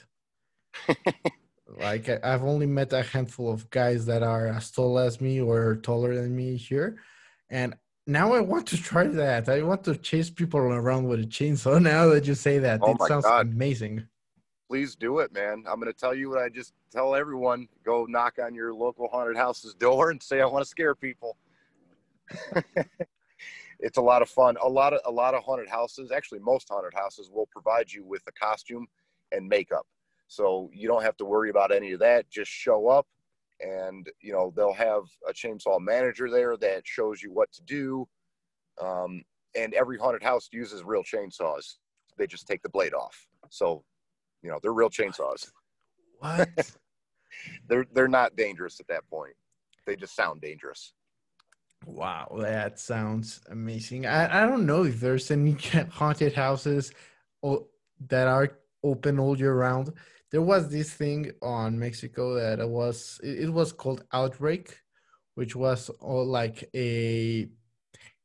Like 1.78 2.10
I've 2.24 2.44
only 2.44 2.66
met 2.66 2.94
a 2.94 3.04
handful 3.04 3.52
of 3.52 3.70
guys 3.70 4.06
that 4.06 4.24
are 4.24 4.48
as 4.48 4.72
tall 4.72 5.00
as 5.00 5.20
me 5.20 5.42
or 5.42 5.76
taller 5.78 6.16
than 6.16 6.36
me 6.36 6.56
here, 6.56 6.98
and 7.50 7.76
now 8.06 8.34
I 8.34 8.42
want 8.42 8.68
to 8.68 8.78
try 8.78 9.08
that. 9.08 9.50
I 9.50 9.62
want 9.62 9.84
to 9.86 9.96
chase 9.96 10.30
people 10.30 10.60
around 10.60 11.08
with 11.08 11.22
a 11.22 11.24
chainsaw. 11.24 11.82
Now 11.94 12.08
that 12.08 12.26
you 12.26 12.36
say 12.36 12.60
that, 12.60 12.82
oh 12.84 12.92
it 12.92 13.02
sounds 13.02 13.26
God. 13.26 13.48
amazing. 13.48 14.08
Please 14.70 14.96
do 14.96 15.20
it, 15.20 15.34
man. 15.34 15.64
I'm 15.68 15.80
going 15.80 15.92
to 15.92 15.98
tell 15.98 16.16
you 16.16 16.30
what 16.30 16.40
I 16.40 16.50
just 16.50 16.74
tell 16.92 17.16
everyone: 17.16 17.68
go 17.84 18.06
knock 18.08 18.38
on 18.44 18.54
your 18.54 18.74
local 18.74 19.08
haunted 19.08 19.38
house's 19.38 19.74
door 19.74 20.12
and 20.12 20.22
say, 20.22 20.42
"I 20.42 20.46
want 20.46 20.64
to 20.64 20.70
scare 20.70 20.96
people." 20.96 21.38
it's 23.80 23.98
a 23.98 24.02
lot 24.02 24.22
of 24.22 24.30
fun. 24.30 24.58
A 24.62 24.70
lot 24.70 24.94
of 24.94 25.00
a 25.06 25.12
lot 25.12 25.34
of 25.34 25.44
haunted 25.44 25.70
houses, 25.70 26.12
actually, 26.12 26.40
most 26.40 26.70
haunted 26.70 26.94
houses 26.94 27.30
will 27.32 27.48
provide 27.48 27.92
you 27.92 28.04
with 28.04 28.22
a 28.28 28.32
costume 28.32 28.88
and 29.32 29.48
makeup 29.48 29.88
so 30.28 30.70
you 30.74 30.88
don't 30.88 31.04
have 31.04 31.18
to 31.18 31.26
worry 31.26 31.50
about 31.50 31.72
any 31.72 31.92
of 31.92 32.00
that. 32.00 32.30
Just 32.30 32.52
show 32.52 32.88
up 32.88 33.08
and, 33.60 34.10
you 34.22 34.34
know, 34.34 34.52
they'll 34.56 34.74
have 34.74 35.04
a 35.28 35.34
chainsaw 35.34 35.80
manager 35.80 36.30
there 36.30 36.58
that 36.58 36.86
shows 36.86 37.22
you 37.22 37.32
what 37.32 37.52
to 37.54 37.64
do. 37.64 38.08
Um, 38.82 39.24
and 39.56 39.74
every 39.74 39.98
haunted 39.98 40.24
house 40.24 40.50
uses 40.52 40.84
real 40.84 41.04
chainsaws. 41.04 41.76
They 42.18 42.28
just 42.28 42.48
take 42.48 42.62
the 42.62 42.70
blade 42.70 42.94
off. 42.94 43.28
So, 43.50 43.84
you 44.42 44.50
know, 44.50 44.60
they're 44.62 44.74
real 44.74 44.90
chainsaws. 44.90 45.50
What? 46.20 46.50
they're 47.68 47.86
they're 47.94 48.08
not 48.08 48.36
dangerous 48.36 48.80
at 48.80 48.88
that 48.88 49.08
point. 49.10 49.34
They 49.86 49.96
just 49.96 50.16
sound 50.16 50.42
dangerous. 50.42 50.94
Wow, 51.86 52.38
that 52.40 52.80
sounds 52.80 53.42
amazing. 53.50 54.06
I, 54.06 54.44
I 54.44 54.48
don't 54.48 54.66
know 54.66 54.84
if 54.86 55.00
there's 55.00 55.30
any 55.32 55.52
haunted 55.92 56.34
houses 56.34 56.94
that 58.08 58.28
are 58.28 58.58
open 58.84 59.20
all 59.20 59.38
year 59.38 59.56
round 59.56 59.94
there 60.34 60.42
was 60.42 60.68
this 60.68 60.92
thing 60.92 61.32
on 61.44 61.78
Mexico 61.78 62.34
that 62.34 62.68
was 62.68 63.22
it, 63.24 63.54
was 63.54 63.72
called 63.72 64.04
Outbreak, 64.12 64.76
which 65.36 65.56
was 65.56 65.90
all 66.02 66.26
like 66.26 66.68
a 66.74 67.48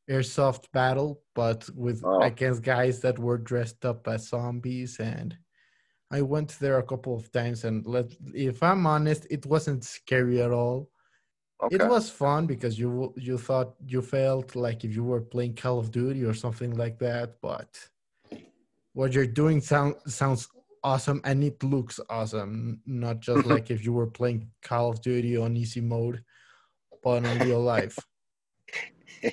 airsoft 0.09 0.71
battle, 0.73 1.21
but 1.35 1.69
with 1.75 2.01
oh. 2.03 2.21
against 2.21 2.63
guys 2.63 2.99
that 3.01 3.19
were 3.19 3.37
dressed 3.37 3.85
up 3.85 4.07
as 4.07 4.29
zombies. 4.29 4.99
And 4.99 5.37
I 6.09 6.23
went 6.23 6.57
there 6.59 6.79
a 6.79 6.83
couple 6.83 7.15
of 7.15 7.31
times, 7.31 7.63
and 7.63 7.85
let 7.85 8.11
if 8.33 8.63
I'm 8.63 8.87
honest, 8.87 9.27
it 9.29 9.45
wasn't 9.45 9.83
scary 9.83 10.41
at 10.41 10.51
all. 10.51 10.89
Okay. 11.61 11.75
It 11.75 11.87
was 11.87 12.09
fun 12.09 12.47
because 12.47 12.79
you 12.79 13.13
you 13.17 13.37
thought 13.37 13.75
you 13.85 14.01
felt 14.01 14.55
like 14.55 14.83
if 14.83 14.95
you 14.95 15.03
were 15.03 15.21
playing 15.21 15.57
Call 15.57 15.77
of 15.77 15.91
Duty 15.91 16.23
or 16.25 16.33
something 16.33 16.75
like 16.75 16.97
that, 16.99 17.35
but 17.39 17.77
what 18.93 19.13
you're 19.13 19.25
doing 19.25 19.61
sound, 19.61 19.95
sounds 20.07 20.47
awesome 20.83 21.21
and 21.23 21.43
it 21.43 21.63
looks 21.63 21.99
awesome. 22.09 22.81
Not 22.85 23.19
just 23.19 23.45
like 23.53 23.71
if 23.71 23.83
you 23.83 23.93
were 23.93 24.07
playing 24.07 24.49
call 24.61 24.89
of 24.89 25.01
duty 25.01 25.37
on 25.37 25.57
easy 25.57 25.81
mode 25.81 26.23
but 27.03 27.23
in 27.23 27.39
real 27.39 27.61
life. 27.61 27.97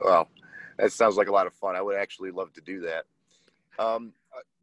Well 0.00 0.28
that 0.78 0.92
sounds 0.92 1.16
like 1.16 1.28
a 1.28 1.32
lot 1.32 1.48
of 1.48 1.54
fun. 1.54 1.74
I 1.74 1.82
would 1.82 1.96
actually 1.96 2.30
love 2.30 2.52
to 2.52 2.60
do 2.60 2.80
that. 2.82 3.04
Um, 3.80 4.12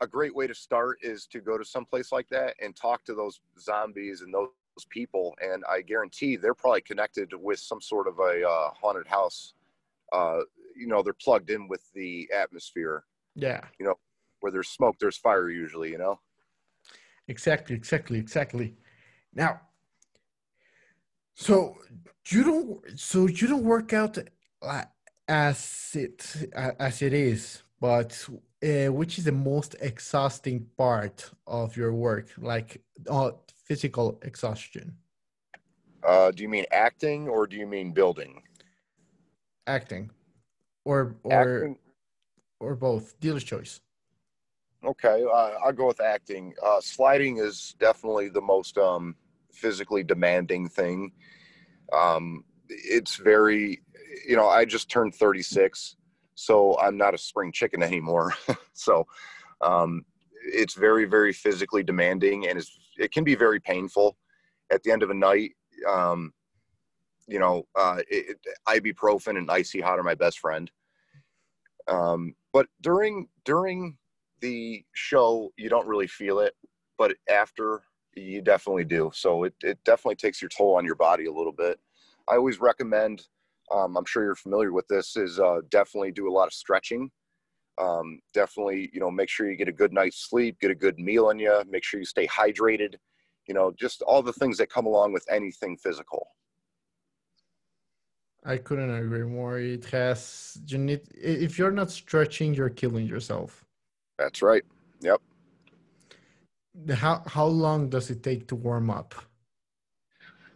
a 0.01 0.07
great 0.07 0.35
way 0.35 0.47
to 0.47 0.55
start 0.55 0.97
is 1.01 1.25
to 1.27 1.39
go 1.39 1.57
to 1.57 1.65
some 1.65 1.85
place 1.85 2.11
like 2.11 2.27
that 2.29 2.55
and 2.61 2.75
talk 2.75 3.03
to 3.05 3.13
those 3.13 3.39
zombies 3.59 4.21
and 4.21 4.33
those 4.33 4.49
people 4.89 5.33
and 5.41 5.63
i 5.69 5.81
guarantee 5.81 6.35
they're 6.35 6.53
probably 6.53 6.81
connected 6.81 7.31
with 7.33 7.59
some 7.59 7.79
sort 7.79 8.07
of 8.07 8.19
a 8.19 8.47
uh, 8.47 8.69
haunted 8.79 9.07
house 9.07 9.53
uh, 10.11 10.39
you 10.75 10.87
know 10.87 11.01
they're 11.01 11.13
plugged 11.13 11.49
in 11.49 11.67
with 11.67 11.81
the 11.93 12.29
atmosphere 12.33 13.03
yeah 13.35 13.61
you 13.79 13.85
know 13.85 13.95
where 14.45 14.51
there's 14.51 14.69
smoke, 14.69 14.95
there's 14.99 15.17
fire 15.17 15.49
usually, 15.49 15.89
you 15.89 15.97
know? 15.97 16.19
Exactly, 17.27 17.75
exactly, 17.75 18.19
exactly. 18.19 18.75
Now, 19.33 19.61
so 21.33 21.77
you 22.27 22.43
don't, 22.43 22.99
so 22.99 23.25
you 23.25 23.47
don't 23.47 23.63
work 23.63 23.91
out 23.91 24.19
as 25.27 25.91
it 25.95 26.51
as 26.53 27.01
it 27.01 27.13
is, 27.13 27.63
but 27.79 28.11
uh, 28.63 28.93
which 28.93 29.17
is 29.17 29.25
the 29.25 29.31
most 29.31 29.75
exhausting 29.81 30.67
part 30.77 31.31
of 31.47 31.75
your 31.75 31.93
work, 31.93 32.27
like 32.37 32.83
uh, 33.09 33.31
physical 33.67 34.19
exhaustion? 34.21 34.95
Uh, 36.03 36.29
do 36.29 36.43
you 36.43 36.49
mean 36.49 36.65
acting 36.71 37.27
or 37.27 37.47
do 37.47 37.55
you 37.57 37.65
mean 37.65 37.91
building? 37.91 38.43
Acting, 39.65 40.11
or 40.85 41.15
or 41.23 41.33
acting. 41.33 41.77
or 42.59 42.75
both. 42.75 43.19
Dealer's 43.19 43.43
choice. 43.43 43.81
Okay, 44.85 45.23
uh, 45.23 45.51
I'll 45.65 45.73
go 45.73 45.87
with 45.87 45.99
acting. 45.99 46.53
Uh, 46.63 46.79
sliding 46.79 47.37
is 47.37 47.75
definitely 47.79 48.29
the 48.29 48.41
most 48.41 48.77
um, 48.77 49.15
physically 49.51 50.03
demanding 50.03 50.69
thing. 50.69 51.11
Um, 51.91 52.43
it's 52.69 53.15
very, 53.15 53.81
you 54.27 54.35
know, 54.35 54.47
I 54.47 54.63
just 54.65 54.89
turned 54.89 55.15
36, 55.15 55.95
so 56.35 56.77
I'm 56.79 56.97
not 56.97 57.15
a 57.15 57.17
spring 57.17 57.51
chicken 57.51 57.81
anymore. 57.81 58.33
so 58.73 59.07
um, 59.61 60.05
it's 60.43 60.75
very, 60.75 61.05
very 61.05 61.33
physically 61.33 61.81
demanding, 61.81 62.47
and 62.47 62.59
it's, 62.59 62.77
it 62.97 63.11
can 63.11 63.23
be 63.23 63.35
very 63.35 63.59
painful. 63.59 64.17
At 64.71 64.83
the 64.83 64.91
end 64.91 65.01
of 65.01 65.09
a 65.09 65.15
night, 65.15 65.51
um, 65.89 66.31
you 67.27 67.39
know, 67.39 67.63
uh, 67.75 68.01
it, 68.09 68.37
ibuprofen 68.67 69.37
and 69.37 69.49
icy 69.49 69.81
hot 69.81 69.99
are 69.99 70.03
my 70.03 70.15
best 70.15 70.39
friend. 70.39 70.69
Um, 71.87 72.35
but 72.53 72.67
during 72.81 73.27
during 73.43 73.97
the 74.41 74.83
show, 74.93 75.51
you 75.57 75.69
don't 75.69 75.87
really 75.87 76.07
feel 76.07 76.39
it, 76.39 76.53
but 76.97 77.15
after 77.29 77.83
you 78.15 78.41
definitely 78.41 78.85
do. 78.85 79.11
So 79.13 79.43
it, 79.43 79.53
it 79.61 79.77
definitely 79.83 80.15
takes 80.15 80.41
your 80.41 80.49
toll 80.49 80.75
on 80.75 80.85
your 80.85 80.95
body 80.95 81.25
a 81.25 81.31
little 81.31 81.51
bit. 81.51 81.79
I 82.29 82.35
always 82.35 82.59
recommend, 82.59 83.23
um, 83.71 83.97
I'm 83.97 84.05
sure 84.05 84.23
you're 84.23 84.35
familiar 84.35 84.71
with 84.71 84.87
this, 84.87 85.15
is 85.17 85.39
uh, 85.39 85.59
definitely 85.69 86.11
do 86.11 86.29
a 86.29 86.31
lot 86.31 86.47
of 86.47 86.53
stretching. 86.53 87.11
Um, 87.77 88.19
definitely, 88.33 88.89
you 88.93 88.99
know, 89.01 89.11
make 89.11 89.29
sure 89.29 89.49
you 89.49 89.57
get 89.57 89.67
a 89.67 89.73
good 89.73 89.91
night's 89.91 90.29
sleep, 90.29 90.59
get 90.61 90.71
a 90.71 90.75
good 90.75 90.97
meal 90.97 91.29
in 91.29 91.39
you, 91.39 91.61
make 91.69 91.83
sure 91.83 91.99
you 91.99 92.05
stay 92.05 92.25
hydrated, 92.27 92.95
you 93.47 93.53
know, 93.53 93.73
just 93.77 94.01
all 94.03 94.23
the 94.23 94.33
things 94.33 94.57
that 94.57 94.69
come 94.69 94.85
along 94.85 95.11
with 95.11 95.25
anything 95.29 95.75
physical. 95.77 96.27
I 98.45 98.57
couldn't 98.57 98.93
agree 98.93 99.23
more. 99.23 99.57
It 99.57 99.85
has, 99.85 100.59
you 100.67 100.77
need, 100.77 101.01
if 101.11 101.57
you're 101.57 101.71
not 101.71 101.89
stretching, 101.89 102.53
you're 102.53 102.69
killing 102.69 103.07
yourself. 103.07 103.65
That's 104.19 104.43
right. 104.43 104.63
Yep. 105.01 105.19
How 106.93 107.23
how 107.25 107.45
long 107.45 107.89
does 107.89 108.09
it 108.09 108.21
take 108.21 108.47
to 108.49 108.55
warm 108.55 108.89
up? 108.89 109.15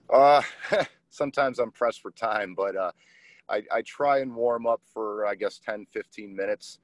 Uh, 0.10 0.42
sometimes 1.10 1.60
I'm 1.60 1.72
pressed 1.72 2.02
for 2.02 2.12
time, 2.12 2.54
but 2.56 2.76
uh, 2.76 2.92
I, 3.50 3.64
I 3.72 3.82
try 3.82 4.20
and 4.20 4.36
warm 4.36 4.68
up 4.68 4.82
for 4.94 5.26
I 5.26 5.36
guess 5.36 5.60
10, 5.60 5.88
15 5.92 6.36
minutes. 6.36 6.80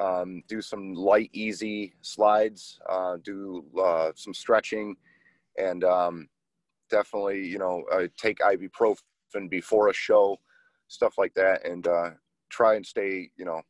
Um, 0.00 0.42
do 0.48 0.62
some 0.62 0.94
light, 0.94 1.30
easy 1.32 1.94
slides. 2.00 2.78
Uh, 2.88 3.16
do 3.22 3.64
uh, 3.78 4.12
some 4.14 4.32
stretching, 4.32 4.96
and 5.58 5.84
um, 5.84 6.28
definitely, 6.88 7.46
you 7.46 7.58
know, 7.58 7.84
uh, 7.92 8.06
take 8.16 8.38
ibuprofen 8.38 9.02
before 9.48 9.88
a 9.88 9.94
show, 9.94 10.38
stuff 10.88 11.14
like 11.18 11.34
that, 11.34 11.66
and 11.66 11.86
uh, 11.86 12.10
try 12.48 12.74
and 12.74 12.84
stay, 12.84 13.30
you 13.36 13.44
know, 13.44 13.62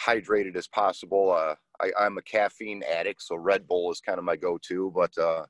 hydrated 0.00 0.56
as 0.56 0.68
possible. 0.68 1.32
Uh, 1.32 1.54
I, 1.80 2.06
am 2.06 2.18
a 2.18 2.22
caffeine 2.22 2.82
addict, 2.82 3.22
so 3.22 3.36
Red 3.36 3.66
Bull 3.66 3.90
is 3.90 4.00
kind 4.00 4.18
of 4.18 4.24
my 4.24 4.36
go-to. 4.36 4.92
But 4.94 5.16
uh, 5.18 5.46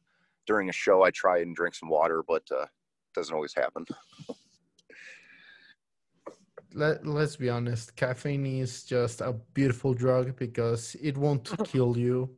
during 0.47 0.69
a 0.69 0.73
show, 0.73 1.03
I 1.03 1.11
try 1.11 1.41
and 1.41 1.55
drink 1.55 1.75
some 1.75 1.89
water, 1.89 2.23
but 2.27 2.43
uh, 2.51 2.67
doesn't 3.15 3.35
always 3.35 3.55
happen. 3.55 3.85
Let, 6.75 7.07
let's 7.07 7.37
be 7.37 7.51
honest, 7.51 7.95
caffeine 7.97 8.47
is 8.47 8.85
just 8.85 9.21
a 9.21 9.35
beautiful 9.53 9.93
drug 9.93 10.37
because 10.37 10.97
it 11.03 11.19
won't 11.19 11.51
kill 11.65 11.99
you 11.99 12.31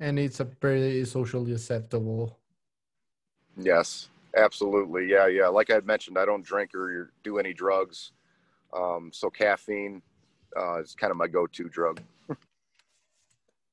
and 0.00 0.18
it's 0.18 0.40
a 0.40 0.44
very 0.44 1.04
socially 1.04 1.52
acceptable. 1.52 2.38
Yes, 3.56 4.08
absolutely. 4.36 5.08
Yeah, 5.08 5.26
yeah. 5.26 5.48
Like 5.48 5.70
I 5.70 5.80
mentioned, 5.80 6.18
I 6.18 6.24
don't 6.24 6.44
drink 6.44 6.74
or 6.74 7.12
do 7.22 7.38
any 7.38 7.52
drugs. 7.52 8.12
Um, 8.72 9.10
so 9.12 9.30
caffeine 9.30 10.02
uh, 10.56 10.80
is 10.80 10.94
kind 10.94 11.10
of 11.10 11.16
my 11.16 11.28
go-to 11.28 11.68
drug. 11.68 12.00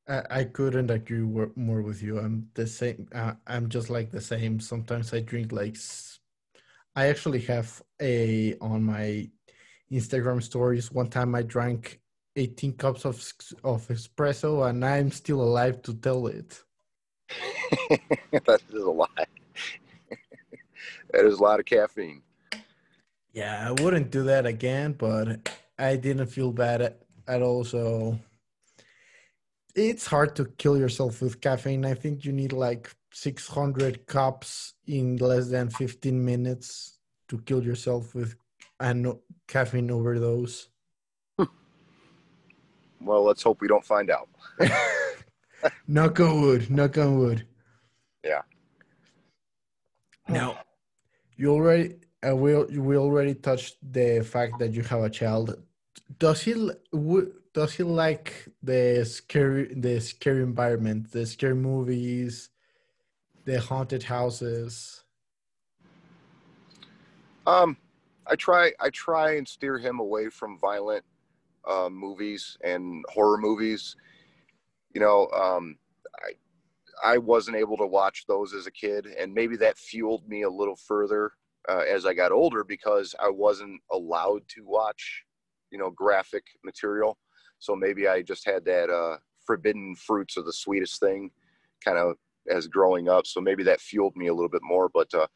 I, 0.08 0.22
I 0.30 0.44
couldn't 0.46 0.90
agree 0.90 1.22
more 1.56 1.82
with 1.82 2.02
you. 2.02 2.20
I'm 2.20 2.50
the 2.54 2.68
same. 2.68 3.08
Uh, 3.14 3.34
I'm 3.48 3.70
just 3.70 3.90
like 3.90 4.12
the 4.12 4.22
same. 4.22 4.60
Sometimes 4.60 5.14
I 5.14 5.22
drink 5.22 5.52
like. 5.52 5.78
I 6.96 7.08
actually 7.08 7.42
have 7.42 7.82
a 8.02 8.56
on 8.60 8.84
my 8.84 9.30
Instagram 9.92 10.44
stories. 10.44 10.92
One 10.92 11.10
time 11.10 11.36
I 11.36 11.44
drank 11.44 12.02
18 12.36 12.74
cups 12.74 13.06
of 13.06 13.16
of 13.64 13.88
espresso, 13.88 14.70
and 14.70 14.84
I'm 14.84 15.12
still 15.12 15.42
alive 15.42 15.82
to 15.84 15.94
tell 15.94 16.28
it. 16.28 16.62
that 18.46 18.62
is 18.74 18.84
a 18.84 18.92
lot. 18.92 19.28
That 21.14 21.26
is 21.26 21.40
a 21.40 21.44
lot 21.44 21.60
of 21.60 21.66
caffeine. 21.66 22.22
Yeah, 23.34 23.68
I 23.68 23.82
wouldn't 23.82 24.12
do 24.12 24.24
that 24.24 24.46
again, 24.46 24.94
but 24.94 25.50
I 25.80 25.96
didn't 25.96 26.28
feel 26.28 26.52
bad 26.52 26.82
at, 26.82 27.02
at 27.28 27.42
all. 27.42 27.64
So 27.64 28.20
it's 29.76 30.06
hard 30.06 30.36
to 30.36 30.46
kill 30.58 30.78
yourself 30.78 31.22
with 31.22 31.40
caffeine. 31.42 31.86
I 31.86 31.94
think 31.94 32.26
you 32.26 32.34
need 32.34 32.52
like 32.54 32.94
600 33.14 34.06
cups 34.06 34.74
in 34.88 35.18
less 35.18 35.50
than 35.50 35.70
15 35.70 36.24
minutes 36.24 37.00
to 37.30 37.40
kill 37.40 37.64
yourself 37.64 38.14
with 38.14 38.36
a 38.80 39.14
caffeine 39.48 39.92
overdose. 39.92 40.68
well, 43.02 43.24
let's 43.24 43.44
hope 43.44 43.62
we 43.62 43.68
don't 43.68 43.86
find 43.86 44.10
out. 44.10 44.28
knock 45.88 46.20
on 46.20 46.42
wood. 46.42 46.70
Knock 46.70 46.98
on 46.98 47.18
wood. 47.18 47.48
Yeah. 48.24 48.42
Now, 50.28 50.60
you 51.42 51.50
already 51.58 51.96
we 52.44 52.52
we 52.88 52.94
already 53.06 53.36
touched 53.48 53.76
the 53.98 54.22
fact 54.34 54.54
that 54.60 54.72
you 54.78 54.84
have 54.84 55.02
a 55.02 55.10
child 55.10 55.46
does 56.20 56.42
he 56.42 56.54
does 57.54 57.74
he 57.74 57.84
like 57.84 58.48
the 58.64 59.04
scary 59.06 59.74
the 59.74 60.00
scary 60.00 60.44
environment, 60.44 61.12
the 61.12 61.26
scary 61.26 61.56
movies, 61.56 62.50
the 63.46 63.60
haunted 63.60 64.04
houses? 64.04 65.04
Um, 67.46 67.76
I 68.28 68.36
try 68.36 68.72
I 68.80 68.90
try 68.90 69.36
and 69.36 69.48
steer 69.48 69.78
him 69.78 70.00
away 70.00 70.30
from 70.30 70.60
violent 70.60 71.04
uh, 71.68 71.90
movies 71.90 72.58
and 72.64 73.04
horror 73.10 73.38
movies. 73.38 73.96
You 74.94 75.02
know, 75.02 75.28
um, 75.30 75.78
I 76.20 76.34
I 77.04 77.18
wasn't 77.18 77.58
able 77.58 77.78
to 77.78 77.88
watch 77.88 78.26
those 78.28 78.54
as 78.54 78.68
a 78.68 78.72
kid, 78.72 79.08
and 79.20 79.34
maybe 79.34 79.58
that 79.58 79.78
fueled 79.78 80.28
me 80.28 80.44
a 80.44 80.50
little 80.50 80.76
further 80.76 81.32
uh, 81.70 81.84
as 81.90 82.06
I 82.06 82.14
got 82.14 82.32
older 82.32 82.64
because 82.64 83.16
I 83.20 83.30
wasn't 83.30 83.82
allowed 83.92 84.42
to 84.50 84.64
watch 84.66 85.24
you 85.72 85.78
know 85.80 85.90
graphic 85.90 86.44
material. 86.64 87.18
So 87.60 87.76
maybe 87.76 88.08
i 88.08 88.22
just 88.22 88.46
had 88.46 88.66
that 88.66 88.90
uh 88.90 89.18
forbidden 89.46 89.96
fruits 89.96 90.38
are 90.38 90.44
the 90.44 90.54
sweetest 90.54 91.00
thing 91.00 91.32
kind 91.84 91.98
of 91.98 92.16
as 92.50 92.68
growing 92.68 93.08
up. 93.10 93.26
So 93.26 93.40
maybe 93.42 93.64
that 93.64 93.82
fueled 93.82 94.16
me 94.16 94.28
a 94.28 94.34
little 94.34 94.50
bit 94.50 94.64
more. 94.64 94.90
But 94.90 95.14
uh 95.14 95.28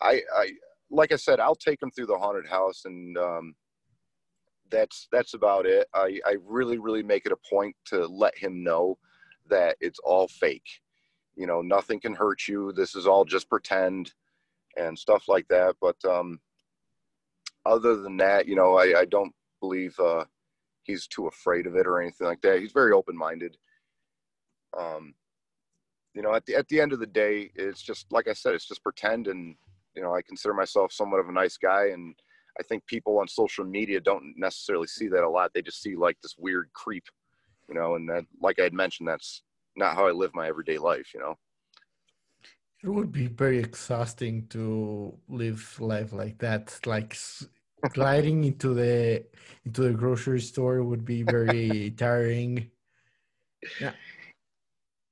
i 0.00 0.20
i 0.34 0.50
like 0.90 1.12
i 1.12 1.16
said 1.16 1.40
i'll 1.40 1.54
take 1.56 1.82
him 1.82 1.90
through 1.90 2.06
the 2.06 2.18
haunted 2.18 2.46
house 2.46 2.82
and 2.84 3.16
um 3.18 3.54
that's 4.70 5.08
that's 5.12 5.34
about 5.34 5.66
it. 5.66 5.86
I 5.94 6.18
i 6.26 6.36
really 6.44 6.78
really 6.78 7.02
make 7.02 7.26
it 7.26 7.32
a 7.32 7.48
point 7.48 7.76
to 7.86 8.06
let 8.06 8.36
him 8.36 8.64
know 8.64 8.98
that 9.48 9.76
it's 9.80 10.00
all 10.00 10.26
fake 10.26 10.66
you 11.36 11.46
know 11.46 11.62
nothing 11.62 12.00
can 12.00 12.14
hurt 12.14 12.48
you 12.48 12.72
this 12.72 12.94
is 12.94 13.06
all 13.06 13.24
just 13.24 13.48
pretend 13.48 14.12
and 14.76 14.98
stuff 14.98 15.24
like 15.28 15.46
that 15.48 15.74
but 15.80 15.96
um 16.04 16.40
other 17.64 17.96
than 17.96 18.16
that 18.16 18.46
you 18.46 18.56
know 18.56 18.76
i 18.76 19.00
i 19.00 19.04
don't 19.04 19.32
believe 19.60 19.98
uh, 19.98 20.24
he's 20.84 21.06
too 21.06 21.26
afraid 21.26 21.66
of 21.66 21.74
it 21.74 21.86
or 21.86 22.00
anything 22.00 22.26
like 22.26 22.40
that. 22.42 22.60
He's 22.60 22.72
very 22.72 22.92
open 22.92 23.16
minded. 23.16 23.56
Um, 24.78 25.14
you 26.14 26.22
know, 26.22 26.34
at 26.34 26.46
the 26.46 26.54
at 26.54 26.68
the 26.68 26.80
end 26.80 26.92
of 26.92 27.00
the 27.00 27.06
day, 27.06 27.50
it's 27.54 27.82
just 27.82 28.06
like 28.10 28.28
I 28.28 28.32
said, 28.32 28.54
it's 28.54 28.68
just 28.68 28.82
pretend. 28.82 29.26
And 29.26 29.56
you 29.94 30.02
know, 30.02 30.14
I 30.14 30.22
consider 30.22 30.54
myself 30.54 30.92
somewhat 30.92 31.20
of 31.20 31.28
a 31.28 31.32
nice 31.32 31.56
guy, 31.56 31.88
and 31.88 32.14
I 32.58 32.62
think 32.62 32.86
people 32.86 33.18
on 33.18 33.28
social 33.28 33.64
media 33.64 34.00
don't 34.00 34.34
necessarily 34.36 34.86
see 34.86 35.08
that 35.08 35.24
a 35.24 35.28
lot. 35.28 35.50
They 35.52 35.62
just 35.62 35.82
see 35.82 35.96
like 35.96 36.16
this 36.22 36.36
weird 36.38 36.70
creep, 36.72 37.04
you 37.68 37.74
know. 37.74 37.96
And 37.96 38.08
that, 38.08 38.24
like 38.40 38.58
I 38.58 38.64
had 38.64 38.72
mentioned, 38.72 39.08
that's 39.08 39.42
not 39.76 39.94
how 39.94 40.06
I 40.06 40.12
live 40.12 40.34
my 40.34 40.48
everyday 40.48 40.78
life. 40.78 41.12
You 41.14 41.20
know. 41.20 41.38
It 42.82 42.88
would 42.88 43.12
be 43.12 43.26
very 43.26 43.58
exhausting 43.58 44.46
to 44.48 45.18
live 45.28 45.80
life 45.80 46.12
like 46.12 46.38
that, 46.38 46.78
like 46.86 47.16
gliding 47.90 48.44
into 48.44 48.74
the 48.74 49.24
into 49.64 49.82
the 49.82 49.92
grocery 49.92 50.40
store 50.40 50.82
would 50.82 51.04
be 51.04 51.22
very 51.22 51.90
tiring. 51.96 52.70
Now, 53.80 53.94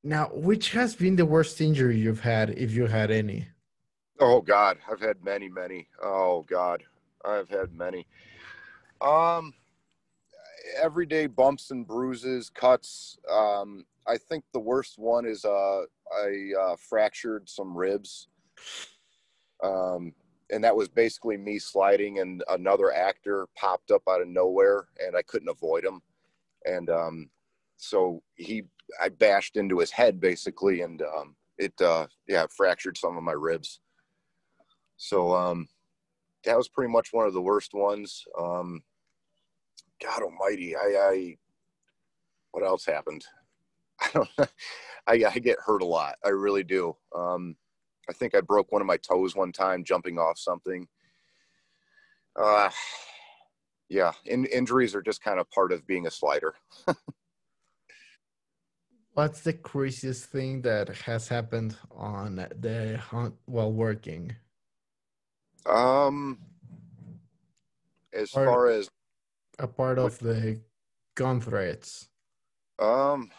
now, 0.06 0.30
which 0.34 0.70
has 0.72 0.94
been 0.94 1.16
the 1.16 1.24
worst 1.24 1.60
injury 1.62 1.98
you've 1.98 2.20
had, 2.20 2.50
if 2.50 2.72
you 2.72 2.86
had 2.86 3.10
any? 3.10 3.48
Oh 4.20 4.42
God, 4.42 4.78
I've 4.88 5.00
had 5.00 5.24
many, 5.24 5.48
many. 5.48 5.88
Oh 6.02 6.44
God, 6.48 6.82
I've 7.24 7.48
had 7.48 7.72
many. 7.72 8.06
Um, 9.00 9.54
everyday 10.80 11.26
bumps 11.26 11.70
and 11.70 11.86
bruises, 11.86 12.50
cuts. 12.50 13.18
Um, 13.30 13.86
I 14.06 14.16
think 14.18 14.44
the 14.52 14.60
worst 14.60 14.98
one 14.98 15.26
is 15.26 15.44
uh, 15.44 15.82
I 16.12 16.50
uh, 16.60 16.76
fractured 16.76 17.48
some 17.48 17.76
ribs. 17.76 18.28
Um, 19.62 20.12
and 20.50 20.62
that 20.62 20.76
was 20.76 20.88
basically 20.88 21.36
me 21.36 21.58
sliding 21.58 22.18
and 22.18 22.44
another 22.48 22.92
actor 22.92 23.46
popped 23.56 23.90
up 23.90 24.02
out 24.08 24.20
of 24.20 24.28
nowhere 24.28 24.86
and 25.04 25.16
I 25.16 25.22
couldn't 25.22 25.48
avoid 25.48 25.84
him. 25.84 26.00
And 26.66 26.90
um, 26.90 27.30
so 27.76 28.22
he, 28.34 28.64
I 29.02 29.08
bashed 29.08 29.56
into 29.56 29.78
his 29.78 29.90
head 29.90 30.20
basically 30.20 30.82
and 30.82 31.00
um, 31.02 31.34
it, 31.56 31.72
uh, 31.80 32.06
yeah, 32.28 32.46
fractured 32.54 32.98
some 32.98 33.16
of 33.16 33.22
my 33.22 33.32
ribs. 33.32 33.80
So 34.96 35.34
um, 35.34 35.66
that 36.44 36.56
was 36.56 36.68
pretty 36.68 36.92
much 36.92 37.08
one 37.12 37.26
of 37.26 37.32
the 37.32 37.42
worst 37.42 37.72
ones. 37.72 38.22
Um, 38.38 38.82
God 40.02 40.22
almighty, 40.22 40.76
I, 40.76 40.94
I, 40.98 41.36
what 42.52 42.64
else 42.64 42.84
happened? 42.84 43.24
I 44.00 44.08
don't, 44.12 44.28
I, 45.06 45.24
I 45.34 45.38
get 45.38 45.58
hurt 45.64 45.82
a 45.82 45.86
lot. 45.86 46.16
I 46.24 46.30
really 46.30 46.64
do. 46.64 46.96
Um, 47.14 47.56
I 48.08 48.12
think 48.12 48.34
I 48.34 48.40
broke 48.40 48.72
one 48.72 48.80
of 48.80 48.86
my 48.86 48.96
toes 48.96 49.36
one 49.36 49.52
time 49.52 49.84
jumping 49.84 50.18
off 50.18 50.38
something. 50.38 50.86
Uh, 52.36 52.70
yeah, 53.88 54.12
in, 54.26 54.44
injuries 54.46 54.94
are 54.94 55.02
just 55.02 55.22
kind 55.22 55.38
of 55.38 55.50
part 55.50 55.72
of 55.72 55.86
being 55.86 56.06
a 56.06 56.10
slider. 56.10 56.54
What's 59.12 59.42
the 59.42 59.52
craziest 59.52 60.24
thing 60.26 60.62
that 60.62 60.88
has 60.88 61.28
happened 61.28 61.76
on 61.92 62.44
the 62.58 62.98
hunt 62.98 63.34
while 63.46 63.72
working? 63.72 64.34
Um, 65.66 66.38
as 68.12 68.30
part, 68.30 68.48
far 68.48 68.66
as 68.70 68.88
a 69.60 69.68
part 69.68 69.98
of 70.00 70.18
the 70.18 70.60
gun 71.14 71.40
threats. 71.40 72.08
Um, 72.80 73.30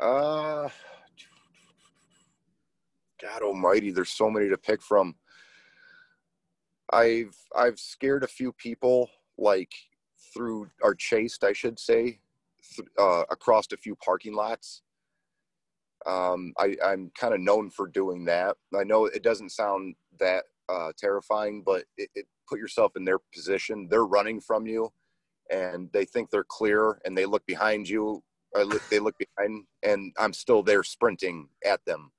uh, 0.00 0.68
God 3.20 3.42
Almighty, 3.42 3.90
there's 3.90 4.10
so 4.10 4.30
many 4.30 4.48
to 4.48 4.58
pick 4.58 4.82
from. 4.82 5.14
I've 6.92 7.36
I've 7.54 7.78
scared 7.78 8.24
a 8.24 8.28
few 8.28 8.52
people 8.52 9.10
like 9.36 9.72
through 10.34 10.70
or 10.82 10.94
chased, 10.94 11.44
I 11.44 11.52
should 11.52 11.78
say, 11.78 12.20
th- 12.76 12.88
uh, 12.98 13.24
across 13.30 13.66
a 13.72 13.76
few 13.76 13.96
parking 13.96 14.34
lots. 14.34 14.82
Um, 16.06 16.52
I, 16.58 16.76
I'm 16.84 17.10
kind 17.18 17.34
of 17.34 17.40
known 17.40 17.70
for 17.70 17.86
doing 17.88 18.24
that. 18.26 18.56
I 18.78 18.84
know 18.84 19.06
it 19.06 19.22
doesn't 19.22 19.50
sound 19.50 19.96
that 20.20 20.44
uh, 20.68 20.92
terrifying, 20.96 21.62
but 21.64 21.84
it, 21.96 22.08
it 22.14 22.26
put 22.48 22.58
yourself 22.58 22.92
in 22.96 23.04
their 23.04 23.18
position. 23.34 23.88
They're 23.90 24.06
running 24.06 24.40
from 24.40 24.66
you, 24.66 24.92
and 25.50 25.90
they 25.92 26.04
think 26.04 26.30
they're 26.30 26.44
clear, 26.44 27.00
and 27.04 27.16
they 27.16 27.26
look 27.26 27.44
behind 27.46 27.88
you. 27.88 28.22
Look, 28.54 28.82
they 28.88 28.98
look 28.98 29.14
behind, 29.18 29.64
and 29.82 30.12
I'm 30.18 30.32
still 30.32 30.62
there 30.62 30.82
sprinting 30.82 31.48
at 31.64 31.84
them, 31.84 32.10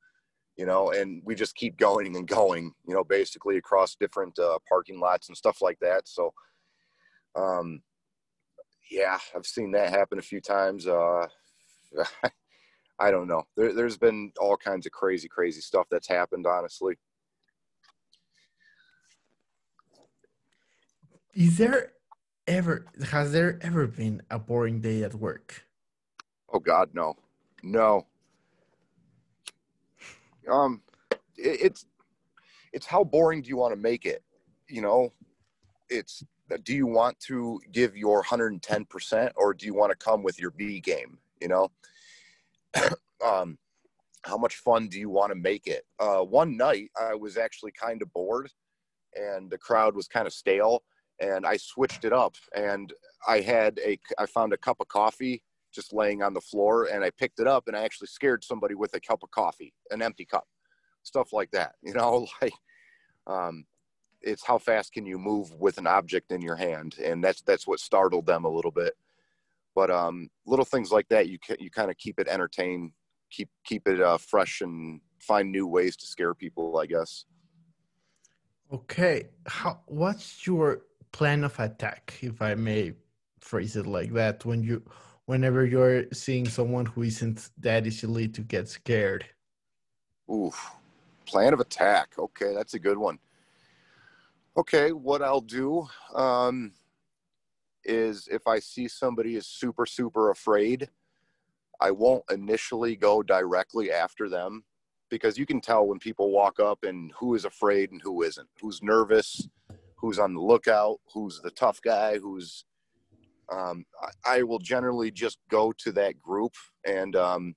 you 0.57 0.65
know. 0.65 0.91
And 0.91 1.21
we 1.25 1.35
just 1.35 1.55
keep 1.55 1.77
going 1.77 2.15
and 2.15 2.27
going, 2.27 2.71
you 2.87 2.93
know, 2.93 3.03
basically 3.03 3.57
across 3.57 3.95
different 3.95 4.37
uh, 4.39 4.59
parking 4.67 4.99
lots 4.99 5.27
and 5.27 5.37
stuff 5.37 5.61
like 5.61 5.79
that. 5.79 6.07
So, 6.07 6.33
um, 7.35 7.81
yeah, 8.91 9.17
I've 9.35 9.45
seen 9.45 9.71
that 9.71 9.89
happen 9.89 10.19
a 10.19 10.23
few 10.23 10.41
times. 10.41 10.87
Uh, 10.87 11.27
I 12.99 13.11
don't 13.11 13.27
know. 13.27 13.43
There, 13.55 13.73
there's 13.73 13.97
been 13.97 14.31
all 14.39 14.57
kinds 14.57 14.85
of 14.85 14.91
crazy, 14.91 15.27
crazy 15.27 15.61
stuff 15.61 15.87
that's 15.89 16.07
happened. 16.07 16.45
Honestly, 16.45 16.95
is 21.33 21.57
there 21.57 21.93
ever 22.47 22.85
has 23.11 23.31
there 23.31 23.59
ever 23.61 23.87
been 23.87 24.21
a 24.29 24.39
boring 24.39 24.81
day 24.81 25.03
at 25.03 25.15
work? 25.15 25.68
Oh 26.51 26.59
God, 26.59 26.89
no, 26.93 27.15
no. 27.63 28.05
Um, 30.49 30.81
it, 31.37 31.61
it's 31.61 31.85
it's 32.73 32.85
how 32.85 33.03
boring 33.03 33.41
do 33.41 33.49
you 33.49 33.57
want 33.57 33.73
to 33.73 33.79
make 33.79 34.05
it? 34.05 34.23
You 34.67 34.81
know, 34.81 35.13
it's 35.89 36.23
do 36.63 36.75
you 36.75 36.87
want 36.87 37.19
to 37.19 37.59
give 37.71 37.95
your 37.95 38.23
110% 38.23 39.31
or 39.35 39.53
do 39.53 39.65
you 39.67 39.73
want 39.73 39.91
to 39.91 39.95
come 39.95 40.23
with 40.23 40.39
your 40.39 40.51
B 40.51 40.79
game? 40.79 41.17
You 41.39 41.47
know, 41.47 41.71
um, 43.25 43.57
how 44.23 44.37
much 44.37 44.55
fun 44.55 44.87
do 44.87 44.99
you 44.99 45.09
want 45.09 45.31
to 45.31 45.35
make 45.35 45.67
it? 45.67 45.85
Uh, 45.99 46.19
one 46.19 46.57
night 46.57 46.89
I 46.99 47.13
was 47.15 47.37
actually 47.37 47.71
kind 47.71 48.01
of 48.01 48.11
bored 48.13 48.49
and 49.15 49.49
the 49.49 49.57
crowd 49.57 49.95
was 49.95 50.07
kind 50.07 50.27
of 50.27 50.33
stale 50.33 50.83
and 51.19 51.45
I 51.45 51.57
switched 51.57 52.05
it 52.05 52.13
up 52.13 52.35
and 52.55 52.93
I 53.27 53.41
had 53.41 53.79
a, 53.85 53.99
I 54.17 54.25
found 54.25 54.53
a 54.53 54.57
cup 54.57 54.77
of 54.79 54.87
coffee 54.87 55.43
just 55.73 55.93
laying 55.93 56.21
on 56.21 56.33
the 56.33 56.41
floor 56.41 56.85
and 56.91 57.03
I 57.03 57.11
picked 57.11 57.39
it 57.39 57.47
up 57.47 57.67
and 57.67 57.75
I 57.75 57.83
actually 57.83 58.07
scared 58.07 58.43
somebody 58.43 58.75
with 58.75 58.93
a 58.95 58.99
cup 58.99 59.23
of 59.23 59.31
coffee, 59.31 59.73
an 59.91 60.01
empty 60.01 60.25
cup, 60.25 60.47
stuff 61.03 61.33
like 61.33 61.51
that, 61.51 61.73
you 61.81 61.93
know, 61.93 62.27
like, 62.41 62.53
um, 63.27 63.65
it's 64.21 64.45
how 64.45 64.57
fast 64.57 64.91
can 64.91 65.05
you 65.05 65.17
move 65.17 65.53
with 65.55 65.77
an 65.77 65.87
object 65.87 66.31
in 66.31 66.41
your 66.41 66.57
hand 66.57 66.95
and 67.03 67.23
that's 67.23 67.41
that's 67.43 67.65
what 67.65 67.79
startled 67.79 68.25
them 68.25 68.45
a 68.45 68.49
little 68.49 68.71
bit. 68.71 68.93
But 69.75 69.89
um, 69.91 70.29
little 70.45 70.65
things 70.65 70.91
like 70.91 71.07
that 71.09 71.29
you 71.29 71.39
can, 71.39 71.55
you 71.59 71.69
kind 71.71 71.89
of 71.89 71.97
keep 71.97 72.19
it 72.19 72.27
entertained 72.27 72.91
keep 73.29 73.49
keep 73.63 73.87
it 73.87 74.01
uh, 74.01 74.17
fresh 74.17 74.61
and 74.61 75.01
find 75.19 75.51
new 75.51 75.67
ways 75.67 75.95
to 75.97 76.05
scare 76.05 76.33
people 76.33 76.77
i 76.77 76.85
guess. 76.85 77.25
Okay 78.71 79.29
how 79.45 79.79
what's 79.85 80.45
your 80.45 80.81
plan 81.11 81.43
of 81.43 81.59
attack 81.59 82.13
if 82.21 82.41
i 82.41 82.53
may 82.53 82.93
phrase 83.39 83.75
it 83.75 83.87
like 83.87 84.13
that 84.13 84.45
when 84.45 84.61
you 84.63 84.83
whenever 85.29 85.63
you're 85.63 86.05
seeing 86.11 86.47
someone 86.47 86.87
who 86.87 87.03
isn't 87.03 87.51
that 87.59 87.85
easily 87.85 88.27
to 88.27 88.41
get 88.41 88.67
scared. 88.67 89.23
Oof. 90.27 90.71
Plan 91.27 91.53
of 91.53 91.59
attack. 91.59 92.15
Okay 92.17 92.51
that's 92.55 92.73
a 92.73 92.79
good 92.79 92.97
one. 92.97 93.19
Okay, 94.57 94.91
what 94.91 95.21
I'll 95.21 95.39
do 95.61 95.87
um, 96.15 96.71
is 97.83 98.27
if 98.31 98.47
I 98.47 98.57
see 98.57 98.87
somebody 98.87 99.35
is 99.35 99.45
super, 99.45 99.85
super 99.85 100.31
afraid, 100.31 100.89
I 101.79 101.91
won't 101.91 102.23
initially 102.31 102.95
go 102.95 103.21
directly 103.21 103.91
after 103.91 104.29
them 104.29 104.63
because 105.11 105.37
you 105.37 105.45
can 105.45 105.61
tell 105.61 105.85
when 105.85 105.99
people 105.99 106.31
walk 106.31 106.59
up 106.59 106.83
and 106.83 107.11
who 107.19 107.35
is 107.35 107.45
afraid 107.45 107.91
and 107.91 108.01
who 108.01 108.23
isn't, 108.23 108.49
who's 108.59 108.81
nervous, 108.81 109.47
who's 109.95 110.17
on 110.17 110.33
the 110.33 110.41
lookout, 110.41 110.97
who's 111.13 111.39
the 111.39 111.51
tough 111.51 111.79
guy, 111.83 112.17
who's. 112.17 112.65
Um, 113.51 113.85
I, 114.01 114.37
I, 114.37 114.43
will 114.43 114.59
generally 114.59 115.09
just 115.09 115.39
go 115.49 115.73
to 115.79 115.91
that 115.93 116.21
group 116.21 116.53
and 116.85 117.15
um, 117.15 117.55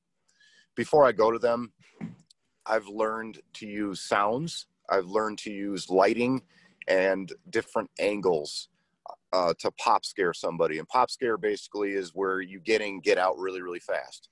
before 0.74 1.04
I 1.04 1.12
go 1.12 1.30
to 1.30 1.38
them, 1.38 1.72
I've 2.66 2.86
learned 2.88 3.40
to 3.54 3.66
use 3.66 4.00
sounds. 4.00 4.66
I've 4.88 5.06
learned 5.06 5.38
to 5.38 5.50
use 5.50 5.90
lighting 5.90 6.42
and 6.88 7.32
different 7.50 7.90
angles 7.98 8.68
uh, 9.32 9.54
to 9.58 9.70
pop 9.72 10.04
scare 10.04 10.32
somebody. 10.32 10.78
And 10.78 10.88
pop 10.88 11.10
scare 11.10 11.36
basically 11.36 11.92
is 11.92 12.10
where 12.14 12.40
you 12.40 12.60
get 12.60 12.80
in, 12.80 13.00
get 13.00 13.18
out 13.18 13.38
really, 13.38 13.62
really 13.62 13.80
fast. 13.80 14.28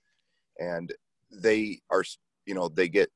And 0.59 0.93
they 1.31 1.81
are, 1.91 2.05
you 2.47 2.55
know, 2.55 2.69
they 2.69 2.89
get, 2.89 3.11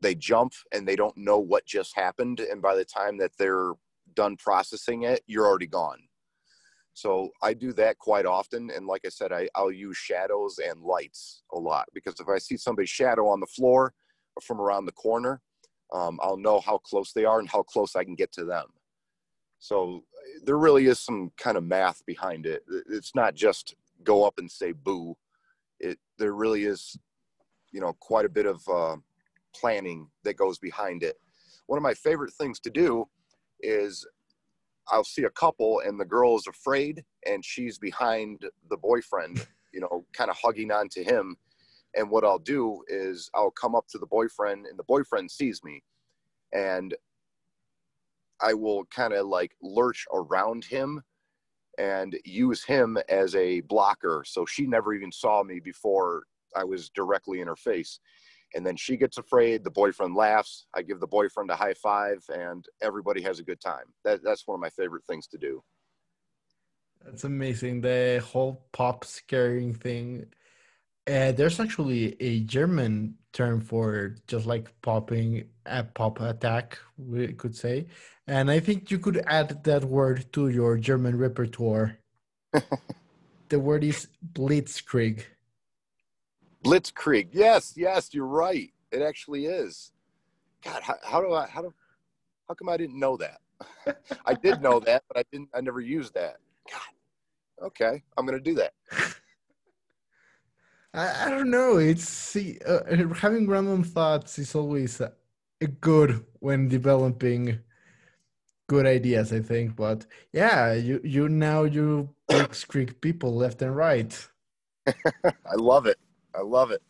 they 0.00 0.14
jump 0.14 0.54
and 0.72 0.86
they 0.86 0.96
don't 0.96 1.16
know 1.16 1.38
what 1.38 1.66
just 1.66 1.94
happened. 1.96 2.40
And 2.40 2.62
by 2.62 2.74
the 2.74 2.84
time 2.84 3.18
that 3.18 3.32
they're 3.38 3.72
done 4.14 4.36
processing 4.36 5.02
it, 5.02 5.22
you're 5.26 5.46
already 5.46 5.66
gone. 5.66 5.98
So 7.00 7.30
I 7.42 7.54
do 7.54 7.72
that 7.74 7.96
quite 7.98 8.26
often. 8.26 8.70
And 8.76 8.86
like 8.86 9.06
I 9.06 9.08
said, 9.08 9.32
I, 9.32 9.48
I'll 9.54 9.72
use 9.72 9.96
shadows 9.96 10.58
and 10.62 10.82
lights 10.82 11.42
a 11.50 11.58
lot 11.58 11.86
because 11.94 12.20
if 12.20 12.28
I 12.28 12.36
see 12.36 12.58
somebody's 12.58 12.90
shadow 12.90 13.26
on 13.26 13.40
the 13.40 13.46
floor 13.46 13.94
or 14.36 14.42
from 14.42 14.60
around 14.60 14.84
the 14.84 14.92
corner, 14.92 15.40
um, 15.94 16.20
I'll 16.22 16.36
know 16.36 16.60
how 16.60 16.76
close 16.76 17.14
they 17.14 17.24
are 17.24 17.38
and 17.38 17.48
how 17.48 17.62
close 17.62 17.96
I 17.96 18.04
can 18.04 18.16
get 18.16 18.32
to 18.32 18.44
them. 18.44 18.66
So 19.60 20.04
there 20.44 20.58
really 20.58 20.88
is 20.88 21.00
some 21.00 21.32
kind 21.38 21.56
of 21.56 21.64
math 21.64 22.04
behind 22.04 22.44
it. 22.44 22.64
It's 22.90 23.14
not 23.14 23.34
just 23.34 23.74
go 24.04 24.26
up 24.26 24.34
and 24.36 24.50
say 24.50 24.72
boo. 24.72 25.16
It 25.78 25.98
there 26.18 26.34
really 26.34 26.64
is, 26.64 26.98
you 27.72 27.80
know, 27.80 27.94
quite 28.00 28.26
a 28.26 28.30
bit 28.38 28.44
of 28.44 28.60
uh, 28.68 28.96
planning 29.54 30.10
that 30.24 30.36
goes 30.36 30.58
behind 30.58 31.02
it. 31.02 31.16
One 31.66 31.78
of 31.78 31.82
my 31.82 31.94
favorite 31.94 32.34
things 32.34 32.60
to 32.60 32.70
do 32.70 33.08
is 33.60 34.06
I'll 34.90 35.04
see 35.04 35.24
a 35.24 35.30
couple 35.30 35.80
and 35.84 35.98
the 35.98 36.04
girl 36.04 36.36
is 36.36 36.46
afraid 36.46 37.04
and 37.26 37.44
she's 37.44 37.78
behind 37.78 38.44
the 38.68 38.76
boyfriend, 38.76 39.46
you 39.72 39.80
know, 39.80 40.04
kind 40.12 40.30
of 40.30 40.36
hugging 40.36 40.72
on 40.72 40.88
to 40.90 41.04
him 41.04 41.36
and 41.94 42.10
what 42.10 42.24
I'll 42.24 42.38
do 42.38 42.82
is 42.88 43.30
I'll 43.34 43.50
come 43.50 43.74
up 43.74 43.86
to 43.88 43.98
the 43.98 44.06
boyfriend, 44.06 44.66
and 44.66 44.78
the 44.78 44.84
boyfriend 44.84 45.30
sees 45.30 45.62
me, 45.64 45.82
and 46.52 46.94
I 48.40 48.54
will 48.54 48.84
kind 48.86 49.12
of 49.12 49.26
like 49.26 49.52
lurch 49.60 50.06
around 50.12 50.64
him 50.64 51.02
and 51.78 52.18
use 52.24 52.64
him 52.64 52.98
as 53.08 53.34
a 53.34 53.60
blocker. 53.62 54.22
So 54.26 54.46
she 54.46 54.66
never 54.66 54.94
even 54.94 55.12
saw 55.12 55.42
me 55.42 55.60
before 55.60 56.24
I 56.54 56.64
was 56.64 56.90
directly 56.90 57.40
in 57.40 57.48
her 57.48 57.56
face. 57.56 58.00
And 58.54 58.66
then 58.66 58.76
she 58.76 58.96
gets 58.96 59.18
afraid. 59.18 59.64
The 59.64 59.70
boyfriend 59.70 60.14
laughs. 60.14 60.66
I 60.74 60.82
give 60.82 61.00
the 61.00 61.06
boyfriend 61.06 61.50
a 61.50 61.56
high 61.56 61.74
five, 61.74 62.24
and 62.28 62.64
everybody 62.82 63.22
has 63.22 63.38
a 63.38 63.44
good 63.44 63.60
time. 63.60 63.84
That, 64.04 64.20
that's 64.24 64.46
one 64.46 64.56
of 64.56 64.60
my 64.60 64.70
favorite 64.70 65.04
things 65.08 65.26
to 65.28 65.38
do. 65.38 65.62
That's 67.04 67.24
amazing. 67.24 67.80
The 67.80 68.22
whole 68.24 68.66
pop 68.72 69.04
scaring 69.04 69.74
thing 69.74 70.26
uh, 71.10 71.32
there's 71.32 71.58
actually 71.58 72.16
a 72.20 72.40
German 72.40 73.16
term 73.32 73.60
for 73.60 74.16
just 74.26 74.46
like 74.46 74.68
popping 74.82 75.48
a 75.66 75.82
pop 75.82 76.20
attack, 76.20 76.78
we 76.98 77.32
could 77.32 77.56
say. 77.56 77.86
And 78.26 78.50
I 78.50 78.60
think 78.60 78.90
you 78.90 78.98
could 78.98 79.22
add 79.26 79.64
that 79.64 79.84
word 79.84 80.32
to 80.34 80.48
your 80.48 80.76
German 80.76 81.16
repertoire. 81.18 81.98
the 83.48 83.58
word 83.58 83.82
is 83.82 84.08
blitzkrieg. 84.32 85.24
Blitzkrieg. 86.64 87.28
Yes, 87.32 87.74
yes, 87.76 88.10
you're 88.12 88.26
right. 88.26 88.70
It 88.92 89.02
actually 89.02 89.46
is. 89.46 89.92
God, 90.64 90.82
how, 90.82 90.96
how 91.02 91.20
do 91.20 91.32
I 91.32 91.46
how 91.46 91.62
do 91.62 91.72
how 92.48 92.54
come 92.54 92.68
I 92.68 92.76
didn't 92.76 92.98
know 92.98 93.16
that? 93.16 93.40
I 94.26 94.34
did 94.34 94.60
know 94.60 94.80
that, 94.80 95.04
but 95.08 95.18
I 95.18 95.24
didn't 95.32 95.48
I 95.54 95.60
never 95.60 95.80
used 95.80 96.14
that. 96.14 96.36
God. 96.70 97.66
Okay, 97.66 98.02
I'm 98.16 98.26
going 98.26 98.38
to 98.38 98.44
do 98.44 98.54
that. 98.56 98.72
I, 100.94 101.26
I 101.26 101.30
don't 101.30 101.50
know. 101.50 101.76
It's 101.76 102.08
see, 102.08 102.58
uh, 102.66 102.80
having 103.14 103.46
random 103.46 103.84
thoughts 103.84 104.38
is 104.38 104.54
always 104.54 105.00
uh, 105.00 105.10
good 105.80 106.24
when 106.40 106.68
developing 106.68 107.60
good 108.66 108.86
ideas. 108.86 109.32
I 109.32 109.40
think, 109.40 109.76
but 109.76 110.06
yeah, 110.32 110.72
you 110.72 111.00
you 111.04 111.28
now 111.28 111.64
you 111.64 112.10
blitzkrieg 112.28 113.00
people 113.00 113.34
left 113.34 113.62
and 113.62 113.76
right. 113.76 114.28
I 114.86 115.54
love 115.56 115.86
it. 115.86 115.98
I 116.34 116.42
love 116.42 116.70
it. 116.70 116.82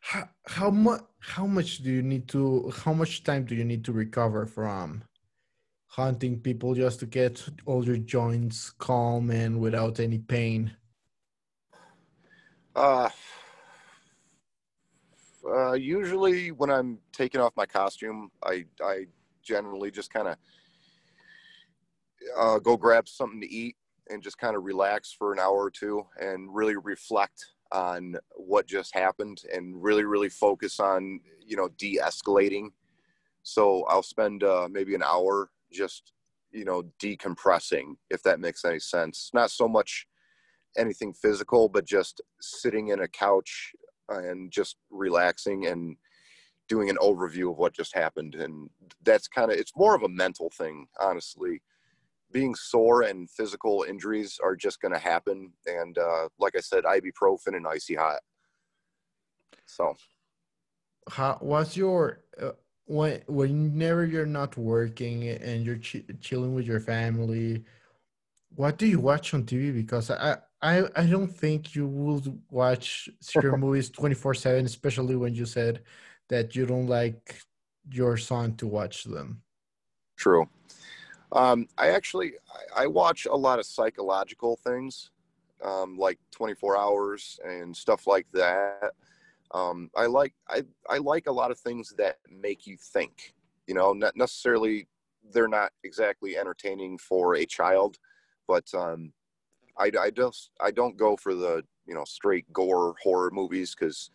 How 0.00 0.28
how 0.46 0.70
much 0.70 1.02
how 1.20 1.46
much 1.46 1.78
do 1.78 1.90
you 1.90 2.02
need 2.02 2.28
to 2.28 2.70
how 2.84 2.92
much 2.92 3.24
time 3.24 3.44
do 3.44 3.54
you 3.54 3.64
need 3.64 3.84
to 3.86 3.92
recover 3.92 4.46
from 4.46 5.04
hunting 5.86 6.40
people 6.40 6.74
just 6.74 7.00
to 7.00 7.06
get 7.06 7.42
all 7.66 7.84
your 7.84 7.96
joints 7.96 8.70
calm 8.70 9.30
and 9.30 9.60
without 9.60 10.00
any 10.00 10.18
pain? 10.18 10.76
Uh, 12.74 13.08
uh, 15.48 15.72
usually 15.74 16.50
when 16.50 16.70
I'm 16.70 16.98
taking 17.12 17.40
off 17.40 17.52
my 17.56 17.66
costume, 17.66 18.30
I, 18.42 18.64
I 18.82 19.06
generally 19.42 19.90
just 19.90 20.12
kind 20.12 20.28
of 20.28 20.36
uh, 22.36 22.58
go 22.58 22.76
grab 22.76 23.08
something 23.08 23.40
to 23.40 23.50
eat 23.50 23.76
and 24.10 24.22
just 24.22 24.38
kind 24.38 24.56
of 24.56 24.64
relax 24.64 25.12
for 25.12 25.32
an 25.32 25.38
hour 25.38 25.56
or 25.56 25.70
two 25.70 26.04
and 26.20 26.52
really 26.52 26.76
reflect 26.76 27.46
on 27.72 28.16
what 28.36 28.66
just 28.66 28.94
happened 28.94 29.42
and 29.52 29.82
really 29.82 30.04
really 30.04 30.28
focus 30.28 30.80
on 30.80 31.20
you 31.40 31.56
know 31.56 31.68
de-escalating. 31.78 32.68
So 33.42 33.84
i'll 33.88 34.02
spend 34.02 34.42
uh, 34.42 34.68
maybe 34.70 34.94
an 34.94 35.02
hour 35.02 35.50
just 35.72 36.12
you 36.52 36.64
know 36.64 36.84
decompressing 37.02 37.94
if 38.10 38.22
that 38.22 38.40
makes 38.40 38.64
any 38.64 38.80
sense. 38.80 39.30
Not 39.34 39.50
so 39.50 39.68
much 39.68 40.06
anything 40.76 41.12
physical 41.12 41.68
but 41.68 41.86
just 41.86 42.20
sitting 42.40 42.88
in 42.88 43.00
a 43.00 43.08
couch 43.08 43.72
and 44.08 44.50
just 44.50 44.76
relaxing 44.90 45.66
and 45.66 45.96
doing 46.68 46.90
an 46.90 46.96
overview 46.96 47.50
of 47.50 47.58
what 47.58 47.74
just 47.74 47.94
happened. 47.94 48.34
And 48.34 48.70
that's 49.04 49.28
kind 49.28 49.50
of 49.52 49.58
it's 49.58 49.72
more 49.76 49.94
of 49.94 50.02
a 50.02 50.08
mental 50.08 50.50
thing 50.56 50.86
honestly 51.00 51.60
being 52.34 52.54
sore 52.54 53.02
and 53.02 53.30
physical 53.30 53.84
injuries 53.88 54.38
are 54.44 54.56
just 54.56 54.80
going 54.80 54.92
to 54.92 54.98
happen 54.98 55.50
and 55.66 55.96
uh, 55.96 56.28
like 56.38 56.54
i 56.56 56.60
said 56.60 56.84
ibuprofen 56.84 57.56
and 57.56 57.66
icy 57.66 57.94
hot 57.94 58.20
so 59.64 59.94
how 61.08 61.38
what's 61.40 61.76
your 61.76 62.20
uh, 62.42 62.50
when 62.86 63.22
whenever 63.28 64.04
you're 64.04 64.26
not 64.26 64.56
working 64.58 65.28
and 65.28 65.64
you're 65.64 65.78
ch- 65.78 66.04
chilling 66.20 66.54
with 66.54 66.66
your 66.66 66.80
family 66.80 67.64
what 68.54 68.76
do 68.76 68.86
you 68.86 69.00
watch 69.00 69.32
on 69.32 69.44
tv 69.44 69.74
because 69.74 70.10
i 70.10 70.36
i, 70.60 70.82
I 70.96 71.06
don't 71.06 71.34
think 71.44 71.74
you 71.74 71.86
would 71.86 72.26
watch 72.50 73.08
scary 73.20 73.56
movies 73.64 73.88
24 73.88 74.34
7 74.34 74.66
especially 74.66 75.16
when 75.16 75.34
you 75.34 75.46
said 75.46 75.82
that 76.28 76.56
you 76.56 76.66
don't 76.66 76.86
like 76.86 77.40
your 77.90 78.16
son 78.16 78.56
to 78.56 78.66
watch 78.66 79.04
them. 79.04 79.42
True. 80.16 80.48
Um, 81.34 81.66
I 81.76 81.88
actually 81.88 82.34
I, 82.76 82.84
I, 82.84 82.86
watch 82.86 83.26
a 83.26 83.34
lot 83.34 83.58
of 83.58 83.66
psychological 83.66 84.56
things, 84.56 85.10
um, 85.64 85.98
like 85.98 86.20
24 86.30 86.78
Hours 86.78 87.40
and 87.44 87.76
stuff 87.76 88.06
like 88.06 88.26
that. 88.32 88.92
Um, 89.52 89.90
I 89.96 90.06
like 90.06 90.32
I 90.48 90.62
I 90.88 90.98
like 90.98 91.26
a 91.26 91.32
lot 91.32 91.50
of 91.50 91.58
things 91.58 91.92
that 91.98 92.18
make 92.30 92.68
you 92.68 92.76
think. 92.76 93.34
You 93.66 93.74
know, 93.74 93.92
not 93.92 94.16
necessarily 94.16 94.86
they're 95.32 95.48
not 95.48 95.72
exactly 95.82 96.36
entertaining 96.36 96.98
for 96.98 97.34
a 97.34 97.44
child, 97.44 97.98
but 98.46 98.72
um, 98.72 99.12
I 99.76 99.90
I 100.00 100.10
just 100.10 100.50
I 100.60 100.70
don't 100.70 100.96
go 100.96 101.16
for 101.16 101.34
the 101.34 101.64
you 101.84 101.94
know 101.94 102.04
straight 102.04 102.50
gore 102.52 102.94
horror 103.02 103.30
movies 103.32 103.74
because 103.74 104.08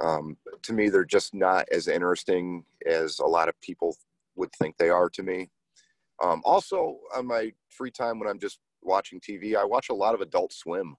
um, 0.00 0.38
to 0.62 0.72
me 0.72 0.88
they're 0.88 1.04
just 1.04 1.34
not 1.34 1.66
as 1.70 1.86
interesting 1.86 2.64
as 2.86 3.18
a 3.18 3.26
lot 3.26 3.50
of 3.50 3.60
people 3.60 3.94
would 4.36 4.52
think 4.52 4.78
they 4.78 4.88
are 4.88 5.10
to 5.10 5.22
me 5.22 5.50
um, 6.22 6.42
also 6.44 6.98
on 7.16 7.26
my 7.26 7.52
free 7.68 7.90
time 7.90 8.18
when 8.18 8.28
i'm 8.28 8.38
just 8.38 8.58
watching 8.82 9.20
tv 9.20 9.56
i 9.56 9.64
watch 9.64 9.88
a 9.88 9.94
lot 9.94 10.14
of 10.14 10.20
adult 10.20 10.52
swim. 10.52 10.96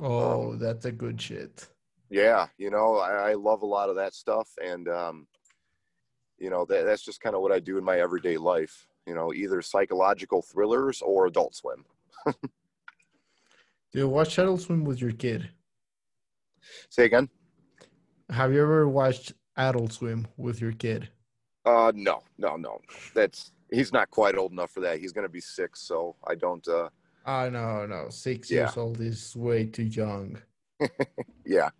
Oh 0.00 0.52
um, 0.52 0.58
that's 0.58 0.86
a 0.86 0.92
good 0.92 1.20
shit. 1.20 1.68
Yeah 2.10 2.46
you 2.58 2.70
know 2.70 2.96
I, 2.96 3.30
I, 3.30 3.34
love 3.34 3.62
a 3.62 3.66
lot 3.66 3.88
of 3.88 3.96
that 3.96 4.14
stuff 4.14 4.48
and 4.62 4.88
um, 4.88 5.26
you 6.38 6.50
know 6.50 6.64
that, 6.66 6.84
that's 6.84 7.02
just 7.02 7.20
kind 7.20 7.34
of 7.34 7.42
what 7.42 7.52
i 7.52 7.58
do 7.58 7.78
in 7.78 7.84
my 7.84 7.98
everyday 7.98 8.36
life 8.36 8.86
you 9.06 9.14
know 9.14 9.32
either 9.32 9.62
psychological 9.62 10.42
thrillers 10.42 11.02
or 11.02 11.26
adult 11.26 11.54
swim. 11.54 11.84
Do 13.92 13.98
you 13.98 14.08
watch 14.08 14.38
adult 14.38 14.62
swim 14.62 14.84
with 14.84 15.02
your 15.02 15.12
kid? 15.12 15.50
Say 16.88 17.04
again? 17.04 17.28
Have 18.30 18.52
you 18.52 18.62
ever 18.62 18.88
watched 18.88 19.34
Adult 19.56 19.92
Swim 19.92 20.26
with 20.38 20.60
your 20.60 20.72
kid? 20.72 21.10
Uh, 21.64 21.92
no, 21.94 22.22
no, 22.38 22.56
no. 22.56 22.80
That's 23.14 23.52
he's 23.70 23.92
not 23.92 24.10
quite 24.10 24.36
old 24.36 24.52
enough 24.52 24.70
for 24.70 24.80
that. 24.80 25.00
He's 25.00 25.12
gonna 25.12 25.28
be 25.28 25.40
six, 25.40 25.80
so 25.80 26.16
I 26.26 26.34
don't. 26.34 26.66
uh 26.68 26.88
uh, 27.24 27.48
no, 27.52 27.86
no. 27.86 28.08
Six 28.10 28.50
yeah. 28.50 28.62
years 28.62 28.76
old 28.76 29.00
is 29.00 29.36
way 29.36 29.66
too 29.66 29.84
young. 29.84 30.40
yeah. 31.46 31.70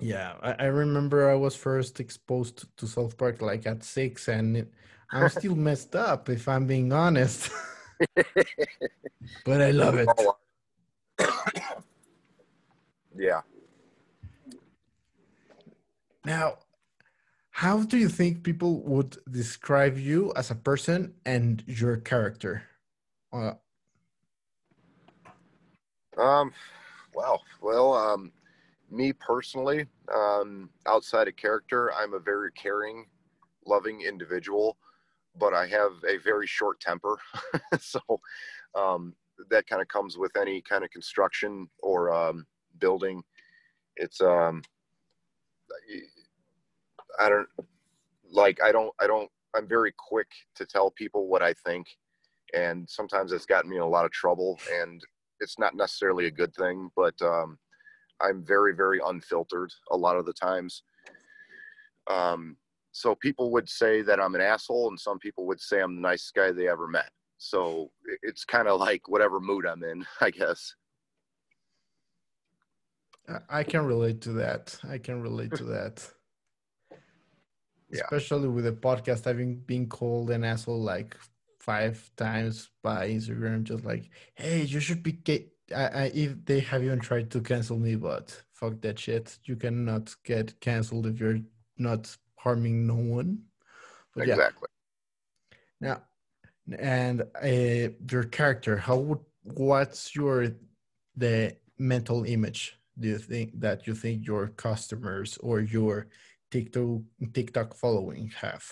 Yeah, 0.00 0.34
I, 0.42 0.52
I, 0.52 0.64
remember 0.64 1.30
I 1.30 1.34
was 1.34 1.54
first 1.54 2.00
exposed 2.00 2.64
to 2.76 2.86
South 2.88 3.16
Park 3.16 3.40
like 3.40 3.66
at 3.66 3.84
six, 3.84 4.26
and 4.28 4.56
it, 4.56 4.72
I'm 5.12 5.28
still 5.28 5.54
messed 5.54 5.94
up 5.94 6.28
if 6.28 6.48
I'm 6.48 6.66
being 6.66 6.92
honest. 6.92 7.50
but 9.44 9.62
I 9.62 9.70
love 9.70 9.94
it. 9.94 10.08
yeah. 13.16 13.42
Now, 16.24 16.58
how 17.62 17.80
do 17.84 17.96
you 17.96 18.08
think 18.08 18.42
people 18.42 18.80
would 18.80 19.16
describe 19.30 19.96
you 19.96 20.32
as 20.34 20.50
a 20.50 20.54
person 20.56 21.14
and 21.24 21.62
your 21.68 21.96
character? 21.96 22.64
Uh, 23.32 23.52
um, 26.18 26.52
well, 27.14 27.40
well, 27.60 27.94
um, 27.94 28.32
me 28.90 29.12
personally, 29.12 29.86
um, 30.12 30.70
outside 30.88 31.28
of 31.28 31.36
character, 31.36 31.92
I'm 31.94 32.14
a 32.14 32.18
very 32.18 32.50
caring, 32.50 33.06
loving 33.64 34.00
individual, 34.00 34.76
but 35.38 35.54
I 35.54 35.68
have 35.68 35.92
a 36.04 36.16
very 36.18 36.48
short 36.48 36.80
temper. 36.80 37.16
so 37.80 38.00
um, 38.74 39.14
that 39.50 39.68
kind 39.68 39.80
of 39.80 39.86
comes 39.86 40.18
with 40.18 40.36
any 40.36 40.62
kind 40.62 40.82
of 40.82 40.90
construction 40.90 41.68
or 41.80 42.12
um, 42.12 42.44
building. 42.80 43.22
It's 43.94 44.20
um, 44.20 44.62
I 47.20 47.28
don't 47.28 47.48
like 48.30 48.60
I 48.62 48.72
don't 48.72 48.92
I 49.00 49.06
don't 49.06 49.30
I'm 49.54 49.68
very 49.68 49.92
quick 49.98 50.28
to 50.56 50.64
tell 50.64 50.90
people 50.90 51.28
what 51.28 51.42
I 51.42 51.52
think. 51.52 51.86
And 52.54 52.88
sometimes 52.88 53.32
it's 53.32 53.46
gotten 53.46 53.70
me 53.70 53.76
in 53.76 53.82
a 53.82 53.88
lot 53.88 54.04
of 54.04 54.12
trouble 54.12 54.58
and 54.72 55.02
it's 55.40 55.58
not 55.58 55.74
necessarily 55.74 56.26
a 56.26 56.30
good 56.30 56.54
thing 56.54 56.90
but 56.96 57.14
um, 57.22 57.58
I'm 58.20 58.44
very 58.44 58.74
very 58.74 59.00
unfiltered 59.04 59.72
a 59.90 59.96
lot 59.96 60.16
of 60.16 60.26
the 60.26 60.32
times. 60.32 60.82
Um, 62.10 62.56
so 62.92 63.14
people 63.14 63.50
would 63.52 63.68
say 63.68 64.02
that 64.02 64.20
I'm 64.20 64.34
an 64.34 64.40
asshole 64.40 64.88
and 64.88 65.00
some 65.00 65.18
people 65.18 65.46
would 65.46 65.60
say 65.60 65.80
I'm 65.80 65.94
the 65.94 66.02
nicest 66.02 66.34
guy 66.34 66.52
they 66.52 66.68
ever 66.68 66.86
met. 66.86 67.10
So 67.38 67.90
it's 68.22 68.44
kind 68.44 68.68
of 68.68 68.78
like 68.78 69.08
whatever 69.08 69.40
mood 69.40 69.66
I'm 69.66 69.82
in 69.82 70.04
I 70.20 70.30
guess. 70.30 70.74
I 73.48 73.62
can 73.62 73.86
relate 73.86 74.20
to 74.22 74.32
that. 74.32 74.76
I 74.88 74.98
can 74.98 75.22
relate 75.22 75.54
to 75.54 75.64
that 75.64 76.06
especially 77.92 78.48
with 78.48 78.64
the 78.64 78.72
podcast 78.72 79.24
having 79.24 79.56
been 79.56 79.86
called 79.88 80.30
an 80.30 80.44
asshole 80.44 80.80
like 80.80 81.16
five 81.58 82.10
times 82.16 82.70
by 82.82 83.10
Instagram, 83.10 83.62
just 83.62 83.84
like, 83.84 84.10
hey, 84.34 84.62
you 84.62 84.80
should 84.80 85.02
be. 85.02 85.12
Get, 85.12 85.48
I, 85.74 85.84
I, 85.84 86.10
if 86.14 86.44
they 86.44 86.60
have 86.60 86.82
even 86.82 87.00
tried 87.00 87.30
to 87.30 87.40
cancel 87.40 87.78
me, 87.78 87.94
but 87.94 88.42
fuck 88.52 88.80
that 88.80 88.98
shit. 88.98 89.38
You 89.44 89.56
cannot 89.56 90.14
get 90.24 90.60
canceled 90.60 91.06
if 91.06 91.20
you're 91.20 91.40
not 91.78 92.14
harming 92.36 92.86
no 92.86 92.96
one. 92.96 93.38
But 94.14 94.28
exactly. 94.28 94.68
Yeah. 95.80 95.88
Now, 95.88 96.76
and 96.78 97.22
uh, 97.42 97.92
your 98.10 98.24
character, 98.24 98.76
how 98.76 98.96
would 98.96 99.20
what's 99.42 100.14
your 100.14 100.48
the 101.16 101.56
mental 101.78 102.24
image? 102.24 102.78
Do 102.98 103.08
you 103.08 103.18
think 103.18 103.58
that 103.60 103.86
you 103.86 103.94
think 103.94 104.26
your 104.26 104.48
customers 104.48 105.38
or 105.38 105.60
your 105.60 106.08
TikTok 106.52 107.00
TikTok 107.32 107.74
following 107.74 108.30
have? 108.36 108.62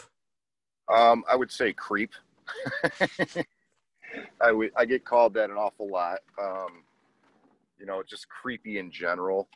Um, 0.95 1.25
I 1.29 1.35
would 1.35 1.51
say 1.51 1.73
creep. 1.73 2.13
I 4.41 4.53
would 4.53 4.71
I 4.77 4.85
get 4.85 5.05
called 5.05 5.35
that 5.35 5.51
an 5.51 5.57
awful 5.57 5.91
lot. 5.91 6.19
Um, 6.41 6.85
you 7.79 7.87
know, 7.87 8.03
just 8.07 8.29
creepy 8.29 8.79
in 8.79 8.91
general. 8.91 9.49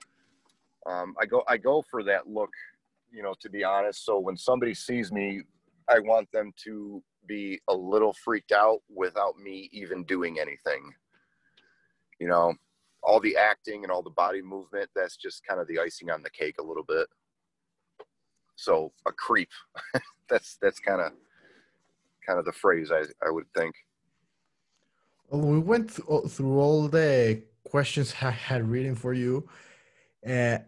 Um, 0.87 1.15
I 1.21 1.27
go 1.27 1.45
I 1.47 1.59
go 1.59 1.85
for 1.91 2.03
that 2.05 2.27
look, 2.27 2.51
you 3.13 3.23
know, 3.23 3.35
to 3.41 3.51
be 3.51 3.63
honest. 3.63 4.07
So 4.07 4.19
when 4.19 4.39
somebody 4.39 4.73
sees 4.73 5.13
me, 5.13 5.43
I 5.89 5.99
want 5.99 6.33
them 6.33 6.53
to 6.65 7.03
be 7.27 7.61
a 7.69 7.75
little 7.75 8.15
freaked 8.25 8.53
out 8.53 8.81
without 8.95 9.37
me 9.37 9.69
even 9.73 10.05
doing 10.05 10.39
anything. 10.41 10.93
You 12.21 12.29
know, 12.29 12.55
all 13.03 13.21
the 13.21 13.37
acting 13.37 13.83
and 13.83 13.93
all 13.93 14.03
the 14.03 14.11
body 14.11 14.41
movement, 14.41 14.89
that's 14.97 15.17
just 15.17 15.45
kind 15.45 15.61
of 15.61 15.69
the 15.69 15.79
icing 15.79 16.11
on 16.11 16.23
the 16.23 16.31
cake 16.31 16.57
a 16.59 16.65
little 16.65 16.85
bit. 16.85 17.07
So 18.57 18.93
a 19.07 19.13
creep. 19.13 19.51
that's 20.29 20.57
that's 20.61 20.79
kind 20.79 21.01
of 21.01 21.13
kind 22.27 22.39
of 22.39 22.45
the 22.45 22.53
phrase 22.53 22.91
I 22.93 23.03
I 23.27 23.31
would 23.31 23.47
think. 23.57 23.75
Well, 25.29 25.43
we 25.43 25.59
went 25.59 25.95
th- 25.95 26.31
through 26.31 26.59
all 26.59 26.89
the 26.89 27.43
questions 27.65 28.15
I 28.21 28.31
had 28.31 28.69
written 28.69 28.95
for 28.95 29.15
you. 29.15 29.49
Uh, 30.27 30.59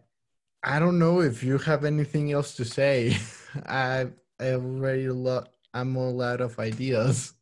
I 0.62 0.78
don't 0.78 0.98
know 0.98 1.20
if 1.20 1.42
you 1.42 1.58
have 1.58 1.84
anything 1.84 2.32
else 2.32 2.54
to 2.56 2.64
say. 2.64 3.16
I 3.66 4.08
I 4.40 4.52
already 4.52 5.08
lot. 5.08 5.52
I'm 5.72 5.96
all 5.96 6.22
out 6.22 6.40
of 6.40 6.58
ideas. 6.58 7.34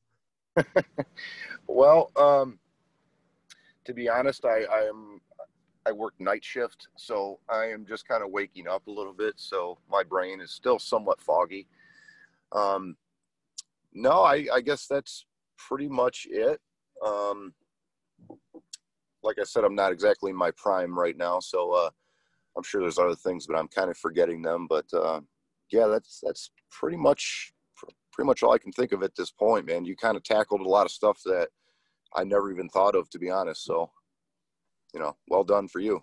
well, 1.66 2.10
um, 2.16 2.58
to 3.84 3.94
be 3.94 4.08
honest, 4.08 4.44
I 4.44 4.64
I 4.64 4.82
am 4.88 5.20
I 5.86 5.92
work 5.92 6.14
night 6.18 6.44
shift, 6.44 6.88
so 6.96 7.38
I 7.48 7.66
am 7.66 7.84
just 7.86 8.08
kind 8.08 8.22
of 8.22 8.30
waking 8.30 8.68
up 8.68 8.86
a 8.86 8.90
little 8.90 9.12
bit. 9.12 9.34
So 9.36 9.78
my 9.90 10.02
brain 10.02 10.40
is 10.40 10.50
still 10.50 10.78
somewhat 10.78 11.20
foggy. 11.20 11.66
Um, 12.52 12.96
no, 13.92 14.22
I, 14.22 14.46
I 14.52 14.60
guess 14.60 14.86
that's 14.86 15.26
pretty 15.56 15.88
much 15.88 16.26
it. 16.30 16.60
Um, 17.04 17.52
like 19.22 19.36
I 19.38 19.44
said, 19.44 19.64
I'm 19.64 19.74
not 19.74 19.92
exactly 19.92 20.30
in 20.30 20.36
my 20.36 20.50
prime 20.52 20.98
right 20.98 21.16
now, 21.16 21.40
so 21.40 21.72
uh, 21.72 21.90
I'm 22.56 22.62
sure 22.62 22.80
there's 22.80 22.98
other 22.98 23.14
things, 23.14 23.46
but 23.46 23.56
I'm 23.56 23.68
kind 23.68 23.90
of 23.90 23.96
forgetting 23.96 24.42
them. 24.42 24.66
But 24.68 24.86
uh, 24.92 25.20
yeah, 25.70 25.86
that's 25.86 26.20
that's 26.22 26.50
pretty 26.70 26.96
much 26.96 27.52
pretty 28.12 28.26
much 28.26 28.42
all 28.42 28.52
I 28.52 28.58
can 28.58 28.72
think 28.72 28.92
of 28.92 29.02
at 29.02 29.16
this 29.16 29.30
point, 29.30 29.66
man. 29.66 29.84
You 29.84 29.96
kind 29.96 30.16
of 30.16 30.22
tackled 30.22 30.60
a 30.60 30.68
lot 30.68 30.86
of 30.86 30.92
stuff 30.92 31.20
that 31.24 31.48
I 32.14 32.24
never 32.24 32.52
even 32.52 32.68
thought 32.68 32.94
of, 32.94 33.10
to 33.10 33.18
be 33.18 33.30
honest. 33.30 33.64
So, 33.64 33.90
you 34.94 35.00
know, 35.00 35.16
well 35.28 35.44
done 35.44 35.68
for 35.68 35.80
you. 35.80 36.02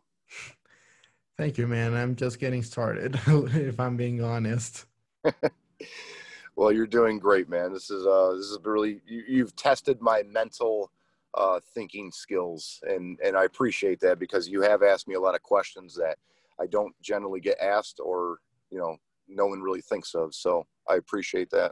Thank 1.37 1.57
you, 1.57 1.65
man. 1.65 1.95
I'm 1.95 2.15
just 2.15 2.39
getting 2.39 2.61
started, 2.61 3.19
if 3.27 3.79
I'm 3.79 3.97
being 3.97 4.21
honest. 4.21 4.85
well, 6.55 6.71
you're 6.71 6.85
doing 6.85 7.17
great, 7.17 7.49
man. 7.49 7.73
This 7.73 7.89
is 7.89 8.05
uh, 8.05 8.33
this 8.35 8.45
is 8.45 8.59
really 8.63 9.01
you, 9.07 9.23
you've 9.27 9.55
tested 9.55 10.01
my 10.01 10.23
mental 10.29 10.91
uh, 11.33 11.59
thinking 11.73 12.11
skills, 12.11 12.79
and 12.83 13.17
and 13.23 13.35
I 13.35 13.45
appreciate 13.45 14.01
that 14.01 14.19
because 14.19 14.49
you 14.49 14.61
have 14.61 14.83
asked 14.83 15.07
me 15.07 15.15
a 15.15 15.19
lot 15.19 15.33
of 15.33 15.41
questions 15.41 15.95
that 15.95 16.17
I 16.59 16.67
don't 16.67 16.93
generally 17.01 17.39
get 17.39 17.57
asked, 17.59 17.99
or 18.03 18.39
you 18.69 18.77
know, 18.77 18.97
no 19.27 19.47
one 19.47 19.61
really 19.61 19.81
thinks 19.81 20.13
of. 20.13 20.35
So 20.35 20.67
I 20.87 20.95
appreciate 20.95 21.49
that. 21.51 21.71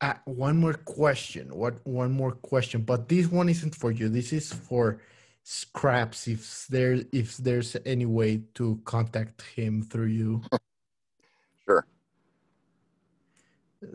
Uh, 0.00 0.14
one 0.24 0.58
more 0.58 0.74
question. 0.74 1.48
What 1.48 1.74
one 1.86 2.12
more 2.12 2.32
question? 2.32 2.82
But 2.82 3.08
this 3.08 3.28
one 3.28 3.48
isn't 3.48 3.74
for 3.74 3.90
you. 3.90 4.08
This 4.08 4.32
is 4.32 4.52
for 4.52 5.00
Skraps. 5.44 6.28
If 6.28 6.66
there 6.68 7.00
if 7.12 7.36
there's 7.36 7.76
any 7.84 8.06
way 8.06 8.42
to 8.54 8.80
contact 8.84 9.42
him 9.42 9.82
through 9.82 10.06
you. 10.06 10.42
sure. 11.64 11.86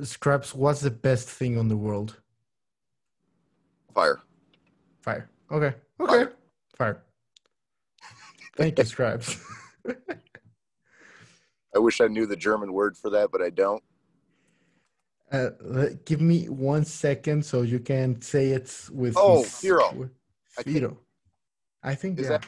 Skraps, 0.02 0.54
what's 0.54 0.82
the 0.82 0.92
best 0.92 1.30
thing 1.30 1.58
on 1.58 1.68
the 1.68 1.78
world? 1.78 2.20
Fire. 3.94 4.20
Fire. 5.02 5.30
Okay. 5.52 5.76
Okay. 6.00 6.14
Fire. 6.14 6.34
Fire. 6.76 7.04
Thank 8.56 8.78
you, 8.78 8.84
Skraps. 8.84 9.40
I 11.76 11.80
wish 11.80 12.02
I 12.02 12.08
knew 12.08 12.26
the 12.26 12.36
German 12.36 12.74
word 12.74 12.98
for 12.98 13.10
that, 13.12 13.32
but 13.32 13.42
I 13.42 13.50
don't. 13.50 13.84
Uh, 15.32 15.50
give 16.06 16.22
me 16.22 16.48
one 16.48 16.86
second 16.86 17.46
so 17.46 17.62
you 17.62 17.80
can 17.80 18.22
say 18.22 18.50
it 18.50 18.74
with. 18.92 19.16
Oh, 19.18 19.44
Firo. 19.44 20.10
Firo. 20.60 20.98
I, 21.84 21.92
I 21.92 21.96
think 21.96 22.20
yeah. 22.20 22.28
That... 22.28 22.46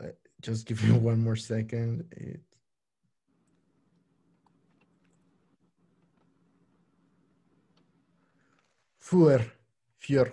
Uh, 0.00 0.06
just 0.40 0.66
give 0.66 0.82
me 0.84 0.92
one 0.98 1.22
more 1.22 1.36
second. 1.36 2.04
It... 2.12 2.40
Fuer. 9.00 9.40
Fjör. 10.02 10.32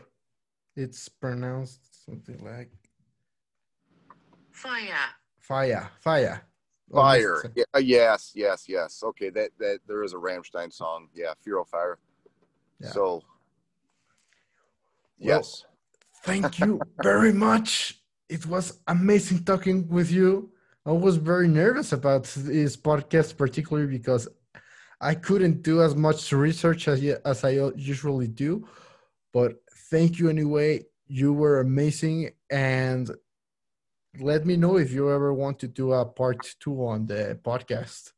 It's 0.76 1.08
pronounced 1.10 2.06
something 2.06 2.44
like 2.44 2.72
Fire. 4.52 5.10
Fire. 5.40 5.90
Fire. 6.00 6.42
Fire. 6.94 7.52
Yeah, 7.56 7.64
uh, 7.76 7.80
yes, 7.80 8.32
yes, 8.36 8.66
yes. 8.68 9.02
Okay, 9.04 9.30
that 9.32 9.52
that 9.60 9.80
there 9.88 10.04
is 10.04 10.14
a 10.14 10.18
Rammstein 10.18 10.72
song. 10.72 11.08
Yeah, 11.14 11.34
Fear 11.42 11.60
of 11.60 11.68
Fire. 11.68 11.98
Yeah. 12.80 12.90
So 12.90 13.24
yes. 15.18 15.66
thank 16.24 16.60
you 16.60 16.80
very 17.04 17.34
much. 17.34 18.02
It 18.30 18.46
was 18.46 18.80
amazing 18.88 19.44
talking 19.44 19.88
with 19.88 20.12
you. 20.12 20.52
I 20.86 20.92
was 20.92 21.16
very 21.16 21.48
nervous 21.48 21.94
about 21.94 22.24
this 22.24 22.76
podcast, 22.76 23.38
particularly 23.38 23.88
because 23.88 24.28
I 25.00 25.16
couldn't 25.16 25.64
do 25.64 25.82
as 25.82 25.96
much 25.96 26.32
research 26.32 26.88
as, 26.88 27.04
as 27.04 27.44
I 27.44 27.52
usually 27.76 28.28
do. 28.28 28.68
But 29.34 29.62
thank 29.90 30.20
you 30.20 30.30
anyway. 30.30 30.86
You 31.08 31.34
were 31.34 31.60
amazing. 31.60 32.32
And 32.50 33.10
let 34.20 34.46
me 34.46 34.56
know 34.56 34.78
if 34.78 34.92
you 34.92 35.12
ever 35.12 35.34
want 35.34 35.60
to 35.60 35.68
do 35.68 35.94
a 35.94 36.06
part 36.06 36.56
two 36.60 36.86
on 36.86 37.08
the 37.08 37.40
podcast. 37.44 38.12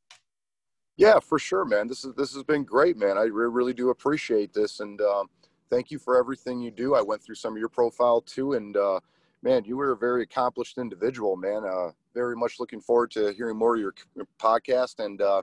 Yeah, 0.98 1.20
for 1.20 1.40
sure, 1.40 1.66
man. 1.66 1.88
This 1.88 2.06
is 2.06 2.14
this 2.16 2.34
has 2.34 2.44
been 2.44 2.64
great, 2.64 2.98
man. 2.98 3.18
I 3.18 3.24
really 3.24 3.74
do 3.74 3.90
appreciate 3.90 4.54
this, 4.54 4.80
and 4.80 5.00
um, 5.02 5.30
thank 5.70 5.92
you 5.92 6.00
for 6.00 6.18
everything 6.18 6.62
you 6.62 6.72
do. 6.72 6.96
I 6.96 7.02
went 7.02 7.22
through 7.22 7.36
some 7.36 7.54
of 7.54 7.60
your 7.60 7.70
profile 7.70 8.22
too, 8.22 8.54
and 8.54 8.78
uh, 8.78 9.00
man, 9.44 9.66
you 9.66 9.76
were 9.76 9.92
a 9.92 9.98
very 9.98 10.24
accomplished 10.24 10.78
individual, 10.78 11.36
man. 11.36 11.64
Uh, 11.66 11.92
very 12.14 12.36
much 12.36 12.60
looking 12.60 12.80
forward 12.80 13.12
to 13.12 13.34
hearing 13.34 13.58
more 13.58 13.76
of 13.76 13.82
your, 13.82 13.94
your 14.16 14.28
podcast, 14.42 15.04
and 15.04 15.22
uh, 15.22 15.42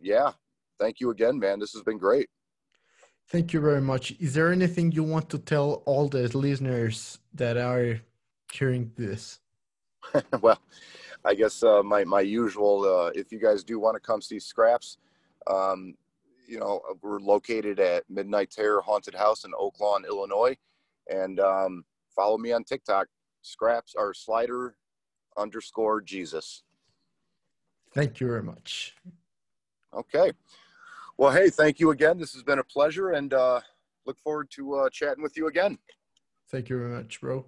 yeah, 0.00 0.30
thank 0.78 1.00
you 1.00 1.10
again, 1.10 1.38
man. 1.38 1.58
This 1.58 1.72
has 1.72 1.82
been 1.82 1.98
great. 1.98 2.28
Thank 3.28 3.52
you 3.52 3.60
very 3.60 3.82
much. 3.82 4.14
Is 4.20 4.34
there 4.34 4.52
anything 4.52 4.92
you 4.92 5.02
want 5.02 5.28
to 5.30 5.38
tell 5.38 5.82
all 5.84 6.08
the 6.08 6.34
listeners 6.36 7.18
that 7.34 7.58
are 7.58 8.00
hearing 8.52 8.92
this? 8.96 9.40
well, 10.40 10.60
I 11.24 11.34
guess 11.34 11.62
uh, 11.62 11.82
my 11.82 12.04
my 12.04 12.20
usual. 12.20 12.84
Uh, 12.84 13.10
if 13.14 13.32
you 13.32 13.38
guys 13.38 13.64
do 13.64 13.78
want 13.78 13.96
to 13.96 14.00
come 14.00 14.22
see 14.22 14.36
Skraps, 14.36 14.96
um, 15.48 15.94
you 16.46 16.58
know 16.58 16.80
we're 17.02 17.20
located 17.20 17.80
at 17.80 18.04
Midnight 18.08 18.50
Terror 18.50 18.80
Haunted 18.80 19.14
House 19.14 19.44
in 19.44 19.52
Oak 19.58 19.80
Lawn, 19.80 20.04
Illinois, 20.04 20.56
and 21.08 21.40
um, 21.40 21.84
follow 22.14 22.38
me 22.38 22.52
on 22.52 22.64
TikTok. 22.64 23.06
Skraps 23.44 23.94
or 23.96 24.12
Slider 24.12 24.74
underscore 25.36 26.00
Jesus. 26.00 26.62
Thank 27.94 28.20
you 28.20 28.26
very 28.26 28.42
much. 28.42 28.94
Okay. 29.94 30.32
Well, 31.16 31.32
hey, 31.32 31.50
thank 31.50 31.80
you 31.80 31.90
again. 31.90 32.18
This 32.18 32.32
has 32.34 32.42
been 32.42 32.58
a 32.58 32.64
pleasure, 32.64 33.10
and 33.10 33.32
uh, 33.32 33.60
look 34.06 34.18
forward 34.18 34.50
to 34.52 34.74
uh, 34.74 34.90
chatting 34.90 35.22
with 35.22 35.36
you 35.36 35.48
again. 35.48 35.78
Thank 36.50 36.68
you 36.68 36.78
very 36.78 36.90
much, 36.90 37.20
bro. 37.20 37.44